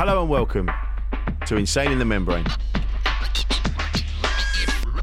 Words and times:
Hello 0.00 0.20
and 0.20 0.30
welcome 0.30 0.70
to 1.44 1.56
Insane 1.56 1.90
in 1.90 1.98
the 1.98 2.04
Membrane. 2.04 2.46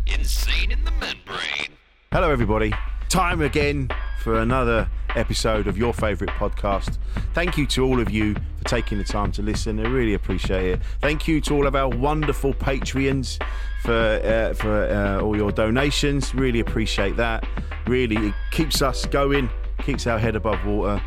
Insane 0.07 0.71
in 0.71 0.85
the 0.85 0.91
membrane. 0.91 1.75
Hello, 2.13 2.31
everybody. 2.31 2.73
Time 3.09 3.41
again 3.41 3.89
for 4.23 4.39
another 4.39 4.89
episode 5.17 5.67
of 5.67 5.77
your 5.77 5.93
favourite 5.93 6.33
podcast. 6.35 6.97
Thank 7.33 7.57
you 7.57 7.67
to 7.67 7.83
all 7.83 7.99
of 7.99 8.09
you 8.09 8.35
for 8.35 8.63
taking 8.63 8.97
the 8.97 9.03
time 9.03 9.33
to 9.33 9.41
listen. 9.41 9.85
I 9.85 9.89
really 9.89 10.13
appreciate 10.13 10.65
it. 10.65 10.79
Thank 11.02 11.27
you 11.27 11.41
to 11.41 11.55
all 11.55 11.67
of 11.67 11.75
our 11.75 11.89
wonderful 11.89 12.53
Patreons 12.53 13.37
for 13.81 13.91
uh, 13.91 14.53
for 14.53 14.85
uh, 14.85 15.19
all 15.19 15.35
your 15.35 15.52
donations. 15.52 16.33
Really 16.33 16.61
appreciate 16.61 17.17
that. 17.17 17.45
Really, 17.85 18.30
it 18.30 18.33
keeps 18.52 18.81
us 18.81 19.05
going, 19.05 19.49
keeps 19.80 20.07
our 20.07 20.17
head 20.17 20.37
above 20.37 20.65
water. 20.65 21.02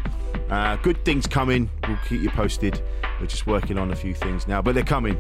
Uh, 0.51 0.77
good 0.77 1.05
things 1.05 1.27
coming. 1.27 1.71
We'll 1.87 1.99
keep 2.09 2.23
you 2.23 2.31
posted. 2.31 2.81
We're 3.21 3.27
just 3.27 3.47
working 3.47 3.79
on 3.79 3.91
a 3.91 3.97
few 3.97 4.15
things 4.15 4.47
now, 4.49 4.63
but 4.63 4.75
they're 4.75 4.85
coming. 4.85 5.19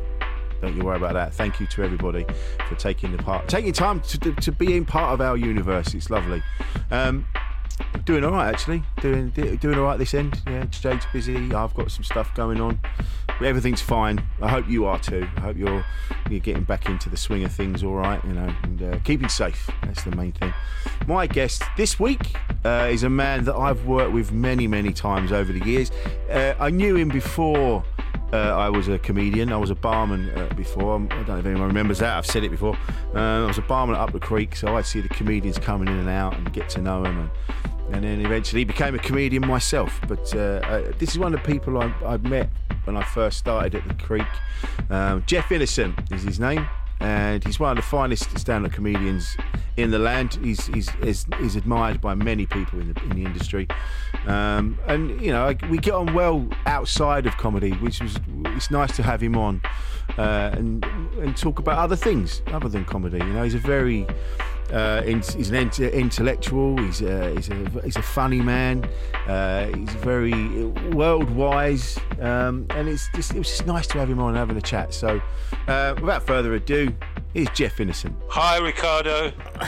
Don't 0.61 0.77
you 0.77 0.85
worry 0.85 0.97
about 0.97 1.15
that. 1.15 1.35
Thank 1.35 1.61
you 1.61 1.67
to 1.69 1.85
everybody 1.85 2.27
for 2.69 2.75
taking 2.75 3.13
the 3.13 3.23
part, 3.23 3.49
taking 3.49 3.73
time 3.73 4.01
to, 4.01 4.33
to, 4.35 4.53
being 4.53 4.85
part 4.85 5.13
of 5.15 5.21
our 5.21 5.37
universe. 5.37 5.95
It's 5.95 6.11
lovely. 6.11 6.43
Um, 6.91 7.27
doing 8.05 8.25
all 8.25 8.33
right 8.33 8.53
actually. 8.53 8.83
Doing 9.01 9.31
doing 9.31 9.79
all 9.79 9.85
right 9.85 9.99
this 9.99 10.15
end. 10.15 10.41
Yeah, 10.47 10.65
Jade's 10.65 11.07
busy. 11.13 11.55
I've 11.55 11.75
got 11.75 11.91
some 11.91 12.05
stuff 12.05 12.35
going 12.35 12.61
on. 12.61 12.79
Everything's 13.43 13.81
fine. 13.81 14.23
I 14.41 14.49
hope 14.49 14.69
you 14.69 14.87
are 14.87 14.99
too. 14.99 15.29
I 15.37 15.41
hope 15.41 15.57
you're 15.57 15.85
you're 16.31 16.41
getting 16.41 16.65
back 16.65 16.87
into 16.87 17.09
the 17.09 17.17
swing 17.17 17.45
of 17.45 17.53
things. 17.53 17.85
All 17.85 17.95
right, 17.95 18.23
you 18.25 18.33
know, 18.33 18.53
and 18.63 18.83
uh, 18.83 18.99
keeping 19.05 19.29
safe. 19.29 19.71
That's 19.83 20.03
the 20.05 20.15
main 20.17 20.33
thing. 20.33 20.53
My 21.07 21.27
guest 21.27 21.63
this 21.77 22.01
week 22.01 22.35
uh, 22.65 22.89
is 22.91 23.03
a 23.03 23.11
man 23.11 23.45
that 23.45 23.55
I've 23.55 23.87
worked 23.87 24.13
with 24.13 24.33
many 24.33 24.67
many 24.67 24.93
times 24.93 25.33
over 25.33 25.53
the 25.53 25.65
years. 25.65 25.91
Uh, 26.31 26.55
I 26.59 26.71
knew 26.71 26.97
him 26.97 27.09
before. 27.09 27.85
Uh, 28.33 28.37
I 28.37 28.69
was 28.69 28.89
a 28.89 28.99
comedian. 28.99 29.53
I 29.53 29.57
was 29.57 29.71
a 29.71 29.75
barman 29.75 30.31
uh, 30.31 30.53
before. 30.55 30.97
I 30.97 30.99
don't 30.99 31.29
know 31.29 31.39
if 31.39 31.47
anyone 31.47 31.69
remembers 31.69 31.99
that. 32.01 32.17
I've 32.17 32.27
said 32.27 32.45
it 32.45 32.51
before. 32.51 32.77
Uh, 33.15 33.45
I 33.45 33.47
was 33.47 33.59
a 33.59 33.63
barman 33.63 33.97
Up 33.97 34.13
the 34.13 34.21
Creek, 34.21 34.55
so 34.55 34.77
I'd 34.77 34.87
see 34.87 35.01
the 35.01 35.09
comedians 35.09 35.59
coming 35.59 35.89
in 35.89 35.99
and 35.99 36.09
out 36.09 36.37
and 36.37 36.53
get 36.53 36.69
to 36.71 36.83
know 36.83 37.03
them. 37.03 37.19
And, 37.19 37.31
and 37.95 38.05
then 38.05 38.25
eventually 38.25 38.65
became 38.65 38.95
a 38.95 38.99
comedian 38.99 39.47
myself. 39.47 39.99
But 40.07 40.35
uh, 40.35 40.61
uh, 40.65 40.93
this 40.99 41.11
is 41.11 41.19
one 41.19 41.33
of 41.33 41.43
the 41.43 41.47
people 41.47 41.79
I, 41.79 41.93
I 42.05 42.19
met 42.19 42.51
when 42.85 42.97
I 42.97 43.03
first 43.03 43.39
started 43.39 43.75
at 43.75 43.89
the 43.89 43.95
Creek. 43.95 44.27
Um, 44.91 45.25
Jeff 45.27 45.51
Innocent 45.51 46.13
is 46.13 46.23
his 46.23 46.39
name 46.39 46.67
and 47.01 47.45
he's 47.45 47.61
one 47.61 47.71
of 47.71 47.77
the 47.77 47.83
finest 47.83 48.37
stand-up 48.39 48.73
comedians 48.73 49.37
in 49.77 49.91
the 49.91 49.99
land. 49.99 50.39
He's 50.43 50.67
he's 50.67 50.91
he's, 51.03 51.27
he's 51.39 51.57
admired 51.57 52.01
by 52.01 52.15
many 52.15 52.47
people 52.47 52.81
in 52.81 52.93
the, 52.93 53.03
in 53.05 53.11
the 53.11 53.25
industry, 53.25 53.69
um, 54.27 54.79
and 54.87 55.21
you 55.21 55.31
know 55.31 55.55
we 55.71 55.79
get 55.79 55.95
on 55.95 56.13
well 56.15 56.47
outside 56.67 57.27
of 57.27 57.37
comedy, 57.37 57.71
which 57.73 58.01
was 58.01 58.19
it's 58.47 58.71
nice 58.71 58.95
to 58.97 59.03
have 59.03 59.23
him 59.23 59.37
on 59.37 59.63
uh, 60.17 60.51
and 60.53 60.85
and 61.21 61.37
talk 61.37 61.59
about 61.59 61.79
other 61.79 61.97
things 61.97 62.43
other 62.49 62.69
than 62.69 62.85
comedy. 62.85 63.19
You 63.19 63.33
know, 63.33 63.45
he's 63.45 63.55
a 63.55 63.59
very 63.59 64.07
uh, 64.73 65.03
he's 65.03 65.49
an 65.51 65.57
int- 65.57 65.81
intellectual. 65.81 66.77
He's 66.79 67.01
a, 67.01 67.35
he's 67.35 67.49
a 67.49 67.55
he's 67.83 67.97
a 67.97 68.03
funny 68.03 68.41
man. 68.41 68.89
Uh, 69.27 69.67
he's 69.67 69.91
very 69.95 70.65
world 70.93 71.31
wise, 71.31 71.99
um, 72.21 72.67
and 72.71 72.89
it's 72.89 73.09
just 73.15 73.33
it 73.35 73.39
was 73.39 73.49
just 73.49 73.67
nice 73.67 73.87
to 73.89 73.99
have 73.99 74.11
him 74.11 74.21
on 74.21 74.35
having 74.35 74.57
a 74.57 74.63
chat. 74.63 74.93
So, 74.93 75.21
uh, 75.67 75.95
without 76.01 76.27
further 76.27 76.55
ado, 76.55 76.93
here's 77.33 77.49
Jeff 77.51 77.81
Innocent. 77.81 78.15
Hi, 78.29 78.59
Ricardo. 78.59 79.31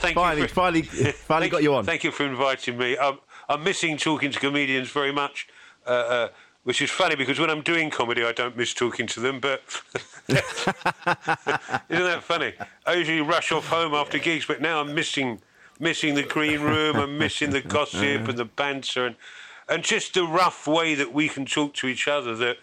thank 0.00 0.14
finally, 0.14 0.42
you 0.42 0.48
for, 0.48 0.54
finally, 0.54 0.82
finally 0.82 1.48
got 1.48 1.62
you 1.62 1.74
on. 1.74 1.84
Thank 1.84 2.04
you 2.04 2.10
for 2.10 2.26
inviting 2.26 2.76
me. 2.76 2.98
I'm, 2.98 3.18
I'm 3.48 3.64
missing 3.64 3.96
talking 3.96 4.30
to 4.30 4.38
comedians 4.38 4.90
very 4.90 5.12
much. 5.12 5.48
Uh, 5.86 5.90
uh, 5.90 6.28
which 6.66 6.82
is 6.82 6.90
funny 6.90 7.14
because 7.14 7.38
when 7.38 7.48
I'm 7.48 7.62
doing 7.62 7.90
comedy, 7.90 8.24
I 8.24 8.32
don't 8.32 8.56
miss 8.56 8.74
talking 8.74 9.06
to 9.06 9.20
them. 9.20 9.38
But 9.38 9.62
isn't 10.28 10.42
that 11.88 12.22
funny? 12.22 12.54
I 12.84 12.94
usually 12.94 13.20
rush 13.20 13.52
off 13.52 13.68
home 13.68 13.94
after 13.94 14.18
gigs, 14.18 14.46
but 14.46 14.60
now 14.60 14.80
I'm 14.80 14.92
missing 14.92 15.40
missing 15.78 16.16
the 16.16 16.24
green 16.24 16.60
room. 16.60 16.96
I'm 16.96 17.18
missing 17.18 17.50
the 17.50 17.60
gossip 17.60 18.26
and 18.26 18.36
the 18.36 18.46
banter 18.46 19.06
and 19.06 19.14
and 19.68 19.84
just 19.84 20.14
the 20.14 20.24
rough 20.24 20.66
way 20.66 20.96
that 20.96 21.12
we 21.12 21.28
can 21.28 21.46
talk 21.46 21.72
to 21.74 21.86
each 21.86 22.08
other 22.08 22.34
that 22.34 22.56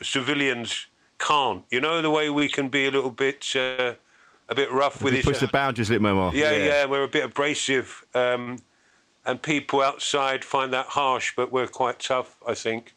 civilians 0.00 0.86
can't. 1.18 1.64
You 1.68 1.80
know 1.80 2.00
the 2.00 2.10
way 2.10 2.30
we 2.30 2.48
can 2.48 2.68
be 2.68 2.86
a 2.86 2.92
little 2.92 3.10
bit. 3.10 3.44
Uh, 3.56 3.94
a 4.50 4.54
bit 4.54 4.70
rough 4.70 5.02
with 5.02 5.12
You 5.12 5.18
each 5.18 5.26
push 5.26 5.40
the 5.40 5.48
boundaries 5.48 5.90
a 5.90 5.94
little 5.94 6.14
more. 6.14 6.32
yeah, 6.32 6.52
yeah, 6.52 6.84
we're 6.86 7.02
a 7.02 7.08
bit 7.08 7.22
abrasive, 7.22 8.06
um, 8.14 8.60
and 9.26 9.42
people 9.42 9.82
outside 9.82 10.42
find 10.42 10.72
that 10.72 10.86
harsh, 10.86 11.34
but 11.36 11.52
we're 11.52 11.66
quite 11.66 11.98
tough, 11.98 12.38
I 12.46 12.54
think. 12.54 12.94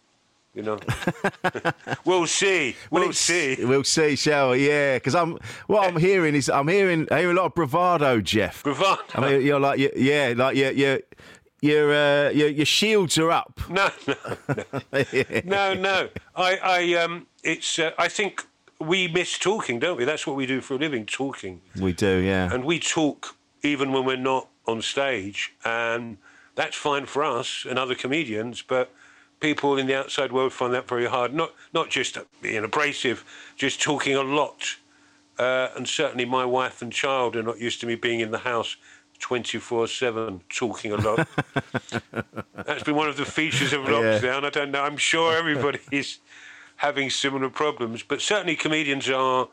You 0.54 0.64
know, 0.64 0.80
we'll 2.06 2.28
see. 2.28 2.76
We'll 2.90 3.04
it's- 3.04 3.18
see. 3.20 3.58
We'll 3.64 3.86
see, 3.86 4.18
shall 4.18 4.52
we? 4.52 4.68
Yeah, 4.68 4.98
because 4.98 5.16
I'm 5.16 5.38
what 5.68 5.88
I'm 5.88 5.98
hearing 5.98 6.36
is 6.36 6.50
I'm 6.50 6.68
hearing 6.68 7.08
I 7.10 7.22
hear 7.22 7.32
a 7.32 7.34
lot 7.34 7.46
of 7.46 7.56
bravado, 7.56 8.20
Jeff. 8.20 8.62
Bravado. 8.64 9.02
I 9.16 9.22
mean, 9.22 9.46
you're 9.46 9.62
like, 9.62 9.80
you 9.80 9.90
yeah, 9.96 10.34
like 10.36 10.58
your 10.58 10.72
your 10.72 11.00
your 11.62 11.94
uh, 11.94 12.30
your 12.32 12.50
your 12.50 12.66
shields 12.66 13.18
are 13.18 13.32
up. 13.32 13.62
No, 13.70 13.90
no, 14.08 14.16
no, 15.46 15.74
no. 15.74 16.10
I, 16.36 16.58
I, 16.62 16.94
um, 16.96 17.28
it's. 17.44 17.80
Uh, 17.80 17.92
I 17.98 18.10
think 18.10 18.46
we 18.78 19.08
miss 19.08 19.38
talking, 19.38 19.80
don't 19.80 19.98
we? 19.98 20.04
That's 20.04 20.28
what 20.28 20.36
we 20.36 20.46
do 20.46 20.60
for 20.60 20.74
a 20.74 20.78
living, 20.78 21.06
talking. 21.06 21.62
We 21.80 21.94
do, 21.94 22.18
yeah. 22.18 22.54
And 22.54 22.66
we 22.66 22.78
talk 22.80 23.36
even 23.64 23.94
when 23.94 24.04
we're 24.04 24.18
not 24.18 24.50
on 24.68 24.82
stage, 24.82 25.54
and 25.64 26.18
that's 26.56 26.76
fine 26.76 27.06
for 27.06 27.24
us 27.24 27.66
and 27.70 27.80
other 27.80 27.96
comedians, 27.96 28.62
but. 28.62 28.92
People 29.42 29.78
in 29.78 29.88
the 29.88 29.96
outside 29.96 30.32
world 30.32 30.54
find 30.54 30.74
that 30.74 30.88
very 30.88 31.08
hard. 31.08 31.34
Not 31.34 31.54
not 31.74 31.90
just 31.90 32.18
being 32.42 32.64
abrasive, 32.64 33.26
just 33.58 33.82
talking 33.82 34.16
a 34.16 34.24
lot. 34.24 34.78
Uh, 35.38 35.70
and 35.76 35.88
certainly, 35.88 36.26
my 36.26 36.46
wife 36.46 36.82
and 36.82 36.94
child 36.94 37.36
are 37.36 37.44
not 37.44 37.60
used 37.60 37.82
to 37.82 37.88
me 37.88 37.96
being 37.96 38.20
in 38.20 38.32
the 38.32 38.40
house 38.40 38.78
24 39.22 39.88
7 39.88 40.42
talking 40.50 40.92
a 40.92 40.98
lot. 40.98 41.28
That's 42.66 42.84
been 42.84 42.96
one 42.96 43.08
of 43.08 43.18
the 43.18 43.26
features 43.26 43.74
of 43.74 43.82
lockdown. 43.82 44.44
I 44.44 44.50
don't 44.50 44.72
know. 44.72 44.84
I'm 44.84 44.98
sure 44.98 45.36
everybody 45.36 45.80
is 45.92 46.20
having 46.78 47.10
similar 47.10 47.50
problems, 47.50 48.04
but 48.04 48.22
certainly 48.22 48.56
comedians 48.56 49.10
are, 49.10 49.48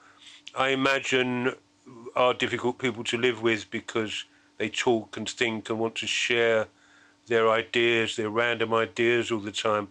I 0.55 0.71
imagine, 0.71 1.55
are 2.17 2.35
difficult 2.35 2.79
people 2.79 3.05
to 3.05 3.19
live 3.19 3.43
with 3.43 3.71
because 3.71 4.25
they 4.57 4.69
talk 4.69 5.17
and 5.17 5.29
think 5.29 5.71
and 5.71 5.79
want 5.79 5.95
to 5.97 6.07
share 6.07 6.67
their 7.29 7.49
ideas, 7.51 8.17
their 8.17 8.31
random 8.31 8.75
ideas 8.75 9.31
all 9.31 9.39
the 9.41 9.53
time. 9.53 9.89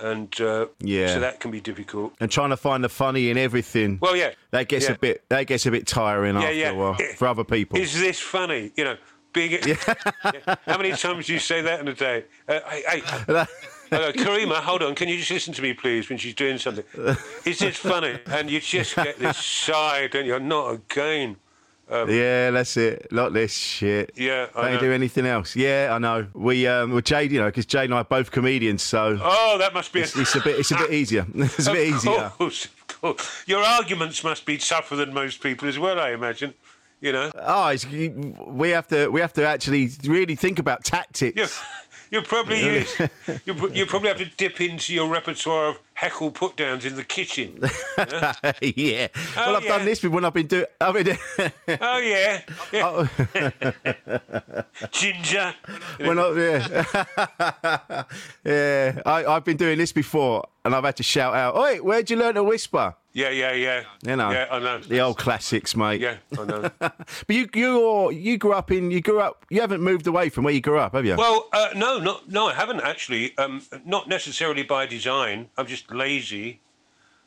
And 0.00 0.38
uh, 0.40 0.66
Yeah. 0.80 1.08
so 1.14 1.20
that 1.20 1.38
can 1.38 1.50
be 1.50 1.60
difficult. 1.60 2.14
and 2.18 2.30
trying 2.30 2.50
to 2.50 2.56
find 2.56 2.82
the 2.82 2.88
funny 2.88 3.30
in 3.30 3.38
everything. 3.38 3.98
Well, 4.00 4.16
yeah. 4.16 4.30
that 4.50 4.68
gets 4.68 4.86
yeah. 4.86 4.92
a 4.92 4.98
bit 4.98 5.22
that 5.28 5.46
gets 5.46 5.66
a 5.66 5.70
bit 5.70 5.86
tiring 5.86 6.34
Yeah, 6.34 6.42
after 6.42 6.54
yeah. 6.54 6.70
a 6.70 6.74
while 6.74 6.96
for 7.16 7.28
other 7.28 7.44
people. 7.44 7.78
Is 7.78 7.98
this 8.00 8.18
funny? 8.18 8.72
You 8.76 8.84
know, 8.84 8.96
being. 9.32 9.58
Yeah. 9.66 9.76
How 10.66 10.76
many 10.76 10.92
times 10.92 11.26
do 11.26 11.34
you 11.34 11.38
say 11.38 11.60
that 11.62 11.80
in 11.80 11.88
a 11.88 11.94
day? 11.94 12.24
Uh, 12.48 12.60
hey, 12.68 12.82
hey, 12.88 13.02
uh, 13.34 13.46
Karima, 14.12 14.56
hold 14.56 14.82
on. 14.82 14.94
Can 14.94 15.08
you 15.08 15.18
just 15.18 15.30
listen 15.30 15.52
to 15.54 15.62
me, 15.62 15.72
please, 15.74 16.08
when 16.08 16.18
she's 16.18 16.34
doing 16.34 16.58
something? 16.58 16.84
Is 17.44 17.58
this 17.60 17.76
funny? 17.76 18.18
And 18.26 18.50
you 18.50 18.60
just 18.60 18.96
get 18.96 19.18
this 19.18 19.36
sigh, 19.36 20.08
don't 20.08 20.26
you? 20.26 20.38
Not 20.40 20.70
again. 20.70 21.36
Yeah, 22.08 22.50
that's 22.50 22.76
it. 22.76 23.08
Not 23.12 23.32
this 23.32 23.52
shit. 23.52 24.12
Yeah, 24.16 24.46
I 24.54 24.62
Don't 24.62 24.74
know. 24.74 24.80
do 24.80 24.92
anything 24.92 25.26
else? 25.26 25.54
Yeah, 25.56 25.90
I 25.92 25.98
know. 25.98 26.26
We, 26.34 26.66
um, 26.66 26.92
well, 26.92 27.00
Jade, 27.00 27.32
you 27.32 27.40
know, 27.40 27.46
because 27.46 27.66
Jade 27.66 27.84
and 27.86 27.94
I 27.94 27.98
are 27.98 28.04
both 28.04 28.30
comedians, 28.30 28.82
so 28.82 29.18
Oh, 29.22 29.56
that 29.58 29.74
must 29.74 29.92
be. 29.92 30.00
it's, 30.00 30.16
it's 30.16 30.34
a 30.34 30.40
bit, 30.40 30.58
it's 30.58 30.70
a 30.70 30.76
bit 30.76 30.90
easier. 31.00 31.26
It's 31.34 31.66
a 31.66 31.72
bit 31.72 31.88
of 31.90 31.96
easier. 31.96 32.30
course, 32.36 32.64
of 32.66 33.00
course. 33.00 33.42
Your 33.46 33.62
arguments 33.62 34.22
must 34.24 34.46
be 34.46 34.58
tougher 34.58 34.96
than 34.96 35.12
most 35.12 35.42
people 35.42 35.68
as 35.68 35.78
well, 35.78 35.98
I 36.00 36.10
imagine. 36.10 36.54
You 37.00 37.10
know. 37.12 37.30
Oh, 37.34 37.68
it's, 37.68 37.84
we 37.86 38.70
have 38.70 38.86
to, 38.88 39.08
we 39.08 39.20
have 39.20 39.32
to 39.32 39.44
actually 39.46 39.90
really 40.04 40.36
think 40.36 40.58
about 40.58 40.84
tactics. 40.84 41.60
You, 42.12 42.18
you 42.18 42.26
probably 42.26 42.62
use, 42.62 42.98
you, 43.46 43.54
you 43.72 43.86
probably 43.86 44.08
have 44.08 44.18
to 44.18 44.26
dip 44.36 44.60
into 44.60 44.92
your 44.92 45.08
repertoire 45.08 45.68
of 45.70 45.78
heckle 46.02 46.32
put 46.32 46.56
downs 46.56 46.84
in 46.84 46.96
the 46.96 47.04
kitchen. 47.04 47.60
yeah. 48.60 49.06
well, 49.36 49.54
oh, 49.54 49.56
I've 49.56 49.62
yeah. 49.62 49.68
done 49.68 49.84
this 49.84 50.02
when 50.02 50.24
I've 50.24 50.34
been 50.34 50.48
doing. 50.48 50.66
I've 50.80 50.94
been, 50.94 51.16
Oh 51.80 51.98
yeah, 51.98 52.42
yeah. 52.72 52.82
Oh. 52.84 53.08
ginger. 54.90 55.54
when 55.98 56.18
I, 56.18 56.32
yeah, 56.32 58.04
yeah. 58.44 59.02
I, 59.06 59.24
I've 59.26 59.44
been 59.44 59.56
doing 59.56 59.78
this 59.78 59.92
before, 59.92 60.44
and 60.64 60.74
I've 60.74 60.84
had 60.84 60.96
to 60.96 61.02
shout 61.02 61.34
out, 61.34 61.56
"Oi, 61.56 61.78
where'd 61.78 62.10
you 62.10 62.16
learn 62.16 62.34
to 62.36 62.44
whisper?" 62.44 62.94
Yeah, 63.14 63.28
yeah, 63.28 63.52
yeah. 63.52 63.82
You 64.06 64.16
know, 64.16 64.30
Yeah, 64.30 64.46
I 64.50 64.58
know. 64.58 64.78
the 64.78 65.00
old 65.00 65.18
classics, 65.18 65.76
mate. 65.76 66.00
Yeah, 66.00 66.16
I 66.38 66.44
know. 66.44 66.70
But 66.80 67.36
you, 67.36 67.46
you, 67.54 68.10
you 68.10 68.38
grew 68.38 68.52
up 68.54 68.70
in, 68.70 68.90
you 68.90 69.02
grew 69.02 69.20
up, 69.20 69.44
you 69.50 69.60
haven't 69.60 69.82
moved 69.82 70.06
away 70.06 70.30
from 70.30 70.44
where 70.44 70.54
you 70.54 70.62
grew 70.62 70.78
up, 70.78 70.94
have 70.94 71.04
you? 71.04 71.16
Well, 71.16 71.46
uh, 71.52 71.68
no, 71.76 71.98
not 71.98 72.30
no, 72.30 72.46
I 72.48 72.54
haven't 72.54 72.80
actually. 72.80 73.36
Um, 73.36 73.62
not 73.84 74.08
necessarily 74.08 74.62
by 74.62 74.86
design. 74.86 75.50
I'm 75.58 75.66
just 75.66 75.92
lazy. 75.92 76.60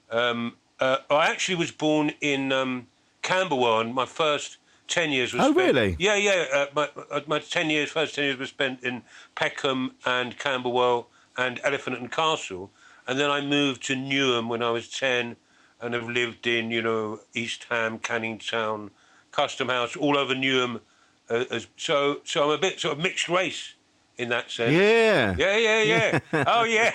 Um, 0.09 0.55
uh, 0.79 0.97
I 1.09 1.27
actually 1.27 1.55
was 1.55 1.71
born 1.71 2.11
in 2.21 2.51
um, 2.51 2.87
Camberwell, 3.21 3.79
and 3.81 3.93
my 3.93 4.05
first 4.05 4.57
ten 4.87 5.11
years 5.11 5.33
was. 5.33 5.41
Oh, 5.43 5.51
spent- 5.51 5.57
really? 5.75 5.95
Yeah, 5.99 6.15
yeah. 6.15 6.45
Uh, 6.53 6.65
my 6.75 6.89
uh, 7.11 7.21
my 7.27 7.39
ten 7.39 7.69
years, 7.69 7.91
first 7.91 8.15
ten 8.15 8.23
years 8.25 8.37
was 8.39 8.49
spent 8.49 8.83
in 8.83 9.03
Peckham 9.35 9.91
and 10.05 10.37
Camberwell 10.39 11.07
and 11.37 11.59
Elephant 11.63 11.97
and 11.97 12.11
Castle, 12.11 12.71
and 13.07 13.19
then 13.19 13.29
I 13.29 13.41
moved 13.41 13.83
to 13.87 13.95
Newham 13.95 14.47
when 14.47 14.63
I 14.63 14.71
was 14.71 14.89
ten, 14.89 15.35
and 15.81 15.93
have 15.93 16.09
lived 16.09 16.47
in 16.47 16.71
you 16.71 16.81
know 16.81 17.19
East 17.33 17.65
Ham, 17.69 17.99
Canning 17.99 18.39
Town, 18.39 18.91
Custom 19.31 19.69
House, 19.69 19.95
all 19.95 20.17
over 20.17 20.33
Newham. 20.33 20.81
Uh, 21.29 21.45
as, 21.51 21.67
so 21.77 22.21
so 22.23 22.43
I'm 22.43 22.51
a 22.51 22.57
bit 22.57 22.79
sort 22.79 22.97
of 22.97 23.03
mixed 23.03 23.29
race 23.29 23.73
in 24.17 24.29
that 24.29 24.49
sense. 24.51 24.71
yeah. 24.71 25.35
Yeah, 25.37 25.57
yeah, 25.57 25.81
yeah. 25.81 26.19
oh, 26.47 26.63
yeah. 26.63 26.93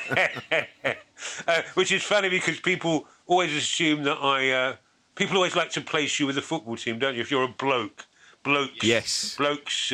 uh, 1.48 1.62
which 1.74 1.92
is 1.92 2.02
funny 2.02 2.28
because 2.28 2.60
people 2.60 3.06
always 3.26 3.54
assume 3.54 4.04
that 4.04 4.18
I. 4.18 4.50
Uh, 4.50 4.76
people 5.14 5.36
always 5.36 5.56
like 5.56 5.70
to 5.70 5.80
place 5.80 6.18
you 6.18 6.26
with 6.26 6.36
the 6.36 6.42
football 6.42 6.76
team, 6.76 6.98
don't 6.98 7.14
you? 7.14 7.20
If 7.20 7.30
you're 7.30 7.44
a 7.44 7.48
bloke, 7.48 8.06
blokes. 8.42 8.82
Yes. 8.82 9.36
Blokes. 9.36 9.92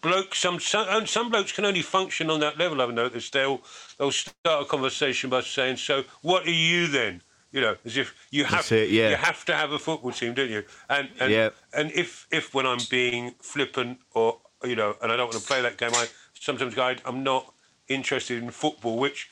Blokes. 0.00 0.38
Some, 0.38 0.60
some 0.60 1.06
some 1.06 1.30
blokes 1.30 1.52
can 1.52 1.64
only 1.64 1.82
function 1.82 2.30
on 2.30 2.40
that 2.40 2.58
level. 2.58 2.80
I've 2.80 2.94
noticed. 2.94 3.32
They'll 3.32 3.60
they'll 3.98 4.12
start 4.12 4.62
a 4.62 4.64
conversation 4.64 5.28
by 5.30 5.40
saying, 5.40 5.76
"So, 5.76 6.04
what 6.22 6.46
are 6.46 6.50
you 6.50 6.86
then?" 6.86 7.22
You 7.50 7.62
know, 7.62 7.76
as 7.84 7.96
if 7.96 8.14
you 8.30 8.44
have 8.44 8.70
it, 8.70 8.90
yeah. 8.90 9.08
you 9.10 9.16
have 9.16 9.44
to 9.46 9.54
have 9.54 9.72
a 9.72 9.78
football 9.78 10.12
team, 10.12 10.34
don't 10.34 10.50
you? 10.50 10.64
And 10.88 11.08
and 11.18 11.32
Yeah. 11.32 11.50
and 11.72 11.90
if 11.92 12.26
if 12.30 12.54
when 12.54 12.66
I'm 12.66 12.78
being 12.90 13.34
flippant 13.40 13.98
or 14.14 14.40
you 14.62 14.76
know, 14.76 14.96
and 15.02 15.10
I 15.10 15.16
don't 15.16 15.28
want 15.28 15.40
to 15.40 15.46
play 15.46 15.62
that 15.62 15.78
game, 15.78 15.92
I 15.94 16.08
sometimes 16.38 16.74
go, 16.74 16.94
I'm 17.04 17.22
not 17.22 17.52
interested 17.88 18.42
in 18.42 18.50
football, 18.50 18.98
which 18.98 19.30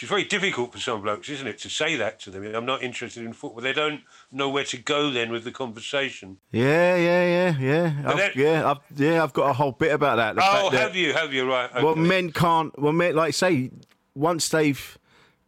which 0.00 0.04
is 0.04 0.08
very 0.08 0.24
difficult 0.24 0.72
for 0.72 0.78
some 0.78 1.02
blokes, 1.02 1.28
isn't 1.28 1.46
it, 1.46 1.58
to 1.58 1.68
say 1.68 1.94
that 1.96 2.18
to 2.20 2.30
them? 2.30 2.42
I'm 2.54 2.64
not 2.64 2.82
interested 2.82 3.22
in 3.22 3.34
football. 3.34 3.60
They 3.60 3.74
don't 3.74 4.00
know 4.32 4.48
where 4.48 4.64
to 4.64 4.78
go 4.78 5.10
then 5.10 5.30
with 5.30 5.44
the 5.44 5.50
conversation. 5.50 6.38
Yeah, 6.52 6.96
yeah, 6.96 7.26
yeah, 7.26 7.58
yeah. 7.60 8.10
I've, 8.10 8.34
yeah, 8.36 8.70
I've, 8.70 8.78
yeah. 8.98 9.22
I've 9.22 9.34
got 9.34 9.50
a 9.50 9.52
whole 9.52 9.72
bit 9.72 9.92
about 9.92 10.16
that. 10.16 10.36
oh, 10.42 10.70
that- 10.70 10.80
have 10.80 10.96
you? 10.96 11.12
Have 11.12 11.34
you? 11.34 11.46
Right. 11.46 11.82
Well, 11.82 11.96
men 11.96 12.32
can't. 12.32 12.76
Well, 12.80 12.94
men, 12.94 13.14
like 13.14 13.34
say, 13.34 13.70
once 14.14 14.48
they've 14.48 14.98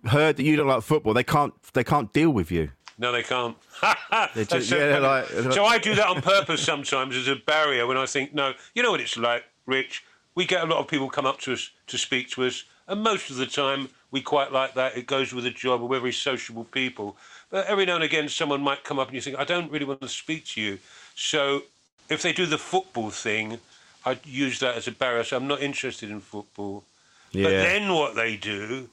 heard 0.04 0.36
that 0.36 0.42
you 0.42 0.56
don't 0.56 0.66
like 0.68 0.82
football, 0.82 1.14
they 1.14 1.24
can't. 1.24 1.54
They 1.72 1.84
can't 1.84 2.12
deal 2.12 2.28
with 2.30 2.50
you. 2.52 2.72
No, 2.98 3.10
they 3.10 3.22
can't. 3.22 3.56
Just- 4.34 4.68
so, 4.68 4.76
yeah, 4.76 4.98
like- 4.98 5.28
so 5.54 5.64
I 5.64 5.78
do 5.78 5.94
that 5.94 6.08
on 6.08 6.20
purpose 6.20 6.62
sometimes 6.62 7.16
as 7.16 7.26
a 7.26 7.36
barrier 7.36 7.86
when 7.86 7.96
I 7.96 8.04
think, 8.04 8.34
no, 8.34 8.52
you 8.74 8.82
know 8.82 8.90
what 8.90 9.00
it's 9.00 9.16
like, 9.16 9.44
Rich. 9.64 10.04
We 10.34 10.44
get 10.44 10.62
a 10.62 10.66
lot 10.66 10.78
of 10.78 10.88
people 10.88 11.08
come 11.08 11.24
up 11.24 11.40
to 11.40 11.54
us 11.54 11.70
to 11.86 11.96
speak 11.96 12.28
to 12.32 12.44
us, 12.44 12.64
and 12.86 13.02
most 13.02 13.30
of 13.30 13.36
the 13.36 13.46
time 13.46 13.88
we 14.12 14.20
quite 14.20 14.52
like 14.52 14.74
that. 14.74 14.96
It 14.96 15.06
goes 15.06 15.32
with 15.32 15.44
the 15.44 15.50
job. 15.50 15.80
We're 15.80 15.98
very 15.98 16.12
sociable 16.12 16.64
people. 16.64 17.16
But 17.50 17.66
every 17.66 17.86
now 17.86 17.96
and 17.96 18.04
again, 18.04 18.28
someone 18.28 18.60
might 18.60 18.84
come 18.84 18.98
up 18.98 19.08
and 19.08 19.14
you 19.14 19.20
think, 19.22 19.38
I 19.38 19.44
don't 19.44 19.72
really 19.72 19.86
want 19.86 20.02
to 20.02 20.08
speak 20.08 20.44
to 20.48 20.60
you. 20.60 20.78
So 21.16 21.62
if 22.08 22.22
they 22.22 22.32
do 22.32 22.46
the 22.46 22.58
football 22.58 23.10
thing, 23.10 23.58
I 24.04 24.18
use 24.24 24.60
that 24.60 24.76
as 24.76 24.86
a 24.86 24.92
barrier. 24.92 25.24
So 25.24 25.36
I'm 25.38 25.48
not 25.48 25.62
interested 25.62 26.10
in 26.10 26.20
football. 26.20 26.84
Yeah. 27.32 27.44
But 27.44 27.50
then 27.50 27.94
what 27.94 28.14
they 28.14 28.36
do 28.36 28.90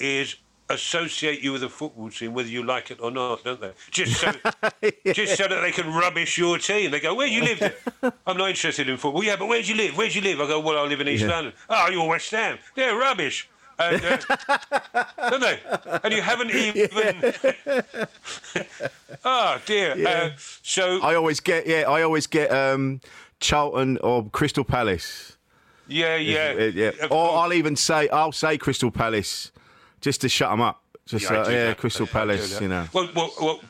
is 0.00 0.34
associate 0.68 1.40
you 1.42 1.52
with 1.52 1.62
a 1.62 1.68
football 1.68 2.10
team, 2.10 2.34
whether 2.34 2.48
you 2.48 2.64
like 2.64 2.90
it 2.90 2.98
or 3.00 3.12
not, 3.12 3.44
don't 3.44 3.60
they? 3.60 3.70
Just 3.92 4.20
so, 4.20 4.32
just 5.12 5.36
so 5.36 5.46
that 5.46 5.60
they 5.60 5.70
can 5.70 5.94
rubbish 5.94 6.36
your 6.36 6.58
team. 6.58 6.90
They 6.90 6.98
go, 6.98 7.14
"Where 7.14 7.28
you 7.28 7.42
live?" 7.42 7.62
I'm 8.26 8.36
not 8.36 8.50
interested 8.50 8.88
in 8.88 8.96
football. 8.96 9.22
Yeah, 9.22 9.36
but 9.36 9.46
where 9.46 9.62
do 9.62 9.68
you 9.68 9.76
live? 9.76 9.96
Where 9.96 10.08
do 10.08 10.14
you 10.18 10.22
live? 10.22 10.40
I 10.40 10.48
go, 10.48 10.58
"Well, 10.58 10.76
I 10.76 10.88
live 10.88 11.00
in 11.00 11.06
East 11.06 11.22
Yeah. 11.22 11.30
London." 11.30 11.52
Oh, 11.70 11.88
you're 11.88 12.08
West 12.08 12.32
Ham. 12.32 12.58
They're 12.74 12.96
rubbish. 12.96 13.48
And, 13.78 14.02
uh, 14.02 15.04
don't 15.30 15.40
they? 15.40 15.60
And 16.02 16.12
you 16.14 16.22
haven't 16.22 16.50
even. 16.54 17.32
oh 19.24 19.60
dear. 19.66 20.06
Uh, 20.06 20.30
so 20.62 21.00
I 21.02 21.14
always 21.14 21.40
get. 21.40 21.66
Yeah, 21.66 21.84
I 21.88 22.02
always 22.02 22.26
get 22.26 22.50
um, 22.50 23.00
Charlton 23.40 23.98
or 23.98 24.28
Crystal 24.30 24.64
Palace. 24.64 25.36
yeah, 25.88 26.16
yeah, 26.16 26.54
Uh, 26.58 26.62
yeah. 26.74 26.90
Or 27.04 27.08
course. 27.08 27.32
I'll 27.44 27.52
even 27.52 27.76
say 27.76 28.08
I'll 28.08 28.32
say 28.32 28.58
Crystal 28.58 28.90
Palace, 28.90 29.52
just 30.00 30.20
to 30.22 30.28
shut 30.28 30.50
them 30.50 30.60
up. 30.60 30.82
Just 31.06 31.30
I 31.30 31.36
uh, 31.36 31.48
yeah. 31.48 31.74
Crystal 31.74 32.06
Palace. 32.06 32.60
You 32.60 32.68
know. 32.68 32.86
Well, 32.92 33.08
well, 33.14 33.32
well, 33.40 33.60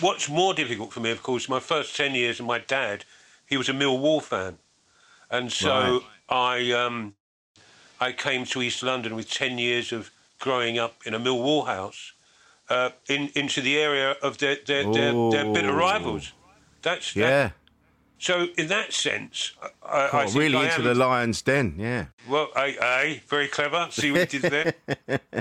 what's 0.00 0.28
more 0.28 0.54
difficult 0.54 0.92
for 0.92 1.00
me, 1.00 1.10
of 1.10 1.22
course, 1.22 1.48
my 1.48 1.58
first 1.60 1.96
ten 1.96 2.14
years, 2.14 2.38
and 2.38 2.46
my 2.46 2.58
dad, 2.58 3.04
he 3.46 3.56
was 3.56 3.68
a 3.68 3.72
Millwall 3.72 4.22
fan, 4.22 4.58
and 5.30 5.50
so 5.50 6.04
I, 6.28 6.70
um, 6.72 7.14
I 8.04 8.12
came 8.12 8.44
to 8.46 8.60
East 8.62 8.82
London 8.82 9.14
with 9.16 9.30
ten 9.30 9.56
years 9.58 9.92
of 9.92 10.10
growing 10.38 10.78
up 10.78 10.94
in 11.06 11.14
a 11.14 11.18
Millwall 11.20 11.66
house, 11.66 12.12
uh, 12.68 12.90
in 13.08 13.30
into 13.34 13.60
the 13.62 13.78
area 13.78 14.10
of 14.22 14.32
their 14.38 14.56
their, 14.66 14.84
their, 14.92 15.12
their 15.34 15.46
bitter 15.54 15.72
rivals. 15.72 16.32
That's 16.82 17.14
that- 17.14 17.20
Yeah. 17.20 17.50
so 18.18 18.34
in 18.58 18.66
that 18.68 18.92
sense, 18.92 19.52
I, 19.62 19.68
I 19.88 20.08
Oh, 20.12 20.18
think 20.26 20.34
really 20.42 20.58
I 20.58 20.64
into 20.64 20.76
am, 20.80 20.84
the 20.84 20.94
Lions' 20.94 21.40
Den. 21.42 21.76
Yeah. 21.78 22.04
well, 22.28 22.48
aye, 22.54 22.76
aye, 22.98 23.22
very 23.34 23.48
clever. 23.48 23.88
See 23.90 24.10
what 24.12 24.32
you 24.34 24.40
did 24.40 24.50
there. 24.56 24.74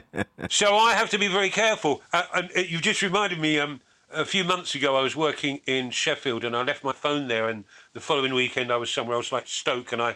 so 0.50 0.67
I 0.77 0.93
have 0.93 1.10
to 1.10 1.17
be 1.20 1.27
very 1.27 1.50
careful. 1.50 2.01
Uh, 2.13 2.24
and 2.36 2.50
uh, 2.55 2.62
you 2.62 2.79
just 2.79 3.01
reminded 3.01 3.39
me. 3.39 3.60
Um, 3.60 3.82
a 4.15 4.25
few 4.25 4.43
months 4.43 4.75
ago, 4.75 4.96
I 4.96 5.01
was 5.01 5.15
working 5.15 5.60
in 5.65 5.89
Sheffield, 5.89 6.43
and 6.46 6.55
I 6.55 6.62
left 6.62 6.84
my 6.84 6.93
phone 6.93 7.27
there. 7.29 7.50
And 7.50 7.63
the 7.93 8.00
following 8.00 8.36
weekend, 8.36 8.72
I 8.72 8.77
was 8.77 8.91
somewhere 8.91 9.17
else, 9.17 9.32
like 9.32 9.48
Stoke, 9.48 9.91
and 9.91 10.00
I 10.10 10.12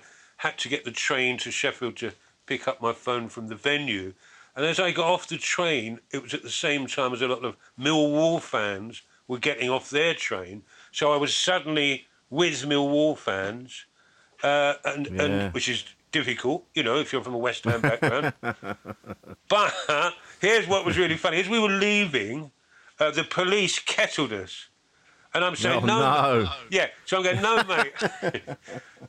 had 0.45 0.55
to 0.59 0.69
get 0.69 0.85
the 0.85 0.91
train 0.91 1.39
to 1.39 1.49
Sheffield 1.49 1.95
to 1.97 2.11
pick 2.47 2.67
up 2.67 2.81
my 2.81 2.93
phone 2.93 3.29
from 3.29 3.47
the 3.47 3.55
venue. 3.55 4.13
And 4.55 4.65
as 4.65 4.79
I 4.79 4.91
got 4.91 5.05
off 5.05 5.27
the 5.27 5.37
train, 5.37 5.99
it 6.11 6.23
was 6.23 6.33
at 6.33 6.41
the 6.41 6.49
same 6.49 6.87
time 6.87 7.13
as 7.13 7.21
a 7.21 7.27
lot 7.27 7.45
of 7.45 7.55
Millwall 7.79 8.41
fans 8.41 9.03
were 9.27 9.37
getting 9.37 9.69
off 9.69 9.89
their 9.91 10.15
train. 10.15 10.63
So 10.91 11.13
I 11.13 11.17
was 11.17 11.35
suddenly 11.35 12.07
with 12.31 12.63
Millwall 12.63 13.15
fans, 13.17 13.85
uh, 14.41 14.73
and, 14.83 15.07
Yeah. 15.07 15.21
and 15.21 15.53
which 15.53 15.69
is 15.69 15.83
difficult, 16.11 16.65
you 16.73 16.81
know, 16.81 16.97
if 16.97 17.13
you're 17.13 17.23
from 17.23 17.35
a 17.35 17.37
West 17.37 17.65
Ham 17.65 17.81
background. 17.91 18.33
but 19.49 19.73
here's 20.41 20.67
what 20.67 20.85
was 20.85 20.97
really 20.97 21.17
funny: 21.17 21.39
as 21.39 21.47
we 21.49 21.59
were 21.59 21.69
leaving, 21.69 22.51
uh, 22.99 23.11
the 23.11 23.23
police 23.23 23.77
kettled 23.79 24.33
us, 24.33 24.69
and 25.33 25.43
I'm 25.45 25.55
saying, 25.55 25.83
Oh, 25.83 25.85
no, 25.85 25.99
no. 26.43 26.49
yeah. 26.69 26.87
So 27.05 27.17
I'm 27.17 27.23
going, 27.23 27.41
no, 27.41 27.63
mate. 27.63 27.93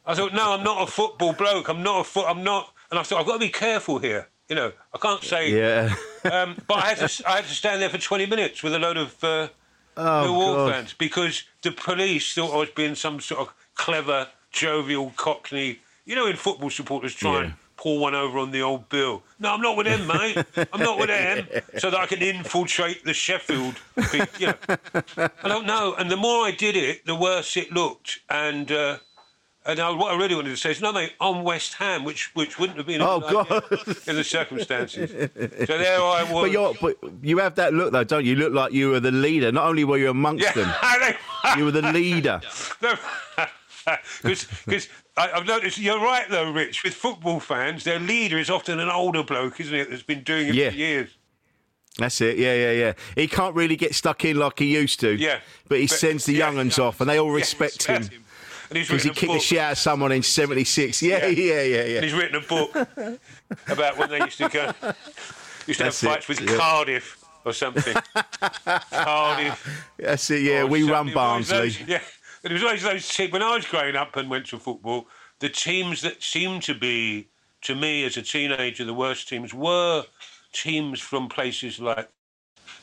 I 0.06 0.14
thought, 0.14 0.34
no, 0.34 0.52
I'm 0.52 0.62
not 0.64 0.86
a 0.86 0.90
football 0.90 1.32
bloke. 1.32 1.68
I'm 1.68 1.82
not 1.82 2.00
a 2.00 2.04
foot. 2.04 2.26
I'm 2.28 2.44
not. 2.44 2.74
And 2.90 2.98
I 2.98 3.02
thought, 3.02 3.20
I've 3.20 3.26
got 3.26 3.34
to 3.34 3.38
be 3.38 3.48
careful 3.50 3.98
here. 3.98 4.28
You 4.48 4.56
know, 4.56 4.72
I 4.94 4.98
can't 4.98 5.22
say. 5.22 5.50
Yeah. 5.52 5.94
Um, 6.24 6.56
but 6.66 6.82
I 6.82 6.94
had 6.94 7.08
to. 7.08 7.28
I 7.28 7.36
had 7.36 7.44
to 7.44 7.54
stand 7.54 7.82
there 7.82 7.90
for 7.90 7.98
20 7.98 8.26
minutes 8.26 8.62
with 8.62 8.74
a 8.74 8.78
load 8.78 8.96
of 8.96 9.22
uh, 9.22 9.48
oh 9.96 10.56
God. 10.56 10.72
fans 10.72 10.94
because 10.94 11.44
the 11.62 11.70
police 11.70 12.32
thought 12.34 12.54
I 12.54 12.56
was 12.56 12.70
being 12.70 12.94
some 12.94 13.20
sort 13.20 13.40
of 13.40 13.54
clever, 13.74 14.28
jovial 14.50 15.12
Cockney. 15.16 15.80
You 16.06 16.16
know, 16.16 16.24
when 16.24 16.36
football 16.36 16.70
supporters 16.70 17.14
try 17.14 17.34
Yeah. 17.34 17.44
and 17.44 17.54
pull 17.76 17.98
one 17.98 18.14
over 18.14 18.38
on 18.38 18.50
the 18.50 18.62
old 18.62 18.88
bill. 18.88 19.22
No, 19.38 19.52
I'm 19.52 19.60
not 19.60 19.76
with 19.76 19.86
them, 19.86 20.06
mate. 20.06 20.36
I'm 20.72 20.80
not 20.80 20.98
with 20.98 21.08
them. 21.08 21.46
So 21.78 21.90
that 21.90 22.00
I 22.00 22.06
can 22.06 22.20
infiltrate 22.22 23.04
the 23.04 23.14
Sheffield. 23.14 23.76
You 24.40 24.46
know. 24.46 24.54
I 25.16 25.48
don't 25.48 25.66
know. 25.66 25.94
And 25.96 26.10
the 26.10 26.16
more 26.16 26.44
I 26.46 26.50
did 26.50 26.74
it, 26.74 27.06
the 27.06 27.14
worse 27.14 27.56
it 27.56 27.70
looked. 27.70 28.20
And 28.28 28.72
uh, 28.72 28.98
and 29.68 29.78
I, 29.78 29.90
what 29.90 30.12
I 30.12 30.16
really 30.18 30.34
wanted 30.34 30.48
to 30.50 30.56
say 30.56 30.72
is, 30.72 30.80
no, 30.80 30.92
mate, 30.92 31.12
I'm 31.20 31.44
West 31.44 31.74
Ham, 31.74 32.02
which 32.02 32.34
which 32.34 32.58
wouldn't 32.58 32.78
have 32.78 32.86
been 32.86 33.00
a 33.00 33.08
Oh, 33.08 33.20
good 33.20 33.36
idea 33.46 33.62
God. 33.70 33.96
in 34.08 34.16
the 34.16 34.24
circumstances. 34.24 35.10
So 35.10 35.28
there 35.66 36.00
I 36.00 36.24
was. 36.24 36.42
But 36.42 36.50
you're, 36.50 36.74
but 36.80 36.96
you 37.22 37.38
have 37.38 37.54
that 37.54 37.72
look 37.74 37.92
though, 37.92 38.02
don't 38.04 38.24
you? 38.24 38.30
You 38.32 38.36
look 38.36 38.52
like 38.52 38.72
you 38.72 38.90
were 38.90 39.00
the 39.00 39.12
leader. 39.12 39.52
Not 39.52 39.66
only 39.66 39.84
were 39.84 39.98
you 39.98 40.10
amongst 40.10 40.52
them, 40.54 40.68
you 41.56 41.64
were 41.64 41.70
the 41.70 41.82
leader. 41.92 42.40
Because 44.22 44.88
I've 45.16 45.46
noticed 45.46 45.78
you're 45.78 45.98
right 46.00 46.28
though, 46.28 46.50
Rich. 46.50 46.84
With 46.84 46.92
football 46.92 47.40
fans, 47.40 47.84
their 47.84 47.98
leader 47.98 48.38
is 48.38 48.50
often 48.50 48.80
an 48.80 48.90
older 48.90 49.22
bloke, 49.22 49.60
isn't 49.60 49.74
it? 49.74 49.88
That's 49.88 50.02
been 50.02 50.22
doing 50.24 50.48
it 50.48 50.54
Yeah. 50.54 50.70
for 50.70 50.76
years. 50.76 51.10
That's 51.96 52.20
it. 52.20 52.36
Yeah, 52.38 52.54
yeah, 52.54 52.72
yeah. 52.72 52.92
He 53.16 53.26
can't 53.26 53.54
really 53.56 53.76
get 53.76 53.94
stuck 53.94 54.24
in 54.26 54.36
like 54.38 54.58
he 54.58 54.66
used 54.66 55.00
to. 55.00 55.12
Yeah. 55.16 55.40
But 55.68 55.78
he 55.78 55.86
But- 55.86 55.98
sends 55.98 56.26
the 56.26 56.32
yeah. 56.34 56.46
young 56.50 56.58
uns 56.58 56.78
off, 56.78 57.00
and 57.00 57.08
they 57.08 57.18
all 57.18 57.30
respect 57.30 57.84
him 57.86 58.08
because 58.70 59.02
he 59.02 59.10
kicked 59.10 59.32
the 59.32 59.38
shit 59.38 59.58
out 59.58 59.72
of 59.72 59.78
someone 59.78 60.12
in 60.12 60.22
'76. 60.22 61.02
Yeah, 61.02 61.26
yeah, 61.26 61.62
yeah, 61.62 61.62
yeah. 61.84 61.94
And 61.96 62.04
he's 62.04 62.14
written 62.14 62.36
a 62.36 62.40
book 62.46 62.74
about 63.68 63.98
when 63.98 64.10
they 64.10 64.18
used 64.20 64.38
to 64.38 64.48
go, 64.48 64.72
used 65.66 65.78
to 65.78 65.84
That's 65.84 66.00
have 66.02 66.10
it, 66.10 66.14
fights 66.14 66.28
with 66.28 66.40
yeah. 66.40 66.56
Cardiff 66.56 67.24
or 67.44 67.52
something. 67.52 67.96
Cardiff. 68.92 69.86
That's 69.98 70.30
it. 70.30 70.42
Yeah, 70.42 70.64
we 70.64 70.82
run 70.82 71.08
something. 71.08 71.12
It 71.12 71.16
was 71.16 71.16
always 71.16 71.48
Barnsley. 71.48 71.58
those- 71.58 71.80
Yeah, 71.88 72.00
but 72.42 72.50
it 72.50 72.54
was 72.54 72.62
always 72.64 72.82
those 72.82 73.08
teams. 73.08 73.32
When 73.32 73.42
I 73.42 73.54
was 73.54 73.66
growing 73.66 73.96
up 73.96 74.16
and 74.16 74.28
went 74.30 74.46
to 74.46 74.58
football, 74.58 75.06
the 75.40 75.48
teams 75.48 76.02
that 76.02 76.22
seemed 76.22 76.62
to 76.64 76.74
be, 76.74 77.28
to 77.62 77.74
me 77.74 78.04
as 78.04 78.16
a 78.16 78.22
teenager, 78.22 78.84
the 78.84 78.94
worst 78.94 79.28
teams 79.28 79.54
were 79.54 80.04
teams 80.52 81.00
from 81.00 81.28
places 81.28 81.78
like 81.80 82.08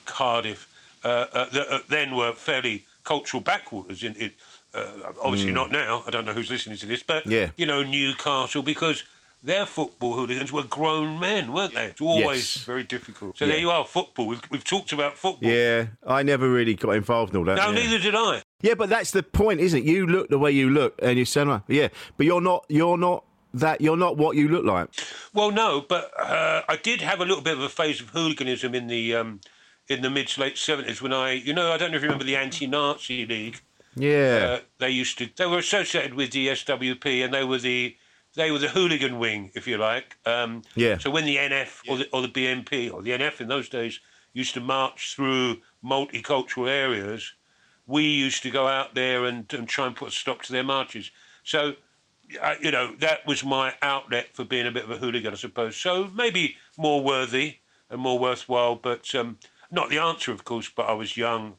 Cardiff 0.06 0.68
uh, 1.04 1.26
uh, 1.34 1.50
that 1.50 1.68
uh, 1.70 1.80
then 1.90 2.16
were 2.16 2.34
fairly 2.34 2.86
cultural 3.04 3.42
backwaters. 3.42 4.04
In, 4.04 4.16
in 4.16 4.32
uh, 4.76 5.14
obviously 5.24 5.52
not 5.52 5.72
now. 5.72 6.04
I 6.06 6.12
don't 6.12 6.26
know 6.26 6.34
who's 6.34 6.50
listening 6.52 6.78
to 6.78 6.86
this, 6.86 7.04
but. 7.04 7.26
Yeah. 7.26 7.52
you 7.58 7.66
know 7.66 7.84
Newcastle 7.84 8.64
because. 8.64 9.04
Their 9.44 9.68
football 9.68 10.14
hooligans 10.16 10.52
were 10.52 10.64
grown 10.64 11.20
men, 11.20 11.54
weren't 11.54 11.76
they? 11.76 11.86
It's 11.86 12.02
always 12.02 12.56
Yes. 12.56 12.66
very 12.66 12.84
difficult. 12.84 13.38
So 13.38 13.46
Yeah. 13.46 13.52
there 13.52 13.60
you 13.62 13.70
are, 13.70 13.86
football. 13.86 14.26
We've, 14.26 14.42
we've 14.50 14.64
talked 14.64 14.92
about 14.92 15.20
football. 15.20 15.48
Yeah, 15.48 15.86
I 16.08 16.24
never 16.24 16.50
really 16.50 16.74
got 16.74 16.92
involved 16.96 17.32
in 17.32 17.38
all 17.38 17.46
that. 17.46 17.58
No, 17.58 17.68
yeah. 17.68 17.76
neither 17.76 18.00
did 18.00 18.16
I. 18.16 18.42
Yeah, 18.64 18.74
but 18.74 18.90
that's 18.90 19.12
the 19.12 19.22
point, 19.22 19.60
isn't 19.60 19.78
it? 19.82 19.86
You 19.86 20.08
look 20.08 20.30
the 20.30 20.40
way 20.40 20.50
you 20.50 20.72
look, 20.72 20.98
and 21.00 21.20
you 21.20 21.26
sound 21.26 21.52
like 21.52 21.62
yeah, 21.68 21.90
but 22.18 22.26
you're 22.26 22.42
not. 22.42 22.66
You're 22.70 22.98
not 22.98 23.24
that. 23.54 23.82
You're 23.82 23.98
not 23.98 24.18
what 24.18 24.36
you 24.36 24.48
look 24.48 24.66
like. 24.66 24.90
Well, 25.32 25.52
no, 25.52 25.80
but 25.88 26.10
uh, 26.20 26.64
I 26.68 26.78
did 26.78 27.02
have 27.02 27.22
a 27.22 27.26
little 27.26 27.44
bit 27.44 27.54
of 27.54 27.62
a 27.62 27.70
phase 27.70 28.02
of 28.02 28.10
hooliganism 28.10 28.74
in 28.74 28.88
the 28.88 29.14
um, 29.14 29.42
in 29.88 30.02
the 30.02 30.10
mid 30.10 30.28
to 30.30 30.42
late 30.42 30.58
seventies 30.58 31.04
when 31.04 31.14
I, 31.14 31.34
you 31.34 31.54
know, 31.54 31.72
I 31.72 31.78
don't 31.78 31.92
know 31.92 31.98
if 31.98 32.02
you 32.02 32.08
remember 32.08 32.26
the 32.26 32.38
anti-Nazi 32.38 33.28
league. 33.28 33.62
Yeah, 33.96 34.38
Uh, 34.38 34.60
they 34.80 34.90
used 34.90 35.18
to, 35.20 35.30
they 35.36 35.46
were 35.46 35.60
associated 35.60 36.14
with 36.14 36.32
the 36.32 36.48
SWP, 36.50 37.24
and 37.24 37.34
they 37.34 37.44
were 37.44 37.58
the 37.60 37.96
they 38.36 38.52
were 38.52 38.60
the 38.60 38.68
hooligan 38.68 39.18
wing, 39.18 39.52
if 39.56 39.66
you 39.66 39.78
like. 39.78 40.18
Um, 40.26 40.64
Yeah. 40.76 40.98
So 40.98 41.10
when 41.10 41.24
the 41.26 41.38
NF 41.38 41.82
or 41.88 41.98
the, 41.98 42.10
or 42.12 42.22
the 42.22 42.28
BNP 42.28 42.92
or 42.94 43.02
the 43.02 43.12
NF 43.12 43.40
in 43.40 43.48
those 43.48 43.70
days 43.70 44.02
used 44.34 44.54
to 44.56 44.60
march 44.60 45.16
through 45.16 45.62
multicultural 45.82 46.70
areas, 46.70 47.34
we 47.88 48.04
used 48.04 48.44
to 48.44 48.50
go 48.50 48.68
out 48.68 48.94
there 48.94 49.24
and, 49.24 49.52
and 49.54 49.70
try 49.70 49.88
and 49.88 49.96
put 49.96 50.10
a 50.10 50.12
stop 50.12 50.42
to 50.44 50.52
their 50.52 50.64
marches. 50.66 51.12
So, 51.44 51.76
uh, 52.42 52.56
you 52.62 52.72
know, 52.72 52.96
that 53.00 53.26
was 53.26 53.44
my 53.46 53.76
outlet 53.82 54.28
for 54.34 54.44
being 54.44 54.68
a 54.68 54.72
bit 54.72 54.84
of 54.84 54.92
a 54.92 54.98
hooligan, 54.98 55.32
I 55.32 55.38
suppose. 55.38 55.78
So 55.78 56.10
maybe 56.14 56.58
more 56.78 57.02
worthy 57.02 57.60
and 57.90 58.02
more 58.02 58.20
worthwhile, 58.20 58.76
but 58.76 59.16
um, 59.16 59.38
not 59.72 59.90
the 59.90 60.00
answer, 60.00 60.34
of 60.34 60.44
course. 60.44 60.70
But 60.76 60.90
I 60.90 60.94
was 60.94 61.16
young. 61.16 61.56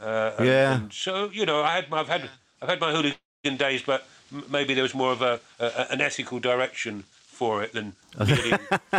Uh, 0.00 0.32
and- 0.38 0.46
Yeah. 0.46 0.74
and 0.76 0.92
so 0.92 1.30
you 1.30 1.44
know, 1.46 1.62
I 1.62 1.74
had 1.74 1.90
my, 1.90 2.00
I've 2.00 2.08
had 2.08 2.28
I've 2.62 2.68
had 2.68 2.80
my 2.80 2.92
hooligan 2.92 3.56
days, 3.56 3.82
but 3.82 4.06
m- 4.32 4.44
maybe 4.48 4.74
there 4.74 4.82
was 4.82 4.94
more 4.94 5.12
of 5.12 5.22
a, 5.22 5.40
a 5.58 5.86
an 5.92 6.00
ethical 6.00 6.38
direction 6.40 7.04
for 7.26 7.62
it 7.62 7.72
than 7.72 7.94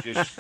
just 0.04 0.36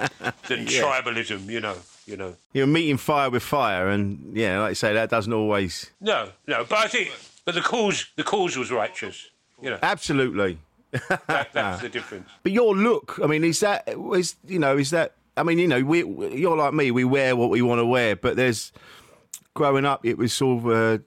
than 0.47 0.65
tribalism. 0.65 1.45
You 1.47 1.59
know, 1.61 1.75
you 2.05 2.17
know. 2.17 2.35
you're 2.53 2.67
meeting 2.67 2.97
fire 2.97 3.29
with 3.29 3.43
fire, 3.43 3.89
and 3.89 4.35
yeah, 4.35 4.59
like 4.59 4.71
I 4.71 4.73
say, 4.73 4.93
that 4.93 5.09
doesn't 5.09 5.33
always. 5.33 5.89
No, 5.99 6.29
no, 6.47 6.63
but 6.67 6.77
I 6.79 6.87
think 6.87 7.11
but 7.45 7.55
the 7.55 7.61
cause 7.61 8.05
the 8.15 8.23
cause 8.23 8.57
was 8.57 8.71
righteous. 8.71 9.29
You 9.61 9.69
know, 9.71 9.79
Absolutely. 9.83 10.57
that, 11.27 11.49
that's 11.53 11.81
the 11.85 11.89
difference. 11.89 12.27
But 12.43 12.51
your 12.51 12.75
look, 12.75 13.19
I 13.23 13.27
mean, 13.27 13.43
is 13.43 13.59
that 13.61 13.87
is 14.15 14.35
you 14.47 14.59
know 14.59 14.77
is 14.77 14.89
that? 14.91 15.13
I 15.37 15.43
mean, 15.43 15.59
you 15.59 15.67
know, 15.67 15.81
we 15.83 16.03
you're 16.35 16.57
like 16.57 16.73
me. 16.73 16.91
We 16.91 17.03
wear 17.03 17.35
what 17.35 17.49
we 17.49 17.61
want 17.61 17.79
to 17.79 17.85
wear, 17.85 18.15
but 18.15 18.35
there's 18.35 18.71
growing 19.53 19.85
up, 19.85 20.05
it 20.05 20.17
was 20.17 20.33
sort 20.33 20.59
of 20.65 20.71
uh, 20.71 21.03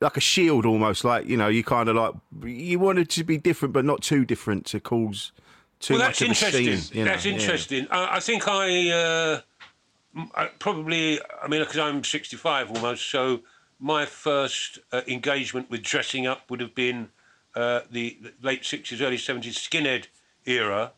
like 0.00 0.16
a 0.16 0.20
shield 0.20 0.66
almost. 0.66 1.04
Like 1.04 1.26
you 1.26 1.36
know, 1.36 1.48
you 1.48 1.64
kind 1.64 1.88
of 1.88 1.96
like 1.96 2.14
you 2.44 2.78
wanted 2.78 3.08
to 3.10 3.24
be 3.24 3.38
different, 3.38 3.72
but 3.74 3.84
not 3.84 4.02
too 4.02 4.24
different 4.24 4.66
to 4.66 4.80
cause 4.80 5.32
too 5.80 5.94
well, 5.94 6.02
much 6.08 6.18
that's 6.18 6.22
of 6.22 6.26
a 6.26 6.30
interesting. 6.30 6.76
scene. 6.76 6.98
you 6.98 7.04
know, 7.04 7.10
that's 7.12 7.24
yeah. 7.24 7.32
interesting. 7.32 7.86
I, 7.90 8.16
I 8.16 8.20
think 8.20 8.48
I, 8.48 8.90
uh, 8.90 9.40
I 10.34 10.46
probably, 10.58 11.20
I 11.42 11.48
mean, 11.48 11.60
because 11.60 11.78
I'm 11.78 12.02
65 12.02 12.70
almost, 12.72 13.10
so 13.10 13.40
my 13.78 14.06
first 14.06 14.78
uh, 14.92 15.02
engagement 15.06 15.70
with 15.70 15.82
dressing 15.82 16.26
up 16.26 16.50
would 16.50 16.60
have 16.60 16.74
been 16.74 17.10
uh, 17.54 17.80
the, 17.90 18.16
the 18.22 18.32
late 18.40 18.62
60s, 18.62 19.00
early 19.02 19.18
70s 19.18 19.52
skinhead 19.54 20.06
era, 20.46 20.92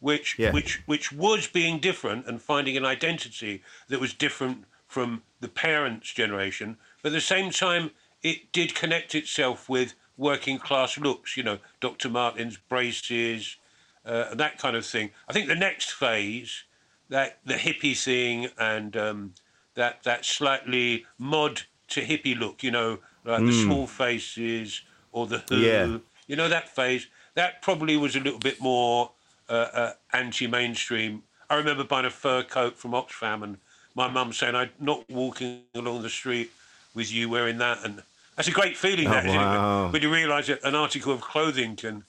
which 0.00 0.38
Yeah. 0.38 0.52
which 0.52 0.82
which 0.86 1.12
was 1.12 1.46
being 1.46 1.78
different 1.78 2.26
and 2.26 2.40
finding 2.40 2.76
an 2.76 2.84
identity 2.86 3.62
that 3.88 4.00
was 4.00 4.14
different 4.14 4.64
from 4.92 5.22
the 5.40 5.48
parents' 5.48 6.12
generation, 6.12 6.76
but 7.02 7.08
at 7.08 7.14
the 7.14 7.20
same 7.20 7.50
time, 7.50 7.90
it 8.22 8.52
did 8.52 8.74
connect 8.74 9.14
itself 9.14 9.66
with 9.68 9.94
working 10.18 10.58
class 10.58 10.98
looks. 10.98 11.34
You 11.34 11.44
know, 11.44 11.58
Dr. 11.80 12.10
Martens, 12.10 12.58
braces, 12.68 13.56
uh, 14.04 14.26
and 14.30 14.38
that 14.40 14.58
kind 14.58 14.76
of 14.76 14.84
thing. 14.84 15.10
I 15.28 15.32
think 15.32 15.48
the 15.48 15.54
next 15.54 15.92
phase, 15.92 16.64
that 17.08 17.38
the 17.46 17.54
hippie 17.54 17.96
thing 17.96 18.48
and 18.58 18.94
um, 18.96 19.34
that 19.74 20.02
that 20.02 20.26
slightly 20.26 21.06
mod 21.18 21.62
to 21.88 22.02
hippie 22.02 22.38
look, 22.38 22.62
you 22.62 22.70
know, 22.70 22.98
like 23.24 23.46
the 23.46 23.52
small 23.64 23.86
faces 23.86 24.82
or 25.10 25.26
the 25.26 25.38
who, 25.48 25.56
Yeah. 25.56 25.98
you 26.26 26.36
know, 26.36 26.48
that 26.50 26.68
phase. 26.68 27.06
That 27.34 27.62
probably 27.62 27.96
was 27.96 28.14
a 28.14 28.20
little 28.20 28.38
bit 28.38 28.60
more 28.60 29.12
uh, 29.48 29.52
uh, 29.52 29.92
anti-mainstream. 30.12 31.22
I 31.48 31.54
remember 31.56 31.82
buying 31.84 32.04
a 32.06 32.10
fur 32.10 32.42
coat 32.42 32.76
from 32.76 32.92
Oxfam 32.92 33.42
and 33.42 33.56
my 33.94 34.08
mum 34.08 34.32
saying, 34.32 34.54
"I'm 34.54 34.70
not 34.80 35.08
walking 35.10 35.62
along 35.74 36.02
the 36.02 36.10
street 36.10 36.50
with 36.94 37.12
you 37.12 37.28
wearing 37.28 37.58
that." 37.58 37.84
And 37.84 38.02
that's 38.36 38.48
a 38.48 38.52
great 38.52 38.76
feeling, 38.76 39.08
that, 39.08 39.26
isn't 39.26 39.36
wow. 39.38 39.86
it? 39.86 39.92
When 39.92 40.02
you 40.02 40.12
realise 40.12 40.46
that 40.46 40.62
an 40.64 40.74
article 40.74 41.12
of 41.12 41.20
clothing 41.20 41.76
can 41.76 42.04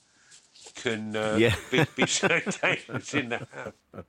can 0.75 1.15
uh, 1.15 1.35
Yeah. 1.39 1.55
be, 1.71 1.85
be 1.95 2.07
so 2.07 2.27
dangerous 2.61 3.13
in 3.13 3.29
the 3.29 3.47
house. 3.53 4.05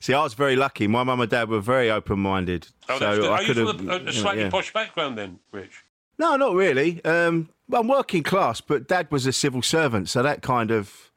See, 0.00 0.14
I 0.14 0.22
was 0.22 0.34
very 0.34 0.56
lucky. 0.56 0.86
My 0.86 1.04
mum 1.04 1.20
and 1.20 1.30
dad 1.30 1.48
were 1.48 1.60
very 1.60 1.90
open-minded, 1.90 2.68
Oh, 2.88 2.98
that's 2.98 3.16
so. 3.16 3.32
I 3.32 3.36
Are 3.36 3.42
you 3.42 3.46
could 3.46 3.56
have. 3.56 3.76
from 3.76 3.88
a, 3.90 3.96
a 3.96 4.12
slightly 4.12 4.42
yeah. 4.44 4.50
posh 4.50 4.72
background 4.72 5.16
then, 5.16 5.38
Rich? 5.52 5.84
No, 6.18 6.36
not 6.36 6.54
really. 6.54 7.02
Um, 7.04 7.48
I'm 7.72 7.88
working 7.88 8.22
class, 8.22 8.60
but 8.60 8.88
Dad 8.88 9.08
was 9.10 9.26
a 9.26 9.32
civil 9.32 9.62
servant, 9.62 10.08
so 10.08 10.22
that 10.22 10.42
kind 10.42 10.70
of 10.70 11.10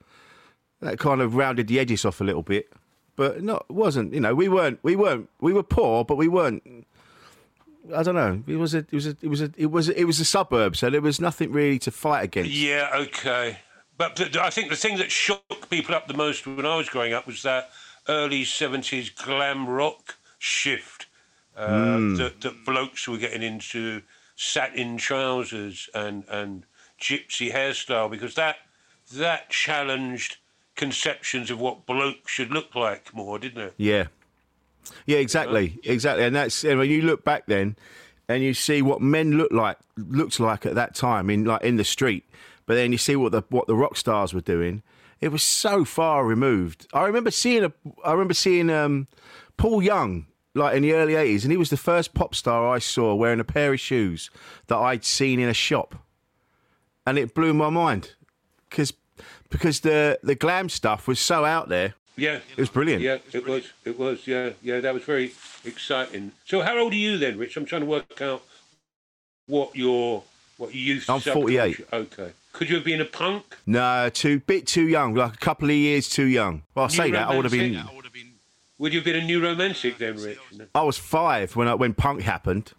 that 0.82 1.00
kind 1.00 1.22
of 1.22 1.36
rounded 1.36 1.68
the 1.68 1.80
edges 1.80 2.06
off 2.06 2.22
a 2.22 2.24
little 2.24 2.44
bit. 2.44 2.72
But 3.16 3.44
not 3.44 3.70
wasn't. 3.70 4.14
You 4.14 4.20
know, 4.20 4.34
we 4.34 4.48
weren't. 4.48 4.80
We 4.84 4.96
weren't. 4.96 5.30
We 5.40 5.54
were 5.54 5.64
poor, 5.64 6.04
but 6.04 6.16
we 6.18 6.28
weren't. 6.28 6.86
I 7.94 8.02
don't 8.02 8.16
know. 8.16 8.42
It 8.48 8.56
was 8.56 8.74
a. 8.74 8.80
It 8.80 8.92
was 8.94 9.08
a. 9.08 9.18
It 9.22 9.28
was 9.28 9.42
a. 9.42 9.52
It 9.58 9.72
was. 9.72 9.90
A, 9.90 10.00
it 10.00 10.06
was 10.06 10.20
a 10.20 10.26
suburb, 10.26 10.76
so 10.76 10.90
there 10.90 11.02
was 11.02 11.20
nothing 11.20 11.52
really 11.52 11.80
to 11.80 11.92
fight 11.92 12.24
against. 12.24 12.52
Yeah, 12.52 12.90
okay. 12.96 13.58
But 13.98 14.36
I 14.38 14.50
think 14.50 14.70
the 14.70 14.76
thing 14.76 14.98
that 14.98 15.12
shook 15.12 15.70
people 15.70 15.94
up 15.94 16.08
the 16.08 16.16
most 16.16 16.48
when 16.48 16.66
I 16.66 16.76
was 16.76 16.90
growing 16.90 17.14
up 17.14 17.28
was 17.28 17.44
that 17.44 17.70
early 18.10 18.44
70s 18.44 19.16
glam 19.16 19.68
rock 19.68 20.16
shift 20.40 21.06
uh, 21.56 21.98
Hmm. 21.98 22.16
that, 22.16 22.42
that 22.42 22.66
blokes 22.66 23.08
were 23.08 23.18
getting 23.18 23.44
into 23.44 24.02
satin 24.36 24.98
trousers 24.98 25.90
and, 25.94 26.26
and 26.28 26.66
gypsy 27.00 27.54
hairstyle 27.54 28.10
because 28.10 28.36
that 28.36 28.58
that 29.14 29.50
challenged 29.50 30.38
conceptions 30.76 31.52
of 31.52 31.60
what 31.60 31.86
blokes 31.86 32.32
should 32.32 32.52
look 32.52 32.76
like 32.76 33.14
more, 33.14 33.40
didn't 33.40 33.62
it? 33.62 33.74
Yeah. 33.78 34.08
Yeah, 35.06 35.20
exactly, 35.20 35.80
exactly, 35.84 36.26
and 36.26 36.36
that's 36.36 36.64
and 36.64 36.78
when 36.78 36.90
you 36.90 37.04
look 37.04 37.24
back 37.24 37.46
then, 37.46 37.78
and 38.28 38.44
you 38.44 38.54
see 38.54 38.82
what 38.82 39.02
men 39.02 39.38
look 39.38 39.52
like 39.52 39.78
looked 39.96 40.40
like 40.40 40.66
at 40.66 40.76
that 40.76 40.96
time 40.96 41.30
in 41.30 41.46
like 41.46 41.64
in 41.64 41.78
the 41.78 41.84
street, 41.84 42.26
but 42.66 42.76
then 42.76 42.92
you 42.92 42.98
see 42.98 43.16
what 43.16 43.32
the 43.32 43.44
what 43.50 43.68
the 43.68 43.76
rock 43.76 43.96
stars 43.96 44.34
were 44.34 44.42
doing. 44.42 44.84
It 45.22 45.32
was 45.32 45.44
so 45.44 45.86
far 45.86 46.26
removed. 46.26 46.88
I 46.94 47.06
remember 47.06 47.32
seeing 47.32 47.64
a, 47.64 47.72
I 48.04 48.12
remember 48.12 48.34
seeing 48.34 48.70
um, 48.70 49.08
Paul 49.56 49.82
Young 49.82 50.28
like 50.54 50.76
in 50.76 50.84
the 50.84 50.94
early 50.94 51.16
eighties, 51.16 51.46
and 51.46 51.52
he 51.52 51.58
was 51.58 51.70
the 51.70 51.78
first 51.78 52.14
pop 52.14 52.36
star 52.36 52.68
I 52.68 52.80
saw 52.80 53.16
wearing 53.16 53.40
a 53.40 53.46
pair 53.46 53.74
of 53.74 53.80
shoes 53.80 54.30
that 54.68 54.78
I'd 54.78 55.06
seen 55.06 55.40
in 55.40 55.50
a 55.50 55.54
shop, 55.54 55.96
and 57.06 57.18
it 57.18 57.34
blew 57.34 57.54
my 57.54 57.70
mind 57.70 58.16
because 58.70 58.94
because 59.54 59.80
the 59.80 60.20
the 60.24 60.36
glam 60.36 60.68
stuff 60.68 61.08
was 61.08 61.20
so 61.20 61.46
out 61.46 61.70
there. 61.70 61.94
Yeah. 62.16 62.40
It 62.52 62.58
was 62.58 62.70
brilliant. 62.70 63.02
Yeah, 63.02 63.18
it 63.32 63.48
was. 63.48 63.72
It 63.86 63.98
was. 63.98 64.28
Yeah, 64.28 64.52
yeah. 64.62 64.80
That 64.82 64.94
was 64.94 65.04
very 65.04 65.34
exciting. 65.64 66.32
So, 66.46 66.62
how 66.62 66.78
old 66.78 66.94
are 66.94 66.98
you 66.98 67.18
then, 67.18 67.38
Rich? 67.38 67.58
I'm 67.58 67.66
trying 67.66 67.82
to 67.82 67.88
work 67.88 68.22
out 68.22 68.44
what 69.48 69.76
your 69.76 70.24
what 70.58 70.76
you 70.76 70.82
used. 70.82 71.10
I'm 71.10 71.22
48. 71.22 71.88
Okay. 71.92 72.32
Could 72.52 72.70
you 72.70 72.76
have 72.76 72.86
been 72.86 73.02
a 73.02 73.06
punk? 73.06 73.58
No, 73.66 74.10
too 74.10 74.40
bit 74.42 74.68
too 74.68 74.88
young, 74.88 75.16
like 75.16 75.34
a 75.34 75.38
couple 75.38 75.70
of 75.70 75.76
years 75.76 76.08
too 76.08 76.26
young. 76.26 76.64
Well, 76.76 76.86
I 76.86 76.88
say 76.90 77.12
that 77.12 77.30
I 77.30 77.36
would 77.36 77.46
have 77.46 77.52
been. 77.52 77.82
Would 78.80 78.94
you 78.94 79.00
have 79.00 79.06
been 79.06 79.16
a 79.16 79.26
new 79.26 79.42
romantic 79.42 79.98
then, 79.98 80.18
Rich? 80.18 80.38
I 80.76 80.84
was 80.84 80.98
five 80.98 81.56
when 81.56 81.68
I, 81.68 81.76
when 81.76 81.94
punk 81.94 82.22
happened. 82.22 82.74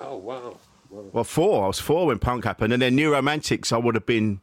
Oh 0.00 0.16
wow. 0.16 0.56
Well, 0.90 1.24
four. 1.24 1.64
I 1.64 1.66
was 1.66 1.78
four 1.78 2.06
when 2.06 2.18
punk 2.18 2.44
happened, 2.44 2.72
and 2.72 2.80
then 2.80 2.94
New 2.94 3.12
Romantics. 3.12 3.72
I 3.72 3.76
would 3.76 3.94
have 3.94 4.06
been 4.06 4.40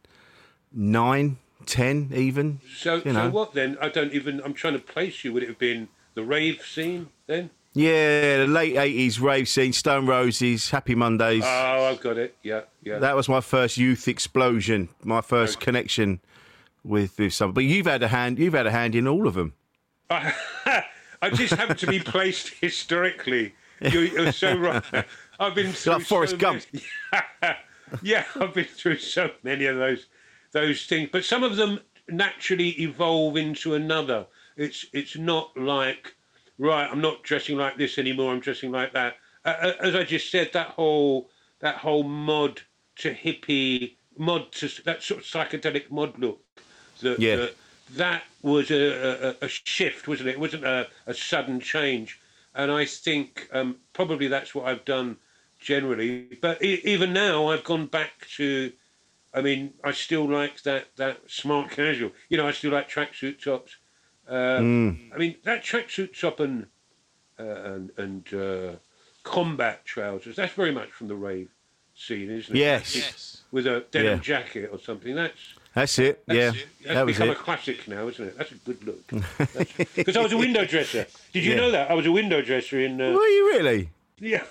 nine, 0.72 1.38
ten, 1.66 2.10
even. 2.14 2.60
So, 2.76 3.02
you 3.04 3.12
know. 3.12 3.24
so 3.26 3.30
what 3.30 3.54
then? 3.54 3.76
I 3.80 3.88
don't 3.88 4.12
even. 4.12 4.40
I'm 4.42 4.54
trying 4.54 4.74
to 4.74 4.78
place 4.78 5.24
you. 5.24 5.32
Would 5.32 5.42
it 5.42 5.48
have 5.48 5.58
been 5.58 5.88
the 6.14 6.22
rave 6.24 6.62
scene 6.64 7.08
then? 7.26 7.50
Yeah, 7.74 8.38
the 8.38 8.46
late 8.46 8.76
eighties 8.76 9.20
rave 9.20 9.48
scene, 9.48 9.72
Stone 9.74 10.06
Roses, 10.06 10.70
Happy 10.70 10.94
Mondays. 10.94 11.42
Oh, 11.44 11.84
I've 11.90 12.00
got 12.00 12.16
it. 12.16 12.34
Yeah, 12.42 12.62
yeah. 12.82 12.98
that 13.00 13.14
was 13.14 13.28
my 13.28 13.42
first 13.42 13.76
youth 13.76 14.08
explosion, 14.08 14.88
my 15.04 15.20
first 15.20 15.56
Okay. 15.58 15.64
connection 15.66 16.20
with 16.84 17.18
with 17.18 17.34
some. 17.34 17.52
But 17.52 17.64
you've 17.64 17.86
had 17.86 18.02
a 18.02 18.08
hand. 18.08 18.38
You've 18.38 18.54
had 18.54 18.66
a 18.66 18.70
hand 18.70 18.94
in 18.94 19.06
all 19.06 19.26
of 19.26 19.34
them. 19.34 19.52
I, 20.08 20.32
I 21.22 21.30
just 21.30 21.52
happen 21.54 21.76
to 21.76 21.86
be 21.86 21.98
placed 21.98 22.48
historically. 22.60 23.54
You're, 23.80 24.04
you're 24.04 24.32
so 24.32 24.56
right. 24.58 24.82
I've 25.38 25.54
been 25.54 25.72
through 25.72 25.92
like 25.94 26.06
Forrest 26.06 26.30
so 26.32 26.36
Gump. 26.38 26.62
many- 26.72 27.56
yeah, 28.02 28.24
I've 28.36 28.54
been 28.54 28.64
through 28.64 28.98
so 28.98 29.30
many 29.42 29.66
of 29.66 29.76
those 29.76 30.06
those 30.56 30.86
things, 30.86 31.10
but 31.12 31.22
some 31.22 31.42
of 31.44 31.56
them 31.56 31.80
naturally 32.08 32.70
evolve 32.80 33.36
into 33.36 33.74
another. 33.74 34.26
It's 34.56 34.86
it's 34.94 35.16
not 35.16 35.54
like 35.54 36.14
right. 36.58 36.88
I'm 36.90 37.02
not 37.02 37.22
dressing 37.22 37.58
like 37.58 37.76
this 37.76 37.98
anymore. 37.98 38.32
I'm 38.32 38.40
dressing 38.40 38.72
like 38.72 38.92
that. 38.94 39.16
Uh, 39.44 39.72
as 39.80 39.94
I 39.94 40.02
just 40.02 40.30
said, 40.30 40.50
that 40.54 40.68
whole 40.68 41.28
that 41.60 41.76
whole 41.76 42.04
mod 42.04 42.62
to 43.02 43.12
hippie 43.12 43.96
mod 44.16 44.50
to 44.52 44.66
that 44.84 45.02
sort 45.02 45.20
of 45.20 45.26
psychedelic 45.26 45.90
mod 45.90 46.18
look. 46.18 46.40
That, 47.02 47.18
Yeah. 47.18 47.36
that, 47.36 47.54
that 47.96 48.22
was 48.40 48.70
a, 48.70 48.82
a, 49.42 49.44
a 49.44 49.48
shift, 49.48 50.08
wasn't 50.08 50.30
it? 50.30 50.36
It 50.36 50.40
wasn't 50.40 50.64
a, 50.64 50.88
a 51.06 51.12
sudden 51.12 51.60
change. 51.60 52.18
And 52.54 52.72
I 52.72 52.86
think 52.86 53.46
um, 53.52 53.76
probably 53.92 54.28
that's 54.28 54.54
what 54.54 54.64
I've 54.66 54.86
done 54.86 55.18
generally. 55.60 56.38
But 56.40 56.64
e- 56.64 56.80
even 56.84 57.12
now, 57.12 57.48
I've 57.50 57.64
gone 57.64 57.86
back 57.86 58.12
to. 58.36 58.72
I 59.36 59.42
mean, 59.42 59.74
I 59.84 59.92
still 59.92 60.28
like 60.28 60.62
that 60.62 60.96
that 60.96 61.18
smart 61.28 61.70
casual. 61.70 62.10
You 62.30 62.38
know, 62.38 62.48
I 62.48 62.52
still 62.52 62.72
like 62.72 62.88
tracksuit 62.88 63.42
tops. 63.44 63.76
Uh, 64.28 64.60
I 65.14 65.18
mean, 65.18 65.36
that 65.44 65.62
tracksuit 65.62 66.18
top 66.18 66.40
and 66.40 66.66
uh, 67.38 67.42
and, 67.44 67.90
and 67.98 68.34
uh, 68.34 68.76
combat 69.22 69.84
trousers. 69.84 70.36
That's 70.36 70.54
very 70.54 70.72
much 70.72 70.90
from 70.90 71.08
the 71.08 71.14
rave 71.14 71.50
scene, 71.94 72.30
isn't 72.30 72.56
it? 72.56 72.58
Yes, 72.58 72.96
yes. 72.96 73.42
With 73.52 73.66
a 73.66 73.84
denim 73.90 74.14
Yeah. 74.14 74.20
jacket 74.20 74.70
or 74.72 74.78
something. 74.80 75.14
That's 75.14 75.54
that's 75.74 75.98
it. 75.98 76.24
yeah, 76.26 76.50
that's 76.52 76.94
that 76.94 77.06
was 77.06 77.16
become 77.16 77.28
it. 77.28 77.32
a 77.32 77.40
classic 77.40 77.86
now, 77.86 78.08
isn't 78.08 78.28
it? 78.28 78.38
That's 78.38 78.52
a 78.52 78.54
good 78.54 78.82
look. 78.84 79.06
Because 79.94 80.16
I 80.16 80.22
was 80.22 80.32
a 80.32 80.38
window 80.38 80.64
dresser. 80.64 81.06
Did 81.32 81.44
you 81.44 81.50
Yeah. 81.52 81.56
know 81.58 81.70
that? 81.72 81.90
I 81.90 81.94
was 81.94 82.06
a 82.06 82.12
window 82.12 82.40
dresser 82.40 82.80
in. 82.80 83.00
Uh, 83.00 83.12
Were 83.12 83.26
you 83.28 83.46
really? 83.52 83.90
yeah, 84.18 84.44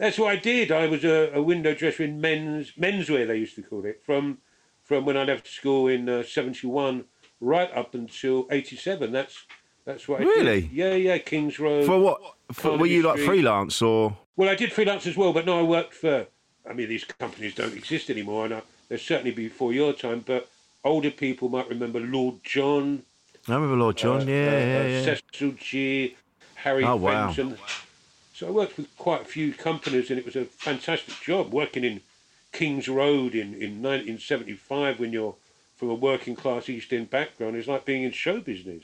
that's 0.00 0.18
what 0.18 0.30
I 0.32 0.36
did. 0.36 0.72
I 0.72 0.86
was 0.88 1.04
a, 1.04 1.30
a 1.34 1.42
window 1.42 1.74
dresser 1.74 2.02
in 2.04 2.20
men's 2.20 2.72
menswear. 2.72 3.26
They 3.26 3.36
used 3.36 3.54
to 3.56 3.62
call 3.62 3.84
it 3.84 4.02
from 4.04 4.38
from 4.82 5.04
when 5.04 5.16
I 5.16 5.24
left 5.24 5.46
school 5.46 5.86
in 5.86 6.08
uh, 6.08 6.22
'71 6.24 7.04
right 7.40 7.70
up 7.74 7.94
until 7.94 8.46
'87. 8.50 9.12
That's 9.12 9.46
that's 9.84 10.08
what 10.08 10.20
I 10.20 10.24
Really? 10.24 10.62
did. 10.62 10.72
Yeah, 10.72 10.94
yeah. 10.94 11.18
Kings 11.18 11.58
Road. 11.58 11.84
For 11.86 11.98
what? 12.00 12.20
For, 12.52 12.76
were 12.76 12.86
you 12.86 13.02
like 13.02 13.18
freelance 13.20 13.80
or? 13.82 14.16
Well, 14.36 14.48
I 14.48 14.54
did 14.54 14.72
freelance 14.72 15.06
as 15.06 15.16
well, 15.16 15.32
but 15.32 15.44
no, 15.46 15.60
I 15.60 15.62
worked 15.62 15.94
for. 15.94 16.26
I 16.68 16.72
mean, 16.72 16.88
these 16.88 17.04
companies 17.04 17.54
don't 17.54 17.74
exist 17.76 18.10
anymore, 18.10 18.46
and 18.46 18.62
they're 18.88 18.98
certainly 18.98 19.32
before 19.32 19.72
your 19.72 19.92
time. 19.92 20.24
But 20.26 20.48
older 20.84 21.10
people 21.10 21.48
might 21.48 21.68
remember 21.68 22.00
Lord 22.00 22.36
John, 22.42 23.02
I 23.48 23.54
remember 23.54 23.76
Lord 23.76 23.96
John. 23.96 24.22
uh, 24.22 24.24
yeah, 24.24 24.32
uh, 24.32 24.50
yeah, 24.50 24.80
uh, 24.80 24.86
yeah. 24.86 25.14
Cecil 25.32 25.52
Gee, 25.58 26.16
Harry 26.54 26.84
Oh, 26.84 26.96
wow. 26.96 27.32
So 28.40 28.48
I 28.48 28.52
worked 28.52 28.78
with 28.78 28.96
quite 28.96 29.20
a 29.20 29.26
few 29.26 29.52
companies, 29.52 30.08
and 30.08 30.18
it 30.18 30.24
was 30.24 30.34
a 30.34 30.46
fantastic 30.46 31.14
job 31.20 31.52
working 31.52 31.84
in 31.84 32.00
Kings 32.52 32.88
Road 32.88 33.34
in, 33.34 33.52
in 33.52 33.82
1975 33.82 34.98
when 34.98 35.12
you're 35.12 35.34
from 35.76 35.90
a 35.90 35.94
working 35.94 36.34
class 36.34 36.70
East 36.70 36.90
End 36.90 37.10
background. 37.10 37.56
It's 37.56 37.68
like 37.68 37.84
being 37.84 38.02
in 38.02 38.12
show 38.12 38.40
business. 38.40 38.82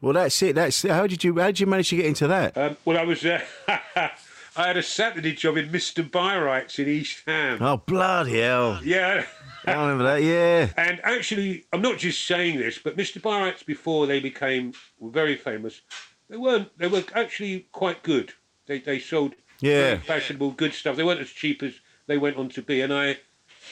Well, 0.00 0.14
that's 0.14 0.40
it. 0.40 0.54
That's 0.54 0.84
how 0.84 1.06
did 1.06 1.22
you 1.22 1.38
how 1.38 1.48
did 1.48 1.60
you 1.60 1.66
manage 1.66 1.90
to 1.90 1.96
get 1.96 2.06
into 2.06 2.26
that? 2.28 2.56
Um, 2.56 2.78
well, 2.86 2.96
I 2.96 3.04
was. 3.04 3.26
Uh, 3.26 3.42
I 3.68 4.10
had 4.56 4.78
a 4.78 4.82
Saturday 4.82 5.34
job 5.34 5.58
in 5.58 5.68
Mr. 5.68 6.10
Byrite's 6.10 6.78
in 6.78 6.88
East 6.88 7.24
Ham. 7.26 7.58
Oh 7.60 7.76
bloody 7.76 8.40
hell! 8.40 8.80
Yeah. 8.82 9.26
I 9.66 9.72
remember 9.72 10.04
that. 10.04 10.22
Yeah. 10.22 10.70
And 10.78 10.98
actually, 11.04 11.66
I'm 11.74 11.82
not 11.82 11.98
just 11.98 12.26
saying 12.26 12.56
this, 12.56 12.78
but 12.78 12.96
Mr. 12.96 13.20
Byrite's, 13.20 13.62
before 13.62 14.06
they 14.06 14.18
became 14.18 14.72
very 14.98 15.36
famous, 15.36 15.82
they 16.30 16.38
weren't. 16.38 16.70
They 16.78 16.88
were 16.88 17.04
actually 17.14 17.66
quite 17.70 18.02
good. 18.02 18.32
They 18.68 18.78
they 18.78 19.00
sold 19.00 19.34
Yeah. 19.60 19.96
fashionable, 19.98 20.52
good 20.52 20.72
stuff. 20.74 20.94
They 20.96 21.02
weren't 21.02 21.20
as 21.20 21.30
cheap 21.30 21.62
as 21.64 21.74
they 22.06 22.18
went 22.18 22.36
on 22.36 22.48
to 22.50 22.62
be. 22.62 22.80
And 22.80 22.92
I 22.92 23.18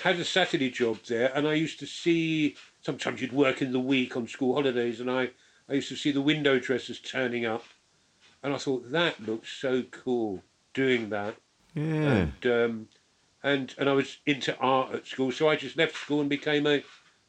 had 0.02 0.18
a 0.18 0.24
Saturday 0.24 0.70
job 0.70 0.98
there, 1.06 1.30
and 1.34 1.46
I 1.46 1.54
used 1.54 1.78
to 1.78 1.86
see. 1.86 2.56
Sometimes 2.82 3.20
you'd 3.20 3.32
work 3.32 3.62
in 3.62 3.72
the 3.72 3.80
week 3.80 4.16
on 4.16 4.26
school 4.28 4.54
holidays, 4.54 4.98
and 5.00 5.10
I 5.10 5.30
I 5.68 5.74
used 5.74 5.88
to 5.90 5.96
see 5.96 6.10
the 6.12 6.20
window 6.20 6.58
dressers 6.58 6.98
turning 7.00 7.44
up, 7.44 7.64
and 8.42 8.52
I 8.54 8.58
thought 8.58 8.90
that 8.90 9.20
looks 9.20 9.52
so 9.52 9.82
cool 9.90 10.42
doing 10.74 11.08
that 11.10 11.36
Yeah. 11.74 11.82
and 12.42 12.46
um, 12.46 12.88
and 13.42 13.74
and 13.78 13.88
I 13.88 13.92
was 13.92 14.18
into 14.26 14.56
art 14.58 14.94
at 14.94 15.06
school, 15.06 15.30
so 15.32 15.48
I 15.48 15.56
just 15.56 15.76
left 15.76 15.96
school 15.96 16.20
and 16.20 16.28
became 16.30 16.66
a, 16.66 16.82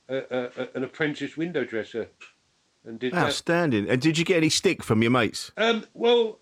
a, 0.10 0.17
a, 0.32 0.67
an 0.75 0.84
apprentice 0.84 1.36
window 1.38 1.63
dresser, 1.63 2.10
and 2.86 2.99
did 2.99 3.13
that. 3.13 3.25
Outstanding. 3.25 3.89
And 3.89 3.99
did 4.01 4.17
you 4.19 4.25
get 4.25 4.38
any 4.38 4.49
stick 4.49 4.84
from 4.84 5.01
your 5.01 5.12
mates? 5.12 5.51
Um, 5.58 5.86
well, 5.93 6.39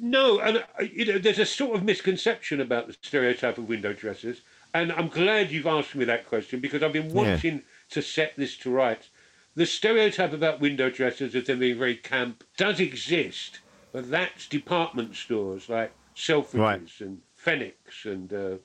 no, 0.00 0.38
and 0.40 0.58
uh, 0.58 0.82
you 0.82 1.04
know, 1.04 1.18
there's 1.18 1.38
a 1.38 1.46
sort 1.46 1.76
of 1.76 1.84
misconception 1.84 2.60
about 2.60 2.86
the 2.86 2.96
stereotype 3.02 3.58
of 3.58 3.68
window 3.68 3.92
dressers, 3.92 4.42
and 4.74 4.92
I'm 4.92 5.08
glad 5.08 5.50
you've 5.50 5.66
asked 5.66 5.94
me 5.94 6.04
that 6.06 6.26
question 6.28 6.60
because 6.60 6.82
I've 6.82 6.92
been 6.92 7.12
wanting 7.12 7.62
to 7.90 8.02
set 8.02 8.34
this 8.36 8.56
to 8.58 8.70
rights. 8.70 9.08
The 9.54 9.66
stereotype 9.66 10.32
about 10.32 10.60
window 10.60 10.88
dressers 10.90 11.34
as 11.34 11.44
them 11.44 11.58
being 11.58 11.78
very 11.78 11.96
camp 11.96 12.44
does 12.56 12.78
exist, 12.80 13.60
but 13.92 14.10
that's 14.10 14.46
department 14.46 15.16
stores 15.16 15.68
like 15.68 15.92
Selfridges 16.14 16.54
Right. 16.54 17.00
and 17.00 17.20
Fenwicks 17.44 18.04
and 18.04 18.32
uh, 18.32 18.56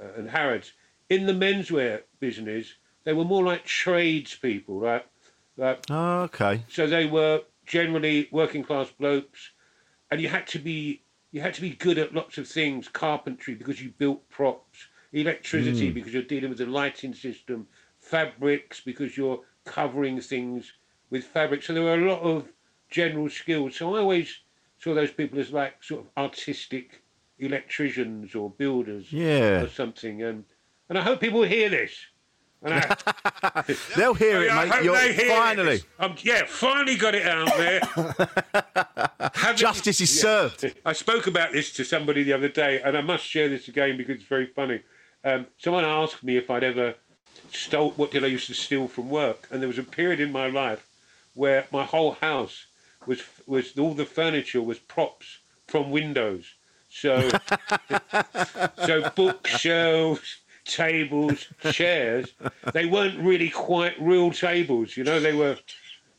uh, 0.00 0.12
and 0.16 0.30
Harrods. 0.30 0.72
In 1.10 1.26
the 1.26 1.32
menswear 1.32 2.02
business, 2.20 2.74
they 3.04 3.12
were 3.12 3.24
more 3.24 3.42
like 3.44 3.64
tradespeople, 3.64 4.78
right? 4.80 5.04
Like 5.56 5.84
Oh, 5.90 6.20
okay. 6.22 6.62
so 6.68 6.86
they 6.86 7.06
were 7.06 7.42
generally 7.66 8.28
working 8.30 8.62
class 8.64 8.90
blokes, 8.90 9.50
and 10.10 10.20
you 10.20 10.28
had 10.28 10.46
to 10.48 10.58
be 10.58 11.02
you 11.30 11.40
had 11.42 11.54
to 11.54 11.60
be 11.60 11.70
good 11.70 11.98
at 11.98 12.14
lots 12.14 12.38
of 12.38 12.48
things, 12.48 12.88
carpentry 12.88 13.54
because 13.54 13.82
you 13.82 13.92
built 13.98 14.28
props, 14.30 14.86
electricity 15.12 15.90
because 15.90 16.12
you're 16.14 16.22
dealing 16.22 16.48
with 16.48 16.58
the 16.58 16.66
lighting 16.66 17.12
system, 17.12 17.66
fabrics 18.00 18.80
because 18.80 19.16
you're 19.16 19.40
covering 19.66 20.20
things 20.20 20.72
with 21.10 21.24
fabric. 21.24 21.62
So 21.62 21.74
there 21.74 21.82
were 21.82 21.94
a 21.94 22.10
lot 22.10 22.22
of 22.22 22.48
general 22.90 23.28
skills. 23.28 23.76
So 23.76 23.94
I 23.94 23.98
always 24.00 24.38
saw 24.78 24.94
those 24.94 25.10
people 25.10 25.38
as 25.38 25.52
like 25.52 25.82
sort 25.84 26.00
of 26.00 26.06
artistic 26.16 27.02
electricians 27.38 28.34
or 28.34 28.50
builders 28.50 29.12
Yeah. 29.12 29.62
or 29.62 29.68
something. 29.68 30.22
And 30.22 30.44
and 30.88 30.96
I 30.98 31.02
hope 31.02 31.20
people 31.20 31.42
hear 31.42 31.68
this. 31.68 31.92
I, 32.64 33.64
They'll 33.96 34.14
hear 34.14 34.42
it, 34.42 34.52
mate. 34.52 34.82
You're, 34.82 34.98
hear 35.12 35.28
finally, 35.36 35.76
this. 35.76 35.86
Um, 36.00 36.14
yeah, 36.22 36.42
finally 36.46 36.96
got 36.96 37.14
it 37.14 37.26
out 37.26 37.56
there. 37.56 39.10
Having- 39.34 39.56
justice 39.56 40.00
is 40.00 40.14
Yeah. 40.16 40.22
served. 40.22 40.74
I 40.84 40.92
spoke 40.92 41.26
about 41.26 41.52
this 41.52 41.72
to 41.74 41.84
somebody 41.84 42.22
the 42.22 42.32
other 42.32 42.48
day, 42.48 42.80
and 42.82 42.96
I 42.96 43.00
must 43.00 43.24
share 43.24 43.48
this 43.48 43.68
again 43.68 43.96
because 43.96 44.16
it's 44.16 44.24
very 44.24 44.46
funny. 44.46 44.80
Um, 45.24 45.46
someone 45.58 45.84
asked 45.84 46.22
me 46.22 46.36
if 46.36 46.50
I'd 46.50 46.64
ever 46.64 46.94
stole 47.52 47.90
what 47.92 48.10
did 48.10 48.24
I 48.24 48.28
used 48.28 48.46
to 48.48 48.54
steal 48.54 48.88
from 48.88 49.08
work, 49.10 49.46
and 49.50 49.60
there 49.60 49.68
was 49.68 49.78
a 49.78 49.82
period 49.82 50.20
in 50.20 50.30
my 50.32 50.48
life 50.48 50.86
where 51.34 51.66
my 51.72 51.84
whole 51.84 52.12
house 52.12 52.66
was 53.06 53.22
was 53.46 53.76
all 53.78 53.94
the 53.94 54.04
furniture 54.04 54.60
was 54.62 54.78
props 54.78 55.38
from 55.66 55.90
windows. 55.90 56.44
So, 56.90 57.28
so 58.86 59.10
bookshelves, 59.14 60.38
tables, 60.64 61.46
chairs, 61.70 62.32
they 62.72 62.86
weren't 62.86 63.18
really 63.20 63.50
quite 63.50 63.94
real 64.00 64.30
tables. 64.32 64.96
You 64.96 65.04
know, 65.04 65.20
they 65.20 65.32
were 65.34 65.56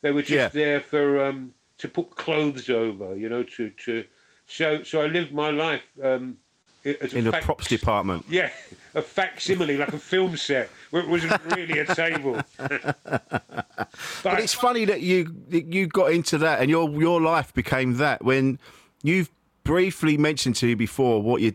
they 0.02 0.12
were 0.12 0.22
just 0.22 0.32
Yeah. 0.32 0.48
there 0.62 0.80
for 0.82 1.24
um, 1.26 1.54
to 1.80 1.88
put 1.88 2.16
clothes 2.16 2.70
over. 2.70 3.16
You 3.16 3.30
know, 3.30 3.44
to 3.44 3.70
to 3.72 4.06
so 4.48 4.84
so 4.84 5.02
I 5.02 5.08
lived 5.08 5.34
my 5.34 5.50
life 5.50 5.84
um, 6.04 6.38
a 6.86 7.16
in 7.16 7.26
the 7.26 7.32
fac- 7.32 7.44
props 7.44 7.68
department. 7.68 8.26
Yeah, 8.30 8.52
a 8.96 9.02
facsimile 9.02 9.78
like 9.78 9.94
a 9.94 10.00
film 10.00 10.38
set 10.38 10.70
where 10.92 11.02
it 11.02 11.10
wasn't 11.10 11.44
really 11.56 11.80
a 11.80 11.86
table. 11.96 12.42
but 12.58 13.44
But 14.24 14.40
it's 14.40 14.54
funny 14.54 14.86
that 14.86 15.02
you 15.02 15.34
you 15.50 15.88
got 15.88 16.12
into 16.12 16.38
that 16.40 16.62
and 16.62 16.70
your 16.70 16.90
your 17.02 17.22
life 17.22 17.54
became 17.54 17.96
that 17.96 18.24
when 18.24 18.60
you've 19.04 19.30
briefly 19.64 20.18
mentioned 20.18 20.56
to 20.58 20.66
me 20.68 20.74
before 20.76 21.22
what 21.22 21.42
your 21.42 21.54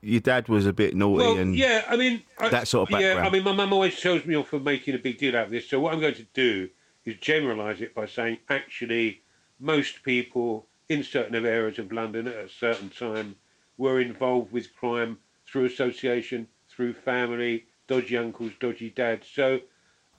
your 0.00 0.20
dad 0.20 0.48
was 0.48 0.66
a 0.66 0.72
bit 0.72 0.96
naughty 0.96 1.24
Well, 1.24 1.36
and 1.38 1.54
yeah, 1.54 1.84
I 1.88 1.96
mean 1.96 2.22
that 2.38 2.66
sort 2.66 2.88
of 2.88 2.92
background. 2.92 3.18
Yeah, 3.20 3.26
I 3.26 3.30
mean, 3.30 3.44
my 3.44 3.52
mum 3.52 3.72
always 3.72 4.00
tells 4.00 4.24
me 4.24 4.36
off 4.36 4.48
for 4.48 4.58
making 4.58 4.94
a 4.94 4.98
big 4.98 5.18
deal 5.18 5.36
out 5.36 5.46
of 5.46 5.50
this. 5.52 5.68
So 5.68 5.78
what 5.78 5.92
I'm 5.94 6.00
going 6.00 6.14
to 6.14 6.26
do 6.34 6.68
is 7.04 7.16
generalise 7.16 7.80
it 7.80 7.94
by 7.94 8.06
saying, 8.06 8.38
actually, 8.48 9.21
most 9.62 10.02
people 10.02 10.66
in 10.88 11.04
certain 11.04 11.34
areas 11.46 11.78
of 11.78 11.92
London 11.92 12.26
at 12.26 12.34
a 12.34 12.48
certain 12.48 12.90
time 12.90 13.36
were 13.78 14.00
involved 14.00 14.52
with 14.52 14.74
crime 14.74 15.18
through 15.46 15.64
association, 15.64 16.48
through 16.68 16.92
family, 16.92 17.64
dodgy 17.86 18.16
uncles, 18.16 18.52
dodgy 18.60 18.90
dads. 18.90 19.28
So 19.32 19.60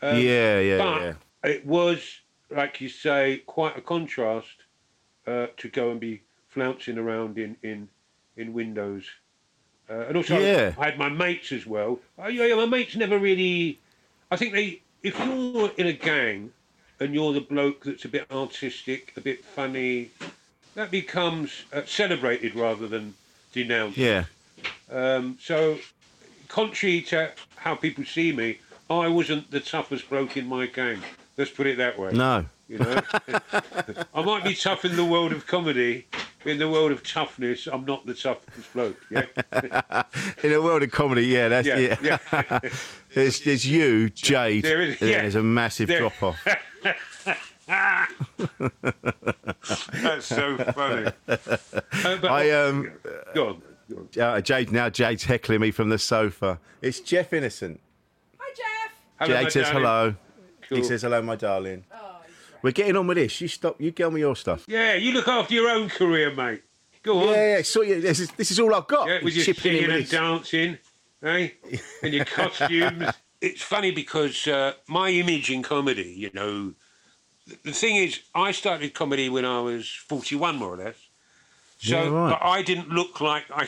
um, 0.01 0.17
yeah, 0.17 0.59
yeah, 0.59 0.77
but 0.77 1.01
yeah. 1.01 1.13
it 1.51 1.65
was, 1.65 2.21
like 2.49 2.79
you 2.81 2.89
say, 2.89 3.43
quite 3.45 3.77
a 3.77 3.81
contrast 3.81 4.63
uh, 5.27 5.47
to 5.57 5.69
go 5.69 5.91
and 5.91 5.99
be 5.99 6.23
flouncing 6.47 6.97
around 6.97 7.37
in 7.37 7.57
in 7.61 7.89
in 8.37 8.53
windows. 8.53 9.05
Uh, 9.89 10.05
and 10.07 10.17
also, 10.17 10.39
Yeah. 10.39 10.73
I 10.77 10.85
had 10.85 10.97
my 10.97 11.09
mates 11.09 11.51
as 11.51 11.67
well. 11.67 11.99
Oh, 12.17 12.27
yeah, 12.27 12.45
yeah, 12.45 12.55
my 12.55 12.65
mates 12.65 12.95
never 12.95 13.19
really. 13.19 13.79
I 14.31 14.37
think 14.37 14.53
they, 14.53 14.81
if 15.03 15.19
you're 15.19 15.69
in 15.77 15.87
a 15.87 15.93
gang 15.93 16.51
and 16.99 17.13
you're 17.13 17.33
the 17.33 17.41
bloke 17.41 17.83
that's 17.83 18.05
a 18.05 18.09
bit 18.09 18.25
artistic, 18.31 19.13
a 19.17 19.21
bit 19.21 19.43
funny, 19.43 20.09
that 20.75 20.91
becomes 20.91 21.63
uh, 21.73 21.81
celebrated 21.85 22.55
rather 22.55 22.87
than 22.87 23.13
denounced. 23.51 23.97
Yeah. 23.97 24.25
Um, 24.91 25.37
so, 25.41 25.77
contrary 26.47 27.01
to 27.09 27.31
how 27.57 27.75
people 27.75 28.05
see 28.05 28.31
me, 28.31 28.59
I 28.89 29.07
wasn't 29.07 29.49
the 29.51 29.59
toughest 29.59 30.09
bloke 30.09 30.37
in 30.37 30.47
my 30.47 30.65
gang. 30.67 30.99
Let's 31.37 31.51
put 31.51 31.67
it 31.67 31.77
that 31.77 31.97
way. 31.97 32.11
No. 32.11 32.45
You 32.69 32.79
know, 32.79 33.01
I 34.13 34.21
might 34.23 34.43
be 34.43 34.55
tough 34.55 34.85
in 34.85 34.95
the 34.95 35.03
world 35.05 35.31
of 35.33 35.45
comedy. 35.47 36.07
In 36.45 36.59
the 36.59 36.69
world 36.69 36.91
of 36.91 37.07
toughness, 37.07 37.67
I'm 37.67 37.85
not 37.85 38.05
the 38.05 38.13
toughest 38.13 38.73
bloke. 38.73 38.97
Yeah, 39.09 39.25
In 40.43 40.51
the 40.51 40.61
world 40.61 40.83
of 40.83 40.91
comedy, 40.91 41.25
yeah, 41.27 41.47
that's 41.49 41.67
Yeah, 41.67 41.77
yeah. 42.01 42.17
yeah. 42.33 42.59
there's 43.13 43.39
there's 43.41 43.65
you, 43.65 44.09
Jade, 44.09 44.63
There 44.63 44.81
is- 44.81 44.99
yeah. 45.01 45.21
there's 45.21 45.35
a 45.35 45.43
massive 45.43 45.87
There- 45.87 45.99
drop 45.99 46.21
off. 46.23 46.47
that's 50.01 50.25
so 50.25 50.57
funny. 50.57 51.11
Uh, 51.27 51.37
but, 52.17 52.25
I 52.25 52.51
um, 52.51 52.91
go 53.33 53.47
on, 53.49 53.61
go 53.89 53.97
on. 53.97 54.19
uh, 54.21 54.41
Jade 54.41 54.71
now 54.71 54.89
Jade's 54.89 55.23
heckling 55.23 55.61
me 55.61 55.71
from 55.71 55.89
the 55.89 55.97
sofa. 55.97 56.59
It's 56.81 56.99
Jeff 56.99 57.33
Innocent. 57.33 57.79
Hi, 58.39 58.53
Jeff. 58.55 58.93
Hello, 59.19 59.33
my 59.35 59.43
Jade 59.43 59.51
says 59.51 59.65
darling. 59.67 59.83
hello. 59.83 60.15
He 60.69 60.83
says 60.83 61.01
hello, 61.03 61.21
my 61.21 61.35
darling. 61.35 61.85
Oh, 61.93 62.17
he's. 62.25 62.35
We're 62.61 62.71
getting 62.71 62.95
on 62.97 63.07
with 63.07 63.17
this. 63.17 63.39
You 63.41 63.47
stop. 63.47 63.79
You 63.79 63.91
get 63.91 64.05
on 64.05 64.13
with 64.13 64.21
your 64.21 64.35
stuff. 64.35 64.65
Yeah, 64.67 64.95
you 64.95 65.11
look 65.13 65.27
after 65.27 65.53
your 65.53 65.69
own 65.69 65.89
career, 65.89 66.33
mate. 66.33 66.63
Go 67.03 67.19
on. 67.19 67.27
Yeah, 67.29 67.57
yeah. 67.57 67.61
So 67.63 67.81
yeah, 67.81 67.99
this 67.99 68.19
is 68.19 68.31
this 68.31 68.51
is 68.51 68.59
all 68.59 68.73
I've 68.73 68.87
got. 68.87 69.07
Yeah, 69.07 69.19
with 69.23 69.35
your 69.35 69.45
Chipping 69.45 69.61
singing 69.63 69.91
and 69.91 70.09
dancing, 70.09 70.77
eh? 71.21 71.49
and 72.01 72.13
your 72.13 72.25
costumes. 72.37 73.07
It's 73.47 73.61
funny 73.61 73.91
because 73.91 74.47
uh, 74.47 74.73
my 74.87 75.09
image 75.09 75.51
in 75.51 75.61
comedy, 75.63 76.13
you 76.23 76.29
know, 76.33 76.73
the 77.63 77.73
thing 77.73 77.97
is, 77.97 78.21
I 78.33 78.53
started 78.53 78.93
comedy 78.93 79.27
when 79.29 79.43
I 79.45 79.59
was 79.59 79.85
41, 80.07 80.55
more 80.55 80.73
or 80.75 80.77
less. 80.77 80.95
So, 81.79 82.01
Yeah, 82.03 82.09
right. 82.09 82.29
but 82.31 82.41
I 82.57 82.61
didn't 82.61 82.89
look 82.89 83.19
like 83.21 83.45
I. 83.53 83.67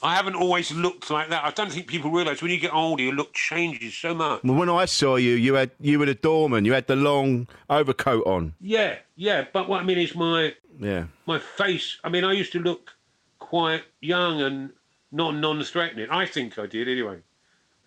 I 0.00 0.14
haven't 0.14 0.36
always 0.36 0.70
looked 0.70 1.10
like 1.10 1.28
that. 1.30 1.42
I 1.44 1.50
don't 1.50 1.72
think 1.72 1.88
people 1.88 2.12
realise 2.12 2.40
when 2.40 2.52
you 2.52 2.60
get 2.60 2.72
older, 2.72 3.02
your 3.02 3.14
look 3.14 3.34
changes 3.34 3.96
so 3.96 4.14
much. 4.14 4.44
Well, 4.44 4.54
when 4.56 4.68
I 4.70 4.84
saw 4.84 5.16
you, 5.16 5.32
you 5.34 5.54
had 5.54 5.72
you 5.80 5.98
were 5.98 6.06
the 6.06 6.14
doorman. 6.14 6.64
You 6.64 6.72
had 6.74 6.86
the 6.86 6.94
long 6.94 7.48
overcoat 7.68 8.24
on. 8.24 8.54
Yeah, 8.60 8.98
yeah. 9.16 9.46
But 9.52 9.68
what 9.68 9.80
I 9.80 9.84
mean 9.84 9.98
is 9.98 10.14
my 10.14 10.54
Yeah. 10.78 11.06
my 11.26 11.40
face. 11.40 11.98
I 12.04 12.08
mean, 12.10 12.22
I 12.22 12.32
used 12.32 12.52
to 12.52 12.60
look 12.60 12.92
quite 13.40 13.82
young 14.00 14.40
and 14.40 14.70
not 15.10 15.34
non-threatening. 15.34 16.08
I 16.10 16.26
think 16.26 16.56
I 16.60 16.66
did 16.66 16.86
anyway. 16.88 17.18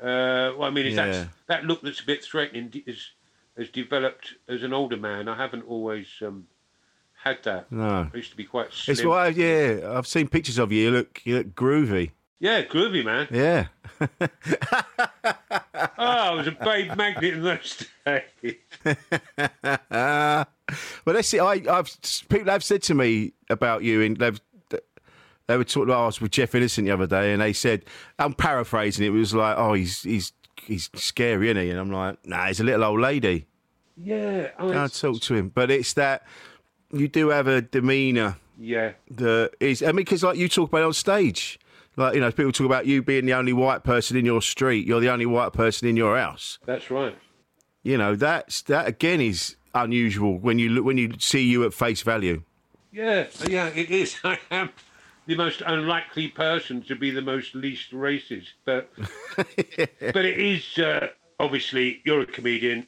Uh, 0.01 0.51
what 0.51 0.67
I 0.67 0.69
mean 0.71 0.87
is 0.87 0.95
Yeah. 0.95 1.05
that's, 1.05 1.29
that 1.47 1.65
look 1.65 1.81
that's 1.81 1.99
a 1.99 2.05
bit 2.05 2.23
threatening 2.23 2.71
is 2.85 3.11
has 3.57 3.69
developed 3.69 4.35
as 4.47 4.63
an 4.63 4.73
older 4.73 4.97
man. 4.97 5.27
I 5.27 5.35
haven't 5.35 5.63
always 5.67 6.07
um, 6.21 6.47
had 7.23 7.43
that. 7.43 7.71
No. 7.71 8.09
I 8.11 8.17
used 8.17 8.31
to 8.31 8.37
be 8.37 8.45
quite 8.45 8.73
slim. 8.73 8.93
It's 8.93 9.03
why, 9.03 9.27
yeah. 9.27 9.93
I've 9.93 10.07
seen 10.07 10.27
pictures 10.27 10.57
of 10.57 10.71
you. 10.71 10.83
You 10.85 10.91
look, 10.91 11.21
you 11.25 11.37
look 11.37 11.53
groovy. 11.53 12.11
Yeah, 12.39 12.63
groovy 12.63 13.05
man. 13.05 13.27
Yeah. 13.29 13.67
Oh, 15.97 16.03
I 16.05 16.31
was 16.31 16.47
a 16.47 16.51
babe 16.51 16.95
magnet 16.95 17.33
in 17.35 17.43
those 17.43 17.85
days. 18.05 18.55
Uh, 18.85 18.95
well, 21.05 21.13
that's 21.13 21.33
it. 21.33 21.39
I, 21.39 21.61
I've 21.69 21.95
people 22.29 22.51
have 22.51 22.63
said 22.63 22.81
to 22.83 22.95
me 22.95 23.33
about 23.49 23.83
you, 23.83 24.01
and 24.01 24.17
they've 24.17 24.39
they 25.51 25.57
were 25.57 25.63
talking. 25.63 25.93
I 25.93 26.05
was 26.05 26.21
with 26.21 26.31
Jeff 26.31 26.55
Innocent 26.55 26.87
the 26.87 26.93
other 26.93 27.07
day, 27.07 27.33
and 27.33 27.41
they 27.41 27.53
said, 27.53 27.85
I'm 28.17 28.33
paraphrasing. 28.33 29.05
It 29.05 29.09
was 29.09 29.33
like, 29.33 29.57
oh, 29.57 29.73
he's 29.73 30.03
he's 30.03 30.33
he's 30.63 30.89
scary, 30.95 31.49
isn't 31.49 31.61
he? 31.61 31.69
And 31.69 31.79
I'm 31.79 31.91
like, 31.91 32.25
nah, 32.25 32.47
he's 32.47 32.59
a 32.59 32.63
little 32.63 32.83
old 32.83 32.99
lady. 32.99 33.47
Yeah, 33.97 34.49
I, 34.57 34.85
I 34.85 34.87
talk 34.87 35.21
to 35.21 35.35
him, 35.35 35.49
but 35.49 35.69
it's 35.69 35.93
that 35.93 36.25
you 36.91 37.07
do 37.07 37.29
have 37.29 37.47
a 37.47 37.61
demeanour 37.61 38.37
yeah, 38.61 38.93
that 39.11 39.51
is. 39.59 39.81
I 39.81 39.87
mean, 39.87 39.97
because 39.97 40.23
like 40.23 40.37
you 40.37 40.47
talk 40.47 40.69
about 40.69 40.83
on 40.83 40.93
stage, 40.93 41.59
like 41.95 42.13
you 42.13 42.21
know, 42.21 42.31
people 42.31 42.51
talk 42.51 42.65
about 42.65 42.85
you 42.85 43.01
being 43.01 43.25
the 43.25 43.33
only 43.33 43.53
white 43.53 43.83
person 43.83 44.15
in 44.15 44.23
your 44.23 44.41
street. 44.41 44.85
You're 44.85 44.99
the 44.99 45.09
only 45.09 45.25
white 45.25 45.51
person 45.51 45.87
in 45.87 45.97
your 45.97 46.15
house. 46.15 46.59
that's 46.65 46.91
right. 46.91 47.17
You 47.83 47.97
know, 47.97 48.15
that's 48.15 48.61
that 48.63 48.87
again 48.87 49.19
is 49.19 49.55
unusual 49.73 50.37
when 50.37 50.59
you 50.59 50.69
look 50.69 50.85
when 50.85 50.97
you 50.97 51.13
see 51.17 51.41
you 51.41 51.65
at 51.65 51.73
face 51.73 52.03
value. 52.03 52.43
Yeah, 52.91 53.27
yeah, 53.47 53.67
it 53.67 53.89
is. 53.89 54.15
I 54.23 54.37
am 54.51 54.69
the 55.31 55.37
most 55.37 55.61
unlikely 55.65 56.27
person 56.27 56.81
to 56.83 56.95
be 56.95 57.09
the 57.09 57.21
most 57.21 57.55
least 57.55 57.91
racist, 57.91 58.49
but 58.65 58.89
but 59.37 60.25
it 60.25 60.37
is 60.37 60.77
uh, 60.77 61.07
obviously 61.39 62.01
you're 62.03 62.21
a 62.21 62.25
comedian. 62.25 62.85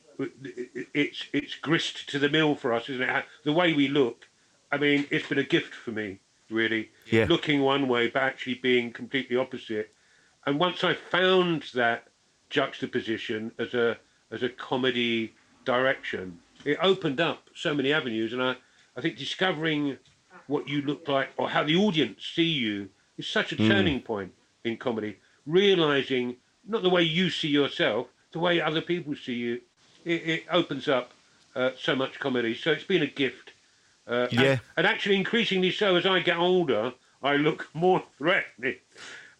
It's 0.93 1.25
it's 1.32 1.56
grist 1.56 2.10
to 2.10 2.19
the 2.19 2.29
mill 2.29 2.56
for 2.56 2.73
us, 2.73 2.89
isn't 2.89 3.10
it? 3.10 3.25
The 3.45 3.53
way 3.53 3.73
we 3.73 3.88
look, 3.88 4.27
I 4.71 4.77
mean, 4.77 5.08
it's 5.10 5.27
been 5.27 5.38
a 5.38 5.43
gift 5.43 5.73
for 5.73 5.91
me, 5.91 6.19
really. 6.49 6.91
Yeah. 7.10 7.27
Looking 7.29 7.62
one 7.62 7.88
way, 7.88 8.08
but 8.10 8.23
actually 8.23 8.56
being 8.56 8.91
completely 8.91 9.38
opposite. 9.38 9.93
And 10.45 10.60
once 10.60 10.84
I 10.84 10.95
found 10.95 11.63
that 11.73 12.08
juxtaposition 12.49 13.53
as 13.58 13.73
a 13.73 13.97
as 14.32 14.43
a 14.43 14.49
comedy 14.49 15.34
direction, 15.63 16.39
it 16.65 16.77
opened 16.82 17.21
up 17.21 17.49
so 17.56 17.73
many 17.73 17.93
avenues. 17.93 18.34
And 18.34 18.43
I, 18.43 18.58
I 18.97 19.01
think 19.01 19.17
discovering 19.17 19.97
what 20.47 20.67
you 20.67 20.82
look 20.82 21.08
like 21.08 21.29
or 21.38 21.49
how 21.49 21.63
the 21.63 21.75
audience 21.75 22.25
see 22.36 22.43
you 22.43 22.89
is 23.17 23.27
such 23.27 23.51
a 23.51 23.56
turning 23.56 24.01
point 24.01 24.32
in 24.63 24.77
comedy. 24.77 25.17
Realizing 25.45 26.36
not 26.67 26.82
the 26.84 26.89
way 26.89 27.03
you 27.03 27.29
see 27.29 27.47
yourself, 27.49 28.08
the 28.32 28.39
way 28.39 28.60
other 28.60 28.82
people 28.82 29.15
see 29.15 29.34
you, 29.36 29.62
it, 30.06 30.21
it 30.27 30.43
opens 30.51 30.88
up 30.88 31.12
uh, 31.56 31.71
so 31.79 31.95
much 31.95 32.19
comedy. 32.19 32.56
So 32.56 32.71
it's 32.71 32.84
been 32.84 33.03
a 33.03 33.08
gift. 33.08 33.51
Uh, 34.08 34.27
and- 34.32 34.34
Yeah. 34.34 34.58
and, 34.75 34.86
actually, 34.88 35.15
increasingly 35.15 35.71
so 35.71 35.95
as 35.95 36.06
I 36.06 36.19
get 36.19 36.38
older, 36.38 36.93
I 37.21 37.36
look 37.38 37.69
more 37.73 38.03
threatening 38.17 38.77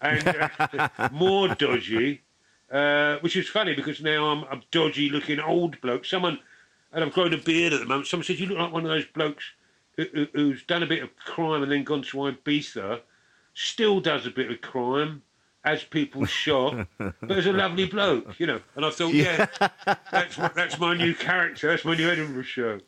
and 0.02 0.28
uh, 0.28 1.10
more 1.12 1.48
dodgy, 1.50 2.22
uh, 2.72 3.18
which 3.20 3.36
is 3.36 3.48
funny 3.50 3.74
because 3.74 4.02
now 4.02 4.26
I'm 4.28 4.44
a 4.44 4.62
dodgy 4.72 5.10
looking 5.10 5.40
old 5.40 5.80
bloke. 5.82 6.06
Someone, 6.06 6.40
and 6.92 7.04
I've 7.04 7.14
grown 7.14 7.34
a 7.34 7.38
beard 7.38 7.74
at 7.74 7.80
the 7.80 7.86
moment, 7.86 8.08
someone 8.08 8.26
says, 8.26 8.40
You 8.40 8.48
look 8.48 8.58
like 8.60 8.72
one 8.72 8.84
of 8.84 8.90
those 8.90 9.06
blokes 9.06 9.44
who, 9.98 10.06
who- 10.14 10.28
who's 10.34 10.64
done 10.64 10.84
a 10.84 10.88
bit 10.88 11.04
of 11.04 11.16
crime 11.18 11.64
and 11.64 11.72
then 11.72 11.84
gone 11.84 12.02
to 12.04 12.18
Ibiza, 12.18 13.02
still 13.54 14.00
does 14.00 14.26
a 14.26 14.32
bit 14.32 14.50
of 14.52 14.62
crime. 14.62 15.22
As 15.66 15.82
people 15.82 16.26
shot, 16.44 16.88
but 16.98 17.32
as 17.32 17.46
a 17.46 17.54
lovely 17.54 17.86
bloke, 17.86 18.38
you 18.38 18.46
know. 18.48 18.60
And 18.76 18.86
I 18.86 18.90
thought, 18.90 19.14
yeah, 19.14 19.46
that's 20.12 20.38
what, 20.38 20.54
that's 20.54 20.78
my 20.78 20.94
new 20.94 21.16
character. 21.16 21.70
That's 21.70 21.86
my 21.86 21.96
new 21.96 22.10
Edinburgh 22.10 22.44
show. 22.44 22.80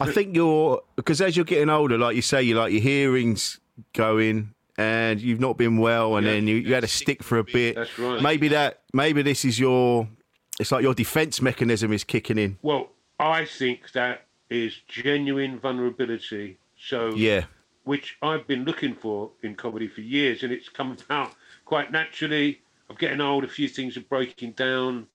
I 0.00 0.10
think 0.10 0.34
you're 0.34 0.82
because 0.96 1.20
as 1.20 1.36
you're 1.36 1.44
getting 1.44 1.68
older, 1.68 1.98
like 1.98 2.16
you 2.16 2.22
say, 2.22 2.42
you 2.42 2.54
like 2.54 2.72
your 2.72 2.80
hearing's 2.80 3.60
going, 3.92 4.54
and 4.78 5.20
you've 5.20 5.40
not 5.40 5.58
been 5.58 5.76
well, 5.76 6.16
and 6.16 6.26
Yeah. 6.26 6.32
then 6.32 6.46
you, 6.48 6.56
you 6.56 6.72
had 6.72 6.84
a 6.84 6.88
stick 6.88 7.22
for 7.22 7.36
a 7.36 7.44
bit. 7.44 7.74
That's 7.76 7.98
right. 7.98 8.22
Maybe 8.22 8.48
that. 8.48 8.80
Maybe 8.94 9.20
this 9.20 9.44
is 9.44 9.60
your. 9.60 10.08
It's 10.58 10.72
like 10.72 10.82
your 10.82 10.94
defence 10.94 11.42
mechanism 11.42 11.92
is 11.92 12.02
kicking 12.02 12.38
in. 12.38 12.56
Well, 12.62 12.92
I 13.20 13.44
think 13.44 13.92
that 13.92 14.25
is 14.50 14.74
genuine 14.88 15.58
vulnerability. 15.58 16.58
So, 16.78 17.14
Yeah. 17.14 17.44
which 17.84 18.16
I've 18.22 18.46
been 18.46 18.64
looking 18.64 18.94
for 18.94 19.30
in 19.42 19.54
comedy 19.54 19.88
for 19.88 20.00
years, 20.00 20.42
and 20.42 20.52
it's 20.52 20.68
come 20.68 20.92
about 20.92 21.34
quite 21.64 21.90
naturally. 21.92 22.60
I'm 22.90 22.96
getting 22.96 23.20
old, 23.20 23.44
a 23.44 23.48
few 23.48 23.68
things 23.68 23.96
are 23.96 24.00
breaking 24.02 24.52
down. 24.52 25.06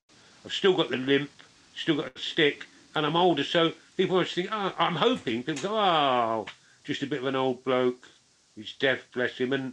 I've 0.44 0.52
still 0.52 0.74
got 0.74 0.88
the 0.90 0.96
limp, 0.96 1.30
still 1.74 1.96
got 1.96 2.16
a 2.16 2.18
stick, 2.18 2.66
and 2.94 3.06
I'm 3.06 3.16
older, 3.16 3.44
so 3.44 3.72
people 3.96 4.16
always 4.16 4.32
think, 4.32 4.48
oh, 4.52 4.74
I'm 4.78 4.96
hoping 4.96 5.42
people 5.42 5.62
go, 5.62 5.78
oh, 5.78 6.46
just 6.84 7.02
a 7.02 7.06
bit 7.06 7.20
of 7.20 7.26
an 7.26 7.36
old 7.36 7.62
bloke. 7.64 8.08
He's 8.56 8.72
deaf, 8.74 9.00
bless 9.14 9.38
him, 9.38 9.52
and 9.52 9.72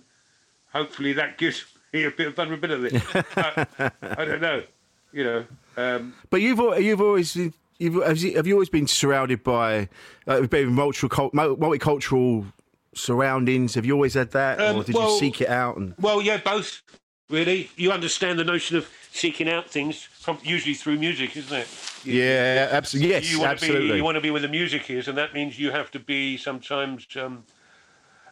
hopefully 0.72 1.14
that 1.14 1.38
gives 1.42 1.66
me 1.92 2.04
a 2.04 2.12
bit 2.12 2.28
of 2.28 2.36
vulnerability. 2.36 3.02
but, 3.14 3.68
I 4.02 4.26
don't 4.26 4.42
know, 4.42 4.64
you 5.12 5.24
know. 5.24 5.46
Um, 5.76 6.14
But 6.30 6.42
you've 6.42 6.60
you've 6.82 7.02
always 7.02 7.36
you've 7.80 8.04
have 8.06 8.18
you, 8.18 8.36
have 8.36 8.46
you 8.46 8.54
always 8.54 8.70
been 8.70 8.88
surrounded 8.88 9.44
by 9.44 9.90
uh, 10.28 10.38
multicultural 10.42 11.32
multicultural 11.32 12.52
surroundings? 12.94 13.76
Have 13.76 13.86
you 13.86 13.94
always 13.94 14.14
had 14.14 14.32
that, 14.32 14.60
Um, 14.62 14.78
or 14.78 14.84
did 14.84 14.96
well- 14.96 15.14
you 15.14 15.20
seek 15.20 15.42
it 15.42 15.50
out? 15.50 15.78
And 15.78 15.96
Well, 16.00 16.22
yeah, 16.22 16.38
both. 16.38 16.82
Really, 17.30 17.70
you 17.76 17.92
understand 17.92 18.40
the 18.40 18.44
notion 18.44 18.76
of 18.76 18.90
seeking 19.12 19.48
out 19.48 19.70
things 19.70 20.02
from 20.02 20.40
usually 20.42 20.74
through 20.74 20.98
music, 20.98 21.38
isn't 21.38 21.56
it? 21.56 21.68
You- 22.04 22.24
yeah, 22.24 22.70
absolutely. 22.72 23.12
Yes, 23.12 23.32
you 23.32 23.40
want 23.40 23.52
absolutely. 23.52 23.88
To 23.88 23.94
be, 23.94 23.98
you 23.98 24.04
want 24.04 24.16
to 24.16 24.22
be 24.22 24.32
where 24.32 24.42
the 24.42 24.48
music 24.48 24.90
is, 24.90 25.08
and 25.08 25.16
that 25.20 25.36
means 25.36 25.60
you 25.60 25.70
have 25.70 25.92
to 25.92 26.00
be 26.00 26.38
sometimes 26.38 27.06
um, 27.16 27.44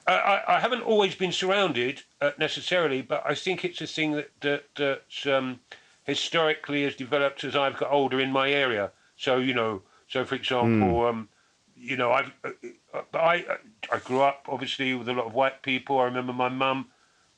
I, 0.08 0.14
I, 0.14 0.56
I 0.56 0.60
haven't 0.60 0.82
always 0.82 1.14
been 1.14 1.32
surrounded 1.32 2.02
uh, 2.22 2.32
necessarily, 2.40 3.04
but 3.04 3.22
I 3.26 3.36
think 3.36 3.64
it's 3.66 3.82
a 3.82 3.88
thing 3.88 4.14
that 4.14 4.32
that, 4.42 4.64
that 4.78 5.36
um, 5.38 5.60
historically 6.04 6.84
has 6.84 6.96
developed 6.96 7.44
as 7.44 7.56
I've 7.56 7.78
got 7.78 7.92
older 7.92 8.20
in 8.20 8.32
my 8.32 8.50
area. 8.50 8.92
So 9.18 9.38
you 9.38 9.54
know, 9.54 9.82
so 10.08 10.24
for 10.26 10.36
example, 10.36 11.06
um, 11.06 11.30
you 11.76 11.98
know, 11.98 12.12
I've 12.12 12.32
uh, 12.44 12.50
uh, 12.94 13.02
but 13.12 13.20
I 13.20 13.46
I 13.92 13.98
grew 14.00 14.22
up 14.22 14.46
obviously 14.48 14.94
with 14.94 15.10
a 15.10 15.14
lot 15.14 15.26
of 15.26 15.34
white 15.34 15.62
people. 15.64 16.00
I 16.00 16.06
remember 16.06 16.34
my 16.34 16.50
mum 16.50 16.88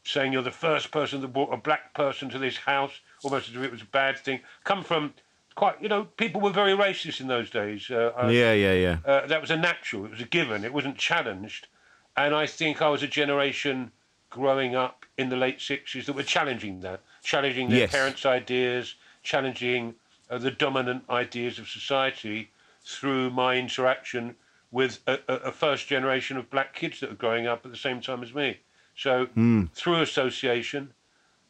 saying, 0.03 0.33
"You're 0.33 0.41
the 0.43 0.51
first 0.51 0.91
person 0.91 1.21
that 1.21 1.29
brought 1.29 1.53
a 1.53 1.57
black 1.57 1.93
person 1.93 2.29
to 2.29 2.37
this 2.39 2.57
house," 2.57 2.99
almost 3.23 3.49
as 3.49 3.55
if 3.55 3.61
it 3.63 3.71
was 3.71 3.81
a 3.81 3.85
bad 3.85 4.17
thing. 4.17 4.41
Come 4.63 4.83
from 4.83 5.13
quite, 5.55 5.81
you 5.81 5.89
know, 5.89 6.05
people 6.05 6.39
were 6.39 6.51
very 6.51 6.71
racist 6.73 7.19
in 7.19 7.27
those 7.27 7.49
days. 7.49 7.89
Uh, 7.91 8.13
I- 8.15 8.29
Yeah, 8.31 8.53
yeah, 8.53 8.73
yeah. 8.73 8.97
uh, 9.05 9.25
that 9.27 9.41
was 9.41 9.51
a 9.51 9.57
natural. 9.57 10.05
It 10.05 10.11
was 10.11 10.21
a 10.21 10.25
given. 10.25 10.63
It 10.63 10.71
wasn't 10.73 10.97
challenged. 10.97 11.67
And 12.15 12.33
I 12.33 12.45
think 12.47 12.81
I 12.81 12.89
was 12.89 13.03
a 13.03 13.07
generation 13.07 13.91
growing 14.29 14.75
up 14.75 15.05
in 15.17 15.29
the 15.29 15.35
late 15.35 15.59
sixties 15.61 16.05
that 16.05 16.13
were 16.13 16.23
challenging 16.23 16.79
that, 16.81 17.01
challenging 17.23 17.69
their 17.69 17.79
Yes. 17.79 17.91
parents' 17.91 18.25
ideas, 18.25 18.95
challenging 19.23 19.95
uh, 20.29 20.37
the 20.37 20.51
dominant 20.51 21.03
ideas 21.09 21.59
of 21.59 21.67
society 21.67 22.51
through 22.85 23.29
my 23.29 23.55
interaction 23.55 24.35
with 24.71 24.99
a, 25.07 25.19
a, 25.27 25.51
first 25.51 25.87
generation 25.87 26.37
of 26.37 26.49
black 26.49 26.75
kids 26.75 26.99
that 26.99 27.11
are 27.11 27.15
growing 27.15 27.47
up 27.47 27.65
at 27.65 27.71
the 27.71 27.77
same 27.77 27.99
time 27.99 28.21
as 28.21 28.33
me. 28.33 28.59
So 28.95 29.27
through 29.73 30.01
association, 30.01 30.93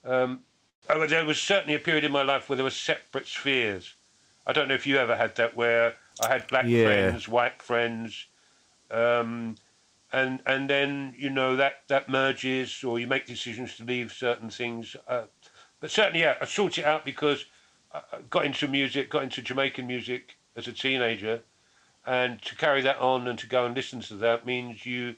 um, 0.05 0.41
there 0.87 1.25
was 1.25 1.41
certainly 1.41 1.75
a 1.75 1.79
period 1.79 2.03
in 2.03 2.11
my 2.11 2.23
life 2.23 2.47
where 2.47 2.55
there 2.55 2.63
were 2.63 2.69
separate 2.69 3.27
spheres. 3.27 3.95
I 4.47 4.53
don't 4.53 4.67
know 4.67 4.73
if 4.73 4.87
you 4.87 4.97
ever 4.97 5.15
had 5.15 5.35
that, 5.35 5.55
where 5.55 5.95
I 6.19 6.29
had 6.29 6.47
black 6.47 6.65
Yeah. 6.65 6.83
friends, 6.83 7.27
white 7.27 7.61
friends, 7.61 8.27
um, 8.89 9.55
and 10.11 10.41
and 10.45 10.69
then 10.69 11.13
you 11.17 11.29
know 11.29 11.55
that 11.55 11.83
that 11.87 12.09
merges, 12.09 12.83
or 12.83 12.99
you 12.99 13.05
make 13.05 13.27
decisions 13.27 13.77
to 13.77 13.83
leave 13.83 14.11
certain 14.11 14.49
things. 14.49 14.95
Uh, 15.07 15.25
but 15.79 15.91
certainly, 15.91 16.21
yeah, 16.21 16.37
I 16.41 16.45
sort 16.45 16.77
it 16.77 16.85
out 16.85 17.05
because 17.05 17.45
got 18.29 18.45
into 18.45 18.67
music, 18.67 19.09
got 19.09 19.23
into 19.23 19.41
Jamaican 19.41 19.87
music 19.87 20.35
as 20.55 20.67
a 20.67 20.73
teenager, 20.73 21.41
and 22.05 22.41
to 22.43 22.55
carry 22.55 22.81
that 22.81 22.97
on 22.99 23.27
and 23.27 23.37
to 23.39 23.47
go 23.47 23.65
and 23.65 23.75
listen 23.75 23.99
to 24.01 24.15
that 24.15 24.45
means 24.45 24.85
you 24.85 25.15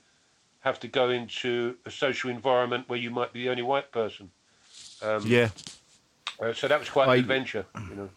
have 0.61 0.79
to 0.79 0.87
go 0.87 1.09
into 1.09 1.75
a 1.85 1.91
social 1.91 2.29
environment 2.29 2.87
where 2.87 2.99
you 2.99 3.09
might 3.09 3.33
be 3.33 3.43
the 3.43 3.49
only 3.49 3.63
white 3.63 3.91
person. 3.91 4.29
Um, 5.01 5.23
yeah. 5.25 5.49
uh, 6.41 6.53
so 6.53 6.67
that 6.67 6.79
was 6.79 6.89
quite 6.89 7.07
I- 7.07 7.15
an 7.15 7.19
adventure, 7.21 7.65
you 7.89 7.95
know. 7.95 8.09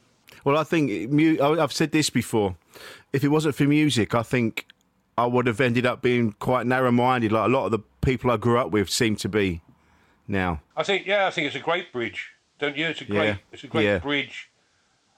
Well, 0.44 0.58
I 0.58 0.64
think 0.64 0.90
it- 0.90 1.10
mu- 1.10 1.38
I- 1.40 1.62
I've 1.62 1.72
said 1.72 1.90
this 1.92 2.10
before. 2.10 2.56
If 3.14 3.24
it 3.24 3.28
wasn't 3.28 3.54
for 3.54 3.64
music, 3.64 4.14
I 4.14 4.22
think 4.22 4.66
I 5.16 5.24
would 5.26 5.46
have 5.46 5.60
ended 5.60 5.86
up 5.86 6.02
being 6.02 6.32
quite 6.32 6.66
narrow-minded, 6.66 7.32
like 7.32 7.46
a 7.46 7.48
lot 7.48 7.64
of 7.66 7.70
the 7.70 7.78
people 8.02 8.30
I 8.30 8.36
grew 8.36 8.58
up 8.58 8.70
with 8.70 8.90
seem 8.90 9.16
to 9.16 9.28
be 9.28 9.62
now. 10.28 10.60
I 10.76 10.82
think 10.82 11.06
yeah, 11.06 11.26
I 11.26 11.30
think 11.30 11.46
it's 11.46 11.56
a 11.56 11.60
great 11.60 11.92
bridge, 11.92 12.32
don't 12.58 12.76
you? 12.76 12.86
It's 12.86 13.00
a 13.00 13.04
great, 13.04 13.26
Yeah. 13.26 13.36
it's 13.52 13.64
a 13.64 13.66
great 13.68 13.84
Yeah. 13.84 13.98
bridge. 13.98 14.48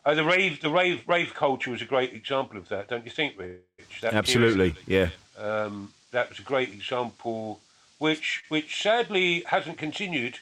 Uh, 0.05 0.15
the 0.15 0.25
rave, 0.25 0.61
the 0.61 0.71
rave, 0.71 1.03
rave 1.09 1.35
culture 1.35 1.71
was 1.71 1.83
a 1.83 1.85
great 1.85 2.13
example 2.13 2.57
of 2.57 2.69
that, 2.69 2.89
don't 2.89 3.05
you 3.05 3.11
think, 3.11 3.35
Rich? 3.39 4.01
That 4.03 4.15
Absolutely, 4.15 4.75
yeah. 4.87 5.09
um, 5.39 5.93
that 6.13 6.29
was 6.29 6.39
a 6.39 6.43
great 6.43 6.69
example, 6.73 7.61
which 7.99 8.45
which 8.49 8.81
sadly 8.83 9.43
hasn't 9.47 9.79
continued 9.79 10.39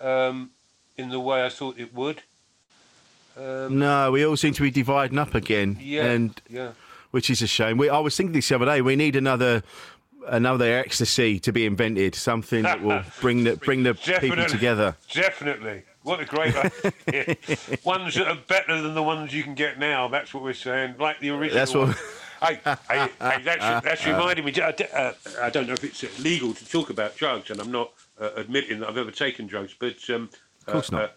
um, 0.00 0.50
in 0.96 1.08
the 1.10 1.18
way 1.20 1.44
I 1.44 1.48
thought 1.48 1.78
it 1.78 1.92
would. 1.92 2.22
Um, 3.36 3.78
No, 3.78 4.12
we 4.12 4.24
all 4.24 4.36
seem 4.36 4.52
to 4.54 4.62
be 4.62 4.70
dividing 4.70 5.18
up 5.18 5.34
again, 5.34 5.78
yeah, 5.80 6.04
and 6.04 6.40
yeah. 6.48 6.72
which 7.10 7.30
is 7.30 7.42
a 7.42 7.46
shame. 7.46 7.78
We, 7.78 7.88
I 7.88 7.98
was 7.98 8.16
thinking 8.16 8.32
this 8.32 8.48
the 8.48 8.56
other 8.56 8.66
day. 8.66 8.80
We 8.80 8.96
need 8.96 9.16
another 9.16 9.62
another 10.28 10.66
ecstasy 10.78 11.40
to 11.40 11.52
be 11.52 11.66
invented, 11.66 12.14
something 12.14 12.62
that 12.62 12.82
will 12.82 13.02
bring 13.20 13.44
the 13.44 13.56
bring 13.56 13.82
the 13.82 13.94
people 13.94 14.44
together. 14.46 14.96
Definitely. 15.12 15.82
What 16.02 16.20
a 16.20 16.24
great 16.24 16.54
idea. 16.56 17.36
ones 17.84 18.14
that 18.14 18.26
are 18.26 18.38
better 18.48 18.80
than 18.80 18.94
the 18.94 19.02
ones 19.02 19.34
you 19.34 19.42
can 19.42 19.54
get 19.54 19.78
now. 19.78 20.08
That's 20.08 20.32
what 20.32 20.42
we're 20.42 20.54
saying. 20.54 20.94
Like 20.98 21.20
the 21.20 21.30
original. 21.30 21.54
That's 21.58 21.74
what- 21.74 21.96
Hey, 22.42 22.58
hey, 22.64 23.08
hey, 23.20 23.42
that's, 23.44 23.84
that's 23.84 24.06
reminding 24.06 24.46
me. 24.46 24.54
I, 24.62 24.70
uh, 24.94 25.12
I 25.42 25.50
don't 25.50 25.66
know 25.66 25.74
if 25.74 25.84
it's 25.84 26.02
legal 26.24 26.54
to 26.54 26.66
talk 26.66 26.88
about 26.88 27.14
drugs, 27.14 27.50
and 27.50 27.60
I'm 27.60 27.70
not 27.70 27.92
uh, 28.18 28.30
admitting 28.34 28.80
that 28.80 28.88
I've 28.88 28.96
ever 28.96 29.10
taken 29.10 29.46
drugs, 29.46 29.74
but 29.78 29.96
um, 30.08 30.30
Of 30.66 30.72
course 30.72 30.90
uh, 30.90 30.96
not. 30.96 31.04
uh, 31.04 31.08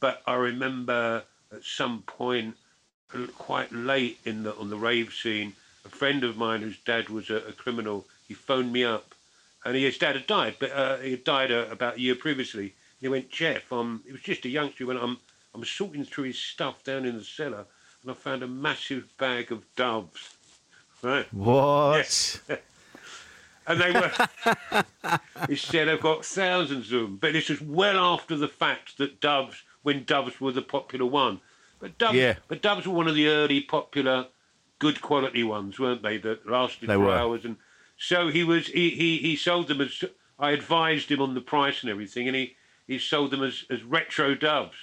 but 0.00 0.22
I 0.26 0.34
remember 0.34 1.22
at 1.52 1.62
some 1.62 2.02
point, 2.02 2.56
quite 3.38 3.70
late 3.72 4.18
in 4.24 4.42
the 4.42 4.56
on 4.56 4.70
the 4.70 4.76
rave 4.76 5.12
scene, 5.12 5.52
a 5.84 5.88
friend 5.88 6.24
of 6.24 6.36
mine 6.36 6.62
whose 6.62 6.80
dad 6.80 7.08
was 7.10 7.30
a, 7.30 7.36
a 7.36 7.52
criminal. 7.52 8.04
He 8.26 8.34
phoned 8.34 8.72
me 8.72 8.82
up, 8.82 9.14
and 9.64 9.76
his 9.76 9.98
dad 9.98 10.16
had 10.16 10.26
died, 10.26 10.56
but 10.58 10.72
uh, 10.72 10.96
he 10.96 11.12
had 11.12 11.22
died 11.22 11.52
uh, 11.52 11.66
about 11.70 11.94
a 11.98 12.00
year 12.00 12.16
previously. 12.16 12.74
He 13.02 13.08
went, 13.08 13.28
Jeff, 13.30 13.70
um, 13.72 14.00
he 14.06 14.12
was 14.12 14.22
just 14.22 14.44
a 14.44 14.48
youngster. 14.48 14.78
He 14.78 14.84
went, 14.84 15.00
I'm, 15.02 15.18
I'm 15.54 15.64
sorting 15.64 16.04
through 16.04 16.24
his 16.24 16.38
stuff 16.38 16.82
down 16.84 17.04
in 17.04 17.18
the 17.18 17.24
cellar, 17.24 17.66
and 18.02 18.10
I 18.10 18.14
found 18.14 18.42
a 18.44 18.48
massive 18.48 19.04
bag 19.18 19.50
of 19.52 19.64
doves. 19.76 20.36
Right. 21.02 21.26
What? 21.34 22.40
And 23.64 23.80
they 23.80 23.92
were, 23.92 24.10
he 25.48 25.54
said, 25.54 25.88
I've 25.88 26.00
got 26.00 26.24
thousands 26.24 26.92
of 26.92 27.02
them. 27.02 27.16
But 27.16 27.32
this 27.32 27.48
was 27.48 27.60
well 27.60 27.96
after 27.96 28.36
the 28.36 28.48
fact 28.48 28.98
that 28.98 29.20
doves, 29.20 29.62
when 29.84 30.02
doves 30.02 30.40
were 30.40 30.50
the 30.50 30.62
popular 30.62 31.06
one. 31.06 31.40
But 31.78 31.96
doves, 31.96 32.16
Yeah. 32.16 32.34
but 32.48 32.60
doves 32.60 32.88
were 32.88 32.94
one 32.94 33.06
of 33.06 33.14
the 33.14 33.28
early 33.28 33.60
popular, 33.60 34.26
good 34.80 35.00
quality 35.00 35.44
ones, 35.44 35.78
weren't 35.78 36.02
they? 36.02 36.16
That 36.18 36.44
lasted 36.50 36.88
They 36.88 36.94
for 36.94 37.00
were. 37.04 37.12
hours. 37.14 37.44
And 37.44 37.54
so 37.96 38.26
he 38.30 38.42
was, 38.42 38.66
he, 38.66 38.90
he, 38.90 39.18
he 39.18 39.36
sold 39.36 39.68
them 39.68 39.80
as, 39.80 40.02
I 40.40 40.50
advised 40.50 41.08
him 41.12 41.22
on 41.22 41.34
the 41.34 41.40
price 41.40 41.82
and 41.82 41.90
everything, 41.90 42.26
and 42.26 42.34
he, 42.36 42.56
he 42.86 42.98
sold 42.98 43.30
them 43.30 43.42
as, 43.42 43.64
as 43.70 43.82
retro 43.82 44.34
doves. 44.34 44.76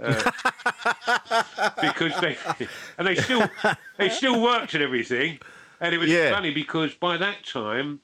Uh, 0.00 0.14
because 1.82 2.18
they 2.20 2.36
and 2.98 3.06
they 3.06 3.16
still 3.16 3.48
they 3.96 4.08
still 4.08 4.40
worked 4.40 4.74
and 4.74 4.82
everything, 4.82 5.38
and 5.80 5.94
it 5.94 5.98
was 5.98 6.08
Yeah. 6.08 6.30
funny 6.32 6.52
because 6.52 6.94
by 6.94 7.16
that 7.16 7.44
time 7.44 8.00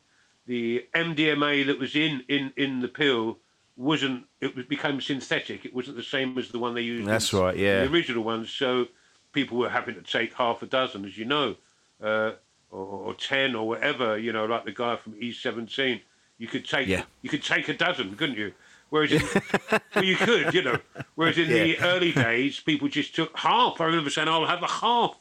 the 0.46 0.86
MDMA 0.94 1.66
that 1.66 1.78
was 1.78 1.94
in 1.94 2.24
in 2.28 2.52
in 2.56 2.80
the 2.80 2.88
pill 2.88 3.38
wasn't 3.76 4.26
it 4.40 4.68
became 4.68 5.00
synthetic. 5.00 5.64
It 5.64 5.74
wasn't 5.74 5.96
the 5.96 6.02
same 6.02 6.36
as 6.38 6.48
the 6.48 6.58
one 6.58 6.74
they 6.74 6.82
used. 6.82 7.06
That's 7.08 7.32
in, 7.32 7.38
right, 7.38 7.56
yeah. 7.56 7.84
The 7.84 7.92
original 7.92 8.24
ones. 8.24 8.50
So 8.50 8.86
people 9.32 9.58
were 9.58 9.70
having 9.70 9.94
to 9.94 10.02
take 10.02 10.34
half 10.34 10.62
a 10.62 10.66
dozen, 10.66 11.04
as 11.04 11.16
you 11.18 11.24
know, 11.24 11.56
uh, 12.02 12.32
or, 12.70 12.86
or 12.86 13.14
ten 13.14 13.54
or 13.54 13.66
whatever. 13.68 14.18
You 14.18 14.32
know, 14.32 14.46
like 14.46 14.64
the 14.64 14.72
guy 14.72 14.96
from 14.96 15.14
E 15.20 15.32
Seventeen. 15.32 16.00
You 16.38 16.48
could 16.48 16.64
take 16.66 16.88
Yeah. 16.88 17.04
you 17.22 17.30
could 17.30 17.44
take 17.44 17.68
a 17.68 17.74
dozen, 17.74 18.16
couldn't 18.16 18.36
you? 18.36 18.52
Whereas 18.90 19.12
in, 19.12 19.22
well, 19.94 20.04
you 20.04 20.16
could, 20.16 20.54
you 20.54 20.62
know. 20.62 20.78
Whereas 21.16 21.38
in 21.38 21.48
the 21.48 21.78
early 21.80 22.12
days, 22.12 22.60
people 22.60 22.88
just 22.88 23.14
took 23.14 23.36
half. 23.36 23.80
I 23.80 23.86
remember 23.86 24.10
saying, 24.10 24.28
"I'll 24.28 24.46
have 24.46 24.62
a 24.62 24.68
half." 24.68 25.16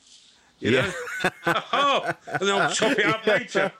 You 0.59 0.71
Yeah. 0.71 0.91
know, 1.23 1.31
a 1.47 1.59
half, 1.71 2.27
and 2.27 2.41
then 2.47 2.61
I'll 2.61 2.71
top 2.73 2.91
it 2.97 3.05
up 3.05 3.25
later. 3.25 3.71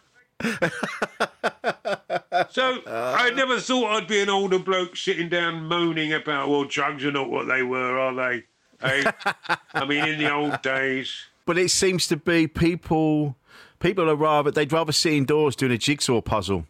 So 2.50 2.80
uh. 2.86 3.16
I 3.18 3.30
never 3.32 3.60
thought 3.60 3.92
I'd 3.96 4.08
be 4.08 4.22
an 4.22 4.30
older 4.30 4.60
bloke 4.60 4.98
sitting 4.98 5.30
down 5.30 5.66
moaning 5.66 6.14
about, 6.14 6.50
well, 6.50 6.64
drugs 6.66 7.06
are 7.06 7.12
not 7.12 7.30
what 7.30 7.48
they 7.48 7.64
were, 7.64 7.98
are 7.98 8.14
they? 8.14 8.44
Hey? 8.82 9.04
I 9.74 9.86
mean, 9.86 10.06
in 10.08 10.20
the 10.20 10.32
old 10.34 10.62
days. 10.62 11.26
But 11.46 11.58
it 11.58 11.70
seems 11.72 12.08
to 12.08 12.18
be 12.18 12.48
people. 12.48 13.36
People 13.80 14.10
are 14.10 14.16
rather 14.16 14.50
they'd 14.52 14.72
rather 14.72 14.92
sit 14.92 15.14
indoors 15.14 15.56
doing 15.56 15.72
a 15.72 15.78
jigsaw 15.78 16.22
puzzle. 16.22 16.66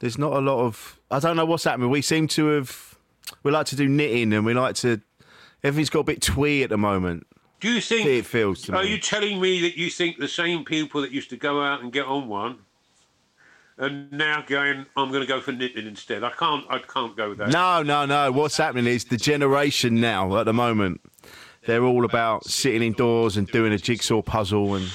There's 0.00 0.18
not 0.18 0.32
a 0.32 0.40
lot 0.40 0.60
of. 0.64 0.98
I 1.10 1.18
don't 1.18 1.36
know 1.36 1.46
what's 1.46 1.64
happening. 1.64 1.90
We 1.90 2.02
seem 2.02 2.28
to 2.28 2.46
have. 2.48 2.96
We 3.42 3.50
like 3.50 3.66
to 3.66 3.76
do 3.76 3.88
knitting 3.88 4.32
and 4.32 4.44
we 4.44 4.54
like 4.54 4.74
to. 4.76 5.00
Everything's 5.62 5.90
got 5.90 6.00
a 6.00 6.04
bit 6.04 6.22
twee 6.22 6.62
at 6.62 6.70
the 6.70 6.78
moment. 6.78 7.26
Do 7.60 7.70
you 7.70 7.80
think? 7.80 8.06
It 8.06 8.26
feels 8.26 8.62
to 8.62 8.76
Are 8.76 8.82
me. 8.82 8.90
you 8.90 8.98
telling 8.98 9.40
me 9.40 9.62
that 9.62 9.76
you 9.76 9.90
think 9.90 10.18
the 10.18 10.28
same 10.28 10.64
people 10.64 11.00
that 11.00 11.10
used 11.10 11.30
to 11.30 11.36
go 11.36 11.62
out 11.62 11.82
and 11.82 11.92
get 11.92 12.04
on 12.06 12.28
one, 12.28 12.58
and 13.78 14.12
now 14.12 14.44
going, 14.46 14.84
I'm 14.96 15.08
going 15.08 15.22
to 15.22 15.26
go 15.26 15.40
for 15.40 15.52
knitting 15.52 15.86
instead? 15.86 16.22
I 16.22 16.30
can't. 16.30 16.64
I 16.68 16.78
can't 16.78 17.16
go 17.16 17.30
with 17.30 17.38
that. 17.38 17.48
No, 17.48 17.82
no, 17.82 18.04
no. 18.04 18.30
What's 18.30 18.58
happening 18.58 18.86
is 18.86 19.06
the 19.06 19.16
generation 19.16 20.00
now 20.00 20.36
at 20.36 20.44
the 20.44 20.52
moment. 20.52 21.00
They're 21.66 21.82
all 21.82 22.04
about 22.04 22.44
sitting 22.44 22.82
indoors 22.82 23.36
and 23.36 23.48
doing 23.48 23.72
a 23.72 23.78
jigsaw 23.78 24.22
puzzle, 24.22 24.74
and 24.76 24.88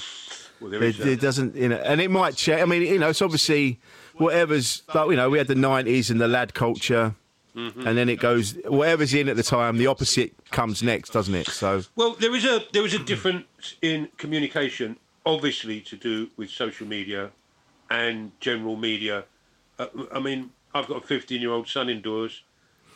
Well, 0.61 0.73
it, 0.73 0.99
it 0.99 1.19
doesn't, 1.19 1.55
you 1.55 1.67
know, 1.67 1.77
and 1.77 1.99
it 1.99 2.09
might 2.11 2.35
change. 2.35 2.61
I 2.61 2.65
mean, 2.65 2.83
you 2.83 2.99
know, 2.99 3.09
it's 3.09 3.21
obviously 3.21 3.79
whatever's 4.15 4.83
like, 4.93 5.09
you 5.09 5.15
know, 5.15 5.29
we 5.29 5.37
had 5.37 5.47
the 5.47 5.55
'90s 5.55 6.09
and 6.11 6.19
the 6.21 6.27
lad 6.27 6.53
culture, 6.53 7.15
Mm-hmm. 7.53 7.85
and 7.85 7.97
then 7.97 8.07
it 8.07 8.21
goes 8.21 8.53
whatever's 8.63 9.13
in 9.13 9.27
at 9.27 9.35
the 9.35 9.43
time. 9.43 9.77
The 9.77 9.87
opposite 9.87 10.31
comes 10.51 10.81
next, 10.81 11.09
doesn't 11.11 11.35
it? 11.35 11.47
So 11.47 11.81
Well, 11.97 12.13
there 12.13 12.33
is 12.33 12.45
a 12.45 12.63
there 12.71 12.85
is 12.85 12.93
a 12.93 12.99
difference 12.99 13.45
in 13.81 14.07
communication, 14.17 14.95
obviously 15.25 15.81
to 15.81 15.97
do 15.97 16.29
with 16.37 16.49
social 16.49 16.87
media 16.87 17.31
and 17.89 18.31
general 18.39 18.77
media. 18.77 19.25
Uh, 19.77 19.87
I 20.13 20.19
mean, 20.19 20.51
I've 20.73 20.87
got 20.87 21.03
a 21.03 21.05
15 21.05 21.41
year 21.41 21.51
old 21.51 21.67
son 21.67 21.89
indoors. 21.89 22.41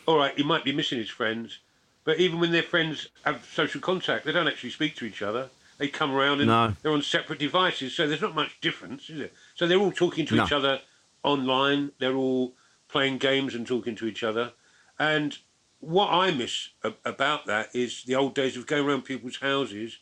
All 0.06 0.16
right, 0.16 0.34
he 0.34 0.42
might 0.42 0.64
be 0.64 0.72
missing 0.72 0.98
his 0.98 1.10
friends, 1.10 1.58
but 2.04 2.18
even 2.18 2.40
when 2.40 2.50
their 2.52 2.62
friends 2.62 3.08
have 3.26 3.44
social 3.52 3.82
contact, 3.82 4.24
they 4.24 4.32
don't 4.32 4.48
actually 4.48 4.70
speak 4.70 4.96
to 4.96 5.04
each 5.04 5.20
other. 5.20 5.50
They 5.76 5.88
come 5.88 6.14
around 6.14 6.40
and 6.40 6.46
No. 6.48 6.72
they're 6.80 6.92
on 6.92 7.02
separate 7.02 7.38
devices, 7.38 7.94
so 7.94 8.06
there's 8.08 8.22
not 8.22 8.34
much 8.34 8.58
difference, 8.62 9.10
is 9.10 9.20
it? 9.20 9.34
So 9.54 9.66
they're 9.66 9.76
all 9.78 9.92
talking 9.92 10.24
to 10.26 10.36
No. 10.36 10.44
each 10.44 10.52
other 10.52 10.80
online. 11.26 11.92
They're 11.98 12.16
all 12.16 12.54
playing 12.88 13.18
games 13.18 13.54
and 13.54 13.66
talking 13.66 13.94
to 13.96 14.06
each 14.06 14.22
other. 14.22 14.52
And 14.98 15.36
what 15.80 16.08
I 16.10 16.30
miss 16.30 16.70
about 17.04 17.46
that 17.46 17.68
is 17.74 18.04
the 18.04 18.14
old 18.14 18.34
days 18.34 18.56
of 18.56 18.66
going 18.66 18.86
around 18.86 19.02
people's 19.02 19.36
houses 19.36 19.98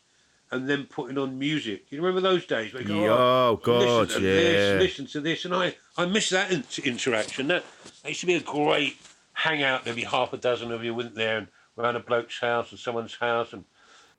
and 0.51 0.69
then 0.69 0.85
putting 0.85 1.17
on 1.17 1.37
music. 1.37 1.87
You 1.89 2.01
remember 2.01 2.21
those 2.21 2.45
days? 2.45 2.73
Where 2.73 2.83
you 2.83 2.87
go, 2.87 3.01
Yeah, 3.01 3.09
oh, 3.09 3.59
God, 3.61 3.81
listen 4.07 4.21
to 4.21 4.27
yeah. 4.27 4.33
this, 4.33 4.81
listen 4.81 5.05
to 5.07 5.21
this, 5.21 5.43
and 5.45 5.53
I, 5.53 5.75
I 5.97 6.05
miss 6.05 6.29
that 6.29 6.51
in- 6.51 6.63
interaction. 6.83 7.47
That, 7.47 7.65
that 8.03 8.09
used 8.09 8.21
to 8.21 8.27
be 8.27 8.35
a 8.35 8.41
great 8.41 8.97
hangout. 9.33 9.83
There'd 9.83 9.95
be 9.95 10.03
half 10.03 10.31
a 10.33 10.37
dozen 10.37 10.71
of 10.71 10.83
you, 10.83 10.93
wouldn't 10.93 11.15
there? 11.15 11.39
And 11.39 11.47
around 11.77 11.95
a 11.95 11.99
bloke's 11.99 12.39
house 12.39 12.71
or 12.71 12.77
someone's 12.77 13.15
house, 13.15 13.51
and 13.53 13.65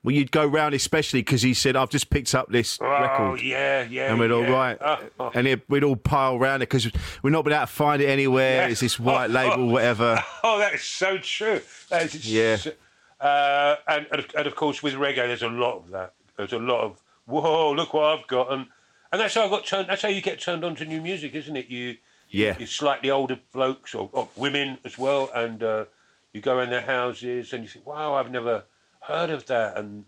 Well, 0.07 0.15
you'd 0.15 0.31
go 0.31 0.47
round 0.47 0.73
especially 0.73 1.21
because 1.21 1.43
he 1.43 1.53
said, 1.53 1.75
"I've 1.75 1.91
just 1.91 2.11
picked 2.11 2.33
up 2.33 2.49
this 2.49 2.79
oh 2.81 2.87
record." 2.89 3.43
yeah, 3.43 3.83
yeah, 3.91 4.09
And 4.13 4.21
we'd 4.21 4.31
all 4.31 4.45
yeah. 4.45 4.51
right, 4.53 4.79
Oh, 4.81 4.99
oh. 5.19 5.31
and 5.35 5.49
it, 5.49 5.69
we'd 5.69 5.83
all 5.83 5.97
pile 5.97 6.39
round 6.39 6.63
it 6.63 6.69
because 6.71 6.89
we're 7.25 7.31
not 7.31 7.43
been 7.43 7.53
able 7.53 7.63
to 7.67 7.73
find 7.73 8.01
it 8.01 8.07
anywhere. 8.07 8.63
Yeah. 8.63 8.69
It's 8.69 8.79
this 8.81 9.01
white 9.01 9.31
label, 9.31 9.67
whatever. 9.73 10.23
Oh, 10.45 10.59
that 10.61 10.75
is 10.75 10.85
so 10.85 11.19
true. 11.19 11.61
That 11.91 12.05
is 12.15 12.33
Yeah. 12.33 12.55
so- 12.57 12.73
uh, 13.21 13.77
and, 13.89 14.07
and, 14.13 14.21
of- 14.21 14.31
and 14.37 14.47
of 14.47 14.55
course, 14.55 14.81
with 14.83 14.95
reggae, 14.95 15.17
there's 15.27 15.43
a 15.43 15.49
lot 15.49 15.77
of 15.79 15.91
that. 15.91 16.13
There's 16.37 16.53
a 16.53 16.59
lot 16.61 16.83
of 16.85 17.01
whoa, 17.27 17.73
look 17.73 17.93
what 17.93 18.05
I've 18.05 18.27
got, 18.29 18.53
and 18.53 18.67
and 19.11 19.21
that's 19.21 19.35
how 19.35 19.47
I 19.47 19.49
got 19.49 19.67
turned. 19.67 19.89
That's 19.89 20.03
how 20.03 20.09
you 20.09 20.23
get 20.23 20.41
turned 20.41 20.65
on 20.65 20.77
to 20.77 20.85
new 20.85 21.01
music, 21.01 21.35
isn't 21.35 21.57
it? 21.57 21.67
You 21.69 21.97
Yeah. 22.31 22.57
you 22.61 22.67
slightly 22.67 23.11
older 23.11 23.41
blokes 23.53 23.93
or, 23.93 24.09
or 24.13 24.29
women 24.37 24.79
as 24.85 24.97
well, 24.99 25.31
and 25.35 25.63
uh, 25.65 25.85
you 26.33 26.41
go 26.41 26.61
in 26.61 26.71
their 26.71 26.83
houses 26.83 27.53
and 27.53 27.65
you 27.65 27.69
think, 27.69 27.87
wow, 27.87 28.15
I've 28.15 28.31
never 28.31 28.65
heard 29.07 29.31
of 29.31 29.47
that, 29.47 29.77
and 29.77 30.05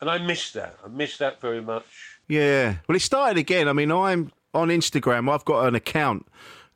and 0.00 0.10
I 0.10 0.18
miss 0.18 0.52
that. 0.52 0.76
I 0.84 0.88
miss 0.88 1.16
that 1.18 1.40
very 1.40 1.60
much. 1.62 1.84
Yeah. 2.28 2.76
Well, 2.88 2.96
it 2.96 3.00
started 3.00 3.38
again. 3.38 3.68
I 3.68 3.72
mean, 3.72 3.90
I'm 3.92 4.32
on 4.52 4.68
Instagram. 4.68 5.30
I've 5.30 5.44
got 5.44 5.66
an 5.66 5.74
account 5.74 6.26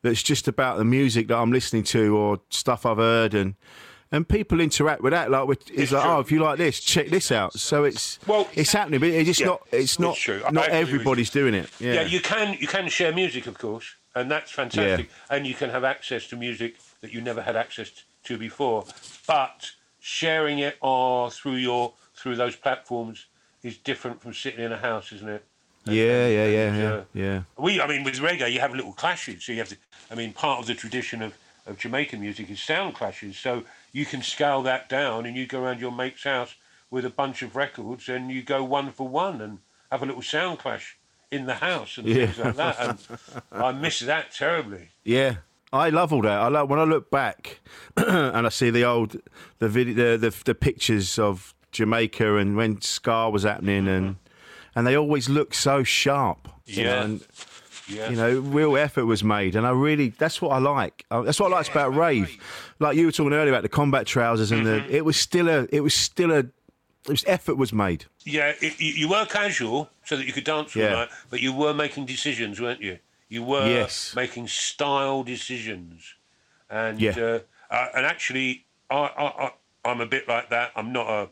that's 0.02 0.22
just 0.22 0.46
about 0.48 0.78
the 0.78 0.85
music 0.85 1.28
that 1.28 1.37
I'm 1.37 1.50
listening 1.52 1.83
to 1.85 2.16
or 2.16 2.40
stuff 2.50 2.85
I've 2.87 2.98
heard, 2.98 3.35
and 3.35 3.54
and 4.11 4.26
people 4.26 4.61
interact 4.61 5.02
with 5.02 5.12
that. 5.12 5.31
Like, 5.31 5.46
with, 5.46 5.61
it's, 5.70 5.81
It's 5.83 5.92
like, 5.92 6.02
true. 6.02 6.12
oh, 6.12 6.20
if 6.20 6.33
you 6.33 6.38
like 6.40 6.57
this, 6.57 6.81
check 6.81 7.09
this 7.09 7.31
out. 7.31 7.52
So 7.54 7.85
it's 7.85 8.18
Well- 8.26 8.48
it's 8.54 8.72
happening, 8.72 9.00
but 9.00 9.11
it's 9.11 9.38
Yeah, 9.40 9.46
not. 9.46 9.62
It's 9.70 9.83
it's 9.85 9.98
not. 9.98 10.16
true. 10.16 10.38
Not 10.40 10.48
agree 10.48 10.61
with 10.61 10.68
you. 10.72 10.78
everybody's 10.94 11.31
doing 11.31 11.54
it. 11.54 11.68
Yeah. 11.78 11.92
Yeah, 11.94 12.02
you 12.02 12.20
can 12.20 12.57
you 12.59 12.66
can 12.66 12.88
share 12.88 13.12
music, 13.12 13.46
of 13.46 13.59
course, 13.59 13.94
and 14.14 14.31
that's 14.31 14.50
fantastic. 14.50 15.09
yeah. 15.11 15.37
And 15.37 15.46
you 15.46 15.54
can 15.54 15.68
have 15.70 15.85
access 15.85 16.26
to 16.28 16.37
music 16.37 16.76
that 17.02 17.12
you 17.12 17.20
never 17.20 17.42
had 17.42 17.54
access 17.57 17.90
to 18.24 18.38
before. 18.38 18.85
But 19.26 19.72
sharing 20.00 20.58
it 20.58 20.76
or 20.80 21.30
through 21.30 21.56
your 21.56 21.94
through 22.14 22.37
those 22.37 22.56
platforms 22.56 23.26
is 23.62 23.76
different 23.76 24.20
from 24.20 24.32
sitting 24.34 24.64
in 24.64 24.72
a 24.72 24.78
house, 24.78 25.12
isn't 25.12 25.28
it? 25.28 25.44
yeah, 25.87 26.26
yeah, 26.26 26.46
yeah, 26.46 26.68
and, 26.68 26.76
yeah, 26.76 26.88
uh, 26.90 27.04
yeah. 27.14 27.42
We, 27.56 27.80
I 27.80 27.87
mean, 27.87 28.04
with 28.04 28.16
reggae, 28.16 28.52
you 28.52 28.61
have 28.61 28.74
little 28.74 28.92
clashes. 28.92 29.44
So 29.44 29.52
you 29.52 29.58
have 29.58 29.68
to. 29.70 29.76
I 30.11 30.14
mean, 30.14 30.32
part 30.32 30.61
of 30.61 30.66
the 30.66 30.74
tradition 30.74 31.22
of, 31.22 31.34
of 31.66 31.78
Jamaican 31.78 32.20
music 32.20 32.50
is 32.50 32.61
sound 32.61 32.94
clashes. 32.94 33.37
So 33.37 33.64
you 33.92 34.04
can 34.04 34.22
scale 34.22 34.62
that 34.62 34.88
down, 34.88 35.26
and 35.26 35.37
you 35.37 35.46
go 35.46 35.62
around 35.62 35.80
your 35.80 35.92
mate's 35.92 36.24
house 36.24 36.54
with 36.90 37.04
a 37.04 37.11
bunch 37.11 37.42
of 37.42 37.56
records, 37.56 38.08
and 38.08 38.30
you 38.30 38.42
go 38.42 38.62
one 38.64 38.90
for 38.92 39.08
one, 39.08 39.40
and 39.40 39.58
have 39.90 40.02
a 40.02 40.06
little 40.06 40.22
sound 40.22 40.58
clash 40.58 40.98
in 41.30 41.46
the 41.46 41.54
house 41.54 41.98
and 41.98 42.06
Yeah. 42.06 42.26
things 42.26 42.38
like 42.38 42.56
that. 42.56 42.76
And 42.80 42.98
I 43.52 43.72
miss 43.72 44.00
that 44.00 44.32
terribly. 44.32 44.90
Yeah, 45.04 45.37
I 45.72 45.90
love 45.90 46.12
all 46.12 46.22
that. 46.22 46.38
I 46.40 46.48
love 46.48 46.70
when 46.70 46.78
I 46.78 46.85
look 46.85 47.11
back 47.11 47.61
and 47.96 48.46
I 48.46 48.48
see 48.50 48.70
the 48.70 48.85
old 48.85 49.16
the 49.59 49.68
video, 49.68 50.16
the, 50.16 50.31
the 50.31 50.44
the 50.44 50.54
pictures 50.54 51.18
of 51.18 51.54
Jamaica 51.72 52.37
and 52.37 52.57
when 52.57 52.81
Ska 52.81 53.28
was 53.31 53.42
happening, 53.42 53.87
and 53.88 54.16
and 54.74 54.87
they 54.87 54.96
always 54.96 55.28
look 55.28 55.54
so 55.54 55.83
sharp. 55.83 56.48
you 56.66 56.85
know, 56.85 56.90
Yeah. 56.94 57.02
and, 57.04 57.26
Yeah. 57.88 58.11
you 58.11 58.16
know, 58.16 58.38
real 58.40 58.76
effort 58.76 59.07
was 59.07 59.22
made, 59.24 59.57
and 59.57 59.66
I 59.66 59.70
really 59.70 60.09
that's 60.11 60.40
what 60.42 60.50
I 60.52 60.59
like. 60.59 61.04
Uh, 61.11 61.22
That's 61.22 61.40
what 61.40 61.52
I 61.52 61.57
like 61.57 61.70
about 61.70 61.94
rave. 61.94 62.37
Like 62.78 62.96
you 62.96 63.07
were 63.07 63.12
talking 63.12 63.33
earlier 63.33 63.52
about 63.52 63.62
the 63.62 63.68
combat 63.68 64.07
trousers, 64.07 64.52
and 64.52 64.64
Mm-hmm. 64.66 64.88
the 64.88 64.96
it 64.96 65.04
was 65.04 65.16
still 65.16 65.48
a 65.48 65.66
it 65.70 65.81
was 65.83 65.94
still 65.94 66.31
a 66.33 66.38
it 67.07 67.12
was 67.12 67.24
effort 67.26 67.57
was 67.57 67.72
made. 67.72 68.04
Yeah, 68.24 68.52
it, 68.61 68.78
you 68.81 68.92
you 68.92 69.09
were 69.09 69.24
casual 69.26 69.88
so 70.04 70.16
that 70.16 70.26
you 70.26 70.33
could 70.33 70.44
dance 70.44 70.76
all 70.76 70.83
Yeah. 70.83 70.92
night, 70.94 71.09
but 71.31 71.40
you 71.40 71.52
were 71.52 71.72
making 71.74 72.07
decisions, 72.07 72.61
weren't 72.61 72.81
you? 72.83 72.98
You 73.29 73.43
were 73.43 73.67
Yes. 73.69 74.14
making 74.17 74.49
style 74.49 75.23
decisions, 75.23 76.14
and 76.71 77.01
Yeah. 77.01 77.14
uh, 77.19 77.38
uh, 77.71 77.88
and 77.95 78.07
actually, 78.07 78.64
I, 78.91 78.97
I, 78.97 79.45
I 79.47 79.53
I'm 79.85 80.01
a 80.01 80.07
bit 80.07 80.27
like 80.29 80.49
that. 80.51 80.73
I'm 80.77 80.93
not 80.93 81.09
a 81.09 81.29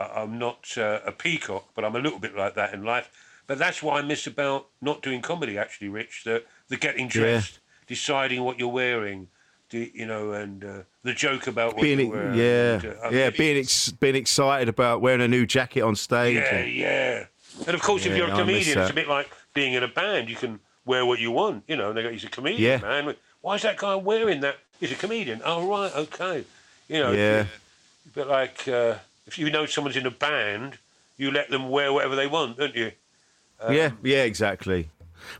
I'm 0.00 0.38
not 0.38 0.76
uh, 0.76 1.00
a 1.06 1.12
peacock, 1.12 1.68
but 1.74 1.84
I'm 1.84 1.94
a 1.96 2.00
little 2.00 2.18
bit 2.18 2.36
like 2.36 2.54
that 2.54 2.74
in 2.74 2.82
life. 2.84 3.10
But 3.46 3.58
that's 3.58 3.82
what 3.82 3.96
I 4.02 4.06
miss 4.06 4.26
about 4.26 4.68
not 4.80 5.02
doing 5.02 5.22
comedy, 5.22 5.58
actually, 5.58 5.88
Rich. 5.88 6.22
The 6.24 6.44
the 6.68 6.76
getting 6.76 7.08
dressed, 7.08 7.58
deciding 7.86 8.42
what 8.42 8.58
you're 8.58 8.68
wearing, 8.72 9.28
the, 9.70 9.90
you 9.94 10.06
know, 10.06 10.32
and 10.32 10.64
uh, 10.64 10.78
the 11.02 11.12
joke 11.12 11.46
about 11.46 11.74
what 11.74 11.82
Being 11.82 12.00
you're 12.00 12.10
wearing. 12.10 12.34
yeah 12.38 12.74
and, 12.74 12.84
uh, 12.86 13.08
yeah 13.10 13.28
mean, 13.30 13.34
being 13.38 13.56
ex- 13.58 13.90
being 13.90 14.16
excited 14.16 14.68
about 14.68 15.00
wearing 15.00 15.20
a 15.20 15.28
new 15.28 15.46
jacket 15.46 15.82
on 15.82 15.94
stage. 15.96 16.36
yeah, 16.36 16.54
and- 16.54 16.72
yeah. 16.72 17.24
And 17.66 17.74
of 17.74 17.82
course, 17.82 18.04
Yeah, 18.04 18.12
if 18.12 18.18
you're 18.18 18.28
a 18.28 18.34
comedian, 18.36 18.78
it's 18.78 18.90
a 18.90 18.94
bit 18.94 19.08
like 19.08 19.28
being 19.52 19.74
in 19.74 19.82
a 19.84 19.88
band. 19.88 20.28
You 20.28 20.34
can 20.36 20.58
wear 20.84 21.04
what 21.06 21.18
you 21.18 21.30
want, 21.30 21.64
you 21.68 21.76
know. 21.76 21.88
And 21.88 21.96
they 21.96 22.02
go, 22.02 22.10
"He's 22.10 22.24
a 22.24 22.28
comedian, 22.28 22.62
Yeah. 22.62 22.78
man. 23.02 23.14
Why 23.40 23.56
is 23.56 23.62
that 23.62 23.76
guy 23.76 23.94
wearing 23.94 24.40
that? 24.40 24.56
He's 24.80 24.92
a 24.92 24.96
comedian. 24.96 25.40
Oh, 25.44 25.66
right, 25.68 25.94
okay. 25.94 26.44
You 26.88 26.98
know, 27.00 27.12
Yeah. 27.12 27.46
a 28.06 28.08
bit 28.14 28.26
like 28.26 28.66
uh, 28.68 28.94
if 29.26 29.38
you 29.38 29.50
know 29.50 29.66
someone's 29.66 29.96
in 29.96 30.06
a 30.06 30.10
band, 30.10 30.78
you 31.16 31.30
let 31.30 31.50
them 31.50 31.68
wear 31.68 31.92
whatever 31.92 32.16
they 32.16 32.26
want, 32.26 32.58
don't 32.58 32.74
you? 32.74 32.92
yeah, 33.70 33.92
yeah, 34.02 34.24
exactly. 34.24 34.90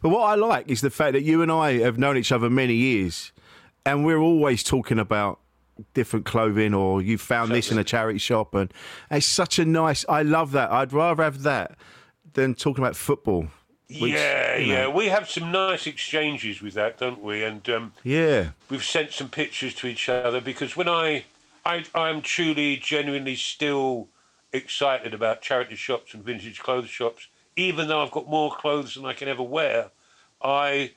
But 0.00 0.08
what 0.10 0.22
I 0.22 0.34
like 0.34 0.70
is 0.70 0.80
the 0.80 0.88
fact 0.90 1.12
that 1.12 1.22
you 1.22 1.42
and 1.42 1.52
I 1.52 1.78
have 1.80 1.98
known 1.98 2.16
each 2.16 2.32
other 2.32 2.48
many 2.48 2.74
years, 2.74 3.32
and 3.84 4.04
we're 4.06 4.18
always 4.18 4.62
talking 4.62 4.98
about 4.98 5.40
different 5.92 6.24
clothing, 6.24 6.72
or 6.72 7.02
you 7.02 7.18
found 7.18 7.50
this 7.52 7.70
in 7.70 7.78
a 7.78 7.84
charity 7.84 8.18
shop, 8.18 8.54
and 8.54 8.72
it's 9.10 9.26
such 9.26 9.58
a 9.58 9.64
nice. 9.66 10.04
I 10.08 10.22
love 10.22 10.52
that. 10.52 10.70
I'd 10.70 10.92
rather 10.92 11.22
have 11.22 11.42
that 11.42 11.76
than 12.32 12.54
talking 12.54 12.82
about 12.82 12.96
football. 12.96 13.48
Which, 13.88 14.12
yeah, 14.12 14.56
you 14.56 14.66
know, 14.68 14.74
yeah. 14.74 14.88
We 14.88 15.06
have 15.06 15.28
some 15.28 15.52
nice 15.52 15.86
exchanges 15.86 16.62
with 16.62 16.74
that, 16.74 16.98
don't 16.98 17.22
we? 17.22 17.44
And 17.44 17.68
um, 17.68 17.92
yeah, 18.02 18.50
we've 18.70 18.84
sent 18.84 19.12
some 19.12 19.28
pictures 19.28 19.74
to 19.76 19.86
each 19.86 20.08
other 20.08 20.40
because 20.40 20.76
when 20.76 20.88
I, 20.88 21.24
I, 21.64 21.84
I'm 21.94 22.22
truly, 22.22 22.76
genuinely 22.76 23.36
still 23.36 24.08
excited 24.52 25.12
about 25.12 25.42
charity 25.42 25.74
shops 25.76 26.14
and 26.14 26.24
vintage 26.24 26.60
clothes 26.60 26.88
shops. 26.88 27.28
Even 27.56 27.86
though 27.86 28.02
I've 28.02 28.10
got 28.10 28.28
more 28.28 28.50
clothes 28.52 28.94
than 28.94 29.04
I 29.04 29.12
can 29.12 29.28
ever 29.28 29.42
wear, 29.42 29.90
I, 30.42 30.92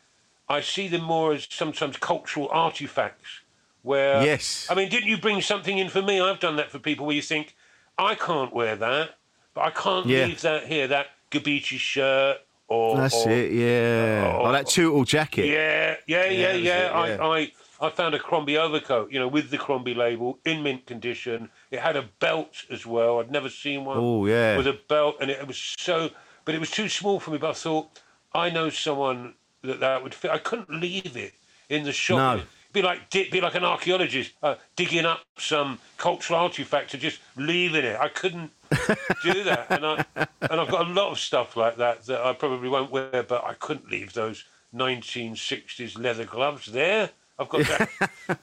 I 0.49 0.61
see 0.61 0.87
them 0.87 1.03
more 1.03 1.33
as 1.33 1.47
sometimes 1.51 1.97
cultural 1.97 2.47
artifacts. 2.51 3.41
Where 3.83 4.23
Yes. 4.23 4.67
I 4.69 4.75
mean, 4.75 4.89
didn't 4.89 5.07
you 5.09 5.17
bring 5.17 5.41
something 5.41 5.77
in 5.77 5.89
for 5.89 6.01
me? 6.01 6.19
I've 6.19 6.39
done 6.39 6.55
that 6.55 6.71
for 6.71 6.79
people 6.79 7.05
where 7.05 7.15
you 7.15 7.21
think 7.21 7.55
I 7.97 8.15
can't 8.15 8.53
wear 8.53 8.75
that, 8.75 9.17
but 9.53 9.61
I 9.65 9.69
can't 9.69 10.07
Yeah. 10.07 10.25
leave 10.25 10.41
that 10.41 10.65
here. 10.67 10.87
That 10.87 11.07
Gabicci 11.31 11.77
shirt 11.77 12.39
or 12.67 12.97
that's 12.97 13.25
or, 13.25 13.31
it. 13.31 13.51
Yeah, 13.51 14.37
oh, 14.37 14.43
like 14.43 14.65
that 14.65 14.71
tootle 14.71 15.03
jacket. 15.03 15.45
yeah, 15.47 15.95
yeah, 16.05 16.25
yeah, 16.25 16.53
was 16.53 16.61
yeah. 16.61 16.77
it, 17.07 17.09
yeah. 17.09 17.17
I, 17.19 17.39
I, 17.39 17.51
I 17.79 17.89
found 17.89 18.15
a 18.15 18.19
Crombie 18.19 18.57
overcoat, 18.57 19.11
you 19.11 19.19
know, 19.19 19.27
with 19.27 19.49
the 19.49 19.57
Crombie 19.57 19.93
label 19.93 20.39
in 20.45 20.63
mint 20.63 20.85
condition. 20.85 21.49
It 21.71 21.79
had 21.79 21.95
a 21.95 22.03
belt 22.19 22.65
as 22.69 22.85
well. 22.85 23.19
I'd 23.19 23.31
never 23.31 23.49
seen 23.49 23.85
one 23.85 23.97
Oh, 23.99 24.25
yeah. 24.25 24.57
with 24.57 24.67
a 24.67 24.79
belt, 24.87 25.17
and 25.21 25.29
it, 25.29 25.45
was 25.47 25.75
so, 25.77 26.09
but 26.45 26.55
it 26.55 26.59
was 26.59 26.71
too 26.71 26.89
small 26.89 27.19
for 27.19 27.31
me. 27.31 27.37
But 27.37 27.51
I 27.51 27.53
thought 27.53 28.01
I 28.33 28.49
know 28.49 28.69
someone 28.69 29.35
that 29.63 29.79
that 29.79 30.03
would 30.03 30.13
fit. 30.13 30.31
I 30.31 30.37
couldn't 30.37 30.69
leave 30.69 31.15
it 31.15 31.33
in 31.69 31.83
the 31.83 31.91
shop. 31.91 32.37
No. 32.37 32.43
Be 32.73 32.81
like 32.81 33.09
be 33.09 33.41
like 33.41 33.55
an 33.55 33.63
archaeologist 33.63 34.33
uh, 34.43 34.55
digging 34.75 35.05
up 35.05 35.21
some 35.37 35.79
cultural 35.97 36.39
artifact 36.39 36.93
and 36.93 37.01
just 37.01 37.19
leaving 37.35 37.83
it. 37.85 37.97
I 37.99 38.09
couldn't 38.09 38.51
do 39.23 39.43
that, 39.43 39.67
and 39.69 39.85
I 39.85 40.05
and 40.15 40.59
I've 40.61 40.69
got 40.69 40.87
a 40.87 40.91
lot 40.91 41.11
of 41.11 41.19
stuff 41.19 41.55
like 41.55 41.77
that 41.77 42.05
that 42.05 42.21
I 42.21 42.33
probably 42.33 42.69
won't 42.69 42.91
wear, 42.91 43.23
but 43.23 43.43
I 43.43 43.53
couldn't 43.53 43.89
leave 43.89 44.13
those 44.13 44.43
1960s 44.75 45.97
leather 45.97 46.25
gloves 46.25 46.67
there. 46.67 47.09
I've 47.39 47.49
got 47.49 47.65
that. 47.67 47.89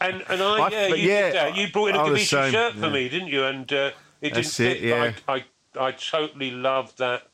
and 0.00 0.22
and 0.28 0.42
I, 0.42 0.58
I- 0.58 0.70
yeah, 0.70 0.88
but 0.88 0.98
you 0.98 1.08
yeah, 1.08 1.22
did 1.22 1.34
that. 1.34 1.56
You 1.56 1.72
brought 1.72 1.88
in 1.90 1.96
a 1.96 1.98
Gabicci 1.98 2.50
shirt 2.50 2.74
for 2.74 2.86
yeah. 2.86 2.92
me, 2.92 3.08
didn't 3.08 3.28
you? 3.28 3.44
And 3.44 3.72
uh, 3.72 3.90
it 4.20 4.34
That's 4.34 4.56
didn't 4.56 4.76
it, 4.76 4.80
fit. 4.80 4.88
yeah. 4.88 5.12
But 5.26 5.44
I, 5.76 5.84
I 5.84 5.88
I 5.88 5.92
totally 5.92 6.50
love 6.50 6.96
that 6.96 7.28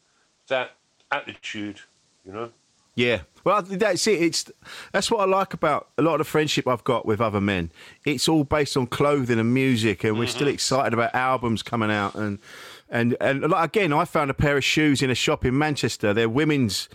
that 0.48 0.72
attitude. 1.12 1.80
You 2.24 2.32
know. 2.32 2.50
Yeah. 2.96 3.20
Well, 3.44 3.62
that's 3.62 4.04
it. 4.08 4.20
It's 4.20 4.50
that's 4.90 5.08
what 5.08 5.20
I 5.20 5.24
like 5.26 5.54
about 5.54 5.88
a 5.96 6.02
lot 6.02 6.14
of 6.14 6.18
the 6.18 6.24
friendship 6.24 6.66
I've 6.66 6.82
got 6.82 7.06
with 7.06 7.20
other 7.20 7.40
men. 7.40 7.70
It's 8.04 8.28
all 8.28 8.42
based 8.42 8.76
on 8.76 8.88
clothing 8.88 9.38
and 9.38 9.54
music, 9.54 10.02
and 10.02 10.18
we're 10.18 10.26
still 10.26 10.48
excited 10.48 10.92
about 10.92 11.14
albums 11.14 11.62
coming 11.62 11.92
out. 11.92 12.16
And 12.16 12.40
and 12.90 13.16
and 13.20 13.42
like, 13.48 13.68
again, 13.76 13.92
I 13.92 14.04
found 14.04 14.32
a 14.32 14.34
pair 14.34 14.56
of 14.56 14.64
shoes 14.64 15.00
in 15.00 15.10
a 15.10 15.14
shop 15.14 15.44
in 15.44 15.56
Manchester. 15.56 16.12
They're 16.12 16.28
women's 16.28 16.88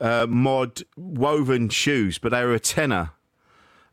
uh, 0.00 0.26
mod 0.28 0.82
woven 0.96 1.70
shoes, 1.70 2.18
but 2.18 2.30
they 2.30 2.44
were 2.44 2.54
a 2.54 2.60
tenner. 2.60 3.10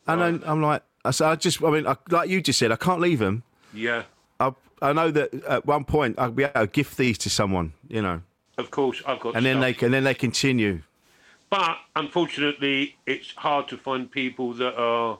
And 0.05 0.21
then 0.21 0.43
I'm 0.45 0.61
like, 0.61 0.83
I 1.05 1.11
said, 1.11 1.29
I 1.29 1.35
just, 1.35 1.63
I 1.63 1.71
mean, 1.71 1.87
I, 1.87 1.95
like 2.09 2.29
you 2.29 2.41
just 2.41 2.59
said, 2.59 2.71
I 2.71 2.75
can't 2.75 2.99
leave 2.99 3.19
them. 3.19 3.41
Yeah. 3.73 4.03
I, 4.39 4.51
I 4.81 4.91
know 4.93 5.09
that 5.11 5.33
at 5.45 5.65
one 5.65 5.85
point 5.85 6.19
I'll 6.19 6.29
be 6.29 6.43
able 6.43 6.53
to 6.59 6.67
gift 6.67 6.97
these 6.97 7.17
to 7.19 7.29
someone, 7.29 7.71
you 7.87 8.01
know, 8.01 8.21
Of 8.57 8.69
course, 8.69 9.01
I've 9.07 9.19
got. 9.21 9.35
and 9.35 9.45
then 9.45 9.61
they 9.61 9.73
and 9.81 9.93
then 9.93 10.03
they 10.03 10.13
continue. 10.13 10.81
But 11.53 11.77
unfortunately, 11.95 12.95
it's 13.05 13.29
hard 13.35 13.67
to 13.67 13.77
find 13.77 14.09
people 14.09 14.53
that 14.53 14.75
are 14.75 15.19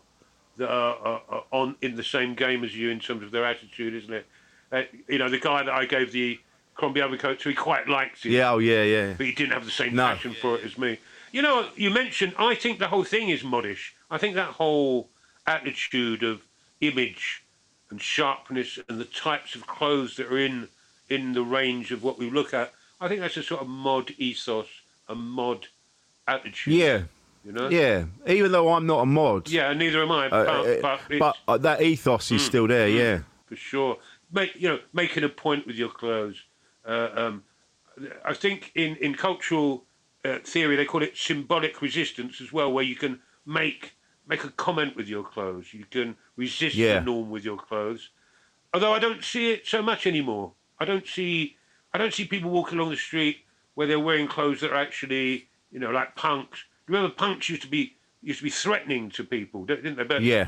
that 0.58 0.68
are, 0.68 0.96
are, 0.96 1.22
are 1.30 1.44
on 1.52 1.76
in 1.84 1.96
the 1.96 2.04
same 2.04 2.34
game 2.34 2.64
as 2.64 2.76
you 2.76 2.90
in 2.90 3.00
terms 3.00 3.22
of 3.22 3.30
their 3.30 3.46
attitude, 3.46 3.94
isn't 3.94 4.12
it? 4.12 4.26
Uh, 4.72 4.82
you 5.08 5.20
know, 5.20 5.30
the 5.30 5.38
guy 5.38 5.62
that 5.62 5.72
I 5.72 5.86
gave 5.86 6.12
the 6.12 6.40
Crombie 6.74 7.04
overcoat 7.04 7.40
to, 7.42 7.50
he 7.50 7.54
quite 7.56 7.88
liked 7.88 8.26
it. 8.26 8.32
Yeah, 8.32 8.52
oh 8.54 8.58
yeah, 8.58 8.82
yeah. 8.82 9.14
But 9.16 9.28
he 9.28 9.32
didn't 9.32 9.54
have 9.54 9.64
the 9.64 9.70
same 9.70 9.94
No. 9.94 10.08
passion 10.08 10.34
for 10.34 10.56
it 10.56 10.64
as 10.64 10.76
me. 10.76 10.98
You 11.32 11.44
know, 11.44 11.70
you 11.76 11.92
mentioned. 11.92 12.34
I 12.40 12.56
think 12.56 12.80
the 12.80 12.88
whole 12.88 13.04
thing 13.04 13.30
is 13.30 13.44
modish. 13.44 13.92
I 14.10 14.18
think 14.18 14.34
that 14.34 14.54
whole 14.54 15.10
attitude 15.46 16.24
of 16.24 16.42
image 16.82 17.44
and 17.92 18.02
sharpness 18.02 18.80
and 18.90 19.00
the 19.00 19.06
types 19.06 19.54
of 19.54 19.68
clothes 19.68 20.16
that 20.16 20.32
are 20.32 20.40
in 20.40 20.70
in 21.12 21.34
the 21.34 21.44
range 21.44 21.92
of 21.92 22.02
what 22.02 22.18
we 22.18 22.32
look 22.32 22.56
at. 22.56 22.74
I 23.00 23.08
think 23.08 23.22
that's 23.22 23.38
a 23.38 23.44
sort 23.44 23.62
of 23.62 23.68
mod 23.68 24.16
ethos, 24.18 24.82
a 25.08 25.14
mod 25.14 25.68
attitude. 26.28 26.74
Yeah, 26.74 27.02
You 27.44 27.52
know. 27.52 27.70
yeah. 27.70 28.06
Even 28.28 28.52
though 28.52 28.74
I'm 28.74 28.86
not 28.86 29.02
a 29.02 29.06
mod, 29.06 29.50
Yeah, 29.50 29.74
neither 29.74 30.02
am 30.04 30.12
I. 30.12 30.28
uh, 30.28 30.30
But, 30.30 30.48
uh, 30.48 30.82
but, 30.82 31.20
but 31.20 31.38
uh, 31.48 31.58
that 31.60 31.82
ethos 31.82 32.32
is 32.32 32.44
still 32.46 32.68
there. 32.68 32.88
Yeah, 32.88 33.20
for 33.46 33.56
sure. 33.56 33.98
Make 34.32 34.56
you 34.56 34.70
know, 34.70 34.80
making 34.94 35.24
a 35.24 35.30
point 35.30 35.68
with 35.68 35.76
your 35.76 35.90
clothes. 35.90 36.44
Uh, 36.86 37.10
um, 37.16 37.44
I 38.26 38.34
think 38.34 38.72
in 38.76 38.96
in 38.98 39.14
cultural 39.16 39.86
uh, 40.26 40.40
theory 40.44 40.76
they 40.76 40.86
call 40.86 41.04
it 41.04 41.16
symbolic 41.16 41.82
resistance 41.82 42.42
as 42.42 42.52
well, 42.52 42.72
where 42.72 42.84
you 42.84 42.96
can 42.96 43.20
make 43.46 43.94
make 44.28 44.44
a 44.44 44.50
comment 44.50 44.96
with 44.96 45.08
your 45.08 45.24
clothes. 45.24 45.74
You 45.74 45.86
can 45.86 46.16
resist 46.36 46.76
Yeah. 46.76 47.00
the 47.00 47.06
norm 47.06 47.30
with 47.30 47.46
your 47.46 47.58
clothes. 47.58 48.10
Although 48.74 48.94
I 48.94 49.00
don't 49.00 49.24
see 49.24 49.52
it 49.52 49.68
so 49.68 49.82
much 49.84 50.08
anymore. 50.08 50.54
I 50.80 50.86
don't 50.86 51.06
see 51.06 51.58
I 51.94 52.00
don't 52.00 52.14
see 52.14 52.26
people 52.26 52.50
walking 52.50 52.80
along 52.80 52.90
the 52.90 52.98
street 52.98 53.38
where 53.76 53.86
they're 53.86 54.00
wearing 54.00 54.28
clothes 54.28 54.62
that 54.62 54.72
are 54.72 54.76
actually 54.82 55.48
you 55.74 55.80
know 55.80 55.90
like 55.90 56.16
punks. 56.16 56.64
Remember, 56.88 57.10
punks 57.14 57.50
used 57.50 57.64
to 57.64 57.68
be 57.68 57.96
used 58.22 58.40
to 58.40 58.46
be 58.46 58.50
threatening 58.50 59.10
to 59.12 59.24
people, 59.24 59.66
didn't 59.66 59.98
they? 59.98 60.04
But 60.04 60.22
yeah. 60.22 60.48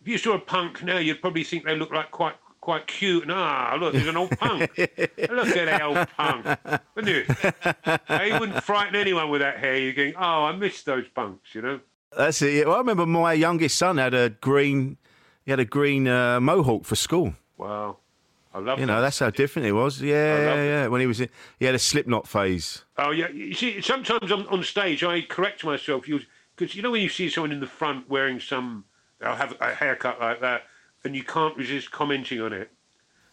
if 0.00 0.08
you 0.08 0.18
saw 0.18 0.34
a 0.34 0.38
punk 0.38 0.82
now, 0.82 0.98
you'd 0.98 1.22
probably 1.22 1.44
think 1.44 1.64
they 1.64 1.76
look 1.76 1.92
like 1.92 2.10
quite 2.10 2.34
quite 2.60 2.86
cute. 2.86 3.22
And 3.22 3.32
ah, 3.32 3.76
look, 3.78 3.92
there's 3.92 4.08
an 4.08 4.16
old 4.16 4.30
punk. 4.38 4.70
look 4.78 4.88
at 4.88 5.16
that 5.16 5.82
old 5.82 6.08
punk, 6.16 6.46
wouldn't 6.94 7.14
you? 7.14 8.20
he 8.24 8.32
wouldn't 8.38 8.64
frighten 8.64 8.96
anyone 8.96 9.30
with 9.30 9.42
that 9.42 9.58
hair. 9.58 9.76
You're 9.76 9.92
going, 9.92 10.14
oh, 10.16 10.44
I 10.44 10.56
miss 10.56 10.82
those 10.82 11.06
punks, 11.14 11.54
you 11.54 11.62
know. 11.62 11.80
That's 12.16 12.42
it. 12.42 12.66
Well, 12.66 12.76
I 12.76 12.78
remember 12.78 13.06
my 13.06 13.32
youngest 13.32 13.76
son 13.76 13.98
had 13.98 14.14
a 14.14 14.30
green, 14.30 14.96
he 15.44 15.50
had 15.50 15.60
a 15.60 15.64
green 15.64 16.08
uh, 16.08 16.40
mohawk 16.40 16.84
for 16.84 16.96
school. 16.96 17.34
Wow, 17.56 17.98
I 18.54 18.58
love 18.60 18.78
You 18.78 18.86
know, 18.86 19.00
that's 19.00 19.18
how 19.18 19.30
different 19.30 19.66
it 19.66 19.72
was. 19.72 20.00
Yeah, 20.00 20.14
love 20.46 20.58
it. 20.58 20.64
yeah. 20.66 20.86
When 20.86 21.00
he 21.00 21.06
was, 21.08 21.20
in, 21.20 21.28
he 21.58 21.66
had 21.66 21.74
a 21.74 21.78
Slipknot 21.78 22.28
phase. 22.28 22.84
Oh 22.96 23.10
yeah, 23.10 23.28
you 23.28 23.52
see, 23.52 23.80
sometimes 23.80 24.30
on, 24.30 24.46
on 24.46 24.62
stage 24.62 25.02
I 25.02 25.22
correct 25.22 25.64
myself 25.64 26.04
because 26.56 26.76
you 26.76 26.82
know 26.82 26.92
when 26.92 27.02
you 27.02 27.08
see 27.08 27.28
someone 27.28 27.50
in 27.52 27.58
the 27.60 27.66
front 27.66 28.08
wearing 28.08 28.38
some, 28.38 28.84
they'll 29.18 29.34
have 29.34 29.56
a 29.60 29.74
haircut 29.74 30.20
like 30.20 30.40
that, 30.40 30.62
and 31.02 31.16
you 31.16 31.24
can't 31.24 31.56
resist 31.56 31.90
commenting 31.90 32.40
on 32.40 32.52
it. 32.52 32.70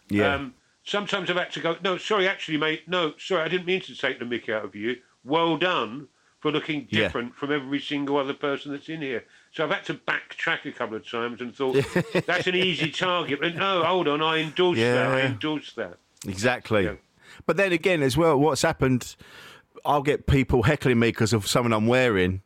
Yeah, 0.08 0.34
Um, 0.34 0.54
sometimes 0.82 1.30
I've 1.30 1.36
had 1.36 1.52
to 1.52 1.60
go, 1.60 1.76
no, 1.82 1.96
sorry, 1.98 2.26
actually, 2.26 2.58
mate, 2.58 2.88
no, 2.88 3.14
sorry, 3.16 3.42
I 3.42 3.48
didn't 3.48 3.66
mean 3.66 3.80
to 3.82 3.94
take 3.96 4.18
the 4.18 4.24
mick 4.24 4.48
out 4.48 4.64
of 4.64 4.74
you. 4.74 4.96
Well 5.24 5.56
done 5.56 6.08
for 6.40 6.50
looking 6.50 6.88
Yeah. 6.90 7.02
different 7.04 7.36
from 7.36 7.52
every 7.52 7.78
single 7.80 8.16
other 8.16 8.34
person 8.34 8.72
that's 8.72 8.88
in 8.88 9.00
here. 9.00 9.24
So 9.52 9.64
I've 9.64 9.70
had 9.70 9.84
to 9.84 9.94
backtrack 9.94 10.64
a 10.64 10.72
couple 10.72 10.96
of 10.96 11.08
times 11.08 11.42
and 11.42 11.54
thought, 11.54 11.76
that's 12.26 12.46
an 12.46 12.54
easy 12.54 12.90
target. 12.90 13.38
But 13.40 13.54
no, 13.54 13.84
hold 13.84 14.08
on, 14.08 14.22
I 14.22 14.38
endorse 14.38 14.78
that, 14.78 15.06
I 15.12 15.20
endorse 15.22 15.74
that. 15.74 15.98
exactly. 16.26 16.84
yeah. 16.84 16.94
But 17.44 17.58
then 17.58 17.72
again, 17.72 18.02
as 18.02 18.16
well, 18.16 18.38
what's 18.38 18.62
happened? 18.62 19.14
I'll 19.84 20.02
get 20.02 20.26
people 20.26 20.62
heckling 20.62 20.98
me 20.98 21.08
because 21.08 21.32
of 21.32 21.46
something 21.46 21.72
I'm 21.72 21.86
wearing, 21.86 22.40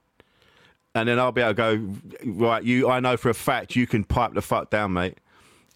and 0.94 1.08
then 1.08 1.18
I'll 1.18 1.32
be 1.32 1.42
able 1.42 1.54
to 1.54 1.54
go, 1.54 2.32
right, 2.32 2.62
you. 2.64 2.88
I 2.88 2.98
know 3.00 3.16
for 3.16 3.28
a 3.28 3.34
fact 3.34 3.76
you 3.76 3.86
can 3.86 4.04
pipe 4.04 4.34
the 4.34 4.42
fuck 4.42 4.70
down, 4.70 4.92
mate. 4.92 5.18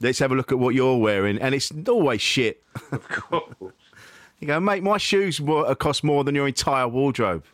Let's 0.01 0.19
have 0.21 0.33
a 0.33 0.35
look 0.35 0.51
at 0.51 0.59
what 0.59 0.75
you're 0.75 0.97
wearing, 0.97 1.39
and 1.39 1.55
it's 1.55 1.71
always 1.89 2.21
shit. 2.23 2.63
Of 2.91 3.07
course. 3.09 3.55
You 4.41 4.47
go, 4.47 4.59
mate, 4.59 4.83
my 4.83 4.97
shoes 4.97 5.39
cost 5.79 6.03
more 6.03 6.25
than 6.25 6.35
your 6.35 6.49
entire 6.49 6.89
wardrobe. 6.89 7.45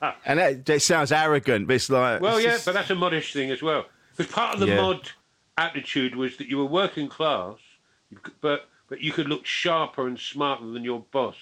and 0.26 0.38
that, 0.38 0.66
that 0.66 0.82
sounds 0.82 1.12
arrogant, 1.12 1.66
but 1.66 1.74
it's 1.76 1.90
like. 1.90 2.20
Well, 2.20 2.36
it's 2.36 2.44
yeah, 2.44 2.52
just- 2.52 2.66
but 2.66 2.72
that's 2.74 2.90
a 2.90 2.94
modish 2.94 3.32
thing 3.32 3.50
as 3.50 3.62
well. 3.62 3.86
Because 4.16 4.32
part 4.32 4.54
of 4.54 4.60
the 4.60 4.66
Yeah. 4.68 4.80
mod 4.80 5.10
attitude 5.58 6.14
was 6.16 6.36
that 6.38 6.48
you 6.48 6.58
were 6.58 6.64
working 6.66 7.08
class, 7.08 7.56
but 8.40 8.68
but 8.88 9.00
you 9.00 9.10
could 9.12 9.28
look 9.28 9.44
sharper 9.44 10.06
and 10.06 10.18
smarter 10.18 10.66
than 10.66 10.84
your 10.84 11.00
boss. 11.10 11.36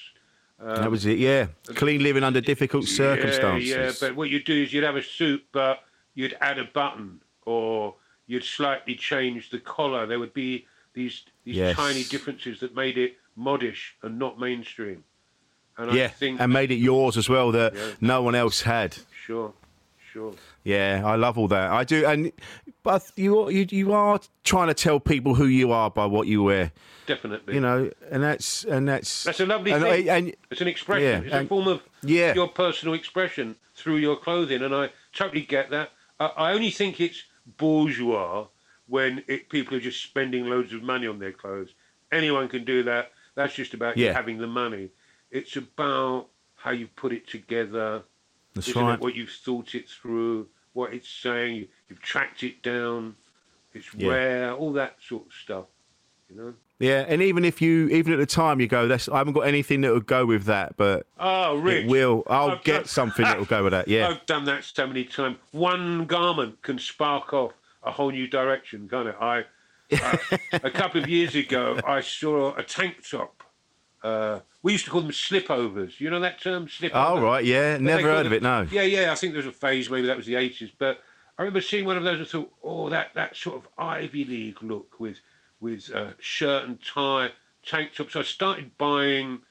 Um, 0.60 0.76
that 0.76 0.90
was 0.90 1.04
it, 1.04 1.18
yeah. 1.18 1.48
Clean 1.74 2.02
living 2.02 2.24
under 2.24 2.40
difficult 2.40 2.86
circumstances. 2.86 3.68
Yeah, 3.68 3.86
yeah, 3.86 3.92
but 4.00 4.16
what 4.16 4.30
you'd 4.30 4.44
do 4.44 4.62
is 4.62 4.72
you'd 4.72 4.84
have 4.84 4.96
a 4.96 5.02
suit, 5.02 5.44
but 5.52 5.80
you'd 6.14 6.36
add 6.40 6.58
a 6.58 6.64
button, 6.64 7.20
or 7.44 7.96
you'd 8.26 8.44
slightly 8.44 8.94
change 8.94 9.50
the 9.50 9.58
collar. 9.58 10.06
There 10.06 10.18
would 10.18 10.32
be 10.34 10.66
these 10.94 11.24
these 11.44 11.56
Yes. 11.56 11.76
tiny 11.76 12.04
differences 12.04 12.60
that 12.60 12.74
made 12.74 12.96
it 12.98 13.16
modish 13.36 13.94
and 14.02 14.18
not 14.18 14.38
mainstream. 14.40 15.04
And 15.76 15.90
I 15.90 15.94
yeah, 15.94 16.08
think, 16.08 16.40
and 16.40 16.52
made 16.52 16.70
it 16.70 16.76
yours 16.76 17.16
as 17.16 17.28
well 17.28 17.50
that 17.52 17.74
Yeah. 17.74 17.80
no 18.00 18.22
one 18.22 18.34
else 18.34 18.62
had. 18.62 18.96
sure, 19.26 19.52
sure. 20.12 20.34
Yeah, 20.62 21.02
I 21.04 21.16
love 21.16 21.36
all 21.36 21.48
that. 21.48 21.70
I 21.72 21.84
do, 21.84 22.06
and 22.06 22.30
but 22.82 23.10
you 23.16 23.48
you 23.50 23.66
you 23.70 23.92
are 23.92 24.20
trying 24.44 24.68
to 24.68 24.74
tell 24.74 25.00
people 25.00 25.34
who 25.34 25.46
you 25.46 25.72
are 25.72 25.90
by 25.90 26.06
what 26.06 26.26
you 26.28 26.42
wear, 26.44 26.72
Definitely. 27.06 27.54
you 27.54 27.60
know, 27.60 27.90
and 28.10 28.22
that's 28.22 28.64
and 28.64 28.88
that's 28.88 29.24
That's 29.24 29.40
a 29.40 29.46
lovely 29.46 29.72
and, 29.72 29.82
thing. 29.82 30.08
And, 30.08 30.34
It's 30.50 30.60
an 30.60 30.68
expression. 30.68 31.24
Yeah, 31.24 31.26
it's 31.26 31.34
a 31.34 31.46
form 31.48 31.66
of 31.68 31.82
Yeah. 32.02 32.34
your 32.34 32.48
personal 32.48 32.94
expression 32.94 33.56
through 33.74 33.96
your 33.96 34.16
clothing, 34.16 34.62
and 34.62 34.74
I 34.74 34.90
totally 35.12 35.42
get 35.42 35.70
that. 35.70 35.90
I, 36.20 36.26
I 36.26 36.52
only 36.52 36.70
think 36.70 37.00
it's 37.00 37.24
bourgeois 37.58 38.46
when 38.86 39.24
it, 39.26 39.48
people 39.48 39.76
are 39.76 39.80
just 39.80 40.02
spending 40.02 40.44
loads 40.46 40.72
of 40.72 40.82
money 40.82 41.06
on 41.06 41.18
their 41.18 41.32
clothes. 41.32 41.70
Anyone 42.12 42.48
can 42.48 42.64
do 42.64 42.82
that. 42.84 43.10
That's 43.34 43.54
just 43.54 43.74
about 43.74 43.96
you 43.96 44.04
Yeah. 44.06 44.12
having 44.12 44.38
the 44.38 44.46
money. 44.46 44.90
It's 45.34 45.56
about 45.56 46.28
how 46.54 46.70
you 46.70 46.86
put 46.94 47.12
it 47.12 47.26
together. 47.28 48.02
that's 48.54 48.68
Isn't 48.68 48.82
right. 48.82 48.94
it 48.94 49.00
what 49.00 49.16
you've 49.16 49.30
thought 49.30 49.74
it 49.74 49.88
through? 49.88 50.46
What 50.74 50.94
it's 50.94 51.08
saying? 51.08 51.56
You, 51.56 51.68
you've 51.88 52.00
tracked 52.00 52.44
it 52.44 52.62
down. 52.62 53.16
It's 53.74 53.92
Yeah. 53.94 54.10
rare. 54.10 54.52
All 54.54 54.72
that 54.74 54.96
sort 55.06 55.26
of 55.26 55.32
stuff. 55.32 55.64
You 56.30 56.36
know. 56.36 56.54
Yeah, 56.78 57.04
and 57.08 57.20
even 57.20 57.44
if 57.44 57.60
you 57.60 57.88
even 57.88 58.12
at 58.12 58.18
the 58.20 58.26
time 58.26 58.60
you 58.60 58.68
go, 58.68 58.86
that's 58.86 59.08
I 59.08 59.18
haven't 59.18 59.32
got 59.32 59.42
anything 59.42 59.80
that 59.82 59.92
would 59.92 60.06
go 60.06 60.24
with 60.24 60.44
that, 60.44 60.76
but 60.76 61.06
Oh, 61.18 61.56
Rich. 61.56 61.84
it 61.84 61.88
will. 61.90 62.22
I'll 62.28 62.52
I've 62.52 62.64
get 62.64 62.76
done- 62.78 62.84
something 62.86 63.24
that 63.24 63.36
will 63.38 63.44
go 63.44 63.64
with 63.64 63.72
that. 63.72 63.88
Yeah, 63.88 64.08
I've 64.08 64.24
done 64.26 64.44
that 64.44 64.62
so 64.62 64.86
many 64.86 65.04
times. 65.04 65.36
One 65.50 66.06
garment 66.06 66.62
can 66.62 66.78
spark 66.78 67.32
off 67.32 67.52
a 67.82 67.90
whole 67.90 68.10
new 68.12 68.28
direction, 68.28 68.88
can't 68.88 69.08
it? 69.08 69.16
I, 69.20 69.44
I 69.92 70.18
a 70.62 70.70
couple 70.70 71.02
of 71.02 71.08
years 71.08 71.34
ago, 71.34 71.80
I 71.84 72.00
saw 72.00 72.54
a 72.56 72.62
tank 72.62 73.08
top. 73.08 73.42
Uh, 74.02 74.40
we 74.64 74.72
used 74.72 74.86
to 74.86 74.90
call 74.90 75.02
them 75.02 75.10
slipovers. 75.10 76.00
You 76.00 76.08
know 76.08 76.20
that 76.20 76.40
term, 76.40 76.66
slipover. 76.66 76.90
Oh 76.94 77.20
right, 77.20 77.44
yeah, 77.44 77.74
But 77.74 77.82
never 77.82 78.08
heard 78.08 78.26
of 78.26 78.32
it. 78.32 78.42
No. 78.42 78.66
Yeah, 78.70 78.82
yeah. 78.82 79.12
I 79.12 79.14
think 79.14 79.34
there 79.34 79.42
was 79.42 79.46
a 79.46 79.52
phase. 79.52 79.90
Maybe 79.90 80.06
that 80.06 80.16
was 80.16 80.24
the 80.26 80.36
eighties. 80.36 80.70
But 80.76 81.00
I 81.38 81.42
remember 81.42 81.60
seeing 81.60 81.84
one 81.84 81.98
of 81.98 82.02
those 82.02 82.18
and 82.18 82.26
thought, 82.26 82.52
oh, 82.64 82.88
that 82.88 83.10
that 83.14 83.36
sort 83.36 83.56
of 83.56 83.68
Ivy 83.76 84.24
League 84.24 84.62
look 84.62 84.98
with 84.98 85.18
with 85.60 85.92
uh, 85.94 86.12
shirt 86.18 86.64
and 86.64 86.82
tie, 86.82 87.32
tank 87.64 87.92
tops. 87.94 88.14
So 88.14 88.20
I 88.20 88.22
started 88.22 88.76
buying 88.78 89.42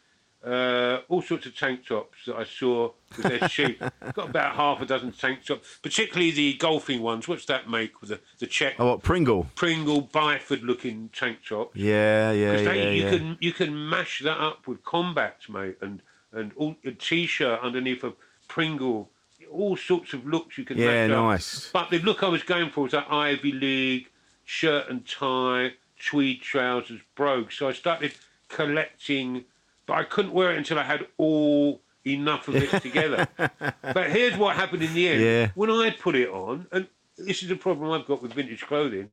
uh, 0.46 1.00
all 1.10 1.22
sorts 1.22 1.46
of 1.46 1.56
tank 1.58 1.86
tops 1.88 2.26
that 2.28 2.36
I 2.36 2.44
saw 2.44 2.92
with 3.16 3.26
their 3.40 3.48
cheap. 3.50 3.82
Got 4.14 4.30
about 4.30 4.56
half 4.56 4.82
a 4.82 4.86
dozen 4.86 5.12
tank 5.14 5.46
tops, 5.46 5.80
particularly 5.82 6.32
the 6.32 6.54
golfing 6.56 7.02
ones. 7.02 7.28
What's 7.28 7.46
that 7.46 7.70
make 7.70 8.02
with 8.02 8.10
the 8.10 8.20
the 8.40 8.48
check 8.48 8.76
Oh, 8.80 8.88
what 8.88 9.04
Pringle? 9.04 9.48
Pringle 9.56 10.02
Byford 10.04 10.64
looking 10.64 11.10
tank 11.14 11.40
tops? 11.48 11.76
Yeah, 11.76 12.32
yeah, 12.32 12.58
yeah, 12.58 12.64
they, 12.64 12.96
you 12.98 13.04
yeah. 13.04 13.10
can 13.12 13.38
you 13.40 13.52
can 13.54 13.90
mash 13.90 14.22
that 14.24 14.38
up 14.40 14.68
with 14.68 14.84
combats, 14.84 15.48
mate, 15.50 15.78
and 15.82 16.02
and 16.34 16.52
all, 16.56 16.76
a 16.84 16.92
t-shirt 16.92 17.60
underneath 17.62 18.04
a 18.04 18.14
Pringle, 18.48 19.10
all 19.52 19.78
sorts 19.78 20.14
of 20.14 20.26
looks 20.26 20.58
you 20.58 20.66
can. 20.66 20.78
Yeah, 20.78 21.08
mash 21.08 21.16
up. 21.16 21.24
nice. 21.26 21.72
But 21.72 21.90
the 21.90 22.00
look 22.00 22.22
I 22.24 22.28
was 22.28 22.44
going 22.44 22.70
for 22.70 22.82
was 22.84 22.92
that 22.92 23.08
Ivy 23.10 23.52
League 23.52 24.10
shirt 24.44 24.90
and 24.90 25.08
tie, 25.08 25.74
tweed 26.00 26.42
trousers, 26.42 27.00
brogue. 27.16 27.52
So 27.52 27.68
I 27.70 27.74
started 27.74 28.14
collecting, 28.50 29.46
but 29.86 29.94
I 29.94 30.04
couldn't 30.04 30.34
wear 30.34 30.52
it 30.52 30.58
until 30.58 30.80
I 30.80 30.84
had 30.84 31.08
all 31.18 31.82
enough 32.06 32.48
of 32.48 32.56
it 32.56 32.82
together. 32.82 33.28
but 33.38 34.10
here's 34.10 34.38
what 34.38 34.56
happened 34.56 34.84
in 34.84 34.94
the 34.94 35.08
end. 35.10 35.22
Yeah. 35.22 35.50
When 35.56 35.70
I 35.70 35.92
put 35.92 36.16
it 36.16 36.30
on, 36.30 36.68
and 36.72 36.88
this 37.18 37.44
is 37.44 37.52
a 37.52 37.56
problem 37.56 37.92
I've 37.92 38.08
got 38.08 38.22
with 38.22 38.34
vintage 38.34 38.62
clothing, 38.62 39.10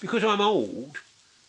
because 0.00 0.24
I'm 0.24 0.40
old, 0.40 0.98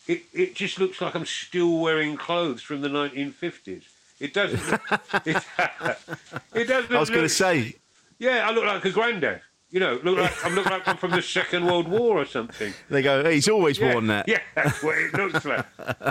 it, 0.08 0.24
it 0.34 0.56
just 0.56 0.80
looks 0.80 1.02
like 1.02 1.16
I'm 1.16 1.26
still 1.26 1.80
wearing 1.80 2.16
clothes 2.18 2.62
from 2.62 2.82
the 2.82 2.90
1950s. 2.90 3.84
It 4.20 4.34
doesn't. 4.34 4.60
it, 5.26 5.38
it 6.54 6.66
doesn't. 6.66 6.96
I 6.96 7.00
was 7.00 7.10
going 7.10 7.22
to 7.24 7.30
say, 7.30 7.76
Yeah, 8.18 8.48
I 8.48 8.52
look 8.52 8.66
like 8.66 8.84
a 8.86 8.92
granddad. 8.92 9.42
You 9.70 9.82
know, 9.82 10.00
look 10.02 10.18
like 10.18 10.46
I'm 10.46 10.56
looking 10.56 10.72
like 10.72 10.88
I'm 10.88 10.96
from 10.96 11.12
the 11.12 11.22
Second 11.22 11.66
World 11.66 11.90
War 11.90 12.18
or 12.18 12.26
something. 12.26 12.74
They 12.90 13.02
go, 13.02 13.22
"Hey, 13.24 13.34
he's 13.36 13.50
always 13.50 13.78
Yeah, 13.78 13.94
worn 13.94 14.08
that. 14.08 14.28
Yeah, 14.28 14.40
that's 14.56 14.82
what 14.82 14.98
it 14.98 15.14
looks 15.14 15.44
like. 15.44 15.66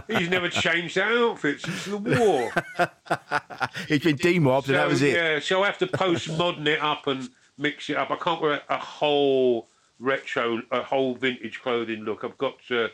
He's 0.08 0.28
never 0.28 0.50
changed 0.50 0.96
that 0.96 1.10
outfit 1.10 1.62
since 1.62 1.86
the 1.86 1.96
war. 1.96 2.52
He's 3.88 4.00
been 4.02 4.16
demobbed, 4.16 4.68
and 4.68 4.76
that 4.76 4.88
was 4.88 5.00
it. 5.00 5.14
Yeah, 5.14 5.38
so 5.40 5.62
I 5.62 5.66
have 5.66 5.78
to 5.78 5.86
postmodern 5.86 6.66
it 6.66 6.82
up 6.82 7.06
and 7.06 7.30
mix 7.56 7.88
it 7.88 7.96
up. 7.96 8.10
I 8.10 8.16
can't 8.16 8.42
wear 8.42 8.60
a 8.68 8.76
whole 8.78 9.68
retro, 9.98 10.60
a 10.70 10.82
whole 10.82 11.14
vintage 11.14 11.62
clothing 11.62 12.00
look. 12.04 12.24
I've 12.24 12.36
got 12.36 12.56
to, 12.68 12.90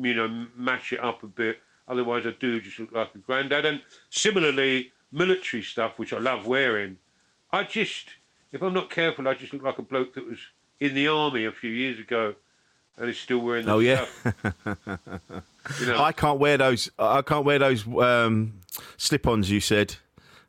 you 0.00 0.14
know, 0.14 0.46
mash 0.56 0.92
it 0.94 1.00
up 1.04 1.22
a 1.22 1.26
bit. 1.26 1.58
Otherwise, 1.86 2.26
I 2.26 2.30
do 2.40 2.60
just 2.60 2.78
look 2.78 2.92
like 2.92 3.14
a 3.14 3.18
granddad. 3.18 3.66
And 3.66 3.82
similarly, 4.10 4.92
military 5.12 5.62
stuff, 5.62 5.98
which 5.98 6.12
I 6.14 6.18
love 6.18 6.46
wearing, 6.46 6.96
I 7.52 7.64
just, 7.64 8.08
if 8.52 8.62
I'm 8.62 8.72
not 8.74 8.90
careful, 8.90 9.26
I 9.28 9.34
just 9.34 9.52
look 9.52 9.62
like 9.62 9.78
a 9.78 9.82
bloke 9.82 10.14
that 10.14 10.26
was 10.26 10.38
in 10.80 10.94
the 10.94 11.08
army 11.08 11.44
a 11.44 11.52
few 11.52 11.70
years 11.70 11.98
ago 11.98 12.34
and 12.96 13.08
is 13.10 13.18
still 13.18 13.38
wearing 13.38 13.66
the 13.66 13.72
Oh, 13.72 13.78
yeah. 13.78 14.06
You 15.80 15.86
know, 15.86 16.02
I 16.02 16.12
can't 16.12 16.38
wear 16.38 16.56
those. 16.56 16.90
I 16.98 17.20
can't 17.20 17.44
wear 17.44 17.58
those 17.58 17.86
um, 17.98 18.54
slip-ons. 18.96 19.50
You 19.50 19.60
said 19.60 19.94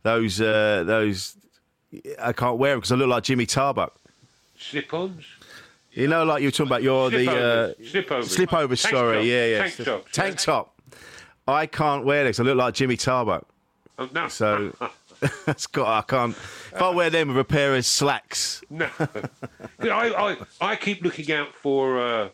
those. 0.04 0.40
Uh, 0.40 0.84
those. 0.86 1.36
I 2.22 2.32
can't 2.32 2.58
wear 2.58 2.72
them 2.72 2.80
because 2.80 2.94
I 2.94 2.96
look 2.96 3.10
like 3.10 3.24
Jimmy 3.24 3.46
Tarbuck. 3.46 3.92
slip-ons. 4.58 5.26
You 5.92 6.08
know, 6.08 6.24
like 6.24 6.42
you 6.42 6.48
were 6.48 6.52
talking 6.52 6.68
about. 6.68 6.84
You're 6.84 7.10
the 7.10 7.30
uh, 7.30 7.74
Slipovers. 7.84 8.38
slipovers. 8.38 8.82
Tank 8.82 8.94
Sorry, 8.96 9.18
top. 9.18 9.26
yeah, 9.26 9.46
yeah. 9.46 9.60
Tank 9.68 9.76
top. 9.86 10.10
Tank 10.12 10.38
top. 10.38 10.82
I 11.48 11.66
can't 11.66 12.06
wear 12.06 12.24
this. 12.24 12.40
I 12.40 12.44
look 12.44 12.56
like 12.58 12.74
Jimmy 12.76 12.96
Tarbuck. 12.96 13.44
Oh, 13.98 14.08
no. 14.14 14.28
So 14.30 14.74
that's 15.46 15.68
got. 15.68 15.88
I 15.88 16.02
can't. 16.08 16.36
If 16.36 16.82
I 16.82 16.90
wear 16.90 17.10
them 17.10 17.30
with 17.30 17.38
a 17.38 17.44
pair 17.44 17.76
of 17.76 17.86
slacks, 17.86 18.62
No, 18.70 18.90
I, 19.00 19.88
I 19.90 20.38
I 20.62 20.76
keep 20.76 21.02
looking 21.02 21.32
out 21.32 21.54
for. 21.56 22.00
Uh, 22.00 22.30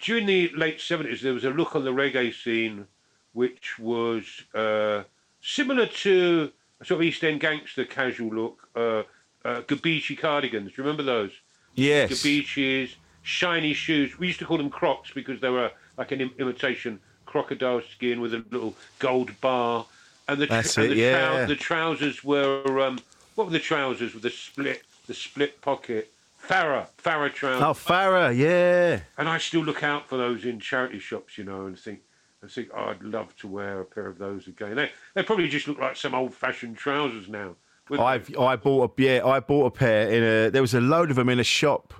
during 0.00 0.26
the 0.26 0.50
late 0.54 0.80
seventies, 0.80 1.22
there 1.22 1.34
was 1.34 1.44
a 1.44 1.50
look 1.50 1.74
on 1.74 1.84
the 1.84 1.92
reggae 1.92 2.32
scene, 2.32 2.86
which 3.32 3.78
was 3.78 4.24
uh, 4.54 5.02
similar 5.40 5.86
to 5.86 6.52
a 6.80 6.84
sort 6.84 7.00
of 7.00 7.02
East 7.02 7.24
End 7.24 7.40
gangster 7.40 7.84
casual 7.84 8.32
look. 8.34 8.68
Uh, 8.76 9.02
uh, 9.44 9.60
Gabicci 9.62 10.16
cardigans. 10.16 10.68
Do 10.70 10.74
you 10.76 10.84
remember 10.84 11.02
those? 11.02 11.32
yes. 11.74 12.10
Gabiccis, 12.12 12.94
shiny 13.22 13.74
shoes. 13.74 14.18
We 14.18 14.28
used 14.28 14.38
to 14.38 14.44
call 14.44 14.58
them 14.58 14.70
Crocs 14.70 15.10
because 15.12 15.40
they 15.40 15.48
were 15.50 15.72
like 15.98 16.12
an 16.12 16.20
im- 16.20 16.34
imitation 16.38 17.00
crocodile 17.26 17.80
skin 17.94 18.20
with 18.20 18.34
a 18.34 18.44
little 18.50 18.74
gold 19.00 19.32
bar. 19.40 19.86
And 20.28 20.40
the, 20.40 20.46
That's 20.46 20.76
and 20.76 20.86
it, 20.86 20.88
the, 20.90 20.96
yeah. 20.96 21.44
the 21.44 21.56
trousers 21.56 22.22
were 22.22 22.80
um, 22.80 22.98
what 23.34 23.46
were 23.46 23.52
the 23.52 23.58
trousers 23.58 24.14
with 24.14 24.22
the 24.22 24.30
split 24.30 24.82
the 25.06 25.14
split 25.14 25.60
pocket? 25.60 26.12
Farah 26.46 26.86
Farah 27.02 27.32
trousers. 27.32 27.62
Oh, 27.62 27.72
Farah, 27.72 28.36
yeah. 28.36 29.00
And 29.16 29.28
I 29.28 29.38
still 29.38 29.62
look 29.62 29.82
out 29.82 30.08
for 30.08 30.16
those 30.16 30.44
in 30.44 30.58
charity 30.58 30.98
shops, 30.98 31.38
you 31.38 31.44
know, 31.44 31.66
and 31.66 31.78
think 31.78 32.00
I 32.42 32.48
think 32.48 32.70
oh, 32.74 32.84
I'd 32.86 33.02
love 33.02 33.36
to 33.36 33.48
wear 33.48 33.80
a 33.80 33.84
pair 33.84 34.06
of 34.06 34.18
those 34.18 34.48
again. 34.48 34.76
They 34.76 34.90
they 35.14 35.22
probably 35.22 35.48
just 35.48 35.68
look 35.68 35.78
like 35.78 35.96
some 35.96 36.14
old 36.14 36.34
fashioned 36.34 36.76
trousers 36.76 37.28
now. 37.28 37.56
I've 37.90 38.36
I 38.38 38.56
bought 38.56 38.98
a 38.98 39.02
yeah 39.02 39.24
I 39.24 39.40
bought 39.40 39.66
a 39.66 39.70
pair 39.70 40.08
in 40.10 40.22
a 40.22 40.50
there 40.50 40.62
was 40.62 40.74
a 40.74 40.80
load 40.80 41.10
of 41.10 41.16
them 41.16 41.28
in 41.28 41.38
a 41.38 41.44
shop. 41.44 41.94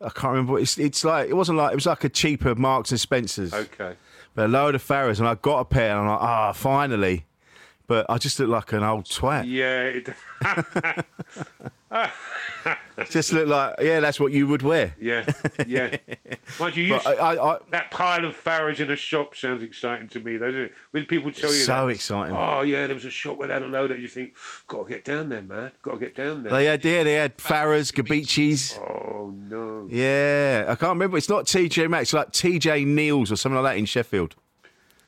I 0.00 0.10
can't 0.10 0.32
remember. 0.32 0.58
It's 0.58 0.78
it's 0.78 1.04
like 1.04 1.28
it 1.28 1.34
wasn't 1.34 1.58
like 1.58 1.72
it 1.72 1.74
was 1.74 1.86
like 1.86 2.04
a 2.04 2.08
cheaper 2.08 2.54
Marks 2.54 2.90
and 2.90 3.00
Spencers, 3.00 3.52
okay. 3.52 3.94
but 4.34 4.46
a 4.46 4.48
load 4.48 4.74
of 4.74 4.84
Farahs, 4.84 5.18
and 5.18 5.26
I 5.28 5.34
got 5.34 5.58
a 5.58 5.64
pair, 5.64 5.90
and 5.90 6.00
I'm 6.00 6.06
like 6.06 6.20
ah 6.20 6.52
finally, 6.52 7.24
but 7.88 8.06
I 8.08 8.18
just 8.18 8.38
look 8.38 8.48
like 8.48 8.72
an 8.72 8.84
old 8.84 9.06
twat. 9.06 9.44
Yeah, 9.48 10.12
Just 13.10 13.32
look 13.32 13.48
like 13.48 13.76
yeah 13.80 14.00
that's 14.00 14.20
what 14.20 14.32
you 14.32 14.46
would 14.46 14.60
wear. 14.62 14.94
yeah, 15.00 15.24
yeah. 15.66 15.96
Mind 16.60 16.76
you, 16.76 16.84
you 16.84 16.94
But 17.02 17.06
I, 17.18 17.36
I, 17.36 17.58
That 17.70 17.90
pile 17.90 18.26
of 18.26 18.36
Farahs 18.36 18.80
in 18.80 18.90
a 18.90 18.96
shop 18.96 19.34
sounds 19.34 19.62
exciting 19.62 20.08
to 20.08 20.20
me, 20.20 20.36
doesn't 20.36 20.60
it? 20.60 20.72
When 20.90 21.06
people 21.06 21.32
tell 21.32 21.50
you 21.50 21.56
so 21.60 21.86
that, 21.86 21.92
exciting. 21.94 22.36
oh 22.36 22.60
yeah, 22.60 22.86
there 22.86 22.94
was 22.94 23.06
a 23.06 23.10
shop 23.10 23.38
where 23.38 23.48
they 23.48 23.54
had 23.54 23.62
a 23.62 23.66
load 23.68 23.90
of, 23.90 23.98
you 24.00 24.08
think, 24.08 24.34
got 24.66 24.84
to 24.86 24.88
get 24.92 25.04
down 25.04 25.30
there, 25.30 25.40
man, 25.42 25.72
got 25.80 25.92
to 25.92 25.98
get 25.98 26.14
down 26.14 26.42
there. 26.42 26.52
They 26.52 26.66
had 26.66 26.84
yeah 26.84 27.04
they 27.04 27.14
had 27.14 27.38
Farahs, 27.38 27.90
Gabiccis. 27.92 28.78
oh 28.78 29.32
no, 29.48 29.88
Yeah, 29.90 30.66
I 30.68 30.74
can't 30.74 30.90
remember. 30.90 31.16
It's 31.16 31.28
not 31.30 31.46
TJ 31.46 31.88
Maxx. 31.88 32.02
It's 32.08 32.12
like 32.12 32.32
TJ 32.32 32.86
Neils 32.86 33.32
or 33.32 33.36
something 33.36 33.62
like 33.62 33.72
that 33.74 33.78
in 33.78 33.86
Sheffield. 33.86 34.34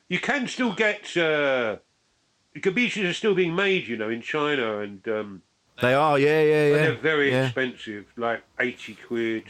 you 0.08 0.18
can 0.18 0.46
still 0.48 0.72
get 0.72 1.14
uh, 1.16 1.76
Gabiccis 2.56 3.08
are 3.08 3.14
still 3.14 3.34
being 3.34 3.54
made, 3.54 3.86
you 3.86 3.96
know, 3.96 4.08
in 4.08 4.22
China, 4.22 4.80
and 4.80 5.06
um, 5.08 5.42
They 5.80 5.94
are, 5.94 6.18
yeah, 6.18 6.42
yeah, 6.42 6.66
yeah. 6.66 6.76
they're 6.76 6.94
very 6.96 7.30
yeah. 7.30 7.46
expensive, 7.46 8.06
like 8.16 8.42
eighty 8.58 8.94
quid, 9.06 9.44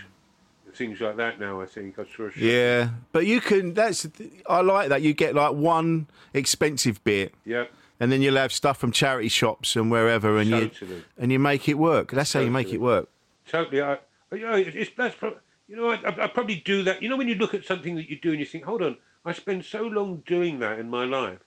things 0.74 1.00
like 1.00 1.16
that. 1.16 1.40
Now 1.40 1.60
I 1.60 1.66
think 1.66 1.98
I 1.98 2.04
saw. 2.04 2.28
Yeah, 2.36 2.90
but 3.12 3.26
you 3.26 3.40
can. 3.40 3.74
That's 3.74 4.06
I 4.48 4.60
like 4.60 4.90
that. 4.90 5.02
You 5.02 5.14
get 5.14 5.34
like 5.34 5.54
one 5.54 6.08
expensive 6.34 7.02
bit, 7.02 7.34
yeah. 7.44 7.64
and 7.98 8.12
then 8.12 8.22
you'll 8.22 8.36
have 8.36 8.52
stuff 8.52 8.76
from 8.78 8.92
charity 8.92 9.28
shops 9.28 9.76
and 9.76 9.90
wherever, 9.90 10.38
and 10.38 10.50
Totally. 10.50 10.96
you 10.96 11.04
and 11.18 11.32
you 11.32 11.38
make 11.38 11.68
it 11.68 11.74
work. 11.74 12.12
That's 12.12 12.32
how 12.32 12.40
you 12.40 12.50
make 12.50 12.72
it 12.72 12.80
work. 12.80 13.08
Totally. 13.48 13.82
I, 13.82 13.98
you 14.32 14.46
know, 14.46 14.54
it's 14.54 14.90
that's 14.96 15.16
prob- 15.16 15.40
you 15.66 15.76
know, 15.76 15.90
I, 15.90 15.96
I, 15.96 16.24
I 16.24 16.26
probably 16.26 16.56
do 16.56 16.82
that. 16.84 17.02
You 17.02 17.08
know, 17.08 17.16
when 17.16 17.28
you 17.28 17.36
look 17.36 17.54
at 17.54 17.64
something 17.64 17.94
that 17.96 18.10
you 18.10 18.18
do 18.20 18.30
and 18.30 18.40
you 18.40 18.46
think, 18.46 18.64
hold 18.64 18.82
on, 18.82 18.96
I 19.24 19.32
spend 19.32 19.64
so 19.64 19.82
long 19.82 20.22
doing 20.26 20.58
that 20.60 20.78
in 20.78 20.90
my 20.90 21.04
life. 21.04 21.38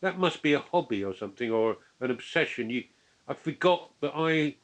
That 0.00 0.18
must 0.18 0.42
be 0.42 0.54
a 0.54 0.60
hobby 0.60 1.04
or 1.04 1.14
something 1.14 1.50
or 1.50 1.76
an 2.00 2.10
obsession. 2.10 2.70
You, 2.70 2.84
I 3.28 3.34
forgot 3.34 3.90
that 4.00 4.12
I, 4.14 4.56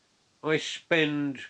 I 0.43 0.57
spend. 0.59 1.41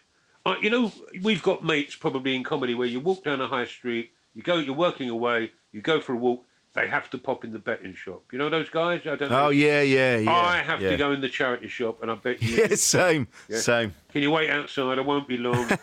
I, 0.45 0.59
you 0.59 0.71
know, 0.71 0.93
we've 1.23 1.43
got 1.43 1.65
mates 1.65 1.95
probably 1.97 2.35
in 2.35 2.45
comedy 2.45 2.75
where 2.75 2.87
you 2.87 3.01
walk 3.01 3.25
down 3.25 3.41
a 3.41 3.47
high 3.49 3.67
street, 3.67 4.13
you 4.35 4.43
go, 4.43 4.57
you're 4.59 4.75
working 4.75 5.09
away, 5.11 5.53
you 5.73 5.81
go 5.81 6.01
for 6.01 6.13
a 6.13 6.17
walk. 6.17 6.45
They 6.75 6.89
have 6.89 7.09
to 7.11 7.19
pop 7.19 7.43
in 7.43 7.53
the 7.53 7.59
betting 7.59 7.95
shop. 7.95 8.23
You 8.33 8.39
know 8.39 8.51
those 8.51 8.69
guys? 8.69 9.01
I 9.07 9.17
don't 9.17 9.31
know. 9.31 9.47
Oh 9.47 9.49
yeah, 9.49 9.81
yeah, 9.81 10.19
yeah. 10.19 10.31
I 10.31 10.59
have 10.59 10.83
yeah. 10.83 10.91
to 10.91 10.97
go 10.99 11.11
in 11.13 11.23
the 11.23 11.29
charity 11.29 11.69
shop, 11.69 12.03
and 12.03 12.11
I 12.11 12.17
bet 12.17 12.43
you. 12.43 12.57
Yeah, 12.69 12.75
same, 12.75 13.29
Yeah. 13.49 13.61
same. 13.61 13.95
Can 14.13 14.21
you 14.21 14.31
wait 14.31 14.51
outside? 14.51 14.99
I 14.99 15.01
won't 15.01 15.27
be 15.27 15.39
long. 15.39 15.71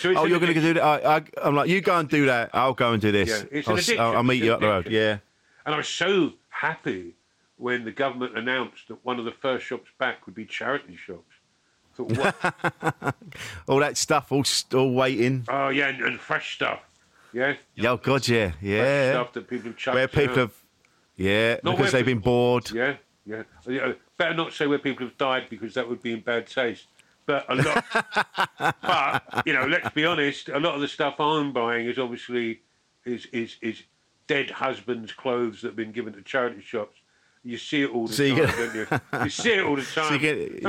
So 0.00 0.12
Oh, 0.16 0.24
you're 0.24 0.40
going 0.40 0.54
to 0.54 0.60
do 0.60 0.74
that? 0.74 0.82
I, 0.82 1.16
I, 1.16 1.22
I'm 1.42 1.54
like, 1.54 1.68
you 1.68 1.80
go 1.80 1.96
and 1.98 2.08
do 2.08 2.26
that. 2.26 2.50
I'll 2.52 2.74
go 2.74 2.92
and 2.92 3.00
do 3.02 3.12
this. 3.12 3.28
Yeah, 3.28 3.44
it's 3.50 3.68
I'll. 3.68 4.00
I'll, 4.00 4.16
I'll 4.18 4.22
meet 4.22 4.42
you 4.42 4.52
up 4.52 4.60
the 4.60 4.66
road. 4.66 4.86
Yeah. 4.90 5.18
And 5.64 5.74
I 5.74 5.78
was 5.78 5.88
so 5.88 6.32
happy 6.48 7.14
when 7.56 7.84
the 7.84 7.92
government 7.92 8.36
announced 8.36 8.88
that 8.88 9.04
one 9.04 9.18
of 9.18 9.24
the 9.24 9.32
first 9.32 9.64
shops 9.64 9.90
back 9.98 10.26
would 10.26 10.34
be 10.34 10.44
charity 10.44 10.96
shops. 10.96 11.32
Thought, 11.94 12.18
what? 12.18 13.14
All 13.68 13.78
that 13.78 13.98
stuff, 13.98 14.32
all 14.32 14.44
all 14.74 14.94
waiting. 14.94 15.44
oh 15.48 15.68
yeah, 15.68 15.88
and, 15.88 16.00
and 16.02 16.18
fresh 16.18 16.54
stuff. 16.54 16.80
Yeah, 17.34 17.54
Yeah, 17.74 17.90
oh 17.90 17.96
god, 17.98 18.26
yeah, 18.28 18.50
fresh 18.50 18.62
yeah. 18.62 19.12
stuff 19.12 19.32
that 19.34 19.48
people 19.48 19.72
have 19.72 19.94
Where 19.94 20.08
people 20.08 20.30
out. 20.32 20.36
have, 20.38 20.54
yeah, 21.16 21.56
Not 21.62 21.76
because 21.76 21.92
they've 21.92 22.04
been 22.04 22.18
bored. 22.18 22.70
Yeah, 22.70 22.96
yeah. 23.26 23.42
Uh, 23.66 23.70
yeah, 23.70 23.92
Better 24.16 24.34
not 24.34 24.52
say 24.52 24.66
where 24.66 24.78
people 24.78 25.06
have 25.06 25.16
died 25.18 25.46
because 25.50 25.74
that 25.74 25.88
would 25.88 26.02
be 26.02 26.12
in 26.12 26.20
bad 26.20 26.46
taste. 26.46 26.86
But 27.26 27.44
a 27.48 27.54
lot. 27.54 27.84
but 28.82 29.46
you 29.46 29.52
know, 29.52 29.66
let's 29.66 29.90
be 29.90 30.04
honest. 30.04 30.48
A 30.48 30.58
lot 30.58 30.74
of 30.74 30.80
the 30.80 30.88
stuff 30.88 31.20
I'm 31.20 31.52
buying 31.52 31.86
is 31.86 31.98
obviously 31.98 32.60
is 33.04 33.26
is 33.26 33.56
is 33.60 33.82
dead 34.26 34.50
husbands' 34.50 35.12
clothes 35.12 35.62
that 35.62 35.68
have 35.68 35.76
been 35.76 35.92
given 35.92 36.12
to 36.14 36.22
charity 36.22 36.60
shops. 36.62 36.96
You 37.44 37.58
see 37.58 37.82
it 37.82 37.90
all 37.90 38.06
the 38.06 38.12
So 38.12 38.28
time, 38.28 38.36
get- 38.38 38.56
don't 38.56 38.74
you? 38.74 38.86
You 39.24 39.28
see 39.30 39.50
it 39.52 39.64
all 39.64 39.74
the 39.74 39.82
time. 39.82 40.08
So 40.08 40.14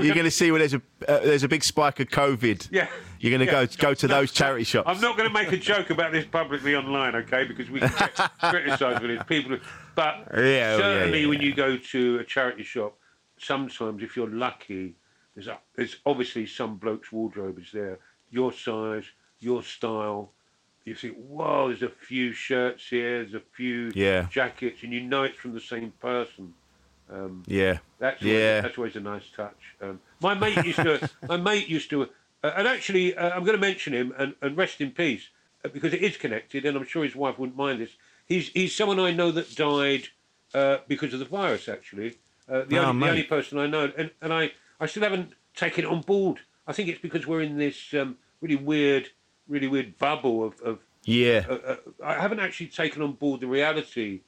you're 0.01 0.15
going 0.15 0.23
to 0.25 0.31
see 0.31 0.51
when 0.51 0.57
there's 0.59 0.73
a 0.73 0.81
uh, 1.07 1.19
there's 1.19 1.43
a 1.43 1.47
big 1.47 1.63
spike 1.63 1.99
of 1.99 2.07
COVID. 2.09 2.67
Yeah. 2.71 2.87
You're 3.19 3.29
going 3.29 3.41
to 3.41 3.45
Yeah. 3.45 3.65
go 3.65 3.89
go 3.89 3.93
to 3.93 4.07
No, 4.07 4.15
those 4.15 4.31
charity 4.31 4.63
shops. 4.63 4.89
I'm 4.89 4.99
not 4.99 5.15
going 5.15 5.29
to 5.29 5.33
make 5.33 5.51
a 5.51 5.57
joke 5.57 5.91
about 5.91 6.11
this 6.11 6.25
publicly 6.25 6.75
online, 6.75 7.13
okay? 7.15 7.43
Because 7.43 7.69
we 7.69 7.79
can 7.79 7.93
get 7.95 8.15
criticised 8.39 9.01
with 9.03 9.11
it. 9.11 9.27
People, 9.27 9.59
but 9.93 10.15
Yeah, 10.33 10.39
oh, 10.39 10.41
yeah, 10.41 10.77
certainly 10.77 11.21
yeah, 11.21 11.27
when 11.27 11.41
you 11.41 11.53
go 11.53 11.77
to 11.77 12.17
a 12.19 12.23
charity 12.23 12.63
shop, 12.63 12.97
sometimes 13.37 14.01
if 14.01 14.15
you're 14.15 14.29
lucky, 14.29 14.95
there's 15.35 15.47
a, 15.47 15.59
there's 15.75 15.97
obviously 16.07 16.47
some 16.47 16.77
bloke's 16.77 17.11
wardrobe 17.11 17.59
is 17.59 17.71
there, 17.71 17.99
your 18.31 18.51
size, 18.51 19.05
your 19.39 19.61
style. 19.61 20.31
You 20.85 20.95
think, 20.95 21.15
whoa, 21.15 21.69
there's 21.69 21.81
a 21.81 21.89
few 21.89 22.33
shirts 22.33 22.87
here, 22.89 23.19
there's 23.23 23.33
a 23.33 23.39
few 23.55 23.91
Yeah. 23.95 24.27
jackets, 24.29 24.83
and 24.83 24.91
you 24.91 25.01
know 25.01 25.23
it's 25.23 25.37
from 25.37 25.53
the 25.53 25.61
same 25.61 25.91
person. 26.01 26.53
Um, 27.09 27.43
Yeah. 27.47 27.77
that's 27.99 28.21
always, 28.21 28.37
Yeah. 28.37 28.61
that's 28.61 28.77
always 28.77 28.95
a 28.95 28.99
nice 28.99 29.29
touch. 29.35 29.75
Um, 29.81 30.01
my 30.19 30.33
mate 30.33 30.65
used 30.65 30.79
to. 30.79 30.99
my 31.27 31.37
mate 31.37 31.67
used 31.67 31.89
to. 31.91 32.03
Uh, 32.43 32.51
and 32.57 32.67
actually, 32.67 33.15
uh, 33.15 33.29
I'm 33.29 33.45
going 33.45 33.57
to 33.57 33.61
mention 33.65 33.93
him 33.93 34.13
and, 34.17 34.35
and 34.41 34.57
rest 34.57 34.81
in 34.81 34.91
peace 34.91 35.29
uh, 35.63 35.69
because 35.69 35.93
it 35.93 36.01
is 36.01 36.17
connected, 36.17 36.65
and 36.65 36.75
I'm 36.77 36.85
sure 36.85 37.03
his 37.05 37.15
wife 37.15 37.39
wouldn't 37.39 37.57
mind 37.57 37.79
this. 37.79 37.91
He's 38.25 38.49
he's 38.49 38.75
someone 38.75 38.99
I 38.99 39.11
know 39.11 39.31
that 39.31 39.55
died 39.55 40.09
uh, 40.53 40.79
because 40.87 41.13
of 41.13 41.19
the 41.19 41.25
virus. 41.25 41.69
Actually, 41.69 42.17
uh, 42.49 42.63
the, 42.67 42.77
Oh, 42.79 42.89
only, 42.89 42.99
the 43.05 43.09
only 43.09 43.23
person 43.23 43.57
I 43.57 43.67
know, 43.67 43.91
and, 43.97 44.11
and 44.21 44.33
I 44.33 44.51
I 44.81 44.85
still 44.87 45.03
haven't 45.03 45.33
taken 45.55 45.85
it 45.85 45.87
on 45.87 46.01
board. 46.01 46.41
I 46.67 46.73
think 46.73 46.89
it's 46.89 46.99
because 47.01 47.25
we're 47.27 47.41
in 47.41 47.57
this 47.57 47.93
um, 47.93 48.17
really 48.41 48.55
weird, 48.55 49.09
really 49.47 49.67
weird 49.67 49.97
bubble 49.97 50.43
of, 50.43 50.59
of 50.61 50.79
Yeah. 51.05 51.45
uh, 51.49 51.53
uh, 51.53 51.75
I 52.03 52.13
haven't 52.15 52.39
actually 52.39 52.67
taken 52.67 53.01
on 53.01 53.13
board 53.13 53.41
the 53.41 53.47
reality 53.47 54.21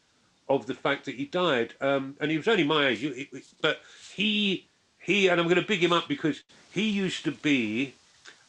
of 0.47 0.68
the 0.68 0.74
fact 0.76 1.05
that 1.05 1.16
he 1.16 1.26
died, 1.26 1.74
um, 1.82 2.16
and 2.20 2.30
he 2.30 2.38
was 2.38 2.47
only 2.47 2.63
my 2.63 2.88
age. 2.88 3.30
But 3.61 3.82
he, 4.13 4.68
he, 4.99 5.28
and 5.28 5.39
I'm 5.39 5.47
going 5.47 5.61
to 5.61 5.68
big 5.68 5.84
him 5.84 5.93
up 5.93 6.07
because 6.07 6.43
he 6.72 6.89
used 6.89 7.24
to 7.24 7.32
be 7.32 7.95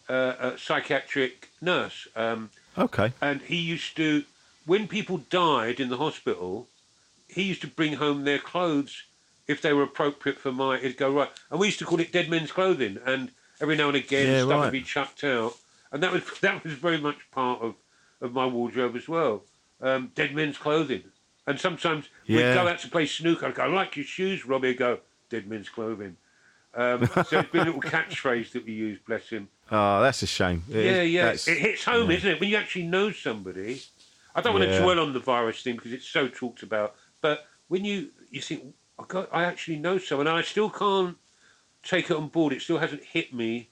uh, 0.08 0.34
a 0.38 0.58
psychiatric 0.58 1.48
nurse. 1.60 2.06
Um, 2.14 2.50
Okay. 2.78 3.12
and 3.22 3.40
he 3.40 3.56
used 3.56 3.96
to, 3.96 4.24
when 4.66 4.86
people 4.86 5.18
died 5.30 5.80
in 5.80 5.88
the 5.88 5.96
hospital, 5.96 6.68
he 7.28 7.44
used 7.44 7.62
to 7.62 7.66
bring 7.68 7.94
home 7.94 8.24
their 8.24 8.38
clothes 8.38 9.04
if 9.48 9.62
they 9.62 9.72
were 9.72 9.84
appropriate 9.84 10.38
for 10.38 10.52
my. 10.52 10.76
He'd 10.78 10.98
go 10.98 11.10
right, 11.12 11.30
and 11.50 11.58
we 11.58 11.68
used 11.68 11.78
to 11.78 11.86
call 11.86 12.00
it 12.00 12.12
dead 12.12 12.28
men's 12.28 12.52
clothing. 12.52 12.98
And 13.06 13.30
every 13.60 13.76
now 13.76 13.88
and 13.88 13.96
again, 13.96 14.26
Yeah, 14.26 14.38
stuff 14.40 14.50
right. 14.50 14.60
would 14.64 14.72
be 14.72 14.82
chucked 14.82 15.24
out, 15.24 15.54
and 15.92 16.02
that 16.02 16.12
was 16.12 16.22
that 16.40 16.62
was 16.64 16.72
very 16.74 16.98
much 17.00 17.30
part 17.30 17.60
of 17.62 17.74
of 18.20 18.32
my 18.32 18.46
wardrobe 18.46 18.96
as 18.96 19.08
well. 19.08 19.42
Um, 19.80 20.10
dead 20.14 20.34
men's 20.34 20.56
clothing, 20.58 21.02
and 21.46 21.60
sometimes 21.60 22.08
Yeah. 22.24 22.36
we'd 22.48 22.54
go 22.54 22.68
out 22.68 22.78
to 22.80 22.88
play 22.88 23.06
snooker. 23.06 23.46
I'd 23.46 23.54
go, 23.54 23.62
I 23.64 23.66
like 23.66 23.96
your 23.96 24.06
shoes, 24.06 24.46
Robbie. 24.46 24.68
He'd 24.68 24.78
go, 24.78 24.98
dead 25.28 25.46
men's 25.46 25.68
clothing. 25.68 26.16
Um, 26.74 27.06
so 27.06 27.40
it's 27.40 27.50
been 27.50 27.62
a 27.62 27.64
little 27.72 27.80
catchphrase 27.96 28.52
that 28.52 28.64
we 28.66 28.72
use, 28.72 28.98
bless 29.06 29.28
him. 29.30 29.48
Oh, 29.70 30.02
that's 30.02 30.22
a 30.22 30.26
shame. 30.26 30.62
It 30.70 30.84
Yeah, 31.10 31.30
is- 31.32 31.46
yeah. 31.46 31.52
It 31.54 31.58
hits 31.60 31.84
home, 31.84 32.10
yeah. 32.10 32.16
isn't 32.18 32.30
it? 32.32 32.40
When 32.40 32.48
you 32.50 32.56
actually 32.56 32.86
know 32.86 33.10
somebody. 33.12 33.82
I 34.34 34.42
don't 34.42 34.52
want 34.54 34.66
Yeah. 34.66 34.78
to 34.78 34.82
dwell 34.84 35.00
on 35.00 35.12
the 35.14 35.20
virus 35.20 35.62
thing 35.62 35.76
because 35.76 35.92
it's 35.92 36.06
so 36.06 36.28
talked 36.28 36.62
about. 36.62 36.94
But 37.22 37.46
when 37.68 37.84
you 37.84 38.10
you 38.30 38.40
think, 38.42 38.74
I 38.98 39.04
got, 39.08 39.28
I 39.32 39.44
actually 39.44 39.78
know 39.78 39.96
someone, 39.98 40.26
and 40.26 40.36
I 40.36 40.42
still 40.42 40.68
can't 40.70 41.16
take 41.82 42.10
it 42.10 42.16
on 42.16 42.28
board. 42.28 42.52
It 42.52 42.60
still 42.62 42.78
hasn't 42.78 43.04
hit 43.04 43.32
me 43.34 43.68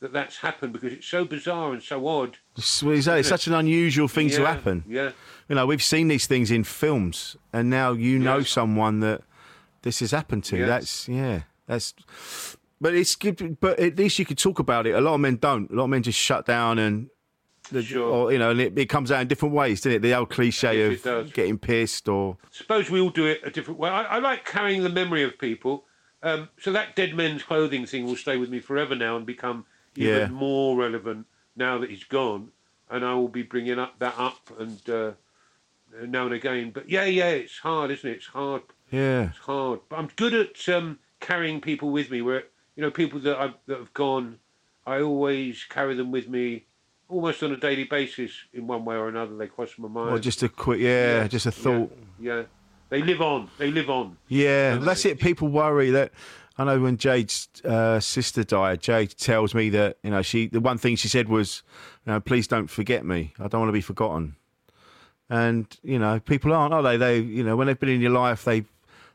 that 0.00 0.12
that's 0.12 0.38
happened 0.38 0.72
because 0.72 0.92
it's 0.92 1.06
so 1.06 1.24
bizarre 1.24 1.72
and 1.72 1.82
so 1.82 2.06
odd. 2.06 2.36
It's, 2.56 2.82
exactly, 2.82 3.20
it's 3.20 3.28
such 3.28 3.46
an 3.46 3.54
unusual 3.54 4.08
thing 4.08 4.28
to 4.30 4.44
happen. 4.46 4.84
Yeah. 4.86 5.12
You 5.48 5.54
know, 5.54 5.66
we've 5.66 5.82
seen 5.82 6.08
these 6.08 6.26
things 6.26 6.50
in 6.50 6.64
films, 6.64 7.36
and 7.52 7.70
now 7.70 7.92
you 7.92 8.18
know 8.18 8.42
someone 8.42 9.00
that 9.00 9.22
this 9.82 10.00
has 10.00 10.10
happened 10.10 10.44
to. 10.44 10.58
Yes. 10.58 10.68
That's 10.68 11.08
yeah, 11.08 11.40
that's. 11.66 11.94
But 12.80 12.94
it's 12.94 13.14
good. 13.14 13.58
But 13.60 13.78
at 13.80 13.96
least 13.96 14.18
you 14.18 14.26
could 14.26 14.38
talk 14.38 14.58
about 14.58 14.86
it. 14.86 14.94
A 14.94 15.00
lot 15.00 15.14
of 15.14 15.20
men 15.20 15.36
don't. 15.36 15.70
A 15.70 15.74
lot 15.74 15.84
of 15.84 15.90
men 15.90 16.02
just 16.02 16.18
shut 16.18 16.46
down 16.46 16.78
and. 16.78 17.08
the- 17.70 17.82
Sure. 17.82 18.08
Or 18.08 18.32
you 18.32 18.38
know, 18.38 18.50
and 18.50 18.60
it, 18.60 18.78
it 18.78 18.86
comes 18.86 19.10
out 19.10 19.22
in 19.22 19.28
different 19.28 19.54
ways, 19.54 19.80
doesn't 19.80 19.92
it? 19.96 19.98
The 20.02 20.14
old 20.14 20.30
cliche 20.30 20.90
Yes, 20.90 21.06
of 21.06 21.32
getting 21.32 21.58
pissed 21.58 22.08
or 22.08 22.36
Suppose 22.50 22.90
we 22.90 23.00
all 23.00 23.10
do 23.10 23.26
it 23.26 23.40
a 23.44 23.50
different 23.50 23.80
way. 23.80 23.88
I, 23.90 24.02
I 24.02 24.18
like 24.18 24.44
carrying 24.44 24.82
the 24.84 24.88
memory 24.88 25.22
of 25.24 25.36
people. 25.38 25.84
Um, 26.22 26.48
so 26.60 26.70
that 26.72 26.94
dead 26.96 27.14
men's 27.14 27.42
clothing 27.42 27.86
thing 27.86 28.04
will 28.06 28.16
stay 28.16 28.36
with 28.36 28.50
me 28.50 28.60
forever 28.60 28.94
now 28.94 29.16
and 29.16 29.24
become 29.26 29.64
even 29.96 30.14
Yeah. 30.20 30.28
more 30.28 30.76
relevant 30.76 31.26
now 31.56 31.78
that 31.78 31.90
he's 31.90 32.04
gone. 32.04 32.48
And 32.90 33.04
I 33.04 33.14
will 33.14 33.28
be 33.28 33.42
bringing 33.42 33.78
up 33.78 33.98
that 33.98 34.14
up 34.18 34.38
and 34.60 34.88
uh, 34.90 35.12
now 36.06 36.26
and 36.26 36.34
again. 36.34 36.70
But 36.70 36.88
yeah, 36.88 37.04
yeah, 37.04 37.30
it's 37.30 37.58
hard, 37.58 37.90
isn't 37.90 38.08
it? 38.08 38.14
It's 38.18 38.26
hard. 38.26 38.62
yeah, 38.90 39.30
It's 39.30 39.38
hard. 39.38 39.80
But 39.88 39.98
I'm 39.98 40.08
good 40.16 40.34
at 40.34 40.68
um, 40.68 40.98
carrying 41.20 41.60
people 41.60 41.90
with 41.90 42.10
me. 42.10 42.22
Where 42.22 42.44
you 42.76 42.82
know 42.82 42.90
people 42.90 43.18
that 43.20 43.38
I've, 43.38 43.54
that 43.66 43.78
have 43.78 43.92
gone, 43.92 44.38
I 44.86 45.00
always 45.00 45.64
carry 45.64 45.94
them 45.96 46.12
with 46.12 46.28
me, 46.28 46.66
almost 47.08 47.42
on 47.42 47.50
a 47.52 47.56
daily 47.56 47.84
basis 47.84 48.30
in 48.52 48.68
one 48.68 48.84
way 48.84 48.94
or 48.94 49.08
another. 49.08 49.36
They 49.36 49.48
cross 49.48 49.70
my 49.78 49.88
mind. 49.88 50.10
or 50.14 50.18
just 50.20 50.42
a 50.44 50.48
quick 50.48 50.78
yeah, 50.80 51.22
Yeah, 51.22 51.28
just 51.28 51.46
a 51.46 51.50
thought. 51.52 51.90
Yeah, 52.20 52.44
they 52.88 53.02
live 53.02 53.20
on. 53.20 53.50
They 53.58 53.72
live 53.72 53.90
on. 53.90 54.16
Yeah, 54.28 54.76
that's 54.76 55.04
it. 55.04 55.18
People 55.18 55.48
worry 55.48 55.90
that. 55.90 56.12
I 56.58 56.64
know 56.64 56.80
when 56.80 56.96
Jade's 56.96 57.48
uh, 57.64 58.00
sister 58.00 58.42
died, 58.42 58.80
Jade 58.80 59.10
tells 59.18 59.54
me 59.54 59.68
that 59.70 59.98
you 60.02 60.10
know 60.10 60.22
she 60.22 60.46
the 60.46 60.60
one 60.60 60.78
thing 60.78 60.96
she 60.96 61.08
said 61.08 61.28
was, 61.28 61.62
you 62.06 62.12
know, 62.12 62.20
please 62.20 62.46
don't 62.46 62.68
forget 62.68 63.04
me. 63.04 63.34
I 63.38 63.48
don't 63.48 63.60
want 63.60 63.68
to 63.68 63.74
be 63.74 63.80
forgotten. 63.82 64.36
And 65.28 65.66
you 65.82 65.98
know, 65.98 66.20
people 66.20 66.52
aren't, 66.52 66.72
are 66.72 66.82
they? 66.82 66.96
They 66.96 67.18
you 67.18 67.44
know 67.44 67.56
when 67.56 67.66
they've 67.66 67.78
been 67.78 67.88
in 67.90 68.00
your 68.00 68.12
life, 68.12 68.44
they 68.44 68.64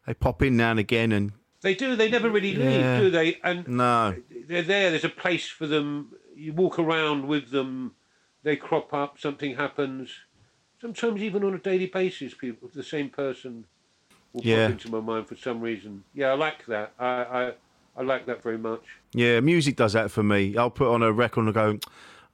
they 0.06 0.14
pop 0.14 0.42
in 0.42 0.58
now 0.58 0.72
and 0.72 0.80
again, 0.80 1.12
and 1.12 1.32
They 1.62 1.74
do. 1.74 1.96
They 1.96 2.10
never 2.10 2.30
really 2.30 2.54
leave, 2.54 2.82
Yeah. 2.82 3.00
do 3.00 3.10
they? 3.10 3.40
And 3.44 3.68
no, 3.68 4.16
they're 4.48 4.62
there. 4.62 4.90
There's 4.92 5.04
a 5.04 5.10
place 5.10 5.48
for 5.48 5.68
them. 5.68 6.14
You 6.36 6.54
walk 6.54 6.78
around 6.80 7.28
with 7.28 7.52
them. 7.52 7.96
They 8.44 8.56
crop 8.56 8.94
up. 8.94 9.20
Something 9.20 9.56
happens. 9.56 10.12
Sometimes 10.80 11.22
even 11.22 11.44
on 11.44 11.54
a 11.54 11.60
daily 11.60 11.86
basis, 11.86 12.34
people 12.34 12.70
the 12.74 12.84
same 12.84 13.10
person 13.10 13.66
will 14.34 14.42
Yeah. 14.44 14.66
pop 14.68 14.72
into 14.72 14.90
my 14.92 15.00
mind 15.00 15.28
for 15.28 15.36
some 15.36 15.60
reason. 15.62 16.04
Yeah, 16.14 16.28
I 16.32 16.34
like 16.36 16.66
that. 16.68 16.94
I 17.00 17.06
I, 17.08 17.54
I 17.98 18.02
like 18.04 18.26
that 18.28 18.42
very 18.42 18.58
much. 18.58 18.82
yeah, 19.14 19.40
music 19.40 19.76
does 19.76 19.94
that 19.94 20.12
for 20.12 20.24
me. 20.24 20.56
I'll 20.58 20.70
put 20.70 20.88
on 20.88 21.02
a 21.04 21.12
record 21.12 21.46
and 21.46 21.54
go, 21.54 21.80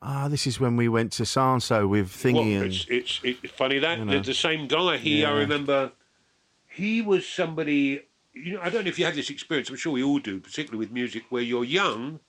ah, 0.01 0.27
this 0.27 0.45
is 0.45 0.59
when 0.59 0.75
we 0.75 0.87
went 0.87 1.11
to 1.13 1.23
Sanso 1.23 1.87
with 1.89 2.09
Thingy, 2.09 2.33
Well, 2.35 2.63
and 2.63 2.73
it's, 2.73 2.85
it's 2.89 3.19
it's 3.23 3.53
funny 3.53 3.79
that 3.79 3.97
You 3.99 4.05
the, 4.05 4.11
know. 4.11 4.19
the 4.21 4.33
same 4.33 4.67
guy. 4.67 4.97
He 4.97 5.25
I 5.25 5.31
Yeah. 5.33 5.39
remember. 5.39 5.91
He 6.67 7.01
was 7.01 7.27
somebody. 7.27 8.01
You 8.33 8.53
know, 8.53 8.61
I 8.61 8.69
don't 8.69 8.83
know 8.83 8.89
if 8.89 8.99
you 8.99 9.05
had 9.05 9.15
this 9.15 9.31
experience. 9.31 9.69
I'm 9.69 9.77
sure 9.77 9.91
we 9.93 10.03
all 10.03 10.19
do, 10.19 10.39
particularly 10.39 10.77
with 10.77 10.91
music, 10.91 11.23
where 11.29 11.41
you're 11.41 11.63
young, 11.63 12.19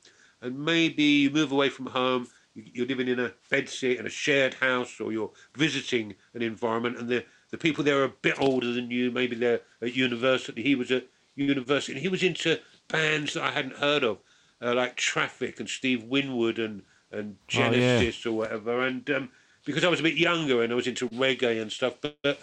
and 0.41 0.59
maybe 0.59 1.03
you 1.03 1.31
move 1.31 1.53
away 1.53 1.69
from 1.69 1.87
home. 1.87 2.29
you- 2.55 2.65
You're 2.73 2.87
living 2.87 3.09
in 3.09 3.21
a 3.21 3.35
bedsit 3.53 3.99
in 4.01 4.07
a 4.07 4.11
shared 4.11 4.55
house, 4.55 4.99
or 5.01 5.13
you're 5.13 5.33
visiting 5.55 6.15
an 6.33 6.41
environment, 6.41 6.97
and 6.97 7.09
the 7.11 7.25
the 7.51 7.59
people 7.59 7.85
there 7.85 8.01
are 8.01 8.05
a 8.05 8.09
bit 8.09 8.41
older 8.41 8.73
than 8.73 8.91
you. 8.91 9.11
Maybe 9.11 9.37
they're 9.37 9.61
at 9.83 9.95
university. 9.95 10.63
He 10.63 10.75
was 10.75 10.91
at 10.91 11.07
university, 11.37 11.93
and 11.93 12.01
he 12.03 12.09
was 12.09 12.23
into 12.23 12.59
bands 12.89 13.35
that 13.35 13.43
I 13.45 13.51
hadn't 13.51 13.77
heard 13.77 14.03
of, 14.05 14.19
uh, 14.63 14.75
like 14.75 14.97
Traffic 14.97 15.61
and 15.61 15.69
Steve 15.69 16.05
Winwood 16.05 16.59
and 16.59 16.83
and 17.11 17.37
Oh, 17.55 17.59
yeah. 17.59 17.71
Genesis 17.71 18.27
or 18.27 18.33
whatever. 18.33 18.83
And 18.87 19.09
um, 19.11 19.29
because 19.65 19.83
I 19.83 19.89
was 19.89 20.01
a 20.01 20.03
bit 20.03 20.17
younger 20.17 20.63
and 20.63 20.71
I 20.73 20.77
was 20.77 20.87
into 20.87 21.09
reggae 21.09 21.61
and 21.63 21.73
stuff, 21.73 21.95
but, 22.03 22.17
but 22.23 22.39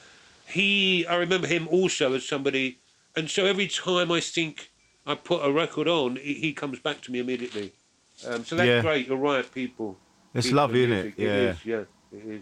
he, 0.48 1.06
I 1.06 1.16
remember 1.18 1.46
him 1.48 1.68
also 1.68 2.14
as 2.14 2.28
somebody. 2.28 2.80
And 3.16 3.30
so 3.30 3.46
every 3.46 3.68
time 3.68 4.12
I 4.12 4.20
think 4.22 4.72
I 5.06 5.14
put 5.14 5.46
a 5.46 5.52
record 5.52 5.88
on, 5.88 6.16
he, 6.16 6.34
he 6.36 6.54
comes 6.54 6.80
back 6.80 7.02
to 7.02 7.12
me 7.12 7.20
immediately. 7.20 7.74
Um, 8.28 8.44
so 8.44 8.56
that's 8.56 8.68
Yeah. 8.68 8.82
great. 8.82 9.08
You're 9.08 9.18
right, 9.18 9.46
people. 9.54 9.98
It's 10.34 10.48
People 10.48 10.58
lovely, 10.58 10.84
isn't 10.84 10.98
it? 10.98 11.14
Yeah. 11.18 11.28
It 11.28 11.36
is, 11.52 11.66
yeah, 11.66 11.84
it 12.12 12.26
is. 12.26 12.42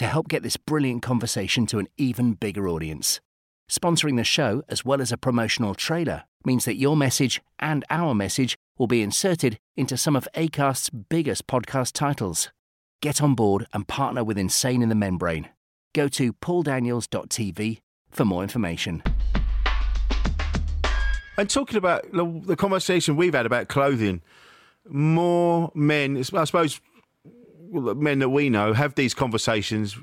to 0.00 0.06
help 0.06 0.28
get 0.28 0.42
this 0.42 0.56
brilliant 0.56 1.02
conversation 1.02 1.66
to 1.66 1.78
an 1.78 1.86
even 1.98 2.32
bigger 2.32 2.66
audience. 2.66 3.20
Sponsoring 3.70 4.16
the 4.16 4.24
show, 4.24 4.62
as 4.66 4.82
well 4.82 4.98
as 4.98 5.12
a 5.12 5.18
promotional 5.18 5.74
trailer, 5.74 6.24
means 6.42 6.64
that 6.64 6.78
your 6.78 6.96
message 6.96 7.42
and 7.58 7.84
our 7.90 8.14
message 8.14 8.56
will 8.78 8.86
be 8.86 9.02
inserted 9.02 9.58
into 9.76 9.98
some 9.98 10.16
of 10.16 10.26
ACAST's 10.34 10.88
biggest 10.88 11.46
podcast 11.46 11.92
titles. 11.92 12.48
Get 13.02 13.20
on 13.20 13.34
board 13.34 13.66
and 13.74 13.86
partner 13.86 14.24
with 14.24 14.38
Insane 14.38 14.80
in 14.80 14.88
the 14.88 14.94
Membrane. 14.94 15.50
Go 15.94 16.08
to 16.08 16.32
pauldaniels.tv 16.32 17.80
for 18.10 18.24
more 18.24 18.42
information. 18.42 19.02
And 21.36 21.50
talking 21.50 21.76
about 21.76 22.10
the, 22.10 22.56
conversation 22.56 23.16
we've 23.16 23.34
had 23.34 23.44
about 23.44 23.68
clothing, 23.68 24.22
more 24.88 25.70
men, 25.74 26.16
I 26.16 26.22
suppose, 26.22 26.80
men 27.72 28.18
that 28.20 28.28
we 28.30 28.50
know 28.50 28.72
have 28.72 28.94
these 28.94 29.14
conversations 29.14 29.96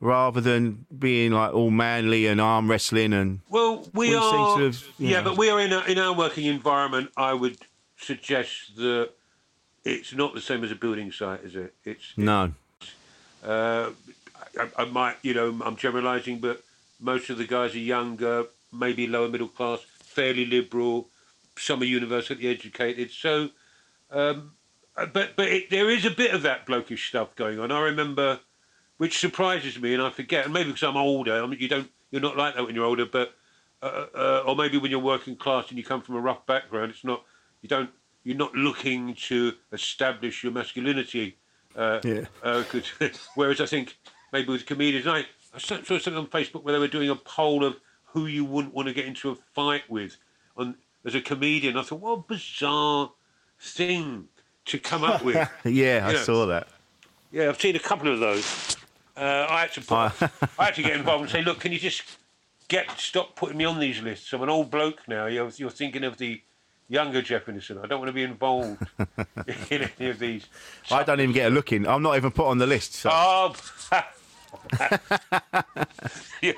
rather 0.00 0.40
than 0.40 0.84
being 0.98 1.32
like 1.32 1.52
all 1.54 1.70
manly 1.70 2.26
and 2.26 2.40
arm 2.40 2.68
wrestling 2.70 3.12
and 3.12 3.40
Well, 3.48 3.88
we, 3.94 4.10
We 4.10 4.14
are. 4.16 4.72
yeah, 4.98 5.20
know- 5.20 5.24
but 5.30 5.38
we 5.38 5.48
are 5.50 5.60
in, 5.60 5.72
a, 5.72 5.80
in 5.84 5.98
our 5.98 6.12
working 6.16 6.46
environment. 6.46 7.10
I 7.16 7.34
would 7.34 7.58
suggest 7.96 8.76
that 8.76 9.10
it's 9.84 10.12
not 10.14 10.34
the 10.34 10.40
same 10.40 10.64
as 10.64 10.70
a 10.72 10.74
building 10.74 11.12
site, 11.12 11.40
is 11.44 11.54
it? 11.56 11.74
It's. 11.84 12.12
no. 12.16 12.52
Uh, 13.44 13.90
I, 14.58 14.68
I 14.82 14.84
might, 14.84 15.16
you 15.22 15.34
know, 15.34 15.58
I'm 15.64 15.76
generalising, 15.76 16.38
but 16.38 16.62
most 17.00 17.30
of 17.30 17.38
the 17.38 17.46
guys 17.46 17.74
are 17.74 17.78
younger, 17.78 18.44
maybe 18.72 19.06
lower 19.06 19.28
middle 19.28 19.48
class, 19.48 19.80
fairly 19.98 20.44
liberal. 20.46 21.08
Some 21.56 21.80
are 21.82 21.84
university 21.86 22.48
educated. 22.48 23.10
So, 23.10 23.50
um, 24.10 24.52
but 24.94 25.36
but 25.36 25.48
it, 25.48 25.70
there 25.70 25.90
is 25.90 26.04
a 26.04 26.10
bit 26.10 26.34
of 26.34 26.42
that 26.42 26.66
blokish 26.66 27.08
stuff 27.08 27.34
going 27.36 27.58
on. 27.58 27.72
I 27.72 27.80
remember, 27.80 28.40
which 28.98 29.18
surprises 29.18 29.80
me, 29.80 29.94
and 29.94 30.02
I 30.02 30.10
forget, 30.10 30.44
and 30.44 30.54
maybe 30.54 30.68
because 30.68 30.82
I'm 30.82 30.96
older. 30.96 31.42
I 31.42 31.46
mean, 31.46 31.60
you 31.60 31.68
don't, 31.68 31.90
you're 32.10 32.20
not 32.20 32.36
like 32.36 32.54
that 32.54 32.64
when 32.64 32.74
you're 32.74 32.84
older, 32.84 33.06
but 33.06 33.34
uh, 33.82 34.06
uh, 34.14 34.44
or 34.46 34.54
maybe 34.54 34.78
when 34.78 34.90
you're 34.90 35.00
working 35.00 35.36
class 35.36 35.68
and 35.70 35.78
you 35.78 35.84
come 35.84 36.02
from 36.02 36.16
a 36.16 36.20
rough 36.20 36.44
background, 36.46 36.90
it's 36.90 37.04
not, 37.04 37.24
you 37.62 37.68
don't, 37.68 37.90
you're 38.22 38.36
not 38.36 38.54
looking 38.54 39.14
to 39.14 39.52
establish 39.72 40.44
your 40.44 40.52
masculinity. 40.52 41.36
Uh, 41.74 42.00
Yeah. 42.04 42.24
uh, 42.42 42.62
whereas 43.34 43.60
I 43.60 43.66
think 43.66 43.96
maybe 44.32 44.52
with 44.52 44.66
comedians, 44.66 45.06
I, 45.06 45.24
I 45.54 45.58
saw 45.58 45.82
saw 45.82 45.98
something 45.98 46.16
on 46.16 46.26
Facebook 46.26 46.62
where 46.62 46.72
they 46.74 46.78
were 46.78 46.88
doing 46.88 47.10
a 47.10 47.16
poll 47.16 47.64
of 47.64 47.76
who 48.04 48.26
you 48.26 48.44
wouldn't 48.44 48.74
want 48.74 48.88
to 48.88 48.94
get 48.94 49.06
into 49.06 49.30
a 49.30 49.34
fight 49.34 49.88
with, 49.88 50.16
on 50.56 50.76
as 51.04 51.14
a 51.14 51.20
comedian. 51.20 51.76
I 51.76 51.82
thought, 51.82 52.00
what 52.00 52.12
a 52.12 52.22
bizarre 52.28 53.10
thing 53.58 54.28
to 54.66 54.78
come 54.78 55.04
up 55.04 55.22
with. 55.24 55.36
Yeah, 55.64 56.06
I 56.06 56.12
Yeah. 56.12 56.22
saw 56.22 56.46
that. 56.46 56.68
Yeah, 57.30 57.48
I've 57.48 57.60
seen 57.60 57.76
a 57.76 57.80
couple 57.80 58.12
of 58.12 58.20
those. 58.20 58.76
Uh, 59.16 59.46
I 59.48 59.60
had 59.62 59.72
to 59.72 59.80
put, 59.80 59.94
I 60.58 60.64
had 60.64 60.74
to 60.74 60.82
get 60.82 60.92
involved 60.96 61.22
and 61.22 61.30
say, 61.30 61.42
look, 61.42 61.60
can 61.60 61.72
you 61.72 61.78
just 61.78 62.02
get 62.68 62.90
stop 62.98 63.36
putting 63.36 63.56
me 63.58 63.64
on 63.64 63.78
these 63.78 64.00
lists? 64.02 64.32
I'm 64.32 64.42
an 64.42 64.48
old 64.48 64.70
bloke 64.70 65.00
now. 65.08 65.26
You're, 65.26 65.50
you're 65.56 65.70
thinking 65.70 66.04
of 66.04 66.18
the 66.18 66.40
younger 66.88 67.22
Jeff 67.22 67.48
Innocent. 67.48 67.80
I 67.82 67.86
don't 67.86 67.98
want 68.00 68.08
to 68.08 68.12
be 68.14 68.22
involved 68.22 68.86
in 69.70 69.88
any 69.98 70.10
of 70.10 70.18
these. 70.18 70.46
I 70.90 71.02
don't 71.02 71.20
even 71.20 71.32
get 71.34 71.50
a 71.50 71.54
look 71.54 71.72
in. 71.72 71.86
I'm 71.86 72.02
not 72.02 72.16
even 72.16 72.30
put 72.30 72.46
on 72.46 72.58
the 72.58 72.66
list. 72.66 72.94
So. 72.94 73.10
Oh, 73.12 73.54
yeah. 76.42 76.52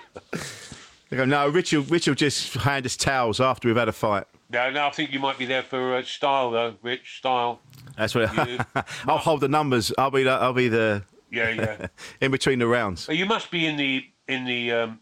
They 1.10 1.16
go, 1.16 1.24
no, 1.24 1.46
Rich 1.48 1.72
Richard 1.72 1.90
Rich 1.90 2.06
will 2.08 2.14
just 2.14 2.54
hand 2.54 2.86
us 2.86 2.96
towels 2.96 3.40
after 3.40 3.68
we've 3.68 3.76
had 3.76 3.88
a 3.88 3.92
fight. 3.92 4.24
No, 4.50 4.70
no, 4.70 4.86
I 4.86 4.90
think 4.90 5.12
you 5.12 5.18
might 5.20 5.38
be 5.38 5.46
there 5.46 5.62
for 5.62 5.96
uh, 5.96 6.02
style 6.02 6.50
though, 6.50 6.74
Rich. 6.82 7.18
Style. 7.18 7.60
That's 7.96 8.14
what 8.14 8.48
You- 8.48 8.58
I'll 9.06 9.18
hold 9.18 9.40
the 9.40 9.48
numbers. 9.48 9.92
I'll 9.98 10.10
be 10.10 10.22
the, 10.24 10.30
I'll 10.30 10.52
be 10.52 10.68
the 10.68 11.02
Yeah, 11.30 11.50
yeah. 11.50 11.86
in 12.20 12.30
between 12.30 12.58
the 12.58 12.66
rounds. 12.66 13.06
But 13.06 13.16
you 13.16 13.26
must 13.26 13.50
be 13.50 13.66
in 13.66 13.76
the 13.76 14.04
in 14.28 14.44
the 14.44 14.72
um, 14.72 15.00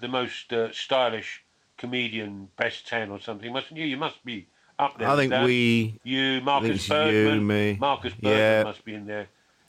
the 0.00 0.08
most 0.08 0.52
uh, 0.52 0.72
stylish 0.72 1.42
comedian 1.78 2.48
best 2.56 2.86
ten 2.86 3.10
or 3.10 3.20
something, 3.20 3.52
mustn't 3.52 3.76
you? 3.78 3.86
You 3.86 3.96
must 3.96 4.24
be 4.24 4.46
up 4.78 4.98
there. 4.98 5.08
I 5.08 5.16
think 5.16 5.30
that. 5.30 5.44
we. 5.44 5.98
You, 6.04 6.40
Marcus 6.40 6.70
it's 6.70 6.88
you, 6.88 6.94
Birdman. 6.94 7.46
me. 7.46 7.76
Marcus 7.80 8.12
Birdman 8.14 8.38
Yeah. 8.38 8.62
must 8.64 8.84
be 8.84 8.94
in 8.94 9.06
there. 9.06 9.26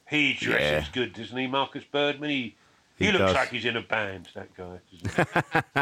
He 0.10 0.34
dresses 0.34 0.86
Yeah. 0.88 0.94
good, 0.94 1.14
doesn't 1.14 1.36
he, 1.38 1.48
Marcus 1.48 1.84
Birdman? 1.92 2.30
He 2.30 2.56
he, 2.98 3.06
He 3.08 3.12
looks 3.12 3.26
does. 3.26 3.36
like 3.36 3.50
he's 3.50 3.66
in 3.66 3.76
a 3.76 3.82
band. 3.82 4.30
That 4.36 4.56
guy. 4.56 4.80
Doesn't 5.04 5.28
he? 5.28 5.82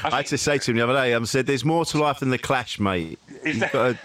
I 0.04 0.16
had 0.16 0.26
to 0.26 0.38
say 0.38 0.56
to 0.58 0.70
him 0.70 0.76
the 0.78 0.84
other 0.84 0.94
day. 0.94 1.14
I 1.14 1.22
said, 1.24 1.46
"There's 1.46 1.64
more 1.64 1.84
to 1.84 1.98
life 1.98 2.20
than 2.20 2.30
the 2.30 2.38
clash, 2.38 2.80
mate. 2.80 3.18
Is 3.44 3.58
You've 3.58 3.72
that- 3.72 3.98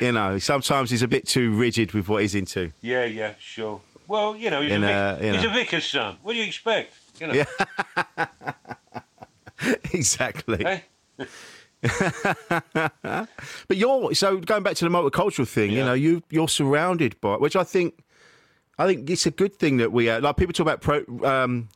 you 0.00 0.12
know, 0.12 0.38
sometimes 0.38 0.90
he's 0.90 1.02
a 1.02 1.08
bit 1.08 1.26
too 1.26 1.52
rigid 1.52 1.92
with 1.92 2.08
what 2.08 2.22
he's 2.22 2.34
into. 2.34 2.72
yeah, 2.80 3.04
yeah, 3.04 3.34
sure. 3.38 3.80
Well, 4.08 4.36
you 4.36 4.50
know, 4.50 4.60
he's, 4.62 4.72
In, 4.72 4.82
a, 4.84 4.86
vic- 4.86 4.96
uh, 4.96 5.16
he's 5.32 5.42
know. 5.42 5.50
a 5.50 5.54
vicar's 5.54 5.84
son. 5.86 6.16
What 6.22 6.32
do 6.32 6.38
you 6.38 6.44
expect? 6.44 6.94
You 7.20 7.26
know, 7.28 7.34
Yeah. 7.34 8.26
exactly. 9.92 10.64
eh? 10.66 10.80
But 13.68 13.76
you're 13.76 14.14
so 14.14 14.38
going 14.38 14.62
back 14.62 14.76
to 14.76 14.84
the 14.84 14.90
multicultural 14.90 15.48
thing. 15.48 15.70
You 15.72 15.84
know, 15.84 15.94
you 15.94 16.22
you're 16.30 16.48
surrounded 16.48 17.20
by 17.20 17.36
which 17.36 17.56
I 17.56 17.64
think. 17.64 18.02
I 18.78 18.86
think 18.86 19.08
it's 19.10 19.26
a 19.26 19.30
good 19.30 19.54
thing 19.54 19.76
that 19.76 19.92
we 19.92 20.08
uh, 20.08 20.20
like 20.20 20.36
people 20.36 20.52
talk 20.54 20.64
about 20.64 20.80
pro, 20.80 21.04
um, 21.28 21.68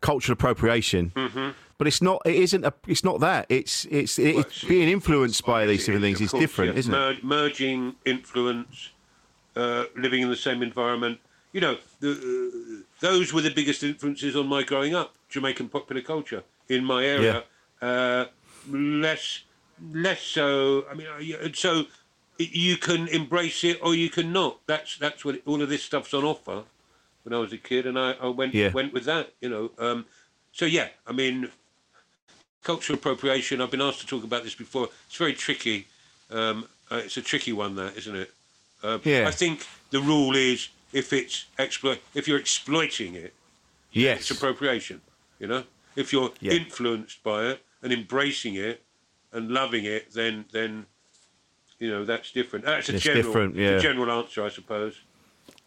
cultural 0.00 0.34
appropriation, 0.34 1.10
Mm-hmm. 1.14 1.50
But 1.78 1.86
it's 1.86 2.00
not. 2.02 2.22
It 2.24 2.36
isn't. 2.36 2.64
A, 2.64 2.72
it's 2.86 3.04
not 3.04 3.20
that. 3.20 3.46
It's 3.48 3.84
it's, 3.86 4.18
it's 4.18 4.38
it's- 4.38 4.64
being 4.64 4.88
influenced 4.88 5.44
by 5.44 5.66
these 5.66 5.84
different 5.84 6.02
things. 6.02 6.20
It's 6.20 6.30
course, 6.32 6.40
different, 6.40 6.74
yeah. 6.74 6.78
isn't 6.78 6.94
it? 6.94 7.24
Merging 7.24 7.94
influence, 8.04 8.90
uh, 9.56 9.84
living 9.96 10.22
in 10.22 10.28
the 10.30 10.36
same 10.36 10.62
environment. 10.62 11.18
You 11.52 11.60
know, 11.60 11.78
the, 12.00 12.10
uh, 12.12 12.82
those 13.00 13.32
were 13.32 13.40
the 13.40 13.50
biggest 13.54 13.82
influences 13.82 14.36
on 14.36 14.46
my 14.46 14.62
growing 14.62 14.94
up. 14.94 15.14
Jamaican 15.28 15.68
popular 15.70 16.02
culture 16.02 16.42
in 16.68 16.84
my 16.84 17.04
area. 17.04 17.44
Uh, 17.80 18.26
less, 18.70 19.42
less 19.92 20.20
so. 20.22 20.84
I 20.90 20.94
mean, 20.94 21.06
uh, 21.06 21.44
and 21.44 21.56
so 21.56 21.84
you 22.38 22.76
can 22.76 23.08
embrace 23.08 23.64
it 23.64 23.78
or 23.82 23.94
you 23.94 24.10
can 24.10 24.32
not. 24.32 24.60
That's 24.66 24.96
that's 24.98 25.24
what 25.24 25.40
all 25.46 25.62
of 25.62 25.68
this 25.68 25.82
stuff's 25.82 26.12
on 26.14 26.24
offer. 26.24 26.64
When 27.22 27.32
I 27.34 27.38
was 27.38 27.52
a 27.52 27.58
kid, 27.58 27.86
and 27.86 27.98
I, 27.98 28.12
I 28.12 28.28
went 28.28 28.54
Yeah. 28.54 28.70
went 28.72 28.92
with 28.92 29.04
that. 29.04 29.32
You 29.40 29.48
know, 29.48 29.70
um, 29.78 30.06
so 30.52 30.64
yeah. 30.64 30.88
I 31.06 31.12
mean, 31.12 31.50
cultural 32.66 32.98
appropriation. 32.98 33.60
I've 33.60 33.70
been 33.70 33.80
asked 33.80 34.00
to 34.00 34.06
talk 34.06 34.24
about 34.24 34.42
this 34.42 34.56
before. 34.56 34.88
It's 35.06 35.16
very 35.16 35.34
tricky. 35.34 35.86
Um, 36.30 36.66
uh, 36.90 36.96
it's 37.04 37.16
a 37.16 37.22
tricky 37.22 37.52
one, 37.52 37.76
that 37.76 37.96
isn't 37.96 38.16
it? 38.16 38.30
Uh, 38.82 38.98
Yeah. 39.04 39.28
I 39.28 39.30
think 39.30 39.66
the 39.90 40.00
rule 40.00 40.34
is 40.34 40.68
if 40.92 41.12
it's 41.12 41.46
exploit, 41.58 42.00
if 42.14 42.26
you're 42.26 42.38
exploiting 42.40 43.14
it, 43.14 43.32
Yes. 43.92 44.20
it's 44.22 44.30
appropriation. 44.32 45.00
You 45.38 45.46
know, 45.46 45.64
if 45.94 46.12
you're 46.12 46.32
Yeah. 46.40 46.54
influenced 46.54 47.22
by 47.22 47.38
it 47.50 47.58
and 47.82 47.92
embracing 47.92 48.54
it 48.56 48.82
and 49.32 49.50
loving 49.50 49.84
it, 49.84 50.12
then 50.12 50.44
then 50.50 50.86
you 51.78 51.88
know 51.92 52.04
that's 52.04 52.32
different. 52.32 52.64
That's 52.64 52.88
a 52.88 52.94
It's 52.94 53.04
general, 53.04 53.26
different, 53.26 53.58
a 53.58 53.80
general 53.80 54.10
answer, 54.10 54.44
I 54.44 54.50
suppose. 54.50 54.94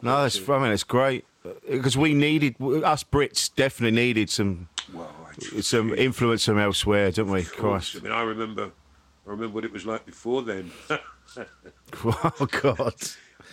No, 0.01 0.21
that's. 0.23 0.37
I 0.49 0.59
mean, 0.59 0.71
it's 0.71 0.83
great 0.83 1.23
because 1.69 1.97
we 1.97 2.13
needed 2.13 2.55
us 2.93 3.03
Brits 3.03 3.49
definitely 3.55 3.95
needed 4.05 4.29
some 4.29 4.67
Well, 4.93 5.18
some 5.61 5.93
influence 5.93 6.45
from 6.45 6.59
elsewhere, 6.59 7.11
don't 7.11 7.31
we? 7.31 7.41
Of 7.41 7.55
course. 7.55 7.91
Christ. 7.91 8.05
I 8.05 8.09
mean, 8.09 8.11
I 8.17 8.21
remember, 8.23 8.65
I 8.65 9.29
remember 9.29 9.55
what 9.55 9.65
it 9.65 9.71
was 9.71 9.85
like 9.85 10.05
before 10.05 10.41
then. 10.41 10.71
Oh 12.03 12.47
God. 12.61 12.95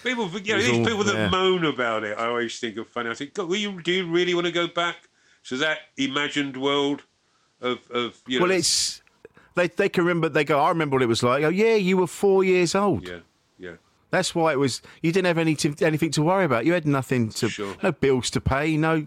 People, 0.03 0.29
you 0.41 0.55
know, 0.55 0.63
these 0.63 0.79
all- 0.79 0.85
people 0.85 1.05
that 1.05 1.15
yeah. 1.15 1.29
moan 1.29 1.65
about 1.65 2.05
it, 2.05 2.17
I 2.19 2.27
always 2.27 2.59
think 2.59 2.77
are 2.79 2.85
funny. 2.85 3.11
I 3.11 3.15
think, 3.15 3.35
God, 3.35 3.51
you, 3.53 3.81
do 3.83 3.93
you 3.93 4.07
really 4.07 4.35
want 4.35 4.47
to 4.47 4.53
go 4.53 4.67
back 4.67 5.09
to 5.45 5.57
that 5.59 5.79
imagined 5.97 6.57
world 6.57 7.03
of, 7.61 7.79
of 7.91 8.21
you 8.27 8.39
know? 8.39 8.47
Well, 8.47 8.53
it's 8.53 9.03
they 9.55 9.69
they 9.69 9.89
can 9.89 10.05
remember. 10.05 10.29
They 10.29 10.45
go. 10.45 10.61
I 10.61 10.69
remember 10.69 10.95
what 10.97 11.03
it 11.03 11.09
was 11.09 11.23
like. 11.23 11.43
Oh 11.45 11.49
yeah, 11.49 11.75
you 11.75 11.97
were 11.97 12.07
four 12.07 12.45
years 12.45 12.75
old. 12.75 13.09
yeah, 13.09 13.21
yeah. 13.59 13.73
That's 14.11 14.35
why 14.35 14.53
it 14.53 14.59
was. 14.59 14.83
You 15.03 15.13
didn't 15.13 15.27
have 15.27 15.39
any 15.39 15.57
anything 15.81 16.11
to 16.13 16.23
worry 16.23 16.45
about. 16.45 16.67
You 16.67 16.75
had 16.75 16.87
nothing 16.87 17.31
to. 17.31 17.49
Sure. 17.49 17.75
No 17.83 17.93
bills 17.93 18.31
to 18.31 18.41
pay. 18.41 18.77
No. 18.77 19.07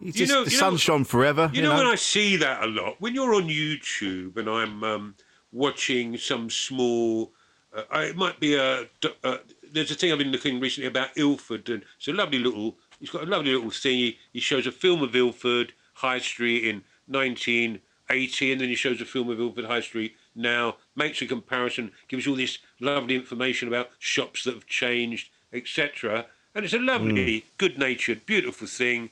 You 0.00 0.12
just, 0.12 0.32
know- 0.32 0.44
the 0.44 0.50
you 0.50 0.56
sun 0.56 0.74
know- 0.74 0.76
shone 0.78 1.04
forever. 1.04 1.50
You 1.52 1.62
know, 1.62 1.76
when 1.76 1.86
I 1.86 1.94
see 1.96 2.36
that 2.36 2.62
a 2.62 2.66
lot, 2.66 3.00
when 3.00 3.14
you're 3.14 3.34
on 3.34 3.48
YouTube 3.48 4.36
and 4.36 4.48
I'm 4.48 4.84
um, 4.84 5.14
watching 5.52 6.16
some 6.16 6.50
small, 6.50 7.32
uh, 7.74 7.82
I- 7.90 8.04
it 8.04 8.16
might 8.16 8.38
be 8.40 8.54
a. 8.54 8.86
Uh, 9.24 9.38
there's 9.72 9.90
a 9.90 9.94
thing 9.94 10.12
I've 10.12 10.18
been 10.18 10.32
looking 10.32 10.60
recently 10.60 10.88
about 10.88 11.10
Ilford, 11.16 11.68
and 11.68 11.82
it's 11.96 12.08
a 12.08 12.12
lovely 12.12 12.38
little. 12.38 12.76
He's 13.00 13.10
got 13.10 13.22
a 13.24 13.26
lovely 13.26 13.52
little 13.52 13.70
thing. 13.70 13.98
He, 13.98 14.18
he 14.32 14.40
shows 14.40 14.66
a 14.66 14.72
film 14.72 15.02
of 15.02 15.14
Ilford 15.14 15.72
High 15.94 16.18
Street 16.18 16.64
in 16.64 16.82
1980, 17.06 18.52
and 18.52 18.60
then 18.60 18.68
he 18.68 18.74
shows 18.74 19.00
a 19.00 19.04
film 19.04 19.28
of 19.30 19.40
Ilford 19.40 19.66
High 19.66 19.80
Street 19.80 20.16
now. 20.34 20.76
Makes 20.96 21.22
a 21.22 21.26
comparison, 21.26 21.92
gives 22.08 22.26
you 22.26 22.32
all 22.32 22.38
this 22.38 22.58
lovely 22.80 23.14
information 23.14 23.68
about 23.68 23.90
shops 23.98 24.44
that 24.44 24.54
have 24.54 24.66
changed, 24.66 25.30
etc. 25.52 26.26
And 26.54 26.64
it's 26.64 26.74
a 26.74 26.78
lovely, 26.78 27.44
good-natured, 27.58 28.26
beautiful 28.26 28.66
thing. 28.66 29.10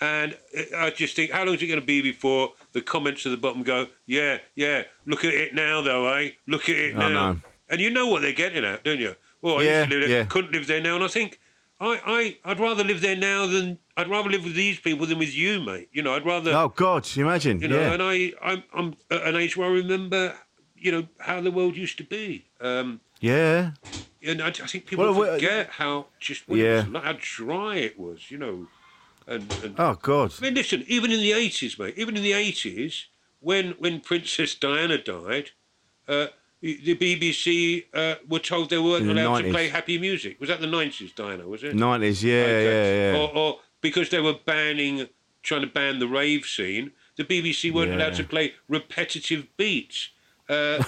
And 0.00 0.36
I 0.76 0.90
just 0.90 1.16
think, 1.16 1.32
how 1.32 1.44
long 1.44 1.54
is 1.56 1.62
it 1.62 1.66
going 1.66 1.80
to 1.80 1.86
be 1.86 2.00
before 2.00 2.52
the 2.72 2.80
comments 2.80 3.26
at 3.26 3.30
the 3.30 3.36
bottom 3.36 3.62
go, 3.62 3.88
yeah, 4.06 4.38
yeah, 4.54 4.84
look 5.06 5.24
at 5.24 5.34
it 5.34 5.54
now, 5.54 5.80
though, 5.82 6.06
eh? 6.14 6.30
Look 6.46 6.68
at 6.68 6.76
it 6.76 6.96
I 6.96 6.98
now. 6.98 7.32
know. 7.32 7.40
And 7.68 7.80
you 7.80 7.90
know 7.90 8.06
what 8.06 8.22
they're 8.22 8.32
getting 8.32 8.64
at, 8.64 8.84
don't 8.84 9.00
you? 9.00 9.14
Well, 9.42 9.58
I 9.58 9.62
Yeah, 9.62 9.78
used 9.80 9.90
to 9.90 9.96
live 9.98 10.08
there, 10.08 10.18
yeah. 10.18 10.24
couldn't 10.24 10.52
live 10.52 10.66
there 10.66 10.80
now. 10.80 10.94
And 10.94 11.04
I 11.04 11.08
think, 11.08 11.40
I, 11.80 12.00
I, 12.44 12.50
I'd 12.50 12.60
rather 12.60 12.84
live 12.84 13.00
there 13.00 13.16
now 13.16 13.46
than, 13.46 13.78
I'd 13.96 14.08
rather 14.08 14.30
live 14.30 14.44
with 14.44 14.54
these 14.54 14.78
people 14.80 15.06
than 15.06 15.18
with 15.18 15.34
you, 15.34 15.60
mate. 15.60 15.88
You 15.92 16.02
know, 16.02 16.14
I'd 16.14 16.24
rather, 16.24 16.52
Oh 16.52 16.68
God, 16.68 17.08
imagine? 17.16 17.60
you 17.60 17.68
know, 17.68 17.80
yeah. 17.80 17.92
and 17.92 18.02
I, 18.02 18.32
I'm, 18.42 18.62
I'm 18.72 18.96
at 19.10 19.22
an 19.22 19.36
age 19.36 19.56
where 19.56 19.68
I 19.68 19.72
remember 19.72 20.34
you 20.80 20.92
know 20.92 21.08
how 21.18 21.40
the 21.40 21.50
world 21.50 21.76
used 21.76 21.98
to 21.98 22.04
be. 22.04 22.44
Um, 22.60 23.00
Yeah. 23.20 23.72
and 24.22 24.40
I, 24.40 24.48
I 24.48 24.50
think 24.52 24.86
people 24.86 25.04
Well, 25.06 25.14
well, 25.14 25.34
forget 25.34 25.70
how 25.70 26.06
just 26.20 26.48
Yeah. 26.48 26.84
how 26.84 27.16
dry 27.20 27.76
it 27.76 27.98
was, 27.98 28.30
you 28.30 28.38
know. 28.38 28.68
And, 29.28 29.52
and 29.62 29.74
Oh 29.78 29.94
God. 30.00 30.32
I 30.38 30.42
mean, 30.44 30.54
listen, 30.54 30.84
even 30.88 31.12
in 31.12 31.20
the 31.20 31.32
eighties, 31.32 31.78
mate, 31.78 31.94
even 31.98 32.16
in 32.16 32.22
the 32.22 32.32
eighties, 32.32 33.06
when 33.40 33.72
when 33.78 34.00
Princess 34.00 34.54
Diana 34.54 34.96
died, 34.98 35.50
uh, 36.08 36.28
the 36.62 36.96
BBC 36.96 37.84
uh, 37.94 38.16
were 38.28 38.38
told 38.40 38.70
they 38.70 38.78
weren't 38.78 39.04
the 39.06 39.12
allowed 39.12 39.42
to 39.42 39.50
play 39.50 39.68
happy 39.68 39.98
music. 39.98 40.40
Was 40.40 40.48
that 40.48 40.60
the 40.60 40.66
nineties, 40.66 41.12
Diana? 41.12 41.46
Was 41.46 41.62
it? 41.62 41.74
Nineties. 41.76 42.24
Yeah, 42.24 42.42
Okay. 42.42 42.64
yeah, 42.64 43.12
yeah. 43.12 43.18
Or, 43.20 43.36
or 43.36 43.60
because 43.82 44.08
they 44.08 44.20
were 44.20 44.34
banning, 44.44 45.06
trying 45.42 45.60
to 45.60 45.66
ban 45.68 45.98
the 45.98 46.08
rave 46.08 46.46
scene, 46.46 46.92
the 47.16 47.24
BBC 47.24 47.70
weren't 47.72 47.92
allowed 47.92 48.14
to 48.14 48.24
play 48.24 48.54
repetitive 48.66 49.46
beats. 49.58 50.08
Uh, 50.48 50.82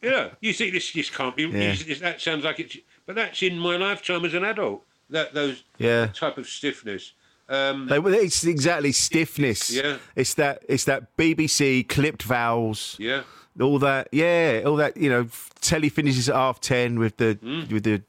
yeah, 0.00 0.30
you 0.40 0.52
think 0.52 0.72
this 0.72 0.90
just 0.92 1.12
can't 1.12 1.34
be? 1.36 1.42
Yeah. 1.42 1.74
this- 1.74 1.98
that 2.00 2.20
sounds 2.20 2.44
like 2.44 2.60
it's, 2.60 2.76
but 3.06 3.16
that's 3.16 3.42
in 3.42 3.58
my 3.58 3.76
lifetime 3.76 4.24
as 4.24 4.34
an 4.34 4.44
adult. 4.44 4.84
That 5.10 5.34
those 5.34 5.64
Yeah. 5.78 6.06
type 6.14 6.38
of 6.38 6.46
stiffness. 6.46 7.12
Um, 7.50 7.86
They- 7.88 7.98
it's 8.24 8.44
exactly 8.44 8.92
stiffness. 8.92 9.70
Yeah. 9.70 9.98
It's 10.14 10.34
that. 10.34 10.62
It's 10.68 10.84
that 10.84 11.16
BBC 11.16 11.82
clipped 11.88 12.22
vowels. 12.22 12.96
yeah. 12.98 13.22
All 13.60 13.78
that. 13.80 14.08
Yeah. 14.12 14.62
All 14.64 14.76
that. 14.76 14.96
You 14.96 15.10
know. 15.10 15.28
Telly 15.60 15.90
finishes 15.90 16.28
at 16.28 16.36
half 16.36 16.60
ten 16.60 16.98
with 16.98 17.16
the 17.18 17.38
Mm. 17.42 17.70
with 17.72 17.82
the 17.84 18.00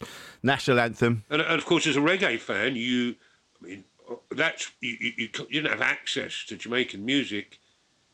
national 0.44 0.80
anthem. 0.80 1.24
And, 1.30 1.42
and 1.42 1.60
of 1.60 1.66
course, 1.66 1.86
as 1.88 1.98
a 1.98 2.00
reggae 2.00 2.40
fan, 2.40 2.76
you, 2.78 3.16
I 3.62 3.66
mean, 3.66 3.84
that's 4.30 4.72
you, 4.80 4.96
you, 5.02 5.12
you 5.18 5.28
didn't 5.62 5.72
have 5.72 5.82
access 5.82 6.46
to 6.48 6.56
Jamaican 6.56 7.04
music 7.04 7.60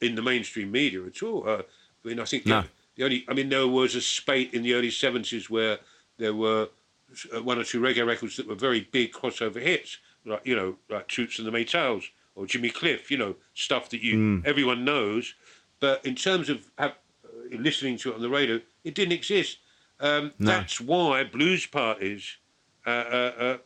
in 0.02 0.16
the 0.16 0.22
mainstream 0.24 0.72
media 0.72 1.04
at 1.06 1.22
all. 1.22 1.48
Uh, 1.48 1.62
I 2.04 2.08
mean, 2.08 2.20
I 2.20 2.26
think 2.26 2.46
No. 2.48 2.62
the, 2.62 2.68
the 2.96 3.04
only, 3.04 3.26
I 3.28 3.34
mean, 3.34 3.50
there 3.50 3.68
was 3.68 3.94
a 3.96 4.02
spate 4.02 4.54
in 4.56 4.64
the 4.64 4.74
early 4.74 4.90
seventies 4.92 5.50
where 5.52 5.78
there 6.18 6.34
were 6.34 6.70
uh, 7.36 7.44
one 7.44 7.60
or 7.60 7.64
two 7.64 7.80
reggae 7.80 8.06
records 8.08 8.38
that 8.38 8.48
were 8.48 8.56
very 8.56 8.82
big 8.92 9.12
crossover 9.14 9.62
hits, 9.62 9.98
like 10.28 10.46
you 10.46 10.56
know, 10.56 10.76
like 10.90 11.08
Toots 11.08 11.40
and 11.40 11.48
the 11.48 11.52
Maytals 11.52 12.04
or 12.36 12.46
Jimmy 12.46 12.70
Cliff, 12.70 13.10
you 13.10 13.18
know, 13.18 13.36
stuff 13.54 13.90
that 13.90 14.02
you 14.02 14.42
everyone 14.46 14.86
knows. 14.86 15.34
But 15.80 16.06
in 16.06 16.16
terms 16.16 16.50
of 16.50 16.70
have, 16.78 16.96
uh, 17.26 17.58
listening 17.58 17.98
to 18.00 18.12
it 18.12 18.16
on 18.16 18.22
the 18.22 18.30
radio, 18.30 18.60
it 18.84 18.96
didn't 18.96 19.14
exist. 19.14 19.58
Um, 20.00 20.32
That's 20.40 20.80
why 20.80 21.24
blues 21.24 21.66
parties 21.66 22.38
uh, 22.86 22.90
uh, 22.90 23.34
uh, 23.40 23.58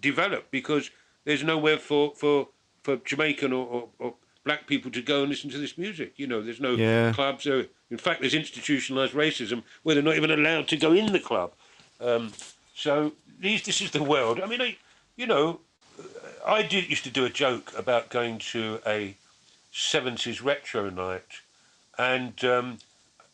develop 0.00 0.50
because 0.50 0.90
there's 1.24 1.42
nowhere 1.42 1.78
for 1.78 2.12
for 2.14 2.48
for 2.82 2.96
Jamaican 2.98 3.52
or, 3.52 3.66
or, 3.66 3.88
or 3.98 4.14
black 4.44 4.66
people 4.68 4.90
to 4.92 5.02
go 5.02 5.20
and 5.22 5.28
listen 5.30 5.50
to 5.50 5.58
this 5.58 5.76
music. 5.76 6.12
You 6.16 6.28
know, 6.28 6.40
there's 6.40 6.60
no 6.60 6.74
Yeah. 6.76 7.12
clubs. 7.12 7.44
There. 7.44 7.66
In 7.90 7.98
fact, 7.98 8.20
there's 8.20 8.34
institutionalized 8.34 9.12
racism 9.12 9.62
where 9.82 9.94
they're 9.94 10.04
not 10.04 10.16
even 10.16 10.30
allowed 10.30 10.68
to 10.68 10.76
go 10.76 10.92
in 10.92 11.12
the 11.12 11.20
club. 11.20 11.52
Um, 12.00 12.32
so 12.74 13.12
these, 13.40 13.62
this 13.62 13.80
is 13.80 13.90
the 13.90 14.02
world. 14.02 14.40
I 14.40 14.46
mean, 14.46 14.60
I, 14.60 14.76
you 15.16 15.26
know, 15.26 15.60
I 16.46 16.62
did, 16.62 16.88
used 16.88 17.04
to 17.04 17.10
do 17.10 17.24
a 17.24 17.30
joke 17.30 17.72
about 17.76 18.08
going 18.08 18.38
to 18.38 18.80
a 18.86 19.16
70s 19.72 20.44
retro 20.44 20.90
night, 20.90 21.40
and 21.98 22.44
um, 22.44 22.78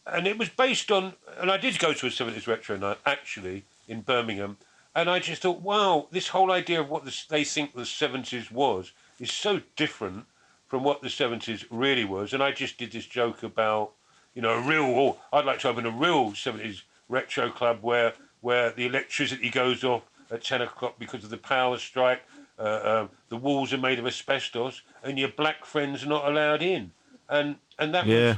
and 0.07 0.27
it 0.27 0.39
was 0.39 0.49
based 0.49 0.91
on, 0.91 1.15
and 1.39 1.51
I 1.51 1.57
did 1.57 1.79
go 1.79 1.93
to 1.93 2.07
a 2.07 2.11
70s 2.11 2.47
retro 2.47 2.77
night 2.77 2.99
actually 3.07 3.65
in 3.87 4.01
Birmingham, 4.01 4.57
and 4.95 5.09
I 5.09 5.21
just 5.21 5.43
thought, 5.43 5.63
wow, 5.63 6.09
this 6.11 6.29
whole 6.29 6.51
idea 6.51 6.81
of 6.81 6.91
what 6.91 7.05
the, 7.05 7.17
they 7.29 7.45
think 7.45 7.75
the 7.75 7.83
70s 7.83 8.51
was 8.51 8.93
is 9.19 9.33
so 9.33 9.61
different 9.77 10.27
from 10.69 10.85
what 10.85 11.03
the 11.03 11.09
70s 11.09 11.65
really 11.71 12.05
was. 12.05 12.33
And 12.33 12.43
I 12.43 12.53
just 12.53 12.79
did 12.79 12.93
this 12.93 13.07
joke 13.07 13.43
about, 13.43 13.93
you 14.35 14.43
know, 14.43 14.51
a 14.51 14.61
real, 14.61 15.19
I'd 15.33 15.45
like 15.45 15.61
to 15.61 15.69
open 15.69 15.87
a 15.87 15.91
real 15.91 16.33
70s 16.33 16.83
retro 17.09 17.51
club 17.51 17.79
where, 17.83 18.15
where 18.41 18.71
the 18.71 18.87
electricity 18.87 19.51
goes 19.51 19.85
off 19.85 20.03
at 20.31 20.43
10 20.43 20.63
o'clock 20.63 20.99
because 20.99 21.25
of 21.25 21.31
the 21.31 21.37
power 21.37 21.79
strike, 21.79 22.23
uh, 22.59 22.63
uh, 22.63 23.09
the 23.29 23.37
walls 23.37 23.73
are 23.73 23.79
made 23.79 23.99
of 23.99 24.07
asbestos, 24.07 24.83
and 25.03 25.19
your 25.19 25.29
black 25.31 25.65
friends 25.65 26.05
are 26.05 26.09
not 26.09 26.27
allowed 26.29 26.63
in. 26.63 26.93
And, 27.29 27.57
and 27.79 27.95
that 27.95 28.07
was 28.07 28.37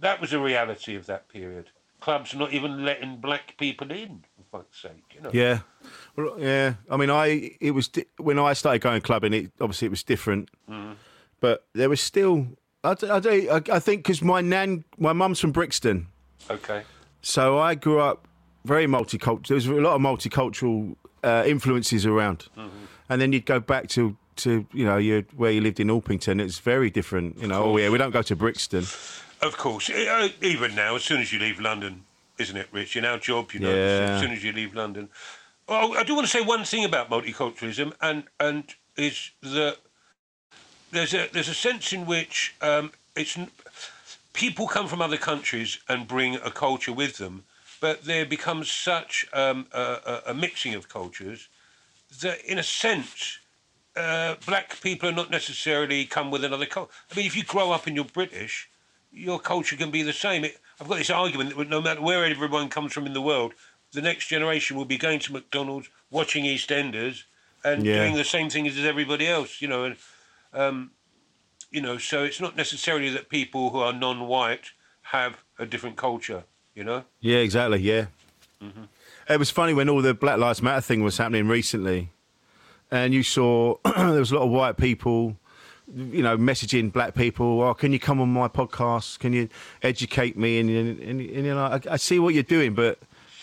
that 0.00 0.20
was 0.20 0.32
a 0.32 0.38
reality 0.40 0.94
of 0.94 1.06
that 1.06 1.28
period. 1.28 1.70
Clubs 2.00 2.32
not 2.34 2.52
even 2.52 2.84
letting 2.84 3.16
black 3.16 3.56
people 3.58 3.90
in, 3.90 4.22
for 4.50 4.58
fuck's 4.58 4.80
sake, 4.80 5.02
you 5.14 5.20
know. 5.20 5.30
Yeah. 5.32 5.60
Well, 6.16 6.36
yeah. 6.38 6.74
I 6.88 6.96
mean, 6.96 7.10
I 7.10 7.56
it 7.60 7.72
was 7.72 7.88
di- 7.88 8.04
when 8.18 8.38
I 8.38 8.52
started 8.52 8.80
going 8.80 9.00
clubbing. 9.02 9.32
It 9.34 9.50
obviously 9.60 9.86
it 9.86 9.90
was 9.90 10.04
different, 10.04 10.48
Mm-hmm. 10.70 10.92
but 11.40 11.66
there 11.74 11.88
was 11.88 12.00
still. 12.00 12.46
I 12.84 12.94
I 13.72 13.78
think 13.80 14.04
because 14.04 14.22
my 14.22 14.40
nan, 14.40 14.84
my 14.98 15.12
mum's 15.12 15.40
from 15.40 15.50
Brixton, 15.50 16.06
Okay. 16.48 16.82
so 17.20 17.58
I 17.58 17.74
grew 17.74 17.98
up 17.98 18.28
very 18.64 18.86
multicultural. 18.86 19.46
There 19.48 19.56
was 19.56 19.66
a 19.66 19.72
lot 19.72 19.96
of 19.96 20.00
multicultural 20.00 20.94
uh, 21.24 21.42
influences 21.44 22.06
around, 22.06 22.46
Mm-hmm. 22.56 22.84
And 23.08 23.20
then 23.20 23.32
you'd 23.32 23.46
go 23.46 23.60
back 23.60 23.88
to 23.88 24.16
to 24.36 24.66
you 24.72 24.84
know 24.84 24.96
you 24.96 25.24
where 25.36 25.50
you 25.50 25.60
lived 25.60 25.80
in 25.80 25.88
Alpington. 25.88 26.40
It's 26.40 26.58
very 26.58 26.90
different. 26.90 27.38
You 27.38 27.48
know, 27.48 27.64
oh 27.64 27.76
yeah, 27.76 27.90
we 27.90 27.98
don't 27.98 28.12
go 28.12 28.22
to 28.22 28.36
Brixton. 28.36 28.84
Of 29.40 29.56
course. 29.56 29.88
Uh, 29.90 30.28
Even 30.42 30.74
now, 30.74 30.96
as 30.96 31.04
soon 31.04 31.20
as 31.20 31.32
you 31.32 31.38
leave 31.38 31.60
London, 31.60 32.04
isn't 32.38 32.56
it, 32.56 32.68
Rich? 32.72 32.96
In 32.96 33.04
our 33.04 33.18
job, 33.18 33.52
you 33.52 33.60
know, 33.60 33.70
Yeah. 33.74 34.14
as 34.14 34.20
soon 34.20 34.32
as 34.32 34.42
you 34.42 34.52
leave 34.52 34.74
London. 34.74 35.08
Oh, 35.68 35.94
I 35.94 36.02
do 36.02 36.14
want 36.14 36.26
to 36.26 36.30
say 36.30 36.40
one 36.40 36.64
thing 36.64 36.84
about 36.84 37.10
multiculturalism, 37.10 37.92
and 38.00 38.24
and 38.40 38.64
is 38.96 39.30
that 39.42 39.76
there's 40.90 41.14
a 41.14 41.28
there's 41.32 41.48
a 41.48 41.54
sense 41.54 41.92
in 41.92 42.06
which 42.06 42.54
um, 42.60 42.90
it's 43.16 43.36
people 44.32 44.66
come 44.66 44.86
from 44.88 45.02
other 45.02 45.16
countries 45.16 45.78
and 45.88 46.06
bring 46.08 46.36
a 46.36 46.50
culture 46.50 46.92
with 46.92 47.16
them, 47.18 47.44
but 47.80 48.04
there 48.04 48.24
becomes 48.24 48.70
such 48.70 49.26
um, 49.32 49.66
a, 49.72 49.80
a, 50.26 50.30
a 50.30 50.34
mixing 50.34 50.74
of 50.74 50.88
cultures 50.88 51.48
that, 52.22 52.44
in 52.44 52.58
a 52.58 52.62
sense, 52.62 53.38
uh, 53.96 54.36
black 54.46 54.80
people 54.80 55.08
are 55.08 55.12
not 55.12 55.30
necessarily 55.30 56.04
come 56.04 56.30
with 56.30 56.44
another 56.44 56.66
culture. 56.66 56.92
I 57.10 57.16
mean, 57.16 57.26
if 57.26 57.36
you 57.36 57.44
grow 57.44 57.72
up 57.72 57.86
and 57.86 57.96
you're 57.96 58.04
British, 58.04 58.68
your 59.12 59.38
culture 59.38 59.76
can 59.76 59.90
be 59.90 60.02
the 60.02 60.12
same. 60.12 60.44
It, 60.44 60.58
I've 60.80 60.88
got 60.88 60.98
this 60.98 61.10
argument 61.10 61.56
that 61.56 61.68
no 61.68 61.80
matter 61.80 62.00
where 62.00 62.24
everyone 62.24 62.68
comes 62.68 62.92
from 62.92 63.06
in 63.06 63.12
the 63.12 63.22
world, 63.22 63.54
the 63.92 64.02
next 64.02 64.28
generation 64.28 64.76
will 64.76 64.84
be 64.84 64.98
going 64.98 65.18
to 65.20 65.32
McDonald's, 65.32 65.88
watching 66.10 66.44
EastEnders, 66.44 67.24
and 67.64 67.84
Yeah. 67.84 67.96
doing 67.96 68.14
the 68.14 68.24
same 68.24 68.50
thing 68.50 68.68
as 68.68 68.78
everybody 68.78 69.26
else. 69.26 69.60
You 69.60 69.68
know, 69.68 69.84
and 69.84 69.96
um, 70.52 70.92
you 71.70 71.80
know, 71.80 71.98
so 71.98 72.22
it's 72.24 72.40
not 72.40 72.56
necessarily 72.56 73.10
that 73.10 73.28
people 73.28 73.70
who 73.70 73.78
are 73.78 73.92
non-white 73.92 74.72
have 75.02 75.38
a 75.58 75.66
different 75.66 75.96
culture. 75.96 76.44
You 76.74 76.84
know. 76.84 77.04
Yeah, 77.20 77.38
exactly. 77.38 77.80
Yeah. 77.80 78.06
It 79.28 79.38
was 79.38 79.50
funny 79.50 79.74
when 79.74 79.88
all 79.88 80.00
the 80.00 80.14
Black 80.14 80.38
Lives 80.38 80.62
Matter 80.62 80.80
thing 80.80 81.02
was 81.02 81.18
happening 81.18 81.48
recently, 81.48 82.10
and 82.90 83.12
you 83.12 83.22
saw 83.22 83.76
there 83.84 84.06
was 84.20 84.32
a 84.32 84.36
lot 84.36 84.44
of 84.44 84.50
white 84.50 84.76
people, 84.78 85.36
you 85.94 86.22
know, 86.22 86.38
messaging 86.38 86.90
black 86.90 87.14
people. 87.14 87.60
Oh, 87.62 87.74
can 87.74 87.92
you 87.92 87.98
come 87.98 88.20
on 88.20 88.32
my 88.32 88.48
podcast? 88.48 89.18
Can 89.18 89.32
you 89.34 89.48
educate 89.82 90.36
me? 90.38 90.58
And, 90.60 90.70
and, 90.70 90.98
and, 91.00 91.20
and 91.20 91.46
you're 91.46 91.54
like, 91.54 91.86
I, 91.86 91.94
I 91.94 91.96
see 91.96 92.18
what 92.18 92.32
you're 92.32 92.42
doing, 92.42 92.72
but 92.74 92.98